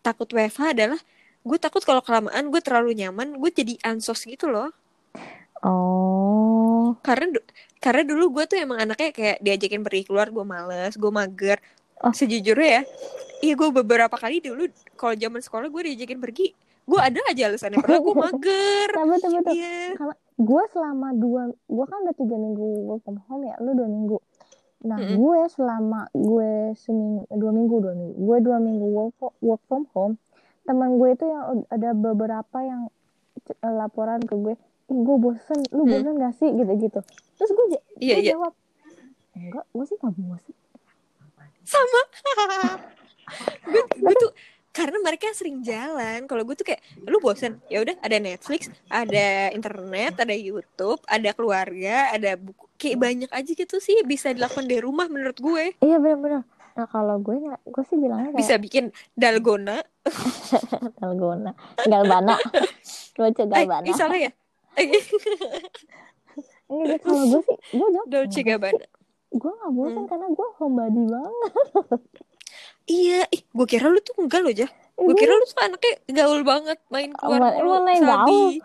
takut 0.03 0.27
WFH 0.31 0.75
adalah 0.75 1.01
gue 1.41 1.59
takut 1.59 1.83
kalau 1.83 2.03
kelamaan 2.03 2.51
gue 2.51 2.61
terlalu 2.63 2.95
nyaman 2.99 3.39
gue 3.39 3.51
jadi 3.51 3.75
ansos 3.87 4.27
gitu 4.27 4.51
loh. 4.51 4.71
Oh. 5.63 6.99
Karena 7.03 7.39
karena 7.81 8.05
dulu 8.05 8.39
gue 8.39 8.45
tuh 8.45 8.61
emang 8.61 8.79
anaknya 8.85 9.11
kayak 9.11 9.37
diajakin 9.41 9.81
pergi 9.81 10.03
keluar 10.05 10.29
gue 10.29 10.45
males 10.45 10.95
gue 10.95 11.13
mager. 11.13 11.59
Oh. 12.01 12.17
sejujurnya 12.17 12.81
ya 12.81 12.83
iya 13.45 13.53
gue 13.61 13.69
beberapa 13.77 14.17
kali 14.17 14.41
dulu 14.41 14.73
kalau 14.97 15.13
zaman 15.13 15.45
sekolah 15.45 15.69
gue 15.69 15.83
diajakin 15.93 16.17
pergi 16.17 16.57
gue 16.91 17.01
ada 17.01 17.21
aja 17.31 17.43
alasannya. 17.47 17.79
Pernah 17.79 18.01
gue 18.03 18.15
mager. 18.25 18.89
Betul 18.91 19.31
iya. 19.55 19.95
Kalau 19.95 20.15
gue 20.41 20.63
selama 20.73 21.09
dua 21.15 21.43
gue 21.53 21.85
kan 21.87 21.99
udah 22.03 22.17
tiga 22.17 22.37
minggu 22.41 22.67
work 22.89 23.01
from 23.05 23.21
home 23.29 23.45
ya 23.47 23.55
lu 23.63 23.77
dua 23.77 23.89
minggu. 23.89 24.19
Nah 24.89 24.97
Mm-mm. 24.97 25.17
gue 25.21 25.41
selama 25.53 26.09
gue 26.17 26.73
seminggu 26.75 27.29
dua 27.31 27.53
minggu 27.53 27.75
dua 27.85 27.95
minggu 27.95 28.17
gue 28.17 28.39
dua 28.43 28.59
minggu 28.59 28.87
work, 28.91 29.15
work 29.45 29.63
from 29.69 29.85
home 29.93 30.17
teman 30.65 30.97
gue 30.97 31.09
itu 31.13 31.25
yang 31.29 31.69
ada 31.69 31.91
beberapa 31.93 32.59
yang 32.65 32.89
laporan 33.61 34.21
ke 34.25 34.35
gue 34.37 34.55
gue 34.93 35.17
bosen. 35.17 35.59
Lu 35.71 35.83
Hmm. 35.83 35.91
bosen 35.93 36.13
gak 36.17 36.35
sih? 36.37 36.49
Gitu 36.51 36.73
gitu 36.81 37.01
terus 37.35 37.51
gue, 37.51 37.67
Iya, 37.97 38.15
gue 38.15 38.23
iya. 38.23 38.33
jawab 38.35 38.53
enggak 39.33 39.65
gue 39.67 39.85
sih 39.87 39.97
gak 39.97 40.13
bosen. 40.13 40.55
Sama. 41.63 42.03
Gue 43.97 44.15
tuh 44.19 44.33
karena 44.71 44.99
mereka 44.99 45.31
sering 45.31 45.63
jalan 45.63 46.27
kalau 46.27 46.43
gue 46.43 46.55
tuh 46.55 46.63
kayak 46.65 46.83
lu 47.05 47.19
bosen. 47.19 47.63
Ya 47.67 47.79
udah 47.79 47.95
ada 47.97 48.19
Netflix 48.19 48.67
ada 48.87 49.51
internet 49.51 50.19
ada 50.19 50.35
YouTube 50.35 50.99
ada 51.07 51.31
keluarga 51.31 52.11
ada 52.11 52.35
buku 52.35 52.67
kayak 52.75 52.99
banyak 52.99 53.31
aja 53.31 53.51
gitu 53.51 53.77
sih 53.79 54.03
bisa 54.03 54.31
dilakukan 54.31 54.67
dari 54.67 54.83
rumah 54.83 55.07
menurut 55.07 55.39
gue. 55.39 55.79
Iya 55.79 55.99
benar-benar 55.99 56.43
nah 56.71 56.87
kalau 56.87 57.19
gue 57.19 57.35
nggak 57.35 57.61
gue 57.67 57.83
sih 57.85 57.99
bilangnya 57.99 58.31
kayak 58.31 58.41
bisa 58.41 58.55
bikin 58.57 58.85
dalgona. 59.13 59.79
Dalgona. 60.99 61.53
Galbana. 61.83 62.35
Lucu 63.21 63.43
eh 63.43 63.47
galbana. 63.47 63.85
ih, 63.85 63.93
salah 63.93 64.17
ya 64.17 64.31
Enggak, 66.67 66.99
kalau 67.03 67.25
gue 67.29 67.43
sih 67.43 67.57
gue 67.73 67.89
jawab 67.91 68.07
Dolce 68.07 68.41
Gabbana 68.41 68.87
gue 69.31 69.53
gak 69.53 69.73
bosan 69.73 69.95
Hmm. 69.97 70.09
karena 70.09 70.27
gue 70.29 70.49
homebody 70.57 71.03
banget 71.05 71.53
Iya, 72.85 73.23
ih, 73.31 73.47
gue 73.47 73.67
kira 73.69 73.87
lu 73.87 74.01
tuh 74.01 74.19
enggak 74.19 74.43
loh, 74.43 74.51
Jah. 74.51 74.67
Gue 74.93 75.15
kira 75.15 75.31
lu 75.31 75.45
tuh 75.45 75.55
anaknya 75.57 75.95
gaul 76.13 76.43
banget, 76.43 76.75
main 76.89 77.15
keluar 77.15 77.55
main 77.81 78.03
sabi. 78.03 78.59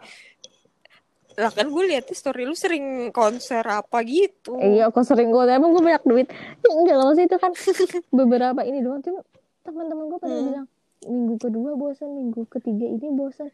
Lah 1.36 1.52
kan 1.52 1.70
gue 1.70 1.84
liat 1.86 2.10
story 2.10 2.42
lu 2.42 2.56
sering 2.56 2.86
konser 3.12 3.62
apa 3.62 4.02
gitu. 4.02 4.58
iya 4.58 4.90
aku 4.90 5.04
sering 5.04 5.30
gue 5.30 5.46
emang 5.46 5.70
gue 5.70 5.84
banyak 5.84 6.02
duit 6.04 6.28
enggak 6.64 6.96
lah 6.96 7.06
maksudnya 7.06 7.28
itu 7.28 7.38
kan 7.38 7.52
beberapa 8.18 8.62
ini 8.64 8.82
doang 8.82 8.98
cuma 9.00 9.22
teman-teman 9.62 10.04
gue 10.08 10.18
pada 10.18 10.34
Hmm. 10.34 10.46
bilang 10.48 10.68
minggu 11.04 11.36
kedua 11.38 11.72
bosan 11.76 12.10
minggu 12.10 12.42
ketiga 12.48 12.86
ini 12.88 13.08
bosan 13.12 13.54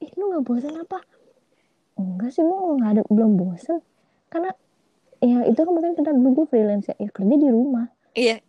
ih 0.00 0.10
lu 0.16 0.26
nggak 0.28 0.42
bosan 0.42 0.74
apa 0.76 0.98
enggak 2.00 2.30
sih 2.34 2.42
gue 2.42 2.58
nggak 2.80 2.90
ada 2.96 3.02
belum 3.08 3.32
bosan 3.36 3.80
karena 4.32 4.50
ya 5.20 5.44
itu 5.44 5.60
kan 5.60 5.72
mungkin 5.72 5.92
karena 6.00 6.12
dulu 6.16 6.28
gue 6.42 6.46
freelance 6.48 6.88
ya, 6.88 6.96
ya 6.96 7.10
kerja 7.12 7.36
di 7.36 7.48
rumah. 7.52 7.86
Iya. 8.16 8.40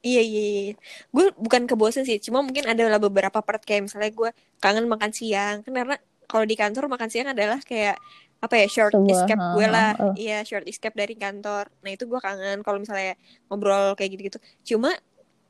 Iya, 0.00 0.22
iya, 0.24 0.42
iya. 0.72 0.74
Gue 1.12 1.28
bukan 1.36 1.68
kebosan 1.68 2.08
sih, 2.08 2.16
cuma 2.24 2.40
mungkin 2.40 2.64
adalah 2.64 2.96
beberapa 2.96 3.44
part 3.44 3.60
kayak 3.60 3.84
misalnya 3.84 4.08
gue 4.08 4.30
kangen 4.56 4.88
makan 4.88 5.12
siang. 5.12 5.60
Kan 5.60 5.76
karena 5.76 5.96
kalau 6.24 6.48
di 6.48 6.56
kantor 6.56 6.88
makan 6.88 7.12
siang 7.12 7.28
adalah 7.28 7.60
kayak 7.60 8.00
apa 8.40 8.54
ya 8.56 8.66
short 8.72 8.96
Sebuah, 8.96 9.12
escape 9.12 9.44
gue 9.52 9.66
lah. 9.68 9.92
iya 10.16 10.40
short 10.40 10.64
escape 10.64 10.96
dari 10.96 11.12
kantor. 11.20 11.68
Nah 11.84 11.90
itu 11.92 12.08
gue 12.08 12.16
kangen 12.16 12.64
kalau 12.64 12.80
misalnya 12.80 13.12
ngobrol 13.52 13.92
kayak 13.92 14.16
gitu-gitu. 14.16 14.38
Cuma 14.64 14.96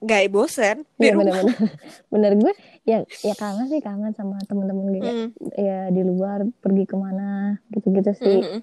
gak 0.00 0.32
bosen 0.32 0.88
di 0.96 1.06
Iya 1.06 1.12
rumah. 1.12 1.24
bener-bener. 1.28 1.56
Bener 2.12 2.32
gue 2.36 2.52
ya 2.88 2.98
ya 3.20 3.34
kangen 3.36 3.68
sih 3.68 3.80
kangen 3.80 4.16
sama 4.16 4.40
temen-temen 4.48 4.96
kayak 4.96 5.04
Mm, 5.04 5.28
ya 5.54 5.78
di 5.92 6.02
luar 6.02 6.48
pergi 6.60 6.84
ke 6.88 6.96
mana 6.96 7.60
gitu-gitu 7.70 8.10
sih. 8.16 8.40
Mm, 8.40 8.48
mm. 8.56 8.62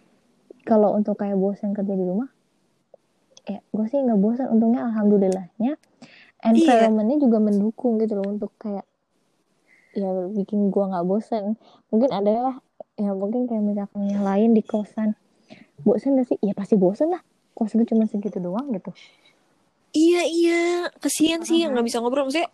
kalau 0.65 0.97
untuk 0.97 1.15
kayak 1.15 1.37
bosan 1.37 1.77
kerja 1.77 1.93
di 1.93 2.01
rumah 2.01 2.27
ya 3.45 3.61
gue 3.63 3.85
sih 3.87 4.01
nggak 4.01 4.19
bosan 4.19 4.51
untungnya 4.51 4.83
alhamdulillahnya 4.91 5.79
environmentnya 6.43 7.17
juga 7.21 7.39
mendukung 7.39 7.95
gitu 7.97 8.19
loh 8.19 8.27
untuk 8.27 8.51
kayak 8.59 8.83
ya 9.93 10.09
bikin 10.29 10.67
gue 10.67 10.83
nggak 10.83 11.05
bosan 11.05 11.55
mungkin 11.87 12.11
ada 12.11 12.31
lah 12.43 12.55
ya 12.97 13.13
mungkin 13.13 13.45
kayak 13.45 13.61
misalkan 13.61 14.09
yang 14.09 14.25
lain 14.25 14.57
di 14.57 14.65
kosan. 14.65 15.13
Bosan 15.77 16.17
gak 16.17 16.33
sih? 16.33 16.37
Ya 16.41 16.57
pasti 16.57 16.73
bosan 16.73 17.13
lah. 17.13 17.21
Kos 17.53 17.77
gue 17.77 17.85
cuma 17.85 18.09
segitu 18.09 18.41
doang 18.41 18.73
gitu 18.73 18.89
iya 19.97 20.21
iya. 20.29 20.61
Kasihan 21.01 21.41
sih 21.41 21.65
yang 21.65 21.73
nggak 21.73 21.87
bisa 21.89 21.97
ngobrol. 21.97 22.29
Maksudnya 22.29 22.49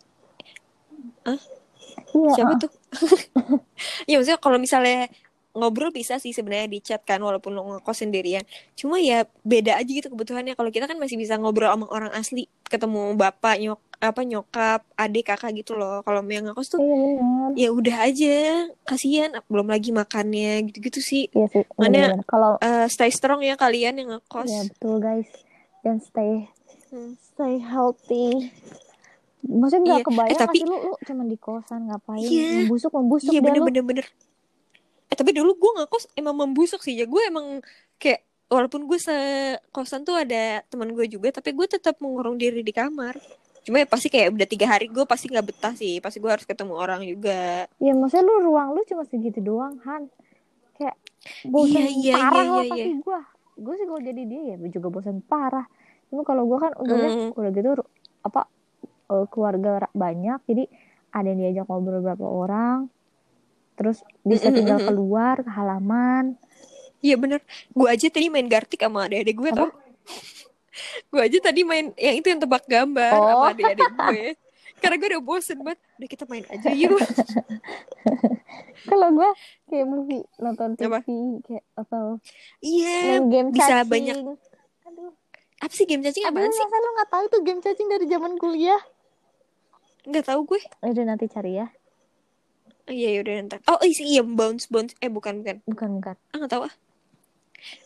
iya. 2.14 2.32
Siapa 2.34 2.54
ah, 2.56 2.58
tuh? 2.60 2.70
Ya 4.10 4.16
maksudnya 4.16 4.40
kalau 4.40 4.56
misalnya 4.56 5.10
ngobrol 5.54 5.94
bisa 5.94 6.18
sih 6.18 6.34
sebenarnya 6.34 6.66
di 6.66 6.82
chat 6.82 6.98
kan 7.06 7.22
walaupun 7.22 7.54
lo 7.54 7.62
ngekos 7.78 8.02
sendirian. 8.02 8.42
Cuma 8.74 8.98
ya 8.98 9.22
beda 9.46 9.78
aja 9.78 9.86
gitu 9.86 10.10
kebutuhannya. 10.10 10.58
Kalau 10.58 10.70
kita 10.74 10.90
kan 10.90 10.98
masih 10.98 11.14
bisa 11.14 11.38
ngobrol 11.38 11.70
sama 11.70 11.86
orang 11.94 12.12
asli. 12.14 12.50
Ketemu 12.66 13.14
bapak 13.14 13.62
nyok 13.62 13.80
apa 14.02 14.20
nyokap 14.26 14.80
adik 14.98 15.30
kakak 15.30 15.54
gitu 15.54 15.78
loh. 15.78 16.02
Kalau 16.02 16.26
yang 16.26 16.50
ngekos 16.50 16.74
tuh 16.74 16.80
iya 16.82 17.22
ya 17.54 17.68
udah 17.70 17.96
aja. 18.02 18.36
Kasihan 18.82 19.30
belum 19.46 19.70
lagi 19.70 19.94
makannya 19.94 20.66
gitu-gitu 20.70 20.98
sih. 20.98 21.30
Iya 21.30 21.46
sih 21.50 21.62
Makanya- 21.78 22.18
benar. 22.18 22.26
Kalau 22.26 22.52
Eh, 22.58 22.86
stay 22.90 23.10
strong 23.14 23.40
ya 23.46 23.54
kalian 23.54 24.02
yang 24.02 24.18
ngekos. 24.18 24.50
Ya 24.50 24.62
betul 24.66 24.98
guys. 24.98 25.30
Dan 25.86 26.02
stay 26.02 26.50
Hmm. 26.94 27.18
Stay 27.34 27.58
healthy. 27.58 28.48
Maksudnya 29.44 29.82
nggak 29.84 30.00
Iya, 30.00 30.06
kebayang 30.08 30.32
eh, 30.32 30.40
tapi- 30.40 30.62
lu 30.62 30.76
lu 30.80 30.94
cuma 30.98 31.22
di 31.22 31.36
kosan 31.36 31.80
ngapain? 31.84 32.22
Iya. 32.22 32.64
membusuk 32.64 32.90
membusuk 32.90 33.28
iya 33.28 33.40
bener 33.42 33.60
lu. 33.60 33.66
bener 33.68 33.84
bener 33.84 34.06
eh 35.04 35.16
tapi 35.16 35.30
dulu 35.30 35.52
gue 35.54 35.72
ngekos 35.76 36.08
emang 36.14 36.32
membusuk 36.34 36.80
sih. 36.80 36.96
Ya 36.96 37.04
gue 37.04 37.22
emang 37.22 37.60
kayak 37.98 38.24
walaupun 38.48 38.88
gue 38.88 38.96
sekosan 38.96 40.02
tuh 40.02 40.16
ada 40.16 40.64
teman 40.64 40.88
gue 40.90 41.04
juga 41.06 41.28
tapi 41.30 41.52
gue 41.52 41.66
tetap 41.66 42.00
mengurung 42.00 42.34
diri 42.34 42.62
di 42.62 42.72
kamar. 42.72 43.20
Cuma 43.60 43.80
ya 43.80 43.86
pasti 43.86 44.08
kayak 44.08 44.32
udah 44.32 44.44
tiga 44.44 44.66
hari 44.66 44.88
gue 44.88 45.04
pasti 45.04 45.28
nggak 45.28 45.44
betah 45.44 45.74
sih. 45.74 46.00
Pasti 46.00 46.18
gue 46.18 46.30
harus 46.30 46.44
ketemu 46.44 46.72
orang 46.72 47.04
juga. 47.04 47.68
Ya 47.76 47.92
maksudnya 47.92 48.24
lu 48.24 48.48
ruang 48.48 48.72
lu 48.72 48.80
cuma 48.84 49.04
segitu 49.04 49.44
doang 49.44 49.76
Han. 49.84 50.08
Kayak 50.74 50.96
bosan 51.44 51.84
Iya, 51.84 51.90
iya, 51.92 52.14
parah 52.16 52.32
iya, 52.34 52.48
lah 52.50 52.64
iya, 52.64 52.72
pasti 52.72 52.92
gua. 52.98 53.20
Gue 53.54 53.74
sih 53.76 53.86
kalau 53.86 54.00
jadi 54.00 54.22
dia 54.24 54.42
ya 54.50 54.56
juga 54.66 54.88
bosan 54.88 55.20
parah 55.20 55.68
cuma 56.14 56.22
kalau 56.22 56.46
gua 56.46 56.58
kan 56.62 56.72
untungnya 56.78 57.10
Mm. 57.10 57.30
udah 57.34 57.50
gitu 57.50 57.68
apa 58.22 58.46
eh, 59.10 59.26
keluarga 59.28 59.90
banyak 59.90 60.38
jadi 60.46 60.64
ada 61.10 61.26
yang 61.26 61.40
diajak 61.40 61.66
ngobrol 61.66 61.98
beberapa 61.98 62.22
orang 62.24 62.86
terus 63.74 64.00
bisa 64.22 64.46
Mm, 64.46 64.50
mm, 64.50 64.56
tinggal 64.56 64.78
mm, 64.78 64.82
mm. 64.82 64.88
keluar 64.88 65.36
ke 65.36 65.50
halaman. 65.50 66.24
Iya 66.98 67.18
bener. 67.18 67.42
Gue 67.68 67.90
aja 67.90 68.06
tadi 68.06 68.30
main 68.30 68.46
gartik 68.46 68.78
sama 68.78 69.04
adik-adik 69.04 69.34
gue 69.34 69.50
tau? 69.50 69.68
Gue 71.10 71.20
aja 71.20 71.38
tadi 71.40 71.62
main 71.62 71.90
yang 71.94 72.16
itu 72.16 72.26
yang 72.26 72.38
tebak 72.38 72.64
gambar 72.64 73.12
Oh. 73.12 73.26
sama 73.28 73.46
adik-adik 73.50 73.90
gue. 74.00 74.24
Karena 74.78 74.94
gue 74.96 75.08
udah 75.10 75.22
bosen 75.22 75.58
banget. 75.58 75.78
Udah 75.98 76.08
kita 76.08 76.24
main 76.24 76.46
aja 76.46 76.70
yuk. 76.70 76.96
Kalau 78.84 79.08
gua 79.10 79.30
kayak 79.66 79.86
movie 79.86 80.22
nonton 80.36 80.76
TV 80.76 80.86
Apa? 80.86 81.00
kayak 81.40 81.64
atau 81.74 82.04
iya 82.60 83.16
main 83.16 83.26
game 83.28 83.48
bisa 83.50 83.64
cacing. 83.80 83.88
banyak 83.88 84.16
aduh 84.84 85.12
apa 85.62 85.72
sih 85.72 85.86
game 85.86 86.02
cacing 86.02 86.24
aduh 86.26 86.34
apaan 86.34 86.50
sih? 86.50 86.62
masa 86.62 86.76
lu 86.76 86.90
nggak 86.98 87.10
tahu 87.10 87.24
tuh 87.30 87.40
game 87.46 87.60
cacing 87.62 87.88
dari 87.88 88.06
zaman 88.10 88.32
kuliah? 88.40 88.82
Nggak 90.04 90.24
tahu 90.26 90.40
gue. 90.44 90.60
Udah 90.82 91.04
nanti 91.06 91.26
cari 91.30 91.62
ya. 91.62 91.66
Oh, 92.84 92.92
iya 92.92 93.16
yaudah 93.16 93.48
ntar 93.48 93.58
oh 93.64 93.80
isi 93.80 94.04
iya 94.04 94.20
bounce 94.20 94.68
bounce. 94.68 94.92
Eh 95.00 95.08
bukan 95.08 95.40
bukan. 95.40 95.56
Bukan 95.64 95.90
bukan. 96.00 96.16
Ah 96.32 96.36
nggak 96.36 96.52
tahu 96.52 96.62
ah. 96.68 96.74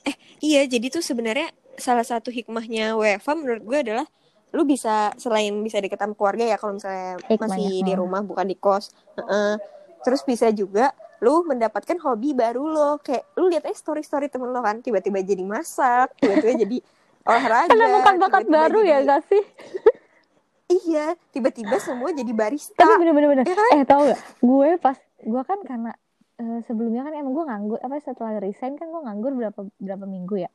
Eh 0.02 0.16
iya 0.42 0.66
jadi 0.66 0.90
tuh 0.90 1.04
sebenarnya 1.04 1.54
salah 1.78 2.02
satu 2.02 2.34
hikmahnya 2.34 2.98
WFA 2.98 3.32
menurut 3.38 3.62
gue 3.62 3.78
adalah 3.78 4.06
lu 4.50 4.66
bisa 4.66 5.12
selain 5.20 5.54
bisa 5.62 5.78
deket 5.78 6.00
sama 6.00 6.16
keluarga 6.16 6.42
ya 6.42 6.56
kalau 6.56 6.80
misalnya 6.80 7.20
Hikmahnya, 7.28 7.46
masih 7.52 7.84
di 7.84 7.92
oh. 7.94 7.96
rumah 8.02 8.20
bukan 8.26 8.46
di 8.48 8.56
kos. 8.58 8.90
Heeh. 9.14 9.54
terus 9.98 10.22
bisa 10.22 10.46
juga 10.54 10.94
lu 11.18 11.42
mendapatkan 11.46 11.98
hobi 12.02 12.34
baru 12.34 12.66
lo. 12.66 12.90
Kayak 12.98 13.30
lu 13.38 13.50
lihat 13.50 13.66
aja 13.70 13.78
story 13.78 14.02
story 14.02 14.26
temen 14.26 14.50
lo 14.50 14.58
kan 14.62 14.82
tiba-tiba 14.82 15.22
jadi 15.22 15.46
masak 15.46 16.18
tiba-tiba 16.18 16.54
jadi 16.66 16.78
olahraga 17.28 17.72
menemukan 17.76 18.14
bakat 18.16 18.42
tiba-tiba 18.44 18.56
baru 18.56 18.80
ya 18.80 18.98
jadi- 18.98 19.08
gak 19.08 19.22
sih? 19.28 19.44
Iya 20.68 21.16
tiba-tiba 21.32 21.80
semua 21.80 22.12
jadi 22.12 22.28
barista. 22.28 22.76
Tapi 22.76 23.00
bener-bener 23.00 23.28
bener. 23.32 23.44
Ya 23.48 23.56
kan? 23.56 23.72
eh 23.72 23.84
tau 23.88 24.04
gak 24.04 24.20
gue 24.44 24.70
pas 24.76 25.00
gue 25.00 25.42
kan 25.48 25.58
karena 25.64 25.96
eh, 26.36 26.60
sebelumnya 26.68 27.08
kan 27.08 27.16
emang 27.16 27.32
gue 27.32 27.44
nganggur 27.48 27.78
apa 27.80 27.96
setelah 28.04 28.36
resign 28.36 28.76
kan 28.76 28.92
gue 28.92 29.00
nganggur 29.00 29.32
berapa 29.32 29.64
berapa 29.80 30.04
minggu 30.04 30.44
ya? 30.44 30.52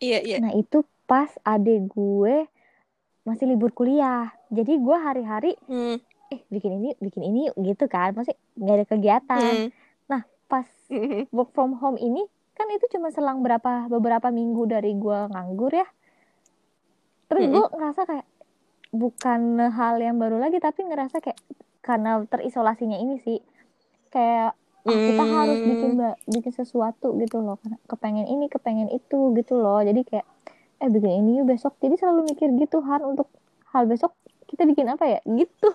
Iya 0.00 0.18
iya. 0.24 0.36
Nah 0.40 0.56
itu 0.56 0.80
pas 1.04 1.28
adek 1.44 1.92
gue 1.92 2.48
masih 3.28 3.44
libur 3.52 3.76
kuliah. 3.76 4.32
Jadi 4.48 4.80
gue 4.80 4.96
hari-hari 4.96 5.52
Hmm, 5.68 6.00
eh 6.32 6.40
bikin 6.48 6.80
ini 6.80 6.96
bikin 6.96 7.20
ini 7.20 7.52
yuk, 7.52 7.56
gitu 7.68 7.84
kan? 7.92 8.16
Masih 8.16 8.32
nggak 8.56 8.76
ada 8.80 8.86
kegiatan. 8.88 9.54
Hmm, 9.68 9.68
pas 10.46 10.66
hmm. 10.90 11.26
work 11.36 11.50
from 11.52 11.76
home 11.78 11.98
ini 11.98 12.24
kan 12.58 12.66
itu 12.76 12.86
cuma 12.94 13.08
selang 13.16 13.38
berapa 13.44 13.72
beberapa 13.94 14.28
minggu 14.38 14.62
dari 14.74 14.92
gue 14.96 15.18
nganggur 15.32 15.72
ya. 15.80 15.86
Terus 17.26 17.44
Mm-mm. 17.44 17.50
gue 17.50 17.64
ngerasa 17.74 18.02
kayak 18.06 18.26
bukan 18.94 19.40
hal 19.78 19.96
yang 20.00 20.16
baru 20.22 20.38
lagi 20.42 20.58
tapi 20.62 20.86
ngerasa 20.86 21.18
kayak 21.24 21.38
karena 21.82 22.22
terisolasinya 22.26 22.98
ini 22.98 23.18
sih. 23.22 23.38
Kayak 24.14 24.56
ah, 24.88 25.00
kita 25.02 25.24
Hmm. 25.24 25.28
harus 25.28 25.60
bikin 25.66 25.98
bikin 26.28 26.52
sesuatu 26.54 27.14
gitu 27.22 27.42
loh. 27.44 27.56
Karena 27.62 27.78
kepengen 27.90 28.26
ini 28.30 28.46
kepengen 28.52 28.88
itu 28.94 29.34
gitu 29.38 29.54
loh. 29.58 29.80
Jadi 29.82 30.02
kayak 30.06 30.26
eh 30.82 30.90
bikin 30.92 31.12
ini 31.24 31.30
yuk 31.42 31.48
besok. 31.52 31.74
Jadi 31.82 31.96
selalu 32.00 32.20
mikir 32.36 32.48
gitu 32.60 32.78
har 32.84 33.02
untuk 33.04 33.28
hal 33.74 33.84
besok 33.90 34.14
kita 34.50 34.64
bikin 34.68 34.88
apa 34.92 35.04
ya? 35.08 35.20
Gitu. 35.26 35.68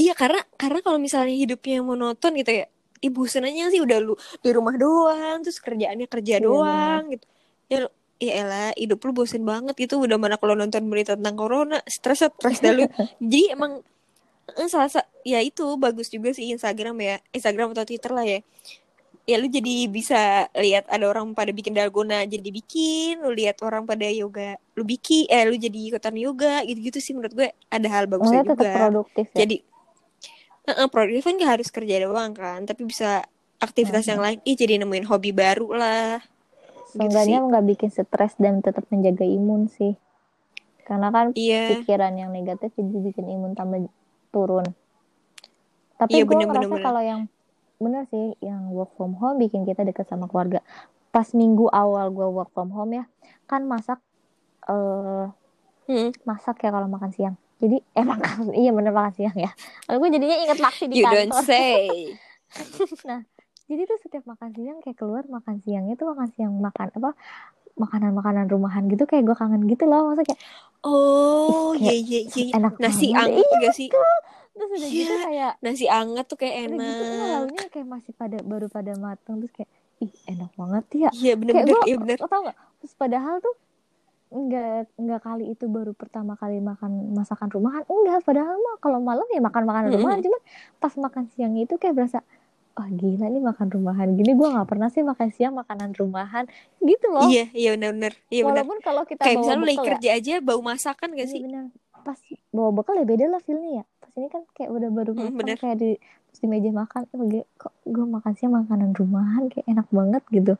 Iya 0.00 0.12
karena 0.20 0.40
karena 0.60 0.78
kalau 0.84 0.98
misalnya 1.06 1.34
hidupnya 1.42 1.76
monoton 1.84 2.32
gitu 2.40 2.50
ya, 2.64 2.66
ibu 3.00 3.22
senanya 3.28 3.68
sih 3.72 3.80
udah 3.82 3.98
lu 4.00 4.14
di 4.44 4.50
rumah 4.52 4.74
doang, 4.76 5.40
terus 5.44 5.58
kerjaannya 5.60 6.06
kerja 6.08 6.36
Iya, 6.36 6.44
doang 6.44 7.02
gitu. 7.12 7.26
Ya 7.72 7.78
ya 8.20 8.32
elah, 8.44 8.70
hidup 8.76 9.00
lu 9.06 9.12
bosen 9.16 9.42
banget 9.48 9.74
gitu. 9.78 10.00
Udah 10.04 10.16
mana 10.20 10.36
kalau 10.40 10.54
nonton 10.58 10.84
berita 10.92 11.16
tentang 11.16 11.36
corona, 11.40 11.80
stres 11.88 12.20
stres 12.28 12.58
dah 12.64 12.72
lu. 12.76 12.84
Jadi 13.22 13.52
emang 13.56 13.72
eh, 14.60 14.68
salah 14.70 14.90
sa- 14.90 15.08
ya 15.24 15.38
itu 15.40 15.64
bagus 15.80 16.08
juga 16.12 16.30
sih 16.36 16.50
Instagram 16.54 16.96
ya, 17.00 17.16
Instagram 17.32 17.72
atau 17.74 17.84
Twitter 17.88 18.12
lah 18.12 18.26
ya. 18.26 18.40
Ya 19.28 19.38
lu 19.38 19.46
jadi 19.46 19.86
bisa 19.86 20.50
lihat 20.58 20.90
ada 20.90 21.06
orang 21.06 21.38
pada 21.38 21.54
bikin 21.54 21.70
dalgona 21.76 22.26
jadi 22.26 22.50
bikin, 22.50 23.22
lu 23.22 23.30
lihat 23.30 23.62
orang 23.62 23.86
pada 23.86 24.02
yoga, 24.10 24.58
lu 24.74 24.82
bikin, 24.82 25.30
eh 25.30 25.46
lu 25.46 25.54
jadi 25.54 25.78
ikutan 25.94 26.16
yoga 26.18 26.66
gitu-gitu 26.66 26.98
sih 26.98 27.14
menurut 27.14 27.34
gue 27.38 27.48
ada 27.70 27.88
hal 27.94 28.10
bagusnya 28.10 28.42
tetap 28.42 28.58
juga. 28.58 28.74
produktif 28.74 29.26
ya 29.30 29.46
Jadi 29.46 29.56
Heeh, 30.68 30.86
produktif 30.92 31.22
kan 31.26 31.34
gak 31.42 31.52
harus 31.58 31.68
kerja 31.76 31.96
doang 32.04 32.32
kan, 32.40 32.60
tapi 32.68 32.82
bisa 32.90 33.24
aktivitas 33.66 34.04
yang 34.10 34.20
lain. 34.24 34.38
Ih 34.48 34.56
jadi 34.60 34.74
nemuin 34.80 35.06
hobi 35.10 35.30
baru 35.42 35.68
lah. 35.80 36.20
Gitu 37.00 37.16
Seenggaknya 37.16 37.38
sih. 37.38 37.38
nggak 37.46 37.64
bikin 37.70 37.90
stres 37.94 38.32
dan 38.42 38.54
tetap 38.66 38.84
menjaga 38.92 39.24
imun 39.24 39.70
sih. 39.70 39.92
Karena 40.88 41.08
kan 41.14 41.26
Iya, 41.34 41.56
pikiran 41.68 42.14
yang 42.18 42.30
negatif 42.34 42.70
jadi 42.76 42.98
bikin 43.08 43.26
imun 43.30 43.52
tambah 43.58 43.80
turun. 44.34 44.66
Tapi 46.00 46.16
Iya, 46.16 46.24
gue 46.24 46.40
bener, 46.48 46.48
ngerasa 46.48 46.74
bener. 46.74 46.82
kalau 46.84 47.02
yang 47.04 47.28
bener 47.80 48.04
sih, 48.12 48.36
yang 48.44 48.72
work 48.76 48.92
from 48.96 49.12
home 49.20 49.38
bikin 49.40 49.62
kita 49.68 49.84
dekat 49.84 50.06
sama 50.08 50.26
keluarga. 50.30 50.60
Pas 51.14 51.28
minggu 51.36 51.66
awal 51.72 52.10
gue 52.14 52.28
work 52.30 52.50
from 52.54 52.70
home 52.72 52.92
ya, 52.98 53.04
kan 53.50 53.62
masak 53.66 53.98
eh 54.70 55.26
Hmm. 55.88 56.10
masak 56.28 56.56
ya 56.64 56.70
kalau 56.74 56.88
makan 56.94 57.10
siang. 57.16 57.36
Jadi 57.60 57.76
eh 57.92 58.02
makan 58.02 58.50
iya 58.52 58.70
bener 58.70 58.90
makan 58.90 59.12
siang 59.12 59.36
ya. 59.36 59.52
Kalau 59.84 59.98
gue 59.98 60.10
jadinya 60.10 60.36
inget 60.38 60.58
maksi 60.58 60.84
di 60.86 60.94
you 60.94 61.04
don't 61.04 61.28
kantor. 61.28 61.44
say. 61.44 62.16
Jadi 63.70 63.82
tuh 63.84 63.98
setiap 64.00 64.24
makan 64.24 64.50
siang 64.50 64.78
kayak 64.80 64.96
keluar 64.96 65.22
makan 65.26 65.60
siangnya 65.60 65.94
tuh 65.94 66.10
makan 66.10 66.28
siang 66.28 66.52
makan 66.54 66.90
apa 66.90 67.14
makanan-makanan 67.76 68.46
rumahan 68.46 68.84
gitu 68.86 69.04
kayak 69.04 69.24
gue 69.24 69.36
kangen 69.38 69.62
gitu 69.64 69.84
loh 69.84 70.10
masa 70.10 70.22
kayak 70.22 70.40
Oh, 70.80 71.76
Ih, 71.76 71.92
iya 71.92 71.94
iya 71.94 72.20
iya. 72.26 72.44
enak 72.56 72.80
Nasi 72.80 73.12
anget 73.12 73.44
juga 73.46 73.68
sih. 73.70 73.86
terus 73.86 74.20
udah 74.74 74.88
gitu 74.90 75.04
Iya. 75.06 75.20
kayak 75.22 75.52
Nasi 75.60 75.86
anget 75.86 76.24
tuh 76.24 76.36
kayak 76.36 76.54
udah 76.66 76.78
gitu 76.78 77.04
enak. 77.06 77.28
lauknya 77.30 77.66
kayak 77.68 77.86
masih 77.86 78.12
pada 78.12 78.38
baru 78.40 78.66
pada 78.66 78.92
matang 78.96 79.38
terus 79.38 79.52
kayak 79.54 79.70
ih 79.98 80.12
enak 80.26 80.50
banget 80.54 80.84
ya 80.90 81.10
Iya 81.10 81.12
kayak 81.12 81.36
bener-bener, 81.36 81.76
iya 81.84 81.96
bener. 81.96 82.16
tau 82.18 82.40
gak 82.42 82.56
terus 82.80 82.94
padahal 82.94 83.36
tuh 83.38 83.54
nggak 84.30 84.94
nggak 84.94 85.20
kali 85.20 85.44
itu 85.50 85.66
baru 85.66 85.90
pertama 85.90 86.38
kali 86.38 86.62
makan 86.62 87.12
masakan 87.18 87.50
rumahan 87.50 87.82
enggak 87.90 88.22
padahal 88.22 88.54
mah 88.56 88.78
kalau 88.78 89.02
malam 89.02 89.26
ya 89.34 89.42
makan 89.42 89.66
makanan 89.66 89.90
rumahan 89.90 90.22
cuman 90.22 90.40
pas 90.78 90.94
makan 90.94 91.24
siang 91.34 91.58
itu 91.58 91.74
kayak 91.76 91.98
berasa 91.98 92.22
wah 92.78 92.86
gila 92.86 93.26
nih 93.28 93.42
makan 93.42 93.66
rumahan 93.68 94.08
gini. 94.14 94.32
Gue 94.32 94.48
nggak 94.48 94.68
pernah 94.70 94.88
sih 94.88 95.02
makan 95.04 95.28
siang 95.34 95.52
makanan 95.58 95.92
rumahan. 95.98 96.46
Gitu 96.80 97.06
loh. 97.12 97.26
Iya 97.28 97.50
iya 97.52 97.68
benar-benar 97.76 98.14
iya 98.32 98.42
walaupun 98.46 98.78
kalau 98.80 99.02
kita 99.04 99.20
kayak 99.20 99.36
bawa 99.36 99.44
misalnya 99.44 99.66
bekal 99.66 99.84
ya, 99.84 99.88
kerja 99.92 100.10
aja 100.16 100.34
bau 100.40 100.60
masakan 100.62 101.08
gak 101.12 101.26
iya 101.28 101.34
sih? 101.34 101.40
bener 101.44 101.64
pas 102.00 102.16
bawa 102.48 102.70
bekal 102.72 102.94
ya 102.96 103.04
beda 103.04 103.26
lah 103.28 103.40
feelnya 103.44 103.70
ya. 103.82 103.84
Pas 104.00 104.12
ini 104.16 104.28
kan 104.32 104.42
kayak 104.56 104.70
udah 104.72 104.88
baru 104.88 105.10
Hmm, 105.12 105.20
makan 105.28 105.36
bener. 105.36 105.56
kayak 105.60 105.76
di 105.76 105.90
di 106.30 106.44
meja 106.48 106.70
makan 106.72 107.02
oh, 107.12 107.20
kok 107.58 107.74
gue 107.84 108.06
makan 108.06 108.32
siang 108.38 108.54
makanan 108.56 108.90
rumahan? 108.96 109.42
Kayak 109.52 109.66
enak 109.68 109.86
banget 109.92 110.22
gitu 110.32 110.54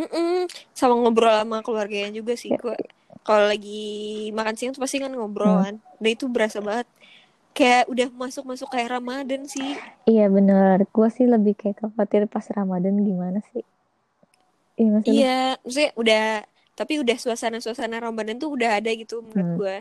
Mm-mm. 0.00 0.48
sama 0.72 0.96
ngobrol 0.96 1.34
sama 1.44 1.60
keluarganya 1.60 2.10
juga 2.16 2.32
sih 2.32 2.56
gue 2.56 2.76
kalau 3.20 3.52
lagi 3.52 3.84
makan 4.32 4.54
siang 4.56 4.72
tuh 4.72 4.80
pasti 4.80 4.96
kan 4.96 5.12
ngobrol 5.12 5.60
Hmm. 5.60 5.76
dan 6.00 6.08
itu 6.08 6.24
berasa 6.24 6.64
banget. 6.64 6.88
Kayak 7.52 7.84
udah 7.92 8.08
masuk 8.16 8.48
masuk 8.48 8.72
kayak 8.72 8.96
Ramadan 8.96 9.44
sih. 9.44 9.76
Iya 10.08 10.32
bener. 10.32 10.88
Gue 10.88 11.08
sih 11.12 11.28
lebih 11.28 11.52
kayak 11.52 11.84
khawatir 11.84 12.24
pas 12.24 12.46
Ramadan 12.48 12.96
gimana 13.04 13.44
sih? 13.52 13.60
Iya 14.80 14.88
maksudnya? 14.88 15.12
Iya 15.12 15.38
maksudnya 15.60 15.90
udah 16.00 16.24
tapi 16.72 16.92
udah 16.96 17.16
suasana 17.20 17.60
suasana 17.60 18.00
Ramadan 18.00 18.40
tuh 18.40 18.56
udah 18.56 18.80
ada 18.80 18.88
gitu 18.96 19.20
menurut 19.20 19.44
Hmm. 19.44 19.56
gue 19.60 19.76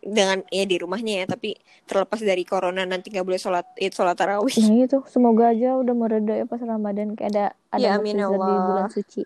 dengan 0.00 0.40
ya 0.48 0.64
di 0.64 0.76
rumahnya 0.76 1.22
ya 1.22 1.26
tapi 1.26 1.52
terlepas 1.84 2.18
dari 2.18 2.40
corona 2.42 2.82
nanti 2.82 3.08
nggak 3.08 3.20
boleh 3.20 3.36
sholat 3.36 3.68
id 3.76 3.92
sholat 3.92 4.16
tarawih 4.16 4.48
Nah 4.48 4.72
itu 4.80 4.98
semoga 5.06 5.52
aja 5.52 5.76
udah 5.76 5.92
mereda 5.92 6.32
ya 6.32 6.44
pas 6.44 6.56
Ramadan 6.58 7.12
kayak 7.12 7.30
ada 7.30 7.44
ada 7.68 7.78
Ya, 7.78 7.90
amin 7.94 8.16
ya 8.16 8.24
mukjizat 8.24 8.40
di 8.40 8.48
Allah. 8.48 8.64
bulan 8.64 8.86
suci. 8.88 9.22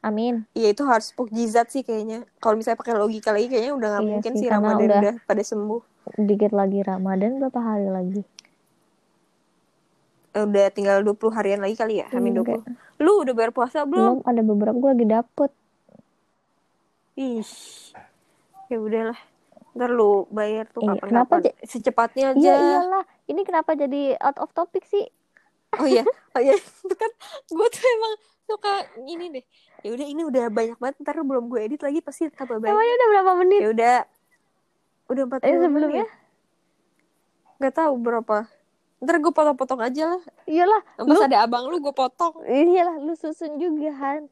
Amin. 0.00 0.34
Iya 0.50 0.68
itu 0.72 0.82
harus 0.82 1.12
mukjizat 1.12 1.68
sih 1.68 1.80
kayaknya 1.80 2.26
kalau 2.36 2.56
misalnya 2.56 2.80
pakai 2.80 2.96
logika 2.96 3.30
lagi 3.30 3.46
kayaknya 3.46 3.72
udah 3.72 3.88
nggak 3.88 4.02
Iya 4.02 4.10
mungkin 4.10 4.32
sih, 4.32 4.40
sih 4.40 4.48
Ramadan 4.48 4.86
udah- 4.88 5.00
udah 5.00 5.14
pada 5.22 5.42
sembuh 5.42 5.82
Dikit 6.16 6.50
lagi 6.50 6.80
Ramadan 6.80 7.38
berapa 7.38 7.60
hari 7.60 7.86
lagi? 7.86 8.22
Eh, 10.32 10.42
udah 10.42 10.66
tinggal 10.70 11.02
20 11.02 11.30
harian 11.30 11.58
lagi 11.58 11.74
kali 11.74 11.98
ya 11.98 12.06
Amin 12.10 12.32
Hmm, 12.32 12.42
20 12.42 12.62
lu 12.98 13.12
udah 13.20 13.32
bayar 13.32 13.50
puasa 13.50 13.82
belum 13.82 14.18
Belum 14.18 14.18
ada 14.24 14.42
beberapa 14.42 14.76
gue 14.76 14.90
lagi 14.90 15.06
dapet. 15.06 15.50
Ih, 17.14 17.44
ya 18.66 18.78
udahlah. 18.78 19.20
Ntar 19.70 19.90
lu 19.94 20.26
bayar 20.34 20.66
tuh 20.70 20.82
Iya, 20.82 20.98
kenapa 20.98 21.38
kapan-kapan. 21.38 21.66
Secepatnya 21.66 22.24
aja. 22.34 22.38
Iya 22.38 22.54
iyalah. 22.58 23.04
Ini 23.30 23.40
kenapa 23.46 23.70
jadi 23.78 24.18
out 24.18 24.38
of 24.42 24.50
topic 24.50 24.82
sih? 24.86 25.06
Oh 25.78 25.86
iya, 25.86 26.02
oh 26.34 26.40
iya. 26.42 26.58
Itu 26.58 26.94
kan 26.98 27.10
gue 27.46 27.68
tuh 27.70 27.86
emang 27.86 28.14
suka 28.50 28.72
ini 29.06 29.26
deh. 29.30 29.44
Ya 29.86 29.90
udah 29.94 30.06
ini 30.10 30.22
udah 30.26 30.44
banyak 30.50 30.76
banget. 30.82 30.96
Ntar 31.06 31.22
belum 31.22 31.46
gue 31.46 31.60
edit 31.62 31.80
lagi 31.86 32.02
pasti 32.02 32.26
tambah 32.34 32.58
banyak. 32.58 32.74
Emangnya 32.74 32.94
udah 32.98 33.08
berapa 33.14 33.32
menit? 33.38 33.60
Ya 33.62 33.68
udah, 33.70 33.96
udah 35.14 35.22
empat 35.30 35.40
Eh 35.46 35.58
sebelumnya? 35.62 36.06
Gak 37.60 37.74
tahu 37.78 37.92
berapa. 38.02 38.36
Ntar 39.00 39.16
gue 39.22 39.32
potong-potong 39.32 39.80
aja 39.80 40.16
lah. 40.16 40.22
Iyalah. 40.44 40.82
Lu, 41.06 41.14
Pas 41.14 41.24
ada 41.30 41.46
abang 41.46 41.70
lu 41.70 41.78
gue 41.78 41.94
potong. 41.94 42.34
iyalah 42.44 42.98
lu 42.98 43.14
susun 43.14 43.56
juga 43.56 43.94
Han. 44.02 44.26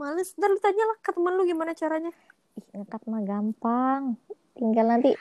Males. 0.00 0.32
Ntar 0.40 0.48
lu 0.48 0.58
tanya 0.58 0.84
lah 0.88 0.96
ke 1.04 1.12
temen 1.12 1.36
lu 1.36 1.44
gimana 1.44 1.76
caranya. 1.76 2.10
Ih, 2.52 2.66
ngekat 2.74 3.02
mah 3.06 3.22
gampang. 3.22 4.02
Tinggal 4.52 4.86
nanti 4.86 5.16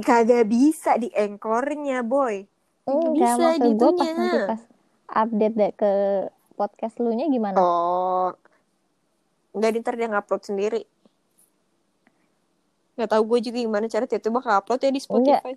Kagak 0.00 0.48
bisa 0.48 0.96
di 0.96 1.12
engkornya 1.12 2.00
boy. 2.00 2.48
Nggak 2.82 2.96
enggak 2.96 3.12
bisa 3.12 3.30
maksud 3.38 3.70
gue 3.70 3.90
pas 3.92 4.08
nanti 4.10 4.38
pas 4.46 4.62
update 5.10 5.54
deh 5.54 5.72
ke 5.74 5.92
podcast 6.54 6.94
lu 6.98 7.12
nya 7.12 7.28
gimana? 7.28 7.56
Oh, 7.56 8.32
nggak 9.52 9.84
ntar 9.84 9.94
dia 9.94 10.08
ngupload 10.08 10.42
sendiri. 10.42 10.82
Nggak 12.96 13.10
tahu 13.10 13.22
gue 13.26 13.38
juga 13.42 13.58
gimana 13.60 13.86
cara 13.86 14.04
tiba-tiba 14.04 14.40
upload 14.40 14.80
ya 14.80 14.90
di 14.90 15.00
Spotify. 15.00 15.52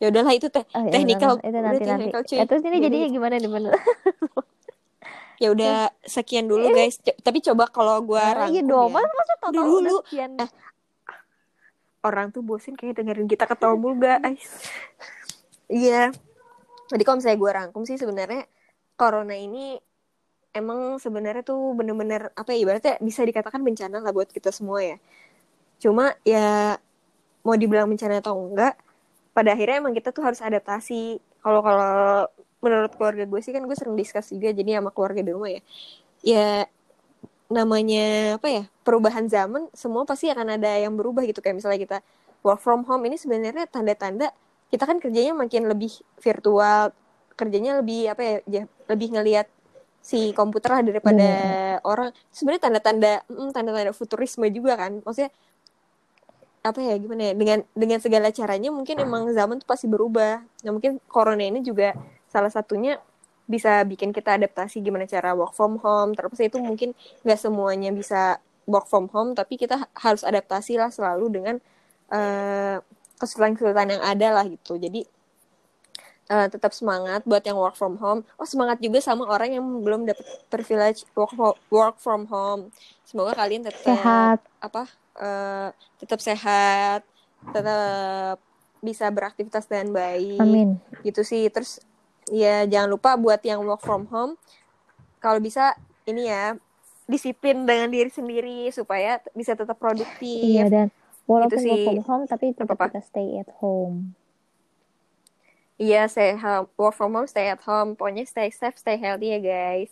Ya 0.00 0.08
udahlah 0.08 0.32
itu 0.32 0.48
teh 0.48 0.64
Oh, 0.72 0.80
iya, 0.80 0.90
teknikal. 0.90 1.36
itu 1.36 1.58
nanti 1.60 1.84
nanti. 1.84 2.08
Ya, 2.32 2.48
terus 2.48 2.62
ini 2.62 2.80
Jadi- 2.80 2.84
jadinya 2.88 3.08
gimana 3.10 3.34
nih 3.36 3.50
bener? 3.50 3.72
Ya 5.40 5.48
udah 5.50 5.74
sekian 6.04 6.44
dulu 6.44 6.68
guys. 6.70 7.00
Co- 7.00 7.16
Tapi 7.16 7.40
coba 7.40 7.64
kalau 7.66 8.04
gue 8.04 8.20
Nah, 8.20 8.44
rangkum 8.44 8.52
iya 8.52 8.62
dong, 8.62 8.92
ya. 8.92 9.00
masa 9.00 9.34
tau 9.36 9.50
dulu. 9.50 9.76
udah 9.80 9.92
sekian. 10.04 10.30
Eh, 10.36 10.50
Orang 12.00 12.28
tuh 12.28 12.40
bosen 12.40 12.72
kayak 12.74 12.96
dengerin 12.96 13.24
kita 13.24 13.44
ketawa 13.44 13.72
mulu 13.74 13.96
guys. 13.98 14.68
Iya. 15.66 16.12
Jadi 16.88 17.02
kalau 17.02 17.16
misalnya 17.18 17.38
gue 17.38 17.50
rangkum 17.52 17.82
sih 17.84 17.96
sebenarnya 17.96 18.44
corona 18.94 19.32
ini 19.32 19.76
emang 20.50 20.96
sebenarnya 20.96 21.40
tuh 21.40 21.72
bener-bener 21.72 22.34
apa 22.34 22.50
ya 22.50 22.58
ibaratnya 22.60 22.98
bisa 22.98 23.22
dikatakan 23.22 23.60
bencana 23.60 24.00
lah 24.00 24.10
buat 24.10 24.28
kita 24.28 24.50
semua 24.50 24.82
ya. 24.82 24.96
Cuma 25.78 26.12
ya 26.20 26.76
mau 27.40 27.54
dibilang 27.54 27.86
bencana 27.86 28.20
atau 28.20 28.36
enggak, 28.36 28.76
pada 29.30 29.54
akhirnya 29.54 29.80
emang 29.80 29.94
kita 29.94 30.10
tuh 30.10 30.20
harus 30.20 30.40
adaptasi. 30.40 31.16
Kalau 31.38 31.60
kalau 31.60 32.28
menurut 32.60 32.92
keluarga 32.96 33.24
gue 33.24 33.40
sih 33.40 33.52
kan 33.56 33.64
gue 33.64 33.76
sering 33.76 33.96
diskus 33.96 34.32
juga 34.32 34.52
jadi 34.52 34.80
sama 34.80 34.90
keluarga 34.92 35.20
di 35.24 35.32
rumah 35.32 35.50
ya. 35.52 35.60
Ya 36.20 36.48
namanya 37.50 38.38
apa 38.38 38.46
ya 38.46 38.62
perubahan 38.86 39.26
zaman 39.26 39.66
semua 39.74 40.06
pasti 40.06 40.30
akan 40.30 40.56
ada 40.60 40.70
yang 40.78 40.94
berubah 40.94 41.24
gitu. 41.26 41.40
Kayak 41.42 41.56
misalnya 41.60 41.80
kita 41.82 41.98
work 42.46 42.60
from 42.62 42.86
home 42.86 43.04
ini 43.08 43.16
sebenarnya 43.20 43.66
tanda-tanda 43.68 44.30
kita 44.70 44.86
kan 44.86 45.02
kerjanya 45.02 45.34
makin 45.34 45.66
lebih 45.66 45.90
virtual 46.22 46.94
kerjanya 47.34 47.80
lebih 47.80 48.12
apa 48.12 48.22
ya 48.22 48.34
ja- 48.46 48.70
lebih 48.86 49.08
ngelihat 49.16 49.48
si 50.00 50.32
komputer 50.32 50.70
lah 50.80 50.82
daripada 50.84 51.28
orang. 51.84 52.14
Sebenarnya 52.32 52.62
tanda-tanda 52.70 53.12
mm, 53.28 53.50
tanda-tanda 53.52 53.92
futurisme 53.96 54.46
juga 54.52 54.76
kan. 54.78 55.00
Maksudnya 55.02 55.32
apa 56.60 56.76
ya 56.84 56.92
gimana 57.00 57.32
ya 57.32 57.34
dengan 57.34 57.58
dengan 57.72 57.98
segala 58.04 58.28
caranya 58.28 58.68
mungkin 58.68 59.00
emang 59.00 59.32
zaman 59.32 59.60
tuh 59.64 59.68
pasti 59.68 59.88
berubah. 59.88 60.44
Nah 60.64 60.70
mungkin 60.76 61.00
corona 61.08 61.40
ini 61.40 61.64
juga 61.64 61.96
salah 62.30 62.48
satunya 62.48 63.02
bisa 63.50 63.82
bikin 63.82 64.14
kita 64.14 64.38
adaptasi 64.38 64.78
gimana 64.78 65.10
cara 65.10 65.34
work 65.34 65.58
from 65.58 65.82
home. 65.82 66.14
Terus 66.14 66.38
itu 66.38 66.62
mungkin 66.62 66.94
nggak 67.26 67.40
semuanya 67.42 67.90
bisa 67.90 68.38
work 68.70 68.86
from 68.86 69.10
home 69.10 69.34
tapi 69.34 69.58
kita 69.58 69.82
ha- 69.82 69.90
harus 69.98 70.22
adaptasi 70.22 70.78
lah 70.78 70.94
selalu 70.94 71.26
dengan 71.34 71.56
eh, 72.14 72.78
kesulitan-kesulitan 73.18 73.98
yang 73.98 74.02
ada 74.06 74.28
lah 74.30 74.46
gitu. 74.46 74.78
Jadi 74.78 75.02
eh, 76.30 76.46
tetap 76.46 76.70
semangat 76.70 77.26
buat 77.26 77.42
yang 77.42 77.58
work 77.58 77.74
from 77.74 77.98
home. 77.98 78.22
Oh 78.38 78.46
semangat 78.46 78.78
juga 78.78 79.02
sama 79.02 79.26
orang 79.26 79.58
yang 79.58 79.66
belum 79.82 80.06
dapat 80.06 80.46
privilege 80.46 81.02
work 81.18 81.34
work 81.74 81.96
from 81.98 82.30
home. 82.30 82.70
Semoga 83.02 83.34
kalian 83.34 83.66
tetap 83.66 83.82
Sehat. 83.82 84.38
apa 84.62 84.86
eh, 85.18 85.68
tetap 85.98 86.22
sehat 86.22 87.02
tetap 87.50 88.38
bisa 88.78 89.10
beraktivitas 89.10 89.66
dengan 89.66 89.90
baik. 89.90 90.38
Amin. 90.38 90.78
gitu 91.02 91.26
sih. 91.26 91.50
Terus 91.50 91.82
ya 92.30 92.62
jangan 92.64 92.88
lupa 92.88 93.10
buat 93.14 93.42
yang 93.42 93.60
work 93.60 93.80
from 93.80 94.06
home 94.06 94.38
kalau 95.18 95.36
bisa 95.36 95.74
ini 96.04 96.26
ya 96.26 96.54
disiplin 97.04 97.62
dengan 97.62 97.86
diri 97.86 98.06
sendiri 98.06 98.70
supaya 98.70 99.18
bisa 99.30 99.52
tetap 99.52 99.76
produktif 99.76 100.40
Iya 100.40 100.66
dan 100.66 100.86
walaupun 101.26 101.58
Gitu 101.58 101.68
work 101.68 101.82
from 101.84 102.02
home 102.02 102.24
tapi 102.24 102.46
tetap 102.50 102.70
Apa-apa? 102.70 102.86
kita 102.88 103.02
stay 103.02 103.34
at 103.36 103.50
home. 103.58 104.14
iya 105.76 106.06
stay 106.06 106.32
home 106.34 106.70
work 106.74 106.92
from 106.92 107.10
home 107.10 107.24
stay 107.24 107.48
at 107.48 107.60
home 107.60 107.94
pokoknya 107.94 108.22
stay 108.24 108.48
safe 108.48 108.76
stay 108.76 108.94
healthy 108.94 109.30
ya 109.30 109.40
guys 109.40 109.90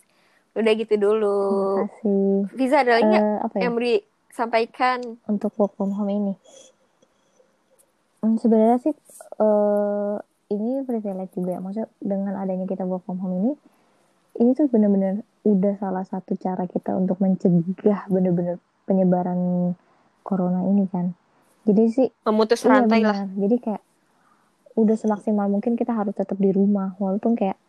udah 0.51 0.73
gitu 0.73 0.95
dulu 0.95 1.43
Terima 1.75 1.87
kasih. 1.87 2.25
Visa 2.51 2.77
ada 2.79 2.93
lagi 2.95 3.09
Eh, 3.11 3.37
apa 3.39 3.53
ya? 3.53 3.61
yang 3.61 3.71
mau 3.73 3.81
disampaikan 3.81 4.97
untuk 5.25 5.51
work 5.55 5.73
from 5.73 5.91
home 5.91 6.09
ini? 6.09 6.33
Hmm, 8.19 8.35
sebenarnya 8.35 8.77
sih 8.81 8.95
eh 9.39 10.15
ini 10.49 10.83
privilege 10.83 11.33
juga 11.37 11.57
ya. 11.57 11.59
Maksudnya 11.61 11.89
dengan 12.01 12.33
adanya 12.37 12.65
kita 12.65 12.83
work 12.85 13.05
from 13.05 13.21
home 13.21 13.35
ini, 13.37 13.51
ini 14.41 14.51
tuh 14.57 14.67
bener-bener 14.69 15.21
udah 15.45 15.73
salah 15.79 16.03
satu 16.03 16.35
cara 16.35 16.67
kita 16.67 16.93
untuk 16.97 17.21
mencegah 17.23 18.09
bener-bener 18.11 18.59
penyebaran 18.89 19.73
corona 20.25 20.65
ini 20.65 20.85
kan. 20.89 21.13
Jadi 21.65 21.83
sih 21.93 22.07
memutus 22.25 22.65
iya 22.65 22.81
rantai 22.81 23.01
lah 23.05 23.17
benar. 23.23 23.37
Jadi 23.37 23.55
kayak 23.61 23.83
udah 24.79 24.95
semaksimal 24.95 25.47
mungkin 25.51 25.75
kita 25.75 25.91
harus 25.91 26.15
tetap 26.15 26.39
di 26.39 26.49
rumah 26.55 26.95
walaupun 26.97 27.35
kayak 27.35 27.59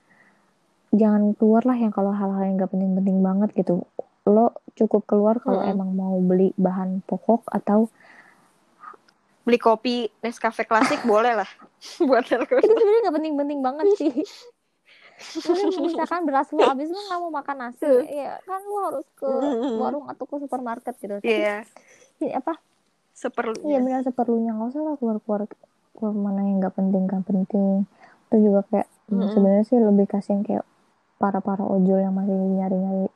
jangan 0.94 1.34
keluar 1.38 1.62
lah 1.66 1.78
yang 1.78 1.94
kalau 1.94 2.10
hal-hal 2.10 2.42
yang 2.46 2.58
gak 2.58 2.70
penting-penting 2.70 3.18
banget 3.22 3.50
gitu. 3.54 3.86
Lo 4.26 4.54
cukup 4.74 5.06
keluar 5.06 5.38
kalau 5.42 5.62
Mm-mm. 5.62 5.72
emang 5.74 5.90
mau 5.94 6.16
beli 6.22 6.54
bahan 6.58 7.02
pokok 7.06 7.46
atau 7.50 7.90
beli 9.50 9.58
kopi 9.58 10.06
Nescafe 10.22 10.62
klasik 10.62 11.02
boleh 11.02 11.42
lah. 11.42 11.50
Buat 12.06 12.30
itu 12.30 12.46
sebenarnya 12.46 12.98
nggak 13.02 13.14
penting-penting 13.18 13.58
banget 13.58 13.86
sih. 13.98 14.14
Misalkan 15.82 16.22
beras 16.22 16.48
lu 16.54 16.62
habis 16.62 16.86
lu 16.86 16.96
nggak 16.96 17.18
mau 17.18 17.32
makan 17.34 17.56
nasi. 17.66 17.82
Hmm. 17.82 18.06
ya 18.06 18.38
kan 18.46 18.62
lu 18.62 18.76
harus 18.86 19.06
ke 19.18 19.28
warung 19.76 20.06
atau 20.06 20.24
ke 20.24 20.36
supermarket 20.38 20.94
gitu. 21.02 21.18
Iya, 21.26 21.66
ini 22.22 22.30
apa? 22.30 22.54
Iya 22.54 23.18
seperlunya. 23.18 23.78
benar 23.82 24.00
seperlunya. 24.06 24.54
Nggak 24.54 24.70
usah 24.70 24.82
lah 24.86 24.94
keluar 24.96 25.18
keluar 25.98 26.14
mana 26.14 26.46
yang 26.46 26.62
nggak 26.62 26.74
penting 26.78 27.02
nggak 27.10 27.24
penting. 27.26 27.84
Itu 28.30 28.36
juga 28.38 28.60
kayak 28.70 28.88
hmm, 29.10 29.18
Mm-mm. 29.18 29.30
sebenarnya 29.34 29.64
sih 29.66 29.78
lebih 29.82 30.06
kasihan 30.06 30.40
kayak 30.46 30.64
para 31.20 31.42
para 31.42 31.66
ojol 31.66 31.98
yang 32.00 32.14
masih 32.16 32.32
nyari 32.32 32.76
nyari 32.78 33.06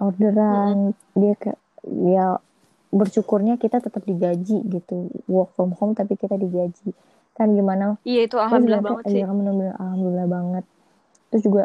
orderan. 0.00 0.96
Dia 1.18 1.34
kayak 1.36 1.60
ya 1.92 2.40
bersyukurnya 2.92 3.56
kita 3.56 3.80
tetap 3.80 4.04
digaji 4.04 4.60
gitu. 4.68 5.08
Work 5.26 5.56
from 5.56 5.72
home 5.80 5.96
tapi 5.96 6.14
kita 6.20 6.36
digaji. 6.36 6.92
Kan 7.32 7.56
gimana? 7.56 7.96
Iya 8.04 8.28
itu 8.28 8.36
alhamdulillah 8.36 8.84
banget 8.84 9.04
sih. 9.08 9.16
iya 9.18 9.24
kan 9.24 9.36
benar-benar 9.40 9.74
alhamdulillah 9.80 10.28
banget. 10.28 10.64
Terus 11.32 11.42
juga 11.48 11.64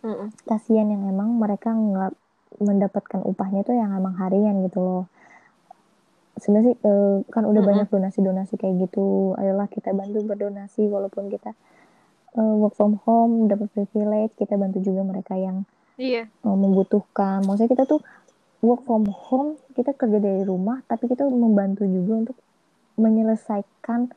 mm 0.00 0.14
-mm. 0.16 0.28
kasihan 0.48 0.88
yang 0.88 1.02
emang 1.04 1.36
mereka 1.36 1.76
nggak 1.76 2.12
mendapatkan 2.58 3.20
upahnya 3.20 3.60
tuh 3.68 3.76
yang 3.76 3.92
emang 3.92 4.16
harian 4.16 4.64
gitu 4.64 4.80
loh. 4.80 5.04
Sebenarnya 6.40 6.72
sih 6.72 6.76
uh, 6.88 7.20
kan 7.28 7.44
udah 7.44 7.60
mm 7.60 7.60
-mm. 7.60 7.68
banyak 7.68 7.88
donasi-donasi 7.92 8.56
kayak 8.56 8.88
gitu. 8.88 9.36
Ayolah 9.36 9.68
kita 9.68 9.92
bantu 9.92 10.24
berdonasi 10.24 10.88
walaupun 10.88 11.28
kita 11.28 11.52
uh, 12.40 12.54
work 12.56 12.72
from 12.72 12.96
home 13.04 13.48
dapat 13.48 13.68
privilege 13.76 14.32
kita 14.40 14.56
bantu 14.56 14.80
juga 14.80 15.04
mereka 15.04 15.36
yang 15.36 15.68
iya. 16.00 16.28
uh, 16.44 16.56
membutuhkan. 16.56 17.44
Maksudnya 17.44 17.70
kita 17.76 17.84
tuh 17.84 18.00
work 18.62 18.86
from 18.86 19.04
home 19.10 19.58
kita 19.74 19.92
kerja 19.92 20.22
dari 20.22 20.46
rumah 20.46 20.80
tapi 20.86 21.10
kita 21.10 21.26
membantu 21.26 21.82
juga 21.82 22.26
untuk 22.26 22.36
menyelesaikan 22.96 24.14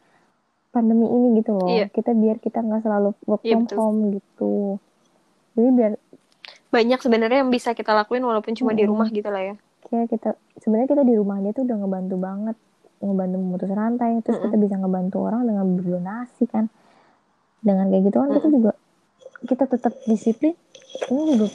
pandemi 0.70 1.08
ini 1.10 1.42
gitu 1.42 1.58
loh 1.58 1.68
iya. 1.68 1.90
kita 1.90 2.14
biar 2.14 2.38
kita 2.38 2.62
nggak 2.62 2.86
selalu 2.86 3.18
work 3.26 3.42
iya, 3.42 3.58
from 3.58 3.64
betul. 3.66 3.78
home 3.82 4.00
gitu 4.14 4.54
jadi 5.58 5.70
biar 5.74 5.92
banyak 6.70 7.00
sebenarnya 7.00 7.48
yang 7.48 7.52
bisa 7.52 7.72
kita 7.72 7.96
lakuin 7.96 8.22
walaupun 8.22 8.54
cuma 8.54 8.76
hmm. 8.76 8.80
di 8.80 8.86
rumah 8.86 9.08
gitu 9.10 9.30
lah 9.32 9.42
ya 9.42 9.56
kayak 9.90 10.08
kita 10.14 10.30
sebenarnya 10.62 10.90
kita 10.94 11.04
di 11.08 11.14
rumah 11.16 11.40
aja 11.42 11.50
tuh 11.56 11.64
udah 11.66 11.78
ngebantu 11.82 12.16
banget 12.20 12.58
ngebantu 13.00 13.36
memutus 13.38 13.72
rantai 13.72 14.12
terus 14.22 14.26
mm 14.26 14.32
-hmm. 14.36 14.44
kita 14.50 14.58
bisa 14.60 14.76
ngebantu 14.82 15.18
orang 15.24 15.42
dengan 15.46 15.66
berdonasi 15.78 16.44
kan 16.50 16.66
dengan 17.62 17.86
kayak 17.90 18.04
gitu 18.10 18.18
kan 18.18 18.28
mm 18.28 18.32
-hmm. 18.34 18.38
kita 18.42 18.48
juga 18.52 18.72
kita 19.46 19.64
tetap 19.70 19.94
disiplin 20.10 20.56
ini 21.14 21.22
juga 21.38 21.48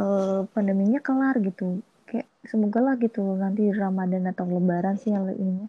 uh, 0.00 0.40
pandeminya 0.50 1.00
kelar 1.04 1.36
gitu 1.44 1.84
kayak 2.12 2.28
semoga 2.44 2.84
lah 2.84 2.94
gitu 3.00 3.24
nanti 3.40 3.72
Ramadan 3.72 4.28
atau 4.28 4.44
Lebaran 4.44 5.00
sih 5.00 5.16
yang 5.16 5.32
ini 5.32 5.64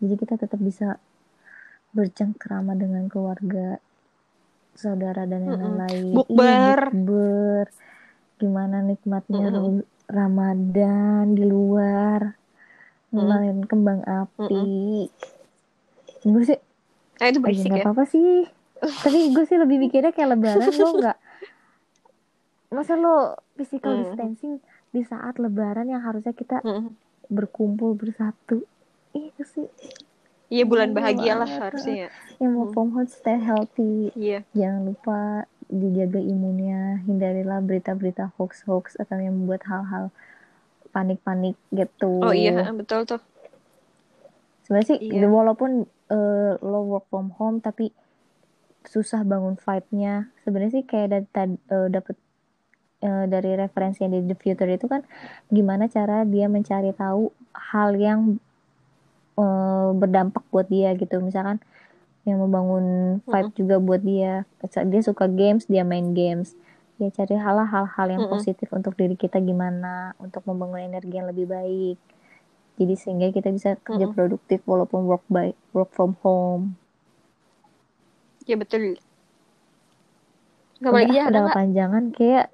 jadi 0.00 0.14
kita 0.16 0.34
tetap 0.40 0.58
bisa 0.58 0.96
bercengkrama 1.92 2.72
dengan 2.72 3.06
keluarga 3.06 3.76
saudara 4.72 5.28
dan 5.28 5.44
yang 5.44 5.60
lain-lain 5.60 6.04
iya, 6.08 6.16
bukber. 6.16 6.78
bukber. 6.90 7.66
Gimana 8.40 8.76
nikmatnya 8.82 9.46
mm 9.52 9.54
-hmm. 9.54 9.76
Ramadan 10.08 11.24
di 11.36 11.44
luar. 11.44 12.34
Ngelain 13.12 13.60
mm 13.60 13.62
-hmm. 13.62 13.70
kembang 13.70 14.00
api. 14.02 14.64
Mm 15.06 15.08
-hmm. 15.12 16.32
gue 16.32 16.44
sih 16.46 16.58
nah, 17.20 17.26
itu 17.28 17.38
berisik 17.38 17.70
ya. 17.70 17.84
apa-apa 17.84 18.04
sih. 18.08 18.48
Tapi 18.82 19.18
gue 19.36 19.44
sih 19.46 19.58
lebih 19.60 19.76
mikirnya 19.86 20.10
kayak 20.10 20.34
lebaran 20.34 20.66
lo 20.66 20.90
nggak 20.98 21.18
masa 22.72 22.96
lo 22.96 23.36
physical 23.52 24.16
mm. 24.16 24.56
Di 24.92 25.02
saat 25.02 25.40
lebaran 25.40 25.88
yang 25.88 26.04
harusnya 26.04 26.36
kita 26.36 26.60
mm. 26.60 26.92
berkumpul 27.32 27.96
bersatu 27.96 28.62
itu 29.16 29.42
sih 29.44 29.68
Iya 30.52 30.68
bulan 30.68 30.92
bahagia 30.92 31.32
lah 31.40 31.48
harusnya 31.48 31.96
ya. 31.96 32.08
Yang 32.36 32.50
mau 32.52 32.66
hmm. 32.68 32.74
from 32.76 32.88
home 32.92 33.08
stay 33.08 33.40
healthy. 33.40 34.12
Iya. 34.12 34.44
Jangan 34.52 34.84
lupa 34.84 35.48
dijaga 35.72 36.20
imunnya, 36.20 37.00
hindarilah 37.08 37.64
berita-berita 37.64 38.36
hoax-hoax 38.36 39.00
atau 39.00 39.16
yang 39.16 39.32
membuat 39.32 39.64
hal-hal 39.64 40.12
panik-panik 40.92 41.56
gitu. 41.72 42.20
Oh 42.20 42.36
iya, 42.36 42.68
betul 42.68 43.08
tuh. 43.08 43.24
Sebenarnya 44.68 44.88
sih 44.92 45.00
iya. 45.00 45.24
walaupun 45.24 45.88
uh, 46.12 46.52
lo 46.60 46.84
work 46.84 47.08
from 47.08 47.32
home 47.40 47.64
tapi 47.64 47.88
susah 48.84 49.24
bangun 49.24 49.56
vibe-nya. 49.56 50.28
Sebenarnya 50.44 50.72
sih 50.76 50.84
kayak 50.84 51.32
uh, 51.32 51.48
eh, 51.88 51.88
uh, 53.02 53.26
dari 53.28 53.58
referensi 53.58 54.06
yang 54.06 54.14
di 54.14 54.22
The 54.30 54.38
Future 54.38 54.70
itu 54.70 54.86
kan 54.86 55.02
gimana 55.50 55.90
cara 55.90 56.24
dia 56.24 56.46
mencari 56.46 56.94
tahu 56.94 57.34
hal 57.52 57.98
yang 57.98 58.38
uh, 59.36 59.90
berdampak 59.92 60.42
buat 60.48 60.70
dia 60.70 60.94
gitu 60.96 61.20
misalkan 61.20 61.60
yang 62.22 62.38
membangun 62.38 63.18
vibe 63.26 63.50
hmm. 63.50 63.58
juga 63.58 63.76
buat 63.82 64.02
dia 64.02 64.46
dia 64.62 65.02
suka 65.02 65.26
games 65.26 65.66
dia 65.66 65.82
main 65.82 66.14
games 66.14 66.54
dia 67.02 67.10
cari 67.10 67.34
hal-hal 67.34 67.84
hal 67.90 68.08
yang 68.08 68.22
hmm. 68.30 68.32
positif 68.38 68.70
untuk 68.70 68.94
diri 68.94 69.18
kita 69.18 69.42
gimana 69.42 70.14
untuk 70.22 70.46
membangun 70.46 70.86
energi 70.86 71.18
yang 71.18 71.26
lebih 71.26 71.50
baik 71.50 71.98
jadi 72.78 72.94
sehingga 72.94 73.28
kita 73.34 73.50
bisa 73.50 73.74
kerja 73.82 74.06
hmm. 74.06 74.14
produktif 74.14 74.62
walaupun 74.64 75.02
work 75.10 75.26
by 75.26 75.50
work 75.74 75.90
from 75.90 76.14
home 76.22 76.78
ya 78.46 78.54
betul 78.54 78.94
Gak 80.82 80.92
lagi 80.98 81.14
ya 81.14 81.24
ada 81.30 81.46
panjangan 81.54 82.04
kayak 82.10 82.46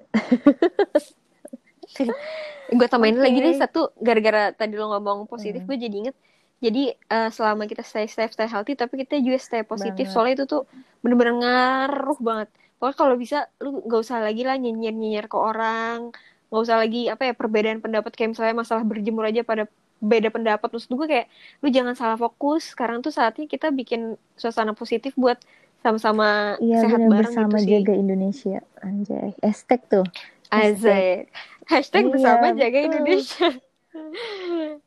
gue 2.69 2.87
tambahin 2.87 3.17
okay. 3.17 3.25
lagi 3.25 3.39
nih 3.41 3.55
satu 3.57 3.89
gara-gara 3.97 4.53
tadi 4.53 4.77
lo 4.77 4.93
ngomong 4.93 5.25
positif 5.25 5.65
hmm. 5.65 5.69
gue 5.69 5.77
jadi 5.81 5.95
inget 6.05 6.15
jadi 6.59 6.83
uh, 7.09 7.29
selama 7.33 7.65
kita 7.65 7.81
stay 7.81 8.05
safe 8.05 8.35
stay 8.35 8.45
healthy 8.45 8.77
tapi 8.77 9.01
kita 9.01 9.17
juga 9.17 9.39
stay 9.41 9.63
positif 9.65 10.05
banget. 10.05 10.13
soalnya 10.13 10.33
itu 10.37 10.45
tuh 10.45 10.63
bener-bener 11.01 11.33
ngaruh 11.41 12.19
banget 12.21 12.49
pokoknya 12.77 12.95
kalau 12.95 13.15
bisa 13.17 13.37
lu 13.63 13.81
gak 13.89 14.01
usah 14.05 14.21
lagi 14.21 14.45
lah 14.45 14.55
nyinyir 14.59 14.93
nyinyir 14.93 15.25
ke 15.25 15.37
orang 15.39 16.13
gak 16.53 16.61
usah 16.61 16.77
lagi 16.77 17.09
apa 17.09 17.31
ya 17.31 17.33
perbedaan 17.33 17.81
pendapat 17.81 18.11
kayak 18.13 18.37
misalnya 18.37 18.55
masalah 18.61 18.83
berjemur 18.85 19.25
aja 19.25 19.41
pada 19.41 19.65
beda 19.99 20.31
pendapat 20.31 20.69
maksud 20.71 20.95
gue 20.95 21.07
kayak 21.09 21.27
lu 21.59 21.67
jangan 21.73 21.91
salah 21.97 22.15
fokus 22.15 22.71
sekarang 22.71 23.03
tuh 23.03 23.11
saatnya 23.11 23.49
kita 23.51 23.67
bikin 23.73 24.15
suasana 24.39 24.71
positif 24.71 25.11
buat 25.19 25.35
sama-sama 25.79 26.59
iya, 26.59 26.83
sehat 26.83 26.99
bareng 26.99 27.23
bersama 27.23 27.57
gitu 27.63 27.71
jaga 27.71 27.93
Indonesia 27.95 28.59
anjay. 28.83 29.31
Hashtag 29.39 29.81
tuh. 29.87 30.05
Hashtag, 30.49 31.29
hashtag 31.69 32.03
iya, 32.07 32.11
bersama 32.11 32.45
jaga 32.55 32.79
Indonesia. 32.83 33.49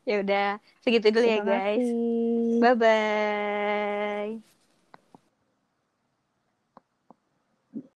Ya 0.07 0.23
udah 0.23 0.63
segitu 0.79 1.11
dulu 1.11 1.27
ya 1.27 1.43
guys. 1.43 1.87
bye 2.63 2.75
bye 2.75 4.52